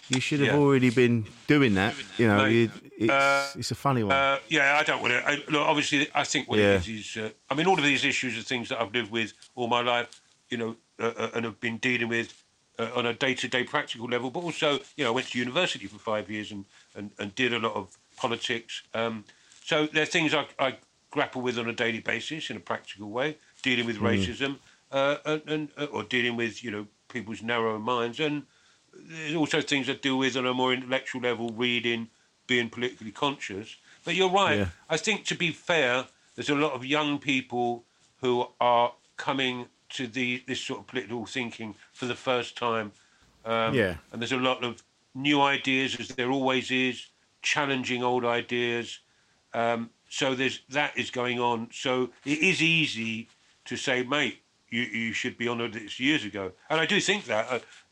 you 0.09 0.19
should 0.19 0.39
have 0.39 0.49
Yeah. 0.49 0.55
already 0.57 0.89
been 0.89 1.25
doing 1.45 1.75
that. 1.75 1.93
You 2.17 2.27
know, 2.29 2.37
Mate, 2.45 2.51
you, 2.51 2.71
it's, 2.97 3.11
uh, 3.11 3.47
it's 3.55 3.69
a 3.71 3.75
funny 3.75 4.03
one. 4.03 4.15
Uh, 4.15 4.39
yeah, 4.49 4.77
I 4.79 4.83
don't 4.83 5.01
want 5.01 5.13
to. 5.13 5.27
I, 5.27 5.35
look, 5.49 5.61
obviously, 5.67 6.07
I 6.15 6.23
think 6.23 6.49
what 6.49 6.57
Yeah. 6.57 6.75
it 6.75 6.87
is 6.87 7.15
is. 7.15 7.17
Uh, 7.17 7.29
I 7.49 7.53
mean, 7.53 7.67
all 7.67 7.77
of 7.77 7.83
these 7.83 8.03
issues 8.03 8.35
are 8.39 8.41
things 8.41 8.69
that 8.69 8.81
I've 8.81 8.91
lived 8.93 9.11
with 9.11 9.33
all 9.53 9.67
my 9.67 9.81
life, 9.81 10.19
you 10.49 10.57
know, 10.57 10.75
uh, 10.99 11.11
uh, 11.15 11.29
and 11.35 11.45
have 11.45 11.59
been 11.59 11.77
dealing 11.77 12.07
with 12.07 12.33
uh, 12.79 12.89
on 12.95 13.05
a 13.05 13.13
day-to-day 13.13 13.63
practical 13.63 14.07
level. 14.07 14.29
But 14.31 14.43
also, 14.43 14.79
you 14.95 15.03
know, 15.03 15.11
I 15.11 15.13
went 15.13 15.27
to 15.27 15.39
university 15.39 15.87
for 15.87 15.99
five 15.99 16.29
years 16.29 16.51
and 16.51 16.65
and, 16.95 17.11
and 17.19 17.35
did 17.35 17.53
a 17.53 17.59
lot 17.59 17.75
of 17.75 17.97
politics. 18.17 18.83
Um, 18.93 19.25
so 19.63 19.87
there 19.87 20.03
are 20.03 20.07
things 20.07 20.33
I, 20.33 20.47
I 20.59 20.77
grapple 21.11 21.41
with 21.41 21.57
on 21.57 21.67
a 21.67 21.73
daily 21.73 21.99
basis 21.99 22.49
in 22.49 22.57
a 22.57 22.59
practical 22.59 23.09
way, 23.09 23.37
dealing 23.61 23.85
with 23.85 23.97
racism 23.97 24.57
uh, 24.91 25.17
and, 25.25 25.41
and 25.47 25.69
uh, 25.77 25.85
or 25.85 26.03
dealing 26.03 26.35
with 26.35 26.63
you 26.63 26.71
know 26.71 26.87
people's 27.09 27.41
narrow 27.41 27.79
minds 27.79 28.19
and 28.19 28.43
there's 28.97 29.35
also 29.35 29.61
things 29.61 29.89
I 29.89 29.93
deal 29.93 30.17
with 30.17 30.37
on 30.37 30.45
a 30.45 30.53
more 30.53 30.73
intellectual 30.73 31.21
level, 31.21 31.49
reading, 31.49 32.09
being 32.47 32.69
politically 32.69 33.11
conscious. 33.11 33.75
But 34.03 34.15
you're 34.15 34.29
right. 34.29 34.59
Yeah. 34.59 34.67
I 34.89 34.97
think 34.97 35.25
to 35.25 35.35
be 35.35 35.51
fair, 35.51 36.05
there's 36.35 36.49
a 36.49 36.55
lot 36.55 36.73
of 36.73 36.85
young 36.85 37.19
people 37.19 37.83
who 38.21 38.47
are 38.59 38.93
coming 39.17 39.67
to 39.95 40.07
the 40.07 40.43
this 40.47 40.59
sort 40.61 40.79
of 40.79 40.87
political 40.87 41.25
thinking 41.25 41.75
for 41.93 42.05
the 42.05 42.15
first 42.15 42.57
time. 42.57 42.91
Um, 43.45 43.73
Yeah. 43.73 43.95
And 44.11 44.21
there's 44.21 44.31
a 44.31 44.37
lot 44.37 44.63
of 44.63 44.83
new 45.13 45.41
ideas, 45.41 45.99
as 45.99 46.07
there 46.09 46.29
always 46.31 46.71
is, 46.71 47.07
challenging 47.41 48.03
old 48.03 48.25
ideas. 48.25 48.99
Um, 49.53 49.89
so 50.09 50.35
there's 50.35 50.61
that 50.69 50.97
is 50.97 51.11
going 51.11 51.39
on. 51.39 51.69
So 51.71 52.09
it 52.25 52.39
is 52.39 52.61
easy 52.61 53.27
to 53.65 53.75
say, 53.77 54.03
mate, 54.03 54.41
you, 54.69 54.81
you 54.81 55.13
should 55.13 55.37
be 55.37 55.47
honoured 55.47 55.73
this 55.73 55.99
years 55.99 56.25
ago. 56.25 56.51
And 56.69 56.79
I 56.79 56.85
do 56.85 56.99
think 56.99 57.25
that. 57.25 57.45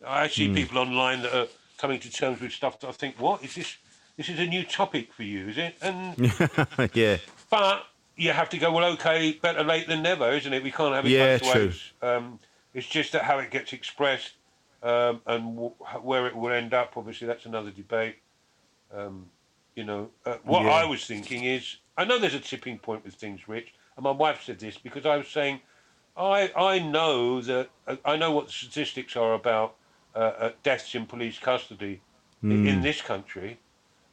I, 0.06 0.24
I 0.24 0.28
see 0.28 0.48
Hmm. 0.48 0.56
people 0.56 0.78
online 0.78 1.22
that 1.24 1.34
are 1.36 1.48
coming 1.78 2.00
to 2.02 2.12
terms 2.12 2.42
with 2.42 2.52
stuff 2.52 2.80
that 2.80 2.90
I 2.90 2.92
think, 2.92 3.20
what 3.20 3.44
is 3.44 3.56
this? 3.56 3.78
This 4.18 4.30
is 4.30 4.40
a 4.40 4.46
new 4.46 4.64
topic 4.64 5.12
for 5.14 5.24
you, 5.24 5.48
is 5.50 5.58
it? 5.58 5.76
And 5.82 6.16
yeah. 6.94 7.18
but 7.50 7.86
you 8.16 8.32
have 8.32 8.50
to 8.50 8.58
go, 8.58 8.72
well, 8.72 8.92
okay, 8.94 9.34
better 9.34 9.64
late 9.64 9.88
than 9.88 10.04
never, 10.04 10.32
isn't 10.32 10.54
it? 10.54 10.64
We 10.64 10.72
can't 10.72 10.94
have 10.94 11.06
it 11.06 11.10
Yeah, 11.10 11.38
both 11.38 11.56
ways. 11.56 11.92
Um, 12.02 12.40
it's 12.74 12.88
just 12.88 13.12
that 13.14 13.24
how 13.24 13.40
it 13.40 13.52
gets 13.52 13.74
expressed 13.74 14.34
um, 14.82 15.22
and 15.26 15.56
w- 15.56 15.76
where 16.02 16.28
it 16.28 16.36
will 16.36 16.52
end 16.52 16.74
up, 16.74 16.98
obviously, 16.98 17.28
that's 17.28 17.46
another 17.46 17.72
debate. 17.72 18.18
Um, 18.94 19.28
you 19.76 19.84
know, 19.84 20.12
uh, 20.26 20.38
what 20.44 20.64
Yeah. 20.64 20.72
I 20.72 20.86
was 20.86 21.06
thinking 21.06 21.46
is, 21.46 21.78
I 21.98 22.06
know 22.06 22.20
there's 22.20 22.34
a 22.36 22.40
tipping 22.40 22.78
point 22.80 23.04
with 23.04 23.16
things, 23.16 23.48
Rich, 23.48 23.74
and 23.96 24.04
my 24.04 24.12
wife 24.12 24.44
said 24.44 24.60
this 24.60 24.78
because 24.78 25.06
I 25.06 25.18
was 25.18 25.28
saying, 25.28 25.62
I 26.16 26.52
I 26.56 26.80
know 26.80 27.42
that 27.42 27.70
uh, 27.88 27.96
I 28.06 28.18
know 28.18 28.32
what 28.32 28.48
the 28.48 28.52
statistics 28.54 29.16
are 29.16 29.34
about 29.34 29.76
uh, 30.16 30.20
uh, 30.20 30.52
deaths 30.62 30.94
in 30.94 31.08
police 31.08 31.40
custody 31.40 32.02
i- 32.44 32.48
in 32.70 32.82
this 32.82 33.02
country. 33.02 33.58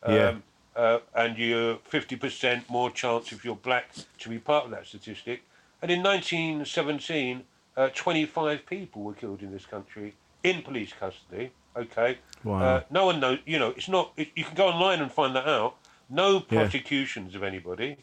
Hmm. 0.04 0.12
Yeah. 0.12 0.34
Uh, 0.80 0.98
and 1.14 1.36
you're 1.36 1.74
50% 1.92 2.70
more 2.70 2.90
chance 2.90 3.32
if 3.32 3.44
you're 3.44 3.54
black 3.54 3.90
to 4.18 4.30
be 4.30 4.38
part 4.38 4.64
of 4.64 4.70
that 4.70 4.86
statistic. 4.86 5.42
And 5.82 5.90
in 5.90 6.02
1917, 6.02 7.42
uh, 7.76 7.90
25 7.94 8.64
people 8.64 9.02
were 9.02 9.12
killed 9.12 9.42
in 9.42 9.52
this 9.52 9.66
country 9.66 10.14
in 10.42 10.62
police 10.62 10.94
custody. 10.98 11.50
Okay. 11.76 12.16
Wow. 12.44 12.62
Uh, 12.62 12.82
no 12.88 13.04
one 13.04 13.20
knows. 13.20 13.40
You 13.44 13.58
know, 13.58 13.74
it's 13.76 13.90
not. 13.90 14.12
It, 14.16 14.28
you 14.34 14.44
can 14.44 14.54
go 14.54 14.68
online 14.68 15.02
and 15.02 15.12
find 15.12 15.36
that 15.36 15.46
out. 15.46 15.76
No 16.08 16.36
Yeah. 16.48 16.62
prosecutions 16.62 17.34
of 17.34 17.42
anybody. 17.42 17.98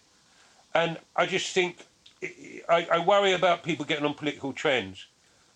And 0.75 0.99
I 1.15 1.25
just 1.25 1.53
think 1.53 1.87
I, 2.69 2.87
I 2.91 2.99
worry 2.99 3.33
about 3.33 3.63
people 3.63 3.85
getting 3.85 4.05
on 4.05 4.13
political 4.13 4.53
trends 4.53 5.07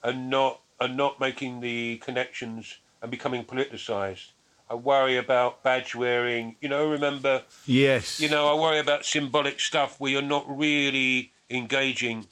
and 0.01 0.31
not 0.31 0.61
and 0.79 0.97
not 0.97 1.19
making 1.19 1.61
the 1.61 1.97
connections 1.97 2.79
and 2.99 3.11
becoming 3.11 3.45
politicized. 3.45 4.29
I 4.71 4.75
worry 4.75 5.17
about 5.17 5.63
badge 5.63 5.93
wearing. 5.95 6.55
You 6.61 6.69
know, 6.69 6.89
remember 6.89 7.43
Yes. 7.65 8.19
you 8.21 8.29
know, 8.29 8.47
I 8.47 8.59
worry 8.59 8.79
about 8.79 9.05
symbolic 9.05 9.59
stuff 9.59 9.99
where 9.99 10.11
you're 10.13 10.21
not 10.21 10.45
really 10.47 11.33
engaging 11.49 12.27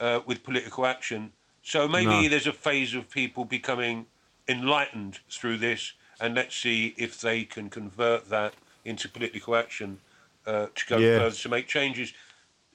uh, 0.00 0.20
with 0.26 0.42
political 0.42 0.86
action. 0.86 1.32
So 1.62 1.86
maybe 1.86 2.24
No. 2.24 2.28
there's 2.28 2.48
a 2.48 2.52
phase 2.52 2.94
of 2.94 3.08
people 3.10 3.44
becoming 3.44 4.06
enlightened 4.48 5.20
through 5.30 5.58
this, 5.58 5.92
and 6.20 6.34
let's 6.34 6.56
see 6.56 6.94
if 6.96 7.20
they 7.20 7.44
can 7.44 7.70
convert 7.70 8.28
that 8.28 8.54
into 8.84 9.08
political 9.08 9.54
action 9.54 10.00
uh, 10.46 10.66
to 10.74 10.86
go 10.86 10.98
Yeah. 10.98 11.18
further 11.18 11.36
to 11.36 11.48
make 11.48 11.68
changes. 11.68 12.12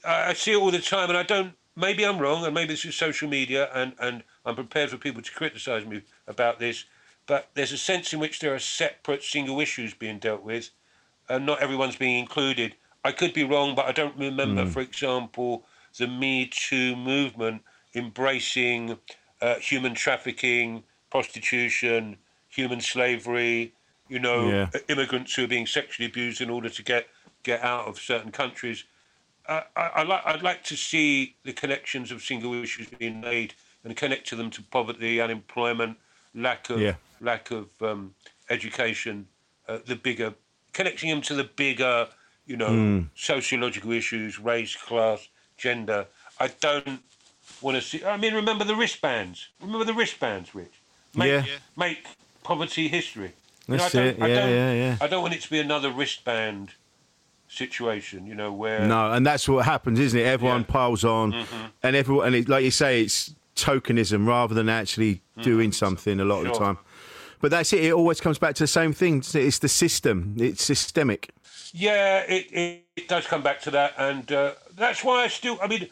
I, 0.06 0.30
I 0.30 0.34
see 0.34 0.54
it 0.54 0.58
all 0.58 0.72
the 0.72 0.80
time, 0.80 1.10
and 1.10 1.18
I 1.18 1.24
don't. 1.24 1.54
Maybe 1.76 2.06
I'm 2.06 2.20
wrong, 2.20 2.46
and 2.46 2.54
maybe 2.54 2.74
this 2.74 2.86
is 2.86 2.96
social 2.96 3.30
media, 3.30 3.70
and, 3.74 3.94
and 4.00 4.24
I'm 4.46 4.56
prepared 4.56 4.90
for 4.90 4.98
people 4.98 5.22
to 5.22 5.32
criticise 5.32 5.86
me 5.86 6.04
about 6.26 6.60
this. 6.60 6.86
But 7.30 7.50
there's 7.54 7.72
a 7.72 7.78
sense 7.78 8.12
in 8.12 8.20
which 8.20 8.40
there 8.40 8.56
are 8.56 8.60
separate 8.60 9.24
single 9.24 9.60
issues 9.62 9.94
being 9.94 10.18
dealt 10.18 10.42
with, 10.42 10.72
and 11.30 11.46
not 11.46 11.62
everyone's 11.62 11.96
being 11.96 12.18
included. 12.18 12.74
I 13.06 13.12
could 13.12 13.34
be 13.34 13.44
wrong, 13.44 13.76
but 13.76 13.86
I 13.86 13.92
don't 13.92 14.18
remember, 14.18 14.66
for 14.66 14.82
example, 14.82 15.64
the 16.00 16.08
Me 16.08 16.48
Too 16.48 16.96
movement 16.96 17.62
embracing 17.94 18.98
uh, 19.42 19.56
human 19.60 19.94
trafficking, 19.94 20.84
prostitution, 21.12 22.18
human 22.50 22.82
slavery. 22.82 23.74
You 24.10 24.18
know, 24.18 24.50
Yeah. 24.50 24.70
immigrants 24.88 25.36
who 25.36 25.44
are 25.44 25.48
being 25.48 25.68
sexually 25.68 26.08
abused 26.10 26.42
in 26.42 26.50
order 26.50 26.70
to 26.70 26.84
get 26.84 27.08
get 27.44 27.62
out 27.62 27.86
of 27.88 28.00
certain 28.00 28.32
countries. 28.32 28.86
I, 29.48 29.64
I, 29.76 29.88
I 30.00 30.04
like, 30.04 30.26
I'd 30.26 30.42
like 30.42 30.64
to 30.64 30.76
see 30.76 31.36
the 31.44 31.54
connections 31.54 32.12
of 32.12 32.24
single 32.24 32.56
issues 32.56 32.88
being 32.88 33.22
made 33.22 33.54
and 33.84 33.96
connect 33.96 34.28
to 34.30 34.36
them 34.36 34.50
to 34.50 34.64
poverty, 34.64 35.22
unemployment, 35.22 35.98
lack 36.42 36.70
of 36.70 36.80
Yeah. 36.80 36.96
lack 37.22 37.52
of 37.52 37.68
um, 37.82 38.14
education, 38.50 39.28
uh, 39.68 39.80
the 39.86 39.96
bigger 39.96 40.34
connecting 40.74 41.10
them 41.10 41.22
to 41.22 41.34
the 41.36 41.44
bigger, 41.44 42.08
you 42.46 42.56
know, 42.56 42.68
Hmm. 42.70 43.02
sociological 43.16 43.92
issues, 43.92 44.40
race, 44.40 44.76
class, 44.76 45.28
gender. 45.58 46.08
I 46.40 46.48
don't 46.48 47.02
want 47.62 47.76
to 47.76 47.82
see. 47.82 48.04
I 48.06 48.16
mean, 48.18 48.34
remember 48.34 48.64
the 48.64 48.76
wristbands. 48.76 49.50
Remember 49.62 49.84
the 49.86 49.94
wristbands, 49.94 50.54
Rich. 50.56 50.72
Make, 51.16 51.28
Yeah. 51.32 51.46
Make 51.76 52.06
poverty 52.44 52.88
history. 52.88 53.34
You 53.68 53.76
know, 53.76 53.84
That's 53.84 53.96
I 53.96 53.98
don't, 54.00 54.08
it. 54.08 54.22
I 54.24 54.28
Yeah, 54.28 54.36
don't, 54.36 54.50
yeah, 54.50 54.74
yeah. 54.74 54.98
I 55.02 55.08
don't 55.08 55.22
want 55.22 55.34
it 55.36 55.42
to 55.42 55.50
be 55.50 55.60
another 55.60 55.92
wristband 55.92 56.72
situation. 57.48 58.26
You 58.28 58.36
know, 58.36 58.52
where 58.54 58.88
No, 58.88 59.12
and 59.12 59.26
that's 59.26 59.48
what 59.50 59.66
happens, 59.66 60.00
isn't 60.00 60.20
it? 60.20 60.24
Everyone 60.26 60.62
Yeah. 60.62 60.64
Mm-hmm. 60.64 60.72
piles 60.72 61.04
on, 61.04 61.34
and 61.84 61.96
everyone, 61.96 62.28
and 62.28 62.36
it, 62.36 62.50
like 62.50 62.64
you 62.64 62.72
say, 62.72 63.02
it's 63.02 63.34
tokenism 63.64 64.28
rather 64.28 64.54
than 64.54 64.70
actually 64.70 65.22
doing 65.42 65.72
something 65.72 66.20
a 66.20 66.26
lot 66.26 66.46
of 66.46 66.54
the. 66.54 66.60
Time. 66.60 66.78
But 67.42 67.52
that's 67.52 67.72
it. 67.74 67.84
It 67.86 67.94
always 67.94 68.20
comes 68.20 68.38
back 68.38 68.56
to 68.56 68.64
the 68.64 68.68
same 68.68 68.94
thing. 68.94 69.24
It's 69.34 69.60
the 69.60 69.70
system. 69.70 70.36
It's 70.38 70.64
systemic. 70.64 71.32
Yeah, 71.72 72.20
it, 72.28 72.52
it, 72.52 72.86
it 72.96 73.08
does 73.08 73.28
come 73.28 73.44
back 73.44 73.62
to 73.62 73.72
that, 73.72 73.94
and 73.98 74.30
uh, 74.32 74.54
that's 74.76 75.04
why 75.04 75.24
I 75.24 75.28
still. 75.28 75.58
I 75.62 75.68
mean, 75.68 75.88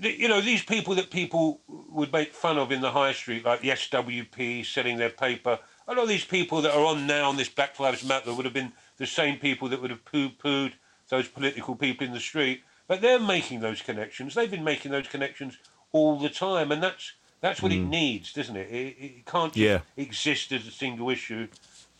the, 0.00 0.16
you 0.16 0.28
know, 0.28 0.40
these 0.40 0.62
people 0.62 0.94
that 0.96 1.10
people 1.10 1.60
would 1.68 2.12
make 2.12 2.32
fun 2.32 2.58
of 2.58 2.70
in 2.70 2.80
the 2.80 2.90
high 2.90 3.12
street, 3.12 3.44
like 3.44 3.60
the 3.60 3.70
SWP 3.70 4.64
selling 4.66 4.98
their 4.98 5.10
paper. 5.10 5.58
A 5.88 5.94
lot 5.94 6.02
of 6.02 6.08
these 6.08 6.24
people 6.24 6.62
that 6.62 6.74
are 6.74 6.84
on 6.84 7.06
now 7.06 7.28
on 7.28 7.36
this 7.36 7.48
Black 7.48 7.78
Lives 7.80 8.04
Matter 8.04 8.32
would 8.32 8.44
have 8.44 8.54
been 8.54 8.72
the 8.98 9.06
same 9.06 9.38
people 9.38 9.68
that 9.68 9.80
would 9.80 9.90
have 9.90 10.04
poo-pooed 10.04 10.72
those 11.08 11.28
political 11.28 11.74
people 11.74 12.06
in 12.06 12.12
the 12.12 12.20
street. 12.20 12.62
But 12.86 13.00
they're 13.00 13.18
making 13.18 13.60
those 13.60 13.82
connections. 13.82 14.34
They've 14.34 14.50
been 14.50 14.64
making 14.64 14.92
those 14.92 15.08
connections 15.08 15.58
all 15.92 16.18
the 16.18 16.28
time, 16.30 16.72
and 16.72 16.82
that's 16.82 17.12
that's 17.40 17.62
what 17.62 17.72
it 17.72 17.84
needs, 17.84 18.32
doesn't 18.32 18.56
it? 18.56 18.70
It, 18.70 18.96
it 19.04 19.26
can't 19.26 19.52
just 19.52 19.60
Yeah. 19.60 19.80
exist 19.96 20.52
as 20.52 20.66
a 20.66 20.70
single 20.70 21.10
issue. 21.10 21.48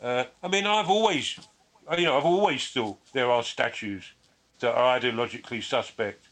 Uh, 0.01 0.25
I 0.43 0.49
mean, 0.49 0.67
I've 0.67 0.89
always, 0.89 1.39
you 1.99 2.05
know, 2.05 2.17
I've 2.17 2.25
always 2.25 2.69
thought 2.71 2.99
there 3.13 3.31
are 3.31 3.43
statues 3.43 4.05
that 4.61 4.75
are 4.75 4.99
ideologically 5.01 5.63
suspect. 5.63 6.29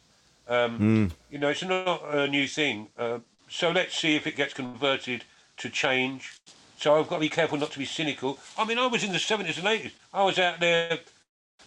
Um, 0.48 0.84
You 1.30 1.38
know, 1.38 1.48
it's 1.48 1.62
not 1.62 2.02
a 2.14 2.26
new 2.26 2.48
thing. 2.48 2.88
Uh, 2.98 3.20
so 3.48 3.70
let's 3.70 3.96
see 3.96 4.16
if 4.16 4.26
it 4.26 4.34
gets 4.36 4.52
converted 4.54 5.24
to 5.58 5.70
change. 5.70 6.40
So 6.76 6.98
I've 6.98 7.08
got 7.08 7.16
to 7.16 7.20
be 7.20 7.28
careful 7.28 7.58
not 7.58 7.70
to 7.72 7.78
be 7.78 7.84
cynical. 7.84 8.38
I 8.58 8.64
mean, 8.64 8.78
I 8.78 8.86
was 8.86 9.04
in 9.04 9.12
the 9.12 9.18
70s 9.20 9.58
and 9.58 9.66
80s. 9.68 9.92
I 10.12 10.24
was 10.24 10.38
out 10.38 10.58
there 10.60 10.98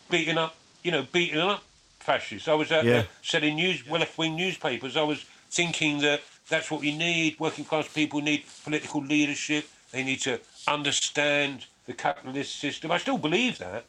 beating 0.10 0.38
up, 0.38 0.56
you 0.84 0.92
know, 0.92 1.04
beating 1.12 1.40
up 1.40 1.64
fascists. 2.00 2.48
I 2.48 2.54
was 2.54 2.72
out 2.72 2.86
Yeah. 2.86 2.94
there 2.94 3.08
selling 3.22 3.56
news, 3.56 3.88
left-wing 3.88 4.36
newspapers. 4.36 4.98
I 4.98 5.04
was 5.04 5.26
thinking 5.54 6.00
that 6.00 6.22
that's 6.50 6.70
what 6.72 6.82
we 6.82 6.96
need. 6.96 7.40
Working 7.40 7.66
class 7.66 7.88
people 7.88 8.22
need 8.22 8.44
political 8.64 9.02
leadership. 9.02 9.68
They 9.92 10.04
need 10.04 10.22
to 10.22 10.40
understand 10.68 11.66
the 11.86 11.94
capitalist 11.94 12.56
system. 12.60 12.92
I 12.92 12.98
still 12.98 13.18
believe 13.18 13.60
that. 13.60 13.86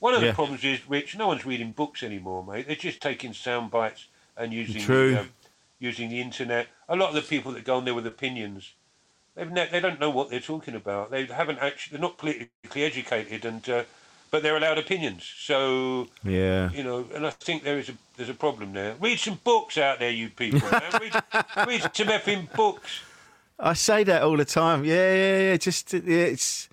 One 0.00 0.14
of 0.14 0.22
Yeah. 0.22 0.28
the 0.28 0.34
problems 0.34 0.64
is, 0.64 0.80
Rich, 0.88 1.16
no 1.16 1.28
one's 1.28 1.46
reading 1.46 1.72
books 1.72 2.02
anymore, 2.02 2.44
mate. 2.44 2.66
They're 2.66 2.76
just 2.76 3.00
taking 3.00 3.32
sound 3.32 3.70
bites 3.70 4.06
and 4.36 4.52
using 4.52 4.82
True. 4.82 5.16
Um, 5.18 5.32
using 5.78 6.08
the 6.08 6.20
internet. 6.20 6.68
A 6.88 6.96
lot 6.96 7.10
of 7.10 7.14
the 7.14 7.22
people 7.22 7.52
that 7.52 7.64
go 7.64 7.76
on 7.76 7.84
there 7.84 7.94
with 7.94 8.06
opinions, 8.06 8.72
they've 9.34 9.50
ne- 9.50 9.68
they 9.70 9.80
don't 9.80 10.00
know 10.00 10.10
what 10.10 10.30
they're 10.30 10.40
talking 10.40 10.74
about. 10.74 11.10
They 11.10 11.26
haven't 11.26 11.58
actually. 11.58 11.92
They're 11.92 12.08
not 12.08 12.18
politically 12.18 12.84
educated, 12.84 13.44
and 13.44 13.68
uh, 13.68 13.84
but 14.34 14.42
they're 14.42 14.56
allowed 14.56 14.78
opinions. 14.78 15.32
So 15.38 16.08
Yeah. 16.24 16.68
you 16.72 16.82
know, 16.82 17.06
and 17.14 17.24
I 17.24 17.30
think 17.30 17.62
there 17.62 17.78
is 17.78 17.88
a 17.88 17.92
there's 18.16 18.28
a 18.28 18.34
problem 18.34 18.72
there. 18.72 18.96
Read 19.00 19.20
some 19.20 19.38
books 19.44 19.78
out 19.78 20.00
there, 20.00 20.10
you 20.10 20.28
people. 20.28 20.68
Read, 20.68 21.22
read 21.68 21.82
some 21.94 22.08
effing 22.08 22.52
books. 22.52 23.02
I 23.60 23.74
say 23.74 24.02
that 24.02 24.22
all 24.22 24.36
the 24.36 24.44
time. 24.44 24.84
Yeah, 24.84 25.14
yeah, 25.14 25.38
yeah. 25.50 25.56
Just 25.56 25.92
yeah, 25.92 26.00
it's. 26.34 26.68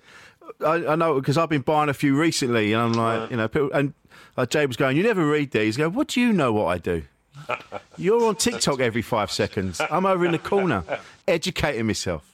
I, 0.60 0.74
I 0.88 0.96
know 0.96 1.14
because 1.20 1.38
I've 1.38 1.50
been 1.50 1.62
buying 1.62 1.88
a 1.88 1.94
few 1.94 2.18
recently, 2.18 2.72
and 2.72 2.82
I'm 2.82 2.92
like, 2.94 3.30
you 3.30 3.36
know, 3.36 3.46
people, 3.46 3.70
and 3.72 3.94
uh, 4.36 4.44
Jay 4.44 4.66
was 4.66 4.76
going, 4.76 4.96
"You 4.96 5.04
never 5.04 5.24
read 5.24 5.52
these." 5.52 5.76
Go, 5.76 5.88
what 5.88 6.08
do 6.08 6.20
you 6.20 6.32
know 6.32 6.52
what 6.52 6.66
I 6.66 6.78
do? 6.78 7.04
You're 7.96 8.24
on 8.26 8.34
TikTok 8.34 8.80
every 8.80 9.02
five 9.02 9.30
seconds. 9.30 9.80
I'm 9.88 10.04
over 10.04 10.26
in 10.26 10.32
the 10.32 10.40
corner, 10.40 10.82
educating 11.28 11.86
myself. 11.86 12.24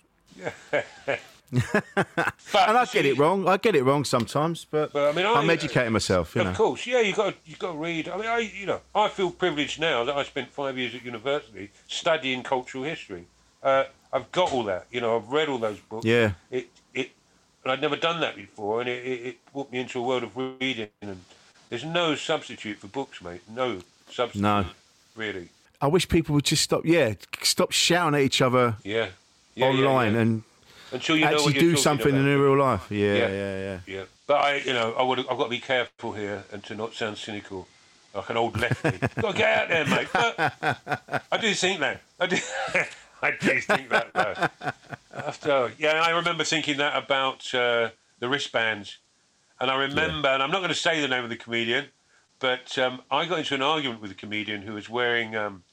And 1.53 2.77
I 2.77 2.85
get 2.85 2.89
see, 2.89 3.11
it 3.11 3.19
wrong. 3.19 3.49
I 3.49 3.57
get 3.57 3.75
it 3.75 3.83
wrong 3.85 4.05
sometimes, 4.05 4.67
but, 4.71 4.93
But, 4.93 5.11
I 5.11 5.13
mean, 5.13 5.27
I'm 5.27 5.49
educating 5.51 5.93
myself. 5.93 6.35
You 6.35 6.43
Of 6.43 6.47
know. 6.49 6.53
course, 6.55 6.87
yeah. 6.87 7.01
You 7.01 7.15
got 7.15 7.35
you 7.47 7.57
got 7.57 7.73
to 7.73 7.79
read. 7.79 8.09
I 8.09 8.17
mean, 8.17 8.27
I 8.27 8.39
you 8.39 8.67
know 8.67 8.81
I 8.95 9.09
feel 9.09 9.31
privileged 9.31 9.81
now 9.81 10.05
that 10.05 10.17
I 10.17 10.25
spent 10.25 10.51
five 10.53 10.77
years 10.79 10.95
at 10.95 11.05
university 11.05 11.71
studying 11.87 12.43
cultural 12.43 12.85
history. 12.85 13.27
Uh, 13.63 13.85
I've 14.13 14.31
got 14.33 14.53
all 14.53 14.65
that. 14.65 14.87
You 14.91 15.01
know, 15.01 15.17
I've 15.17 15.29
read 15.29 15.49
all 15.49 15.59
those 15.59 15.79
books. 15.81 16.05
Yeah. 16.05 16.33
It 16.51 16.69
it, 16.95 17.11
and 17.65 17.73
I'd 17.73 17.81
never 17.81 17.97
done 17.97 18.21
that 18.21 18.37
before, 18.37 18.81
and 18.81 18.89
it, 18.89 19.05
it, 19.05 19.27
it 19.27 19.53
brought 19.53 19.71
me 19.73 19.79
into 19.81 19.99
a 19.99 20.03
world 20.03 20.23
of 20.23 20.37
reading. 20.37 20.89
And 21.03 21.21
there's 21.71 21.85
no 21.85 22.15
substitute 22.15 22.79
for 22.79 22.87
books, 22.89 23.23
mate. 23.23 23.43
No 23.49 23.81
substitute. 24.11 24.43
No. 24.43 24.67
Really. 25.17 25.49
I 25.81 25.87
wish 25.87 26.09
people 26.09 26.35
would 26.35 26.45
just 26.45 26.63
stop. 26.63 26.85
Yeah, 26.85 27.15
stop 27.43 27.73
shouting 27.73 28.15
at 28.19 28.23
each 28.25 28.41
other 28.43 28.77
Yeah. 28.83 28.97
yeah 28.97 29.09
yeah, 29.55 29.67
online 29.67 30.15
yeah. 30.15 30.21
and 30.21 30.43
until 30.93 31.17
you 31.17 31.25
know 31.25 31.35
actually 31.35 31.55
do 31.55 31.77
something 31.77 32.09
about. 32.09 32.21
in 32.29 32.41
real 32.41 32.57
life. 32.59 32.91
Yeah, 32.91 33.15
Yeah. 33.15 33.29
yeah, 33.29 33.59
yeah. 33.59 33.81
Yeah, 33.87 34.05
but 34.27 34.35
I, 34.37 34.57
you 34.57 34.73
know, 34.73 34.93
I 34.93 35.03
would, 35.03 35.19
I've 35.21 35.39
got 35.39 35.45
to 35.45 35.51
be 35.51 35.61
careful 35.61 36.13
here 36.13 36.45
and 36.53 36.63
to 36.65 36.75
not 36.75 36.95
sound 36.95 37.19
cynical, 37.19 37.69
like 38.15 38.31
an 38.31 38.37
old 38.37 38.59
lefty. 38.59 38.99
got 39.21 39.33
to 39.33 39.39
get 39.39 39.59
out 39.59 39.69
there, 39.69 39.87
mate. 39.87 40.09
But 40.13 41.25
I 41.33 41.37
do 41.39 41.53
think 41.55 41.81
that. 41.81 42.01
I 42.21 42.27
do. 42.27 42.37
I 43.23 43.33
do 43.33 43.61
think 43.61 43.89
that. 43.89 44.13
Though. 44.15 44.73
After, 45.13 45.73
yeah, 45.79 46.01
I 46.03 46.11
remember 46.11 46.45
thinking 46.45 46.77
that 46.77 46.97
about 46.97 47.53
uh, 47.53 47.91
the 48.21 48.29
wristbands, 48.29 48.99
and 49.61 49.71
I 49.71 49.77
remember, 49.77 50.29
and 50.29 50.43
I'm 50.43 50.51
not 50.53 50.59
going 50.59 50.69
to 50.69 50.75
say 50.75 51.01
the 51.01 51.09
name 51.09 51.25
of 51.25 51.31
the 51.31 51.37
comedian, 51.37 51.87
but 52.39 52.79
um, 52.79 53.03
I 53.11 53.27
got 53.27 53.41
into 53.41 53.55
an 53.57 53.63
argument 53.63 54.01
with 54.01 54.13
a 54.13 54.15
comedian 54.15 54.63
who 54.63 54.75
was 54.75 54.89
wearing 54.89 55.35
um, 55.35 55.65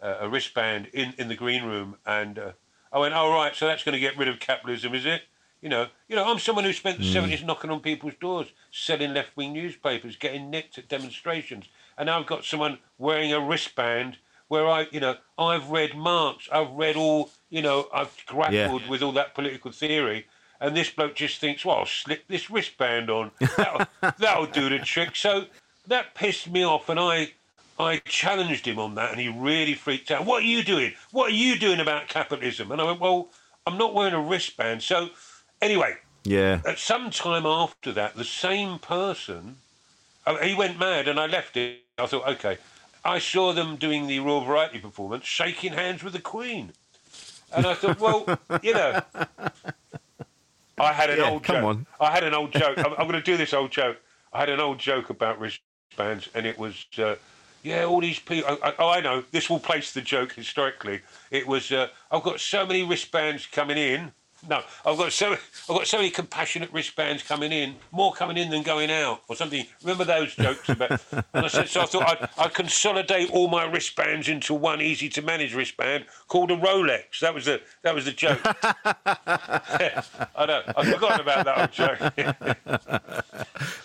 a 0.00 0.12
a 0.22 0.28
wristband 0.28 0.88
in, 0.92 1.14
in 1.18 1.28
the 1.28 1.36
green 1.36 1.62
room, 1.64 1.96
and 2.04 2.38
uh, 2.38 2.50
I 2.92 2.98
went, 2.98 3.14
"All 3.14 3.30
right, 3.30 3.54
so 3.54 3.66
that's 3.66 3.84
going 3.84 3.94
to 3.94 4.00
get 4.00 4.16
rid 4.16 4.28
of 4.28 4.40
capitalism, 4.40 4.94
is 4.94 5.06
it?" 5.06 5.22
You 5.60 5.68
know, 5.68 5.88
you 6.08 6.14
know, 6.14 6.24
I'm 6.30 6.38
someone 6.38 6.64
who 6.64 6.72
spent 6.72 6.98
the 6.98 7.04
Hmm. 7.04 7.12
seventies 7.12 7.42
knocking 7.42 7.70
on 7.70 7.80
people's 7.80 8.14
doors, 8.20 8.48
selling 8.70 9.12
left-wing 9.12 9.52
newspapers, 9.52 10.16
getting 10.16 10.50
nicked 10.50 10.78
at 10.78 10.88
demonstrations, 10.88 11.66
and 11.96 12.06
now 12.06 12.20
I've 12.20 12.26
got 12.26 12.44
someone 12.44 12.78
wearing 12.96 13.32
a 13.32 13.40
wristband 13.40 14.18
where 14.46 14.68
I, 14.68 14.86
you 14.92 15.00
know, 15.00 15.16
I've 15.36 15.68
read 15.68 15.94
Marx, 15.94 16.48
I've 16.50 16.70
read 16.70 16.96
all, 16.96 17.30
you 17.50 17.60
know, 17.60 17.88
I've 17.92 18.16
grappled 18.26 18.86
with 18.88 19.02
all 19.02 19.12
that 19.12 19.34
political 19.34 19.72
theory, 19.72 20.26
and 20.60 20.76
this 20.76 20.90
bloke 20.90 21.16
just 21.16 21.38
thinks, 21.38 21.64
well, 21.64 21.78
I'll 21.78 21.86
slip 21.86 22.26
this 22.28 22.50
wristband 22.50 23.10
on, 23.10 23.32
that'll, 23.56 23.86
that'll 24.18 24.46
do 24.46 24.68
the 24.70 24.78
trick. 24.78 25.16
So 25.16 25.46
that 25.88 26.14
pissed 26.14 26.48
me 26.48 26.64
off, 26.64 26.88
and 26.88 26.98
I. 27.00 27.32
I 27.78 27.98
challenged 28.06 28.66
him 28.66 28.78
on 28.78 28.94
that, 28.96 29.12
and 29.12 29.20
he 29.20 29.28
really 29.28 29.74
freaked 29.74 30.10
out. 30.10 30.24
What 30.26 30.42
are 30.42 30.46
you 30.46 30.62
doing? 30.64 30.94
What 31.12 31.30
are 31.30 31.34
you 31.34 31.58
doing 31.58 31.80
about 31.80 32.08
capitalism? 32.08 32.72
And 32.72 32.80
I 32.80 32.84
went, 32.84 33.00
well, 33.00 33.30
I'm 33.66 33.78
not 33.78 33.94
wearing 33.94 34.14
a 34.14 34.20
wristband. 34.20 34.82
So, 34.82 35.10
anyway, 35.62 35.96
Yeah. 36.24 36.60
at 36.66 36.78
some 36.78 37.10
time 37.10 37.46
after 37.46 37.92
that, 37.92 38.16
the 38.16 38.24
same 38.24 38.78
person, 38.78 39.56
uh, 40.26 40.38
he 40.38 40.54
went 40.54 40.78
mad, 40.78 41.06
and 41.08 41.20
I 41.20 41.26
left 41.26 41.56
it. 41.56 41.82
I 41.98 42.06
thought, 42.06 42.26
okay. 42.28 42.58
I 43.04 43.18
saw 43.20 43.52
them 43.52 43.76
doing 43.76 44.06
the 44.06 44.18
Royal 44.20 44.44
Variety 44.44 44.78
performance, 44.80 45.24
shaking 45.24 45.72
hands 45.72 46.02
with 46.02 46.12
the 46.12 46.20
Queen, 46.20 46.72
and 47.52 47.66
I 47.66 47.74
thought, 47.74 47.98
well, 47.98 48.26
you 48.62 48.74
know, 48.74 48.98
I 50.78 50.92
had 50.92 51.10
an 51.10 51.18
Yeah, 51.18 51.30
old 51.30 51.44
come 51.44 51.56
joke. 51.56 51.64
on. 51.64 51.86
I 52.00 52.10
had 52.10 52.24
an 52.24 52.34
old 52.34 52.52
joke. 52.52 52.78
I'm, 52.84 52.92
I'm 52.92 53.08
going 53.08 53.12
to 53.12 53.22
do 53.22 53.36
this 53.36 53.54
old 53.54 53.70
joke. 53.70 53.98
I 54.32 54.40
had 54.40 54.48
an 54.48 54.60
old 54.60 54.78
joke 54.78 55.10
about 55.10 55.40
wristbands, 55.40 56.28
and 56.34 56.46
it 56.46 56.58
was, 56.58 56.86
uh, 56.98 57.14
yeah, 57.62 57.84
all 57.84 58.00
these 58.00 58.18
people. 58.18 58.58
I, 58.62 58.68
I, 58.68 58.74
oh, 58.78 58.88
I 58.88 59.00
know. 59.00 59.24
This 59.30 59.50
will 59.50 59.60
place 59.60 59.92
the 59.92 60.00
joke 60.00 60.32
historically. 60.32 61.02
It 61.30 61.46
was, 61.46 61.70
uh, 61.72 61.88
I've 62.10 62.22
got 62.22 62.40
so 62.40 62.64
many 62.66 62.82
wristbands 62.82 63.44
coming 63.46 63.76
in. 63.76 64.12
No, 64.48 64.62
I've 64.86 64.96
got 64.96 65.12
so 65.12 65.32
I've 65.32 65.66
got 65.66 65.88
so 65.88 65.96
many 65.96 66.10
compassionate 66.10 66.72
wristbands 66.72 67.24
coming 67.24 67.50
in, 67.50 67.74
more 67.90 68.12
coming 68.12 68.36
in 68.36 68.50
than 68.50 68.62
going 68.62 68.88
out, 68.88 69.22
or 69.26 69.34
something. 69.34 69.66
Remember 69.82 70.04
those 70.04 70.32
jokes 70.36 70.68
about? 70.68 71.02
and 71.10 71.44
I 71.44 71.48
said, 71.48 71.68
so 71.68 71.80
I 71.80 71.86
thought 71.86 72.08
I'd, 72.08 72.28
I'd 72.38 72.54
consolidate 72.54 73.32
all 73.32 73.48
my 73.48 73.64
wristbands 73.64 74.28
into 74.28 74.54
one 74.54 74.80
easy 74.80 75.08
to 75.08 75.22
manage 75.22 75.56
wristband 75.56 76.04
called 76.28 76.52
a 76.52 76.56
Rolex. 76.56 77.18
That 77.20 77.34
was 77.34 77.46
the 77.46 77.60
that 77.82 77.96
was 77.96 78.04
the 78.04 78.12
joke. 78.12 78.38
I 78.44 80.04
know. 80.46 80.62
I 80.76 80.92
forgot 80.92 81.20
about 81.20 81.44
that 81.44 81.58
old 81.58 81.72
joke. 81.72 81.98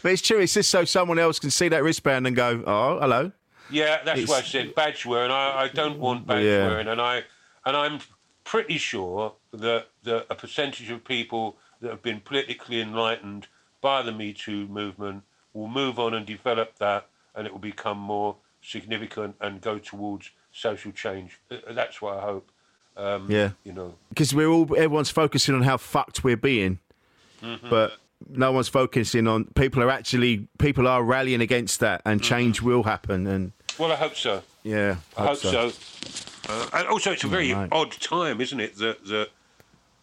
But 0.03 0.11
it's 0.11 0.21
true. 0.21 0.39
It's 0.39 0.53
just 0.53 0.69
so 0.69 0.85
someone 0.85 1.17
else 1.17 1.39
can 1.39 1.49
see 1.49 1.69
that 1.69 1.81
wristband 1.81 2.27
and 2.27 2.35
go, 2.35 2.61
oh, 2.67 2.99
hello. 2.99 3.31
Yeah, 3.73 4.03
that's 4.03 4.19
It's- 4.21 4.29
why 4.29 4.37
I 4.37 4.41
said 4.43 4.75
badge 4.75 5.05
wearing. 5.05 5.31
I, 5.31 5.63
I 5.63 5.67
don't 5.67 5.99
want 5.99 6.25
badge 6.27 6.43
Yeah. 6.45 6.67
wearing, 6.67 6.87
and 6.87 7.01
I 7.01 7.23
and 7.65 7.75
I'm 7.77 7.99
pretty 8.43 8.77
sure 8.77 9.33
that, 9.53 9.87
that 10.03 10.25
a 10.29 10.35
percentage 10.35 10.89
of 10.91 11.03
people 11.05 11.57
that 11.81 11.89
have 11.91 12.01
been 12.01 12.19
politically 12.19 12.81
enlightened 12.81 13.47
by 13.81 14.01
the 14.01 14.11
Me 14.11 14.33
Too 14.33 14.67
movement 14.67 15.23
will 15.53 15.67
move 15.69 15.97
on 15.99 16.13
and 16.13 16.25
develop 16.25 16.77
that, 16.79 17.07
and 17.35 17.47
it 17.47 17.53
will 17.53 17.59
become 17.59 17.97
more 17.97 18.35
significant 18.61 19.35
and 19.41 19.61
go 19.61 19.77
towards 19.79 20.31
social 20.51 20.91
change. 20.91 21.39
Uh, 21.51 21.57
That's 21.71 22.01
what 22.01 22.17
I 22.17 22.21
hope. 22.21 22.49
Um, 22.97 23.29
Yeah. 23.31 23.51
You 23.63 23.73
know. 23.73 23.95
Because 24.09 24.33
we're 24.35 24.47
all, 24.47 24.63
everyone's 24.75 25.09
focusing 25.09 25.55
on 25.55 25.63
how 25.63 25.77
fucked 25.77 26.23
we're 26.23 26.37
being, 26.37 26.79
Mm-hmm. 27.41 27.69
but 27.69 27.97
no 28.29 28.51
one's 28.53 28.69
focusing 28.69 29.27
on 29.27 29.45
people 29.55 29.83
are 29.83 29.89
actually, 29.89 30.47
people 30.57 30.87
are 30.87 31.03
rallying 31.03 31.41
against 31.41 31.79
that 31.81 32.01
and 32.05 32.21
Mm-hmm. 32.21 32.29
change 32.29 32.61
will 32.61 32.83
happen. 32.83 33.27
And 33.27 33.51
Well, 33.77 33.91
I 33.91 33.95
hope 33.95 34.15
so. 34.15 34.43
yeah, 34.63 34.97
I 35.17 35.27
hope 35.27 35.37
so. 35.37 35.71
Uh, 36.49 36.69
and 36.73 36.87
also, 36.87 37.11
it's 37.11 37.23
a 37.23 37.27
very 37.27 37.53
Right. 37.53 37.69
odd 37.71 37.91
time, 37.93 38.41
isn't 38.41 38.59
it? 38.59 38.75
That 38.77 39.05
that 39.05 39.29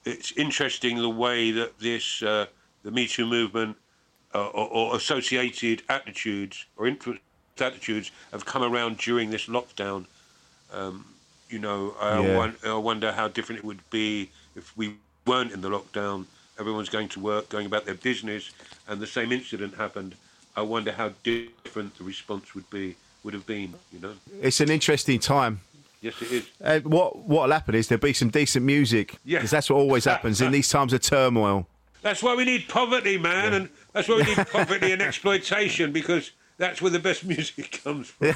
it's 0.05 0.33
interesting 0.33 0.97
the 0.97 1.11
way 1.11 1.51
that 1.53 1.79
this 1.79 2.23
uh, 2.23 2.47
the 2.83 2.91
Me 2.91 3.07
Too 3.07 3.27
movement 3.27 3.77
uh, 4.35 4.47
or, 4.49 4.69
or 4.69 4.97
associated 4.97 5.83
attitudes 5.89 6.65
or 6.77 6.87
influenced 6.87 7.23
attitudes 7.61 8.11
have 8.33 8.45
come 8.47 8.63
around 8.63 8.97
during 8.99 9.31
this 9.31 9.47
lockdown. 9.47 10.07
Um, 10.73 11.05
you 11.51 11.59
know, 11.59 11.95
I, 12.01 12.21
Yeah. 12.21 12.37
won- 12.37 12.57
I 12.65 12.75
wonder 12.75 13.13
how 13.13 13.29
different 13.29 13.59
it 13.59 13.65
would 13.65 13.89
be 13.91 14.31
if 14.57 14.75
we 14.77 14.95
weren't 15.27 15.53
in 15.53 15.61
the 15.61 15.69
lockdown. 15.69 16.27
Everyone's 16.59 16.89
going 16.89 17.09
to 17.11 17.21
work, 17.21 17.49
going 17.49 17.67
about 17.67 17.85
their 17.85 17.95
business, 17.95 18.51
and 18.89 19.01
the 19.01 19.07
same 19.07 19.31
incident 19.33 19.75
happened. 19.77 20.15
I 20.57 20.63
wonder 20.63 20.93
how 20.93 21.13
different 21.23 21.99
the 21.99 22.05
response 22.05 22.55
would 22.55 22.69
be 22.71 22.97
would 23.25 23.35
have 23.35 23.47
been. 23.47 23.75
You 23.93 24.01
know, 24.01 24.13
it's 24.41 24.61
an 24.61 24.71
interesting 24.71 25.19
time. 25.21 25.61
yes, 26.01 26.21
it 26.23 26.33
is. 26.33 26.49
Uh, 26.63 26.81
what 26.81 27.17
what'll 27.19 27.53
happen 27.53 27.75
is 27.75 27.89
there'll 27.89 28.01
be 28.03 28.13
some 28.13 28.31
decent 28.31 28.65
music. 28.65 29.17
Yeah. 29.25 29.39
because 29.39 29.51
that's 29.51 29.71
what 29.71 29.77
always 29.77 30.05
happens 30.05 30.41
in 30.41 30.53
these 30.53 30.69
times 30.69 30.93
of 30.93 31.01
turmoil. 31.03 31.67
That's 32.03 32.23
why 32.23 32.35
we 32.35 32.45
need 32.47 32.67
poverty, 32.69 33.19
man, 33.19 33.53
and 33.53 33.69
that's 33.93 34.09
why 34.09 34.17
we 34.17 34.23
need 34.25 34.47
poverty 34.53 34.93
and 34.93 35.03
exploitation 35.03 35.93
because 35.93 36.31
that's 36.57 36.81
where 36.81 36.91
the 36.91 36.99
best 36.99 37.25
music 37.35 37.81
comes 37.85 38.09
from. 38.09 38.29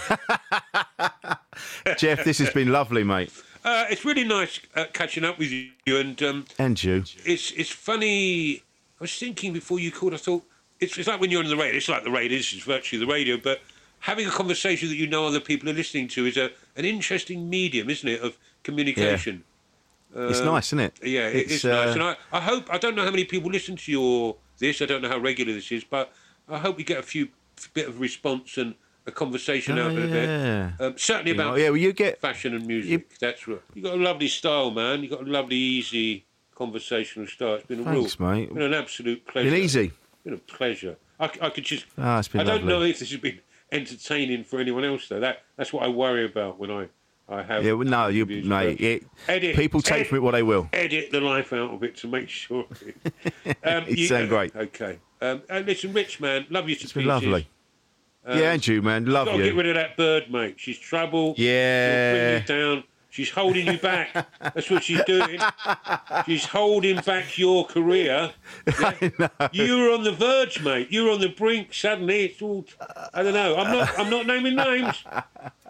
Jeff, 1.98 2.24
this 2.24 2.38
has 2.38 2.50
been 2.50 2.72
lovely, 2.72 3.04
mate, 3.04 3.30
Uh, 3.64 3.86
it's 3.88 4.04
really 4.04 4.24
nice 4.24 4.60
uh, 4.74 4.84
catching 4.92 5.24
up 5.24 5.38
with 5.38 5.50
you, 5.50 5.70
and 5.98 6.22
um, 6.22 6.44
and 6.58 6.82
you. 6.84 7.04
it's 7.24 7.50
it's 7.52 7.70
funny. 7.70 8.56
I 9.00 9.04
was 9.04 9.16
thinking 9.18 9.52
before 9.54 9.78
you 9.80 9.90
called, 9.90 10.12
I 10.14 10.18
thought 10.18 10.44
it's, 10.80 10.96
it's 10.98 11.08
like 11.08 11.20
when 11.20 11.30
you're 11.30 11.42
on 11.42 11.48
the 11.48 11.56
radio. 11.56 11.76
It's 11.76 11.88
like 11.88 12.04
the 12.04 12.10
radio. 12.10 12.36
It's 12.38 12.52
virtually 12.52 13.00
the 13.04 13.10
radio, 13.10 13.36
but 13.38 13.62
having 14.10 14.26
a 14.26 14.30
conversation 14.30 14.88
that 14.90 14.96
you 14.96 15.06
know 15.06 15.26
other 15.26 15.40
people 15.40 15.66
are 15.70 15.72
listening 15.82 16.06
to 16.08 16.26
is 16.26 16.36
a 16.36 16.50
an 16.76 16.84
interesting 16.84 17.48
medium, 17.48 17.88
isn't 17.88 18.08
it, 18.08 18.20
of 18.20 18.36
communication. 18.62 19.42
it's 20.14 20.40
Um, 20.40 20.46
nice, 20.46 20.68
isn't 20.68 20.80
it? 20.80 20.92
Yeah, 21.02 21.28
it 21.28 21.36
It's, 21.36 21.52
is 21.52 21.64
nice. 21.64 21.88
uh, 21.88 21.92
And 21.92 22.02
I, 22.02 22.16
I 22.32 22.40
hope, 22.40 22.64
I 22.72 22.78
don't 22.78 22.94
know 22.96 23.04
how 23.04 23.10
many 23.10 23.24
people 23.24 23.50
listen 23.50 23.76
to 23.76 23.90
your 23.92 24.36
this, 24.58 24.80
I 24.82 24.86
don't 24.86 25.02
know 25.02 25.08
how 25.08 25.18
regular 25.18 25.52
this 25.52 25.70
is, 25.72 25.84
but 25.84 26.12
I 26.48 26.58
hope 26.58 26.76
we 26.76 26.84
get 26.84 26.98
a 26.98 27.02
few 27.14 27.28
bit 27.72 27.88
of 27.88 27.98
response 28.00 28.58
and 28.58 28.74
a 29.06 29.10
conversation 29.12 29.78
Oh, 29.78 29.86
out 29.86 29.96
of 29.98 30.10
yeah. 30.10 30.72
it. 30.78 30.80
Um, 30.82 30.94
certainly 30.98 31.32
You 31.32 31.36
know, 31.38 31.48
about 31.48 31.58
yeah, 31.60 31.68
well, 31.70 31.76
you 31.86 31.92
get 31.92 32.20
fashion 32.20 32.54
and 32.54 32.66
music. 32.66 33.18
That's 33.18 33.46
right. 33.48 33.60
You 33.74 33.82
got 33.82 33.94
a 33.94 34.02
lovely 34.10 34.28
style, 34.28 34.70
man. 34.70 35.02
You 35.02 35.08
got 35.10 35.22
a 35.22 35.30
lovely, 35.38 35.56
easy 35.56 36.24
conversational 36.54 37.26
style. 37.26 37.54
It's 37.54 37.66
been 37.66 37.80
a 37.80 37.84
Thanks, 37.84 38.18
real, 38.20 38.30
mate. 38.30 38.52
been 38.54 38.62
an 38.62 38.74
absolute 38.74 39.26
pleasure. 39.26 39.50
been 39.50 39.60
easy. 39.62 39.92
Been 40.24 40.34
a 40.34 40.38
pleasure. 40.38 40.96
I, 41.20 41.24
I 41.42 41.48
could 41.50 41.64
just. 41.64 41.84
Ah, 41.98 42.18
it's 42.18 42.28
been 42.28 42.40
I 42.40 42.44
don't 42.44 42.64
know 42.64 42.82
if 42.82 42.98
this 43.00 43.10
has 43.10 43.20
been 43.20 43.40
entertaining 43.74 44.44
for 44.44 44.60
anyone 44.60 44.84
else 44.84 45.08
though. 45.08 45.20
That 45.20 45.42
that's 45.56 45.72
what 45.72 45.82
I 45.84 45.88
worry 45.88 46.24
about 46.24 46.58
when 46.58 46.70
I 46.70 46.88
I 47.28 47.42
have. 47.42 47.64
Yeah, 47.64 47.72
well, 47.72 47.86
no, 47.88 48.08
you, 48.08 48.26
mate. 48.26 48.80
It, 48.80 49.04
Edit. 49.28 49.56
people 49.56 49.80
take 49.82 49.92
Edit. 50.00 50.06
from 50.08 50.18
it 50.18 50.22
what 50.22 50.32
they 50.32 50.42
will. 50.42 50.68
edit 50.72 51.10
the 51.10 51.20
life 51.20 51.52
out 51.54 51.70
of 51.72 51.82
it 51.82 51.96
to 51.98 52.06
make 52.08 52.28
sure. 52.42 52.64
um, 53.46 53.84
It's 53.86 54.08
sound 54.08 54.28
great. 54.28 54.54
Okay. 54.54 54.98
Um, 55.22 55.42
and 55.48 55.64
listen, 55.66 55.92
Rich, 55.94 56.20
man, 56.20 56.46
love 56.50 56.68
you 56.68 56.74
to 56.76 56.84
It's 56.84 56.92
been 56.92 57.04
pieces. 57.04 57.22
lovely. 57.22 57.48
yeah, 58.28 58.52
and 58.52 58.66
you, 58.66 58.82
man, 58.82 59.06
love 59.06 59.26
Got 59.26 59.38
to 59.38 59.42
get 59.42 59.54
rid 59.54 59.66
of 59.68 59.74
that 59.76 59.96
bird, 59.96 60.30
mate. 60.30 60.56
She's 60.58 60.78
trouble. 60.78 61.34
Yeah. 61.38 62.12
She'll 62.12 62.20
bring 62.20 62.42
you 62.42 62.74
down. 62.76 62.84
She's 63.14 63.30
holding 63.30 63.68
you 63.68 63.78
back. 63.78 64.12
That's 64.40 64.68
what 64.68 64.82
she's 64.82 65.00
doing. 65.04 65.38
She's 66.26 66.44
holding 66.44 66.96
back 66.96 67.38
your 67.38 67.64
career. 67.64 68.32
Yeah? 68.66 69.48
You 69.52 69.78
were 69.78 69.90
on 69.92 70.02
the 70.02 70.10
verge, 70.10 70.60
mate. 70.62 70.88
You 70.90 71.04
were 71.04 71.10
on 71.12 71.20
the 71.20 71.28
brink. 71.28 71.72
Suddenly, 71.72 72.24
it's 72.24 72.42
all. 72.42 72.66
I 73.12 73.22
don't 73.22 73.34
know. 73.34 73.56
I'm 73.56 73.72
not. 73.72 73.98
I'm 73.98 74.10
not 74.10 74.26
naming 74.26 74.56
names. 74.56 75.04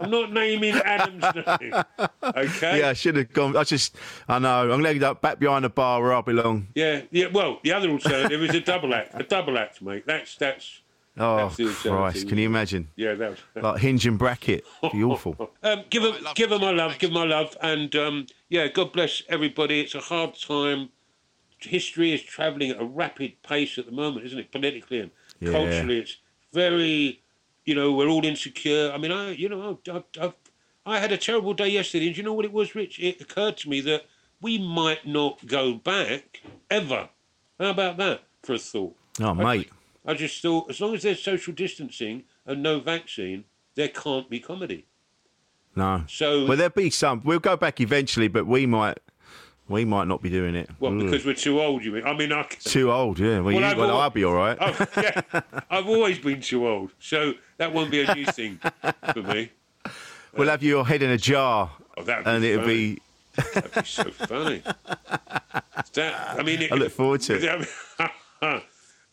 I'm 0.00 0.10
not 0.10 0.32
naming 0.32 0.74
Adam's 0.74 1.22
name. 1.60 1.74
Okay. 2.22 2.80
Yeah, 2.80 2.88
I 2.88 2.92
should 2.94 3.16
have 3.16 3.32
gone. 3.32 3.56
I 3.56 3.64
just, 3.64 3.96
I 4.26 4.38
know. 4.38 4.72
I'm 4.72 4.84
end 4.86 5.02
up 5.02 5.20
back 5.20 5.38
behind 5.38 5.64
the 5.66 5.70
bar 5.70 6.00
where 6.00 6.14
I 6.14 6.22
belong. 6.22 6.68
Yeah, 6.74 7.02
yeah. 7.10 7.26
Well, 7.26 7.60
the 7.62 7.72
other 7.72 7.90
alternative 7.90 8.42
is 8.42 8.54
a 8.54 8.60
double 8.60 8.94
act. 8.94 9.10
A 9.14 9.22
double 9.22 9.58
act, 9.58 9.82
mate. 9.82 10.04
That's 10.06 10.36
that's. 10.36 10.80
Oh, 11.16 11.36
That's 11.36 11.56
the 11.56 11.64
Christ. 11.66 11.86
alternative. 11.86 12.28
Can 12.28 12.38
you 12.38 12.46
imagine? 12.46 12.88
Yeah, 12.96 13.14
that 13.14 13.30
was. 13.30 13.38
Like 13.62 13.80
hinge 13.80 14.04
and 14.06 14.18
bracket. 14.18 14.64
Be 14.92 15.04
awful. 15.04 15.50
Um, 15.62 15.84
give 15.88 16.02
her, 16.02 16.12
I 16.26 16.32
give 16.34 16.50
her 16.50 16.56
it. 16.56 16.60
my 16.60 16.70
love, 16.72 16.90
Thanks. 16.92 17.00
give 17.00 17.10
her 17.10 17.14
my 17.14 17.24
love, 17.24 17.56
and 17.62 17.94
um, 17.96 18.26
yeah, 18.50 18.66
God 18.68 18.92
bless 18.92 19.22
everybody. 19.28 19.80
It's 19.80 19.94
a 19.94 20.00
hard 20.00 20.34
time. 20.38 20.90
History 21.60 22.12
is 22.12 22.22
travelling 22.22 22.70
at 22.70 22.80
a 22.80 22.84
rapid 22.84 23.42
pace 23.42 23.78
at 23.78 23.86
the 23.86 23.92
moment, 23.92 24.26
isn't 24.26 24.38
it? 24.38 24.52
Politically 24.52 25.00
and 25.00 25.10
Yeah. 25.40 25.52
culturally, 25.52 25.98
it's 26.00 26.18
very, 26.52 27.22
you 27.64 27.74
know, 27.74 27.92
we're 27.92 28.08
all 28.08 28.24
insecure. 28.24 28.90
I 28.92 28.98
mean, 28.98 29.10
I, 29.12 29.30
you 29.30 29.48
know, 29.48 29.78
I've, 29.88 30.02
I've, 30.20 30.34
I 30.84 30.98
had 30.98 31.12
a 31.12 31.16
terrible 31.16 31.54
day 31.54 31.68
yesterday, 31.68 32.06
and 32.06 32.14
do 32.14 32.20
you 32.20 32.24
know 32.26 32.34
what 32.34 32.44
it 32.44 32.52
was, 32.52 32.74
Rich? 32.74 32.98
It 33.00 33.20
occurred 33.22 33.56
to 33.58 33.70
me 33.70 33.80
that 33.82 34.04
we 34.42 34.58
might 34.58 35.06
not 35.06 35.46
go 35.46 35.74
back 35.74 36.42
ever. 36.70 37.08
How 37.58 37.70
about 37.70 37.96
that 37.98 38.24
for 38.42 38.52
a 38.54 38.58
thought? 38.58 38.94
Oh, 39.20 39.32
mate. 39.32 39.70
I 40.04 40.14
just 40.14 40.40
thought, 40.42 40.68
as 40.70 40.80
long 40.80 40.94
as 40.94 41.02
there's 41.02 41.22
social 41.22 41.52
distancing 41.54 42.24
and 42.46 42.62
no 42.62 42.80
vaccine, 42.80 43.44
there 43.74 43.88
can't 43.88 44.28
be 44.28 44.38
comedy. 44.40 44.86
No. 45.76 46.04
So, 46.08 46.46
Well, 46.46 46.56
there'll 46.56 46.72
be 46.72 46.90
some. 46.90 47.22
We'll 47.24 47.38
go 47.40 47.56
back 47.56 47.80
eventually, 47.80 48.28
but 48.28 48.46
we 48.46 48.66
might, 48.66 48.98
we 49.68 49.84
might 49.84 50.06
not 50.06 50.22
be 50.22 50.28
doing 50.30 50.54
it. 50.54 50.68
Ugh. 50.82 50.98
because 50.98 51.24
we're 51.24 51.34
too 51.34 51.60
old, 51.60 51.84
you 51.84 51.92
mean? 51.92 52.04
I 52.04 52.12
mean, 52.14 52.32
I, 52.32 52.42
Too 52.44 52.92
old, 52.92 53.18
yeah. 53.18 53.36
Well, 53.40 53.44
Well, 53.44 53.54
you, 53.54 53.64
I've 53.64 53.76
well 53.78 53.90
al- 53.90 54.00
I'll 54.02 54.10
be 54.10 54.24
all 54.24 54.34
right. 54.34 54.56
I've, 54.60 54.88
yeah, 54.96 55.20
I've 55.70 55.88
always 55.88 56.18
been 56.18 56.40
too 56.40 56.68
old, 56.68 56.90
so 57.00 57.32
that 57.56 57.72
won't 57.72 57.90
be 57.90 58.02
a 58.02 58.14
new 58.14 58.26
thing 58.26 58.60
for 59.12 59.22
me. 59.22 59.50
we'll 60.36 60.48
have 60.48 60.62
your 60.62 60.86
head 60.86 61.02
in 61.02 61.10
a 61.10 61.18
jar, 61.18 61.70
Oh, 61.96 62.04
and 62.26 62.44
it'll 62.44 62.66
be 62.66 63.00
That'd 63.54 63.72
be 63.74 63.84
so 63.84 64.04
funny. 64.10 64.62
That, 65.94 66.36
I 66.38 66.42
mean, 66.44 66.62
it, 66.62 66.72
I 66.72 66.76
look 66.76 66.92
forward 66.92 67.20
to 67.22 67.34
it. 67.34 68.62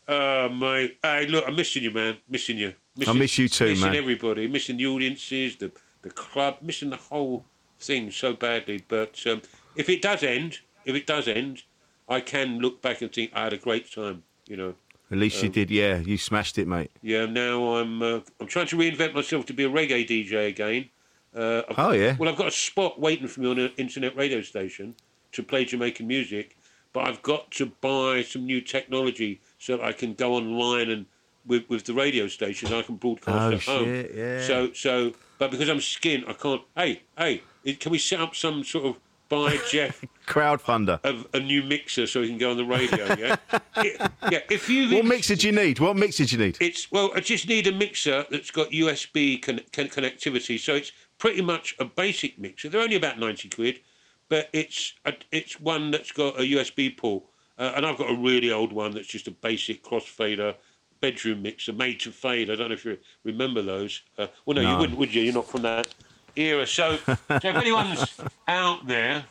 Oh, 0.08 0.48
mate. 0.48 0.98
Hey, 1.02 1.26
look, 1.26 1.44
I'm 1.46 1.56
missing 1.56 1.82
you, 1.82 1.90
man. 1.90 2.16
Missing 2.28 2.58
you. 2.58 2.74
Missing, 2.96 3.14
I 3.14 3.18
miss 3.18 3.38
you 3.38 3.48
too, 3.48 3.64
missing 3.66 3.80
man. 3.80 3.90
Missing 3.92 4.02
everybody. 4.02 4.48
Missing 4.48 4.76
the 4.76 4.86
audiences, 4.86 5.56
the, 5.56 5.72
the 6.02 6.10
club, 6.10 6.58
missing 6.62 6.90
the 6.90 6.96
whole 6.96 7.44
thing 7.80 8.10
so 8.10 8.34
badly. 8.34 8.84
But 8.86 9.20
um, 9.26 9.42
if 9.76 9.88
it 9.88 10.02
does 10.02 10.22
end, 10.22 10.58
if 10.84 10.94
it 10.94 11.06
does 11.06 11.28
end, 11.28 11.62
I 12.08 12.20
can 12.20 12.58
look 12.58 12.82
back 12.82 13.00
and 13.02 13.12
think 13.12 13.32
I 13.34 13.44
had 13.44 13.52
a 13.52 13.58
great 13.58 13.90
time, 13.90 14.22
you 14.46 14.56
know. 14.56 14.74
At 15.10 15.18
least 15.18 15.42
you 15.42 15.50
did, 15.50 15.70
yeah. 15.70 15.98
You 15.98 16.16
smashed 16.16 16.56
it, 16.58 16.66
mate. 16.66 16.90
Yeah, 17.02 17.26
now 17.26 17.76
I'm 17.76 18.02
uh, 18.02 18.20
I'm 18.40 18.46
trying 18.46 18.66
to 18.68 18.76
reinvent 18.76 19.12
myself 19.12 19.44
to 19.46 19.52
be 19.52 19.64
a 19.64 19.68
reggae 19.68 20.08
DJ 20.08 20.48
again. 20.48 20.88
Uh, 21.34 21.62
Oh, 21.76 21.92
yeah. 21.92 22.16
Well, 22.18 22.30
I've 22.30 22.36
got 22.36 22.48
a 22.48 22.52
spot 22.52 22.98
waiting 22.98 23.28
for 23.28 23.40
me 23.40 23.50
on 23.50 23.58
an 23.58 23.72
internet 23.76 24.16
radio 24.16 24.40
station 24.40 24.94
to 25.32 25.42
play 25.42 25.64
Jamaican 25.66 26.06
music, 26.06 26.56
but 26.94 27.06
I've 27.08 27.22
got 27.22 27.50
to 27.52 27.66
buy 27.66 28.22
some 28.22 28.46
new 28.46 28.60
technology 28.62 29.40
so 29.62 29.76
that 29.76 29.84
I 29.84 29.92
can 29.92 30.14
go 30.14 30.34
online 30.34 30.90
and 30.90 31.06
with, 31.46 31.68
with 31.68 31.84
the 31.84 31.94
radio 31.94 32.26
station 32.28 32.72
I 32.72 32.82
can 32.82 32.96
broadcast 32.96 33.36
Oh, 33.38 33.52
at 33.52 33.62
home. 33.62 33.84
shit, 33.84 34.12
yeah. 34.14 34.40
So 34.46 34.72
so, 34.72 35.12
but 35.38 35.50
because 35.52 35.68
I'm 35.68 35.78
skint, 35.78 36.28
I 36.28 36.32
can't. 36.32 36.62
Hey 36.76 37.02
hey, 37.16 37.42
can 37.78 37.92
we 37.92 37.98
set 37.98 38.20
up 38.20 38.34
some 38.34 38.64
sort 38.64 38.86
of 38.86 38.96
buy 39.28 39.56
Jeff 39.70 40.04
Crowdfunder. 40.26 40.98
a, 41.04 41.36
a 41.36 41.40
new 41.40 41.62
mixer 41.62 42.06
so 42.06 42.22
he 42.22 42.28
can 42.28 42.38
go 42.38 42.50
on 42.50 42.56
the 42.56 42.64
radio? 42.64 43.06
Yeah, 43.14 43.36
yeah. 43.82 44.08
yeah 44.30 44.38
if 44.50 44.68
you 44.68 44.94
What 44.96 45.04
mixer 45.04 45.36
do 45.36 45.46
you 45.46 45.52
need? 45.52 45.78
What 45.78 45.96
mixer 45.96 46.24
do 46.24 46.36
you 46.36 46.44
need? 46.44 46.58
it's 46.60 46.90
well, 46.90 47.12
I 47.14 47.20
just 47.20 47.46
need 47.48 47.66
a 47.68 47.72
mixer 47.72 48.26
that's 48.30 48.50
got 48.50 48.70
USB 48.70 49.40
con- 49.40 49.60
con- 49.72 49.88
connectivity, 49.88 50.58
so 50.58 50.74
it's 50.74 50.90
pretty 51.18 51.40
much 51.42 51.74
a 51.78 51.84
basic 51.84 52.36
mixer. 52.38 52.68
They're 52.68 52.80
only 52.82 52.96
about 52.96 53.18
ninety 53.18 53.48
quid, 53.48 53.80
but 54.28 54.48
it's 54.52 54.94
a, 55.04 55.12
it's 55.30 55.60
one 55.60 55.90
that's 55.92 56.10
got 56.12 56.38
a 56.38 56.42
USB 56.42 56.96
port, 56.96 57.24
uh, 57.58 57.72
and 57.76 57.86
I've 57.86 57.98
got 57.98 58.10
a 58.10 58.16
really 58.16 58.50
old 58.50 58.72
one 58.72 58.92
that's 58.92 59.08
just 59.08 59.28
a 59.28 59.30
basic 59.30 59.82
crossfader 59.84 60.54
bedroom 61.00 61.42
mixer 61.42 61.72
made 61.72 62.00
to 62.00 62.12
fade. 62.12 62.50
I 62.50 62.54
don't 62.54 62.68
know 62.68 62.74
if 62.74 62.84
you 62.84 62.96
remember 63.24 63.62
those. 63.62 64.02
Uh, 64.16 64.28
well, 64.46 64.54
no, 64.54 64.62
you 64.62 64.78
wouldn't, 64.78 64.98
would 64.98 65.12
you? 65.12 65.22
You're 65.22 65.34
not 65.34 65.48
from 65.48 65.62
that 65.62 65.88
era. 66.36 66.66
So, 66.66 66.96
so 66.96 67.16
if 67.28 67.44
anyone's 67.44 68.20
out 68.48 68.86
there, 68.86 69.24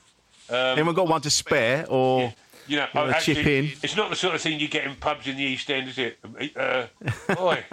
Anyone 0.51 0.95
got 0.95 1.07
one 1.07 1.21
to 1.21 1.29
spare 1.29 1.85
or 1.87 2.33
you 2.67 2.77
know, 2.77 2.87
wanna 2.93 3.19
chip 3.21 3.45
in? 3.45 3.71
It's 3.81 3.95
not 3.95 4.09
the 4.09 4.15
sort 4.15 4.35
of 4.35 4.41
thing 4.41 4.59
you 4.59 4.67
get 4.67 4.85
in 4.85 4.95
pubs 4.95 5.27
in 5.27 5.37
the 5.37 5.43
East 5.43 5.69
End, 5.69 5.89
is 5.89 5.97
it? 5.97 6.19
Uh, 6.55 6.87
boy, 7.35 7.63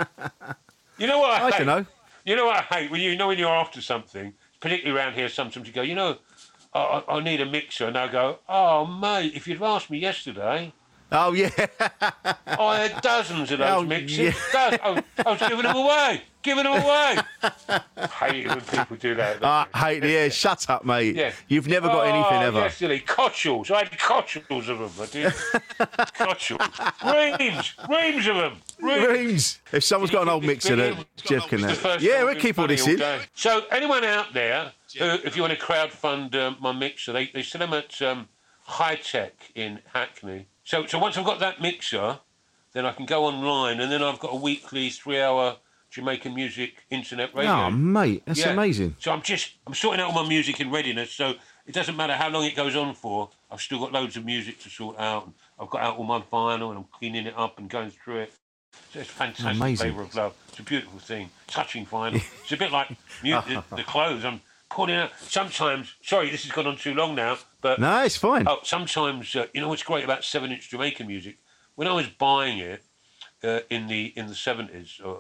you 0.99 1.07
know 1.07 1.19
what? 1.19 1.41
I, 1.41 1.47
I 1.47 1.51
hate? 1.51 1.59
don't 1.59 1.67
know. 1.67 1.87
You 2.25 2.37
know 2.37 2.47
what 2.47 2.57
I 2.57 2.63
hate 2.63 2.91
when 2.91 3.01
you 3.01 3.17
know 3.17 3.29
when 3.29 3.39
you're 3.39 3.49
after 3.55 3.81
something, 3.81 4.33
particularly 4.61 4.99
around 4.99 5.15
here. 5.15 5.29
Sometimes 5.29 5.67
you 5.67 5.73
go, 5.73 5.83
you 5.83 5.95
know, 5.95 6.19
I, 6.75 6.79
I, 7.09 7.17
I 7.17 7.21
need 7.21 7.41
a 7.41 7.47
mixer, 7.47 7.87
and 7.87 7.97
I 7.97 8.09
go, 8.09 8.39
oh 8.49 8.87
mate, 8.87 9.33
if 9.35 9.47
you'd 9.49 9.63
asked 9.63 9.91
me 9.91 9.99
yesterday, 9.99 10.73
Oh 11.11 11.33
yeah. 11.33 11.49
I 12.47 12.87
had 12.89 13.01
dozens 13.01 13.51
of 13.51 13.61
those 13.61 13.69
Oh, 13.71 13.83
mixers. 13.83 14.19
yeah. 14.19 14.77
I, 14.83 14.91
was, 14.91 15.03
I 15.25 15.31
was 15.31 15.41
giving 15.41 15.63
them 15.63 15.77
away, 15.77 16.23
giving 16.43 16.65
them 16.65 16.83
away. 16.83 17.17
Hate 18.21 18.47
it 18.47 18.49
when 18.49 18.61
people 18.61 18.97
do 18.97 19.15
that. 19.15 19.45
I 19.45 19.67
hate 19.75 20.05
it. 20.05 20.11
Yeah, 20.11 20.29
shut 20.29 20.69
up, 20.71 20.85
mate. 20.85 21.17
Yeah. 21.17 21.33
You've 21.49 21.69
never 21.69 21.89
got 21.89 22.07
anything 22.07 22.39
oh, 22.39 22.47
ever. 22.47 22.61
Yesterday, 22.61 23.01
Cotchels. 23.01 23.71
I 23.71 23.85
had 23.85 23.99
Cotchels 23.99 24.69
of 24.69 24.79
them. 24.79 24.91
I 25.01 25.07
did. 25.07 25.33
Cotchels. 26.15 26.61
Reams. 27.05 27.75
Reams 27.89 28.27
of 28.27 28.37
them. 28.37 28.61
Reams. 28.81 29.07
Rings. 29.07 29.61
If 29.73 29.85
someone's 29.85 30.11
got 30.11 30.23
an 30.23 30.29
old 30.29 30.45
mixer 30.45 30.77
that 30.77 31.05
Jeff 31.17 31.49
can 31.49 31.61
have. 31.61 32.03
Yeah, 32.03 32.25
we'll 32.25 32.35
keep 32.37 32.59
all 32.59 32.67
this 32.67 32.81
funny 32.81 32.95
in. 32.95 32.99
day. 32.99 33.21
So, 33.35 33.65
anyone 33.71 34.05
out 34.05 34.33
there, 34.33 34.73
who, 34.99 35.05
if 35.25 35.37
you 35.37 35.43
want 35.43 35.59
to 35.59 35.65
crowdfund 35.65 36.35
um, 36.35 36.57
my 36.61 36.73
mixer, 36.73 37.13
they, 37.13 37.27
they 37.27 37.43
sell 37.43 37.61
them 37.61 37.75
at 37.75 38.01
um, 38.03 38.29
High 38.63 38.97
Tech 38.97 39.35
in 39.55 39.81
Hackney. 39.93 40.47
So, 40.65 40.87
so 40.87 40.99
once 40.99 41.17
I've 41.17 41.25
got 41.25 41.41
that 41.41 41.61
mixer, 41.61 42.19
then 42.73 42.85
I 42.87 42.93
can 42.93 43.07
go 43.07 43.25
online, 43.25 43.81
and 43.81 43.91
then 43.91 44.03
I've 44.03 44.19
got 44.19 44.33
a 44.33 44.37
weekly 44.37 44.91
three-hour 44.91 45.57
Jamaican 45.91 46.35
music 46.35 46.75
internet 46.91 47.35
radio. 47.35 47.51
Oh, 47.53 47.71
mate, 47.71 48.23
that's 48.27 48.39
Yeah. 48.41 48.51
amazing. 48.51 48.97
So 49.01 49.11
I'm 49.13 49.23
just 49.23 49.53
I'm 49.67 49.75
sorting 49.75 50.01
out 50.01 50.09
all 50.15 50.23
my 50.23 50.29
music 50.29 50.61
in 50.61 50.71
readiness. 50.71 51.13
So 51.13 51.35
it 51.67 51.73
doesn't 51.75 51.97
matter 51.97 52.15
how 52.15 52.29
long 52.29 52.45
it 52.45 52.55
goes 52.57 52.77
on 52.77 52.95
for. 52.95 53.31
I've 53.51 53.61
still 53.63 53.79
got 53.79 53.93
loads 53.93 54.17
of 54.17 54.25
music 54.25 54.61
to 54.61 54.71
sort 54.71 54.99
out. 54.99 55.31
I've 55.59 55.71
got 55.71 55.83
out 55.83 55.97
all 55.97 56.05
my 56.05 56.21
vinyl 56.21 56.69
and 56.71 56.79
I'm 56.79 56.85
cleaning 56.93 57.27
it 57.27 57.35
up 57.37 57.59
and 57.59 57.69
going 57.71 57.91
through 57.91 58.19
it. 58.21 58.33
So 58.93 59.01
it's 59.01 59.11
fantastic 59.11 59.57
Amazing. 59.57 59.87
flavour 59.93 60.03
of 60.03 60.15
love. 60.15 60.35
It's 60.51 60.59
a 60.59 60.63
beautiful 60.63 60.99
thing. 60.99 61.31
Touching 61.47 61.87
vinyl. 61.87 62.15
it's 62.43 62.53
a 62.53 62.57
bit 62.57 62.71
like 62.71 62.91
mu- 63.23 63.41
the, 63.43 63.65
the 63.75 63.83
clothes. 63.83 64.25
I'm 64.25 64.41
pulling 64.71 64.95
out. 64.95 65.11
Sometimes, 65.21 65.95
sorry, 66.03 66.31
this 66.31 66.43
has 66.45 66.53
gone 66.53 66.67
on 66.67 66.77
too 66.77 66.95
long 66.95 67.15
now, 67.15 67.39
but 67.63 67.81
No, 67.81 68.05
it's 68.05 68.17
fine. 68.17 68.47
Oh, 68.47 68.59
sometimes 68.63 69.35
uh, 69.35 69.47
you 69.55 69.63
know 69.63 69.69
what's 69.69 69.83
great 69.83 70.05
about 70.05 70.23
seven-inch 70.23 70.69
Jamaican 70.71 71.07
music. 71.07 71.39
When 71.75 71.89
I 71.89 71.93
was 71.93 72.07
buying 72.09 72.59
it 72.59 72.83
uh, 73.43 73.61
in 73.71 73.87
the 73.87 74.13
in 74.17 74.27
the 74.27 74.35
seventies, 74.35 75.01
uh, 75.05 75.15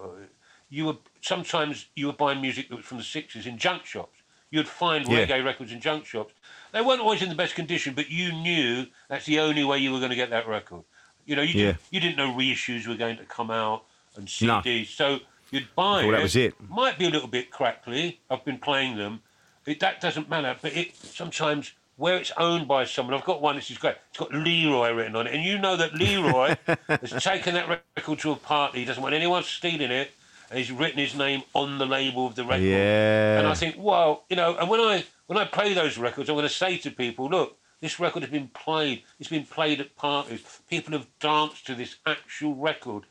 you 0.71 0.87
were 0.87 0.97
sometimes 1.21 1.87
you 1.97 2.07
were 2.07 2.13
buying 2.13 2.41
music 2.41 2.69
that 2.69 2.77
was 2.77 2.85
from 2.85 2.99
the 2.99 3.05
sixties 3.05 3.47
in 3.47 3.59
junk 3.59 3.85
shops. 3.85 4.19
You'd 4.51 4.69
find 4.69 5.07
Yeah. 5.07 5.27
reggae 5.27 5.45
records 5.45 5.73
in 5.73 5.81
junk 5.81 6.07
shops. 6.07 6.33
They 6.73 6.81
weren't 6.81 7.01
always 7.01 7.23
in 7.23 7.29
the 7.29 7.35
best 7.35 7.55
condition, 7.55 7.95
but 7.95 8.09
you 8.11 8.33
knew 8.33 8.87
that's 9.09 9.27
the 9.27 9.41
only 9.41 9.65
way 9.65 9.79
you 9.79 9.93
were 9.93 9.99
going 9.99 10.11
to 10.11 10.17
get 10.17 10.31
that 10.31 10.49
record. 10.49 10.85
You 11.27 11.37
know, 11.37 11.43
you 11.43 11.55
Yeah. 11.55 11.67
didn't, 11.67 11.81
you 11.91 12.01
didn't 12.01 12.17
know 12.17 12.33
reissues 12.33 12.87
were 12.87 12.95
going 12.95 13.19
to 13.19 13.25
come 13.25 13.51
out 13.51 13.85
and 14.17 14.25
No. 14.43 14.61
CDs, 14.61 14.89
so 14.89 15.21
you'd 15.51 15.75
buy 15.75 16.05
Well, 16.05 16.09
it. 16.09 16.13
that 16.13 16.23
was 16.23 16.37
it. 16.37 16.55
Might 16.71 16.99
be 16.99 17.07
a 17.07 17.11
little 17.11 17.29
bit 17.29 17.51
crackly. 17.51 18.21
I've 18.31 18.45
been 18.45 18.59
playing 18.59 18.97
them. 18.97 19.23
It, 19.67 19.81
that 19.81 20.01
doesn't 20.01 20.31
matter. 20.31 20.57
But 20.63 20.75
it 20.75 20.97
sometimes 20.97 21.73
where 21.97 22.17
it's 22.17 22.33
owned 22.39 22.67
by 22.69 22.85
someone. 22.85 23.15
I've 23.15 23.25
got 23.27 23.43
one. 23.43 23.57
This 23.57 23.71
is 23.71 23.77
great. 23.77 23.97
It's 24.11 24.19
got 24.19 24.33
Leroy 24.33 24.93
written 24.93 25.17
on 25.17 25.27
it, 25.27 25.35
and 25.35 25.43
you 25.45 25.59
know 25.59 25.77
that 25.77 25.93
Leroy 25.95 26.57
has 26.89 27.11
taken 27.23 27.55
that 27.55 27.69
record 27.97 28.21
to 28.21 28.31
a 28.33 28.37
party. 28.37 28.79
He 28.79 28.85
doesn't 28.87 29.03
want 29.03 29.15
anyone 29.15 29.43
stealing 29.43 29.91
it, 29.91 30.13
and 30.51 30.59
he's 30.59 30.71
written 30.73 30.99
his 30.99 31.15
name 31.15 31.43
on 31.55 31.79
the 31.79 31.87
label 31.87 32.27
of 32.27 32.35
the 32.35 32.45
record. 32.45 32.63
Yeah. 32.65 33.39
And 33.39 33.47
I 33.47 33.55
think, 33.55 33.77
well, 33.79 34.25
you 34.31 34.37
know, 34.37 34.57
and 34.57 34.69
when 34.69 34.81
I 34.81 35.05
when 35.27 35.39
I 35.39 35.45
play 35.45 35.75
those 35.75 35.99
records, 35.99 36.29
I'm 36.29 36.37
going 36.37 36.49
to 36.49 36.53
say 36.55 36.79
to 36.79 36.91
people, 36.91 37.29
look, 37.29 37.57
this 37.81 38.01
record 38.01 38.23
has 38.23 38.31
been 38.31 38.49
played. 38.49 39.03
It's 39.21 39.29
been 39.29 39.45
played 39.45 39.81
at 39.81 39.95
parties. 39.97 40.43
People 40.71 40.93
have 40.95 41.07
danced 41.21 41.67
to 41.67 41.75
this 41.75 41.97
actual 42.07 42.55
record, 42.55 43.05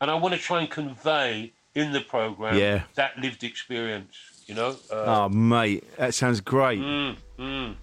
and 0.00 0.10
I 0.10 0.14
want 0.14 0.34
to 0.34 0.40
try 0.40 0.60
and 0.60 0.70
convey 0.70 1.52
in 1.74 1.92
the 1.92 2.00
program 2.00 2.56
Yeah. 2.56 2.82
that 2.94 3.18
lived 3.18 3.42
experience. 3.44 4.14
You 4.46 4.54
know. 4.54 4.76
Uh, 4.92 5.04
Oh, 5.24 5.28
mate, 5.30 5.84
that 5.96 6.12
sounds 6.14 6.40
great. 6.40 6.78
mm, 6.78 7.16
mm. 7.38 7.74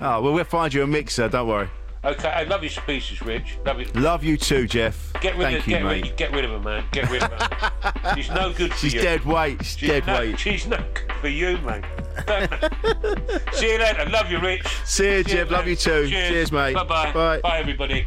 Oh, 0.00 0.20
well, 0.20 0.32
we'll 0.32 0.44
find 0.44 0.74
you 0.74 0.82
a 0.82 0.86
mixer. 0.86 1.28
Don't 1.28 1.48
worry. 1.48 1.68
Okay, 2.04 2.28
I 2.28 2.44
love 2.44 2.62
your 2.62 2.70
speeches, 2.70 3.20
Rich. 3.22 3.58
Love 3.66 3.80
it. 3.80 3.94
Love 3.96 4.22
you 4.22 4.36
too, 4.36 4.66
Jeff. 4.68 5.12
Get 5.20 5.36
rid 5.36 5.44
Thank 5.46 5.58
of 5.60 5.66
you, 5.66 5.72
get 5.74 5.82
mate. 5.84 6.02
rid, 6.04 6.16
get 6.16 6.32
rid 6.32 6.44
of 6.44 6.50
her, 6.52 6.60
man. 6.60 6.84
Get 6.92 7.10
rid 7.10 7.22
of 7.24 7.32
her. 7.32 8.14
She's 8.14 8.30
no 8.30 8.52
good 8.52 8.72
for 8.72 8.78
She's 8.78 8.94
you. 8.94 9.00
dead 9.00 9.24
weight. 9.24 9.58
She's 9.64 9.76
She's 9.78 9.88
dead 9.90 10.06
no, 10.06 10.18
weight. 10.18 10.38
She's 10.38 10.66
no 10.68 10.76
good 10.76 11.12
for 11.20 11.28
you, 11.28 11.58
mate. 11.58 11.84
See 13.52 13.72
you 13.72 13.78
later. 13.78 14.08
Love 14.10 14.30
you, 14.30 14.38
Rich. 14.38 14.66
See 14.84 15.04
you, 15.04 15.24
Cheers, 15.24 15.26
Jeff. 15.26 15.50
Love 15.50 15.66
you 15.66 15.74
too. 15.76 16.08
Cheers, 16.08 16.28
Cheers, 16.28 16.52
mate. 16.52 16.74
Bye-bye. 16.74 17.12
Bye. 17.12 17.40
Bye, 17.40 17.58
everybody. 17.58 18.06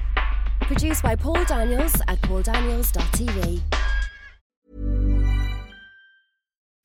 Produced 0.61 1.03
by 1.03 1.15
Paul 1.17 1.43
Daniels 1.43 1.95
at 2.07 2.21
pauldaniels.tv. 2.21 3.61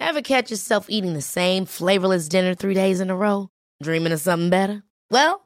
Ever 0.00 0.22
catch 0.22 0.50
yourself 0.50 0.86
eating 0.88 1.14
the 1.14 1.22
same 1.22 1.66
flavorless 1.66 2.28
dinner 2.28 2.54
three 2.54 2.74
days 2.74 3.00
in 3.00 3.10
a 3.10 3.16
row? 3.16 3.48
Dreaming 3.82 4.12
of 4.12 4.20
something 4.20 4.50
better? 4.50 4.82
Well, 5.10 5.45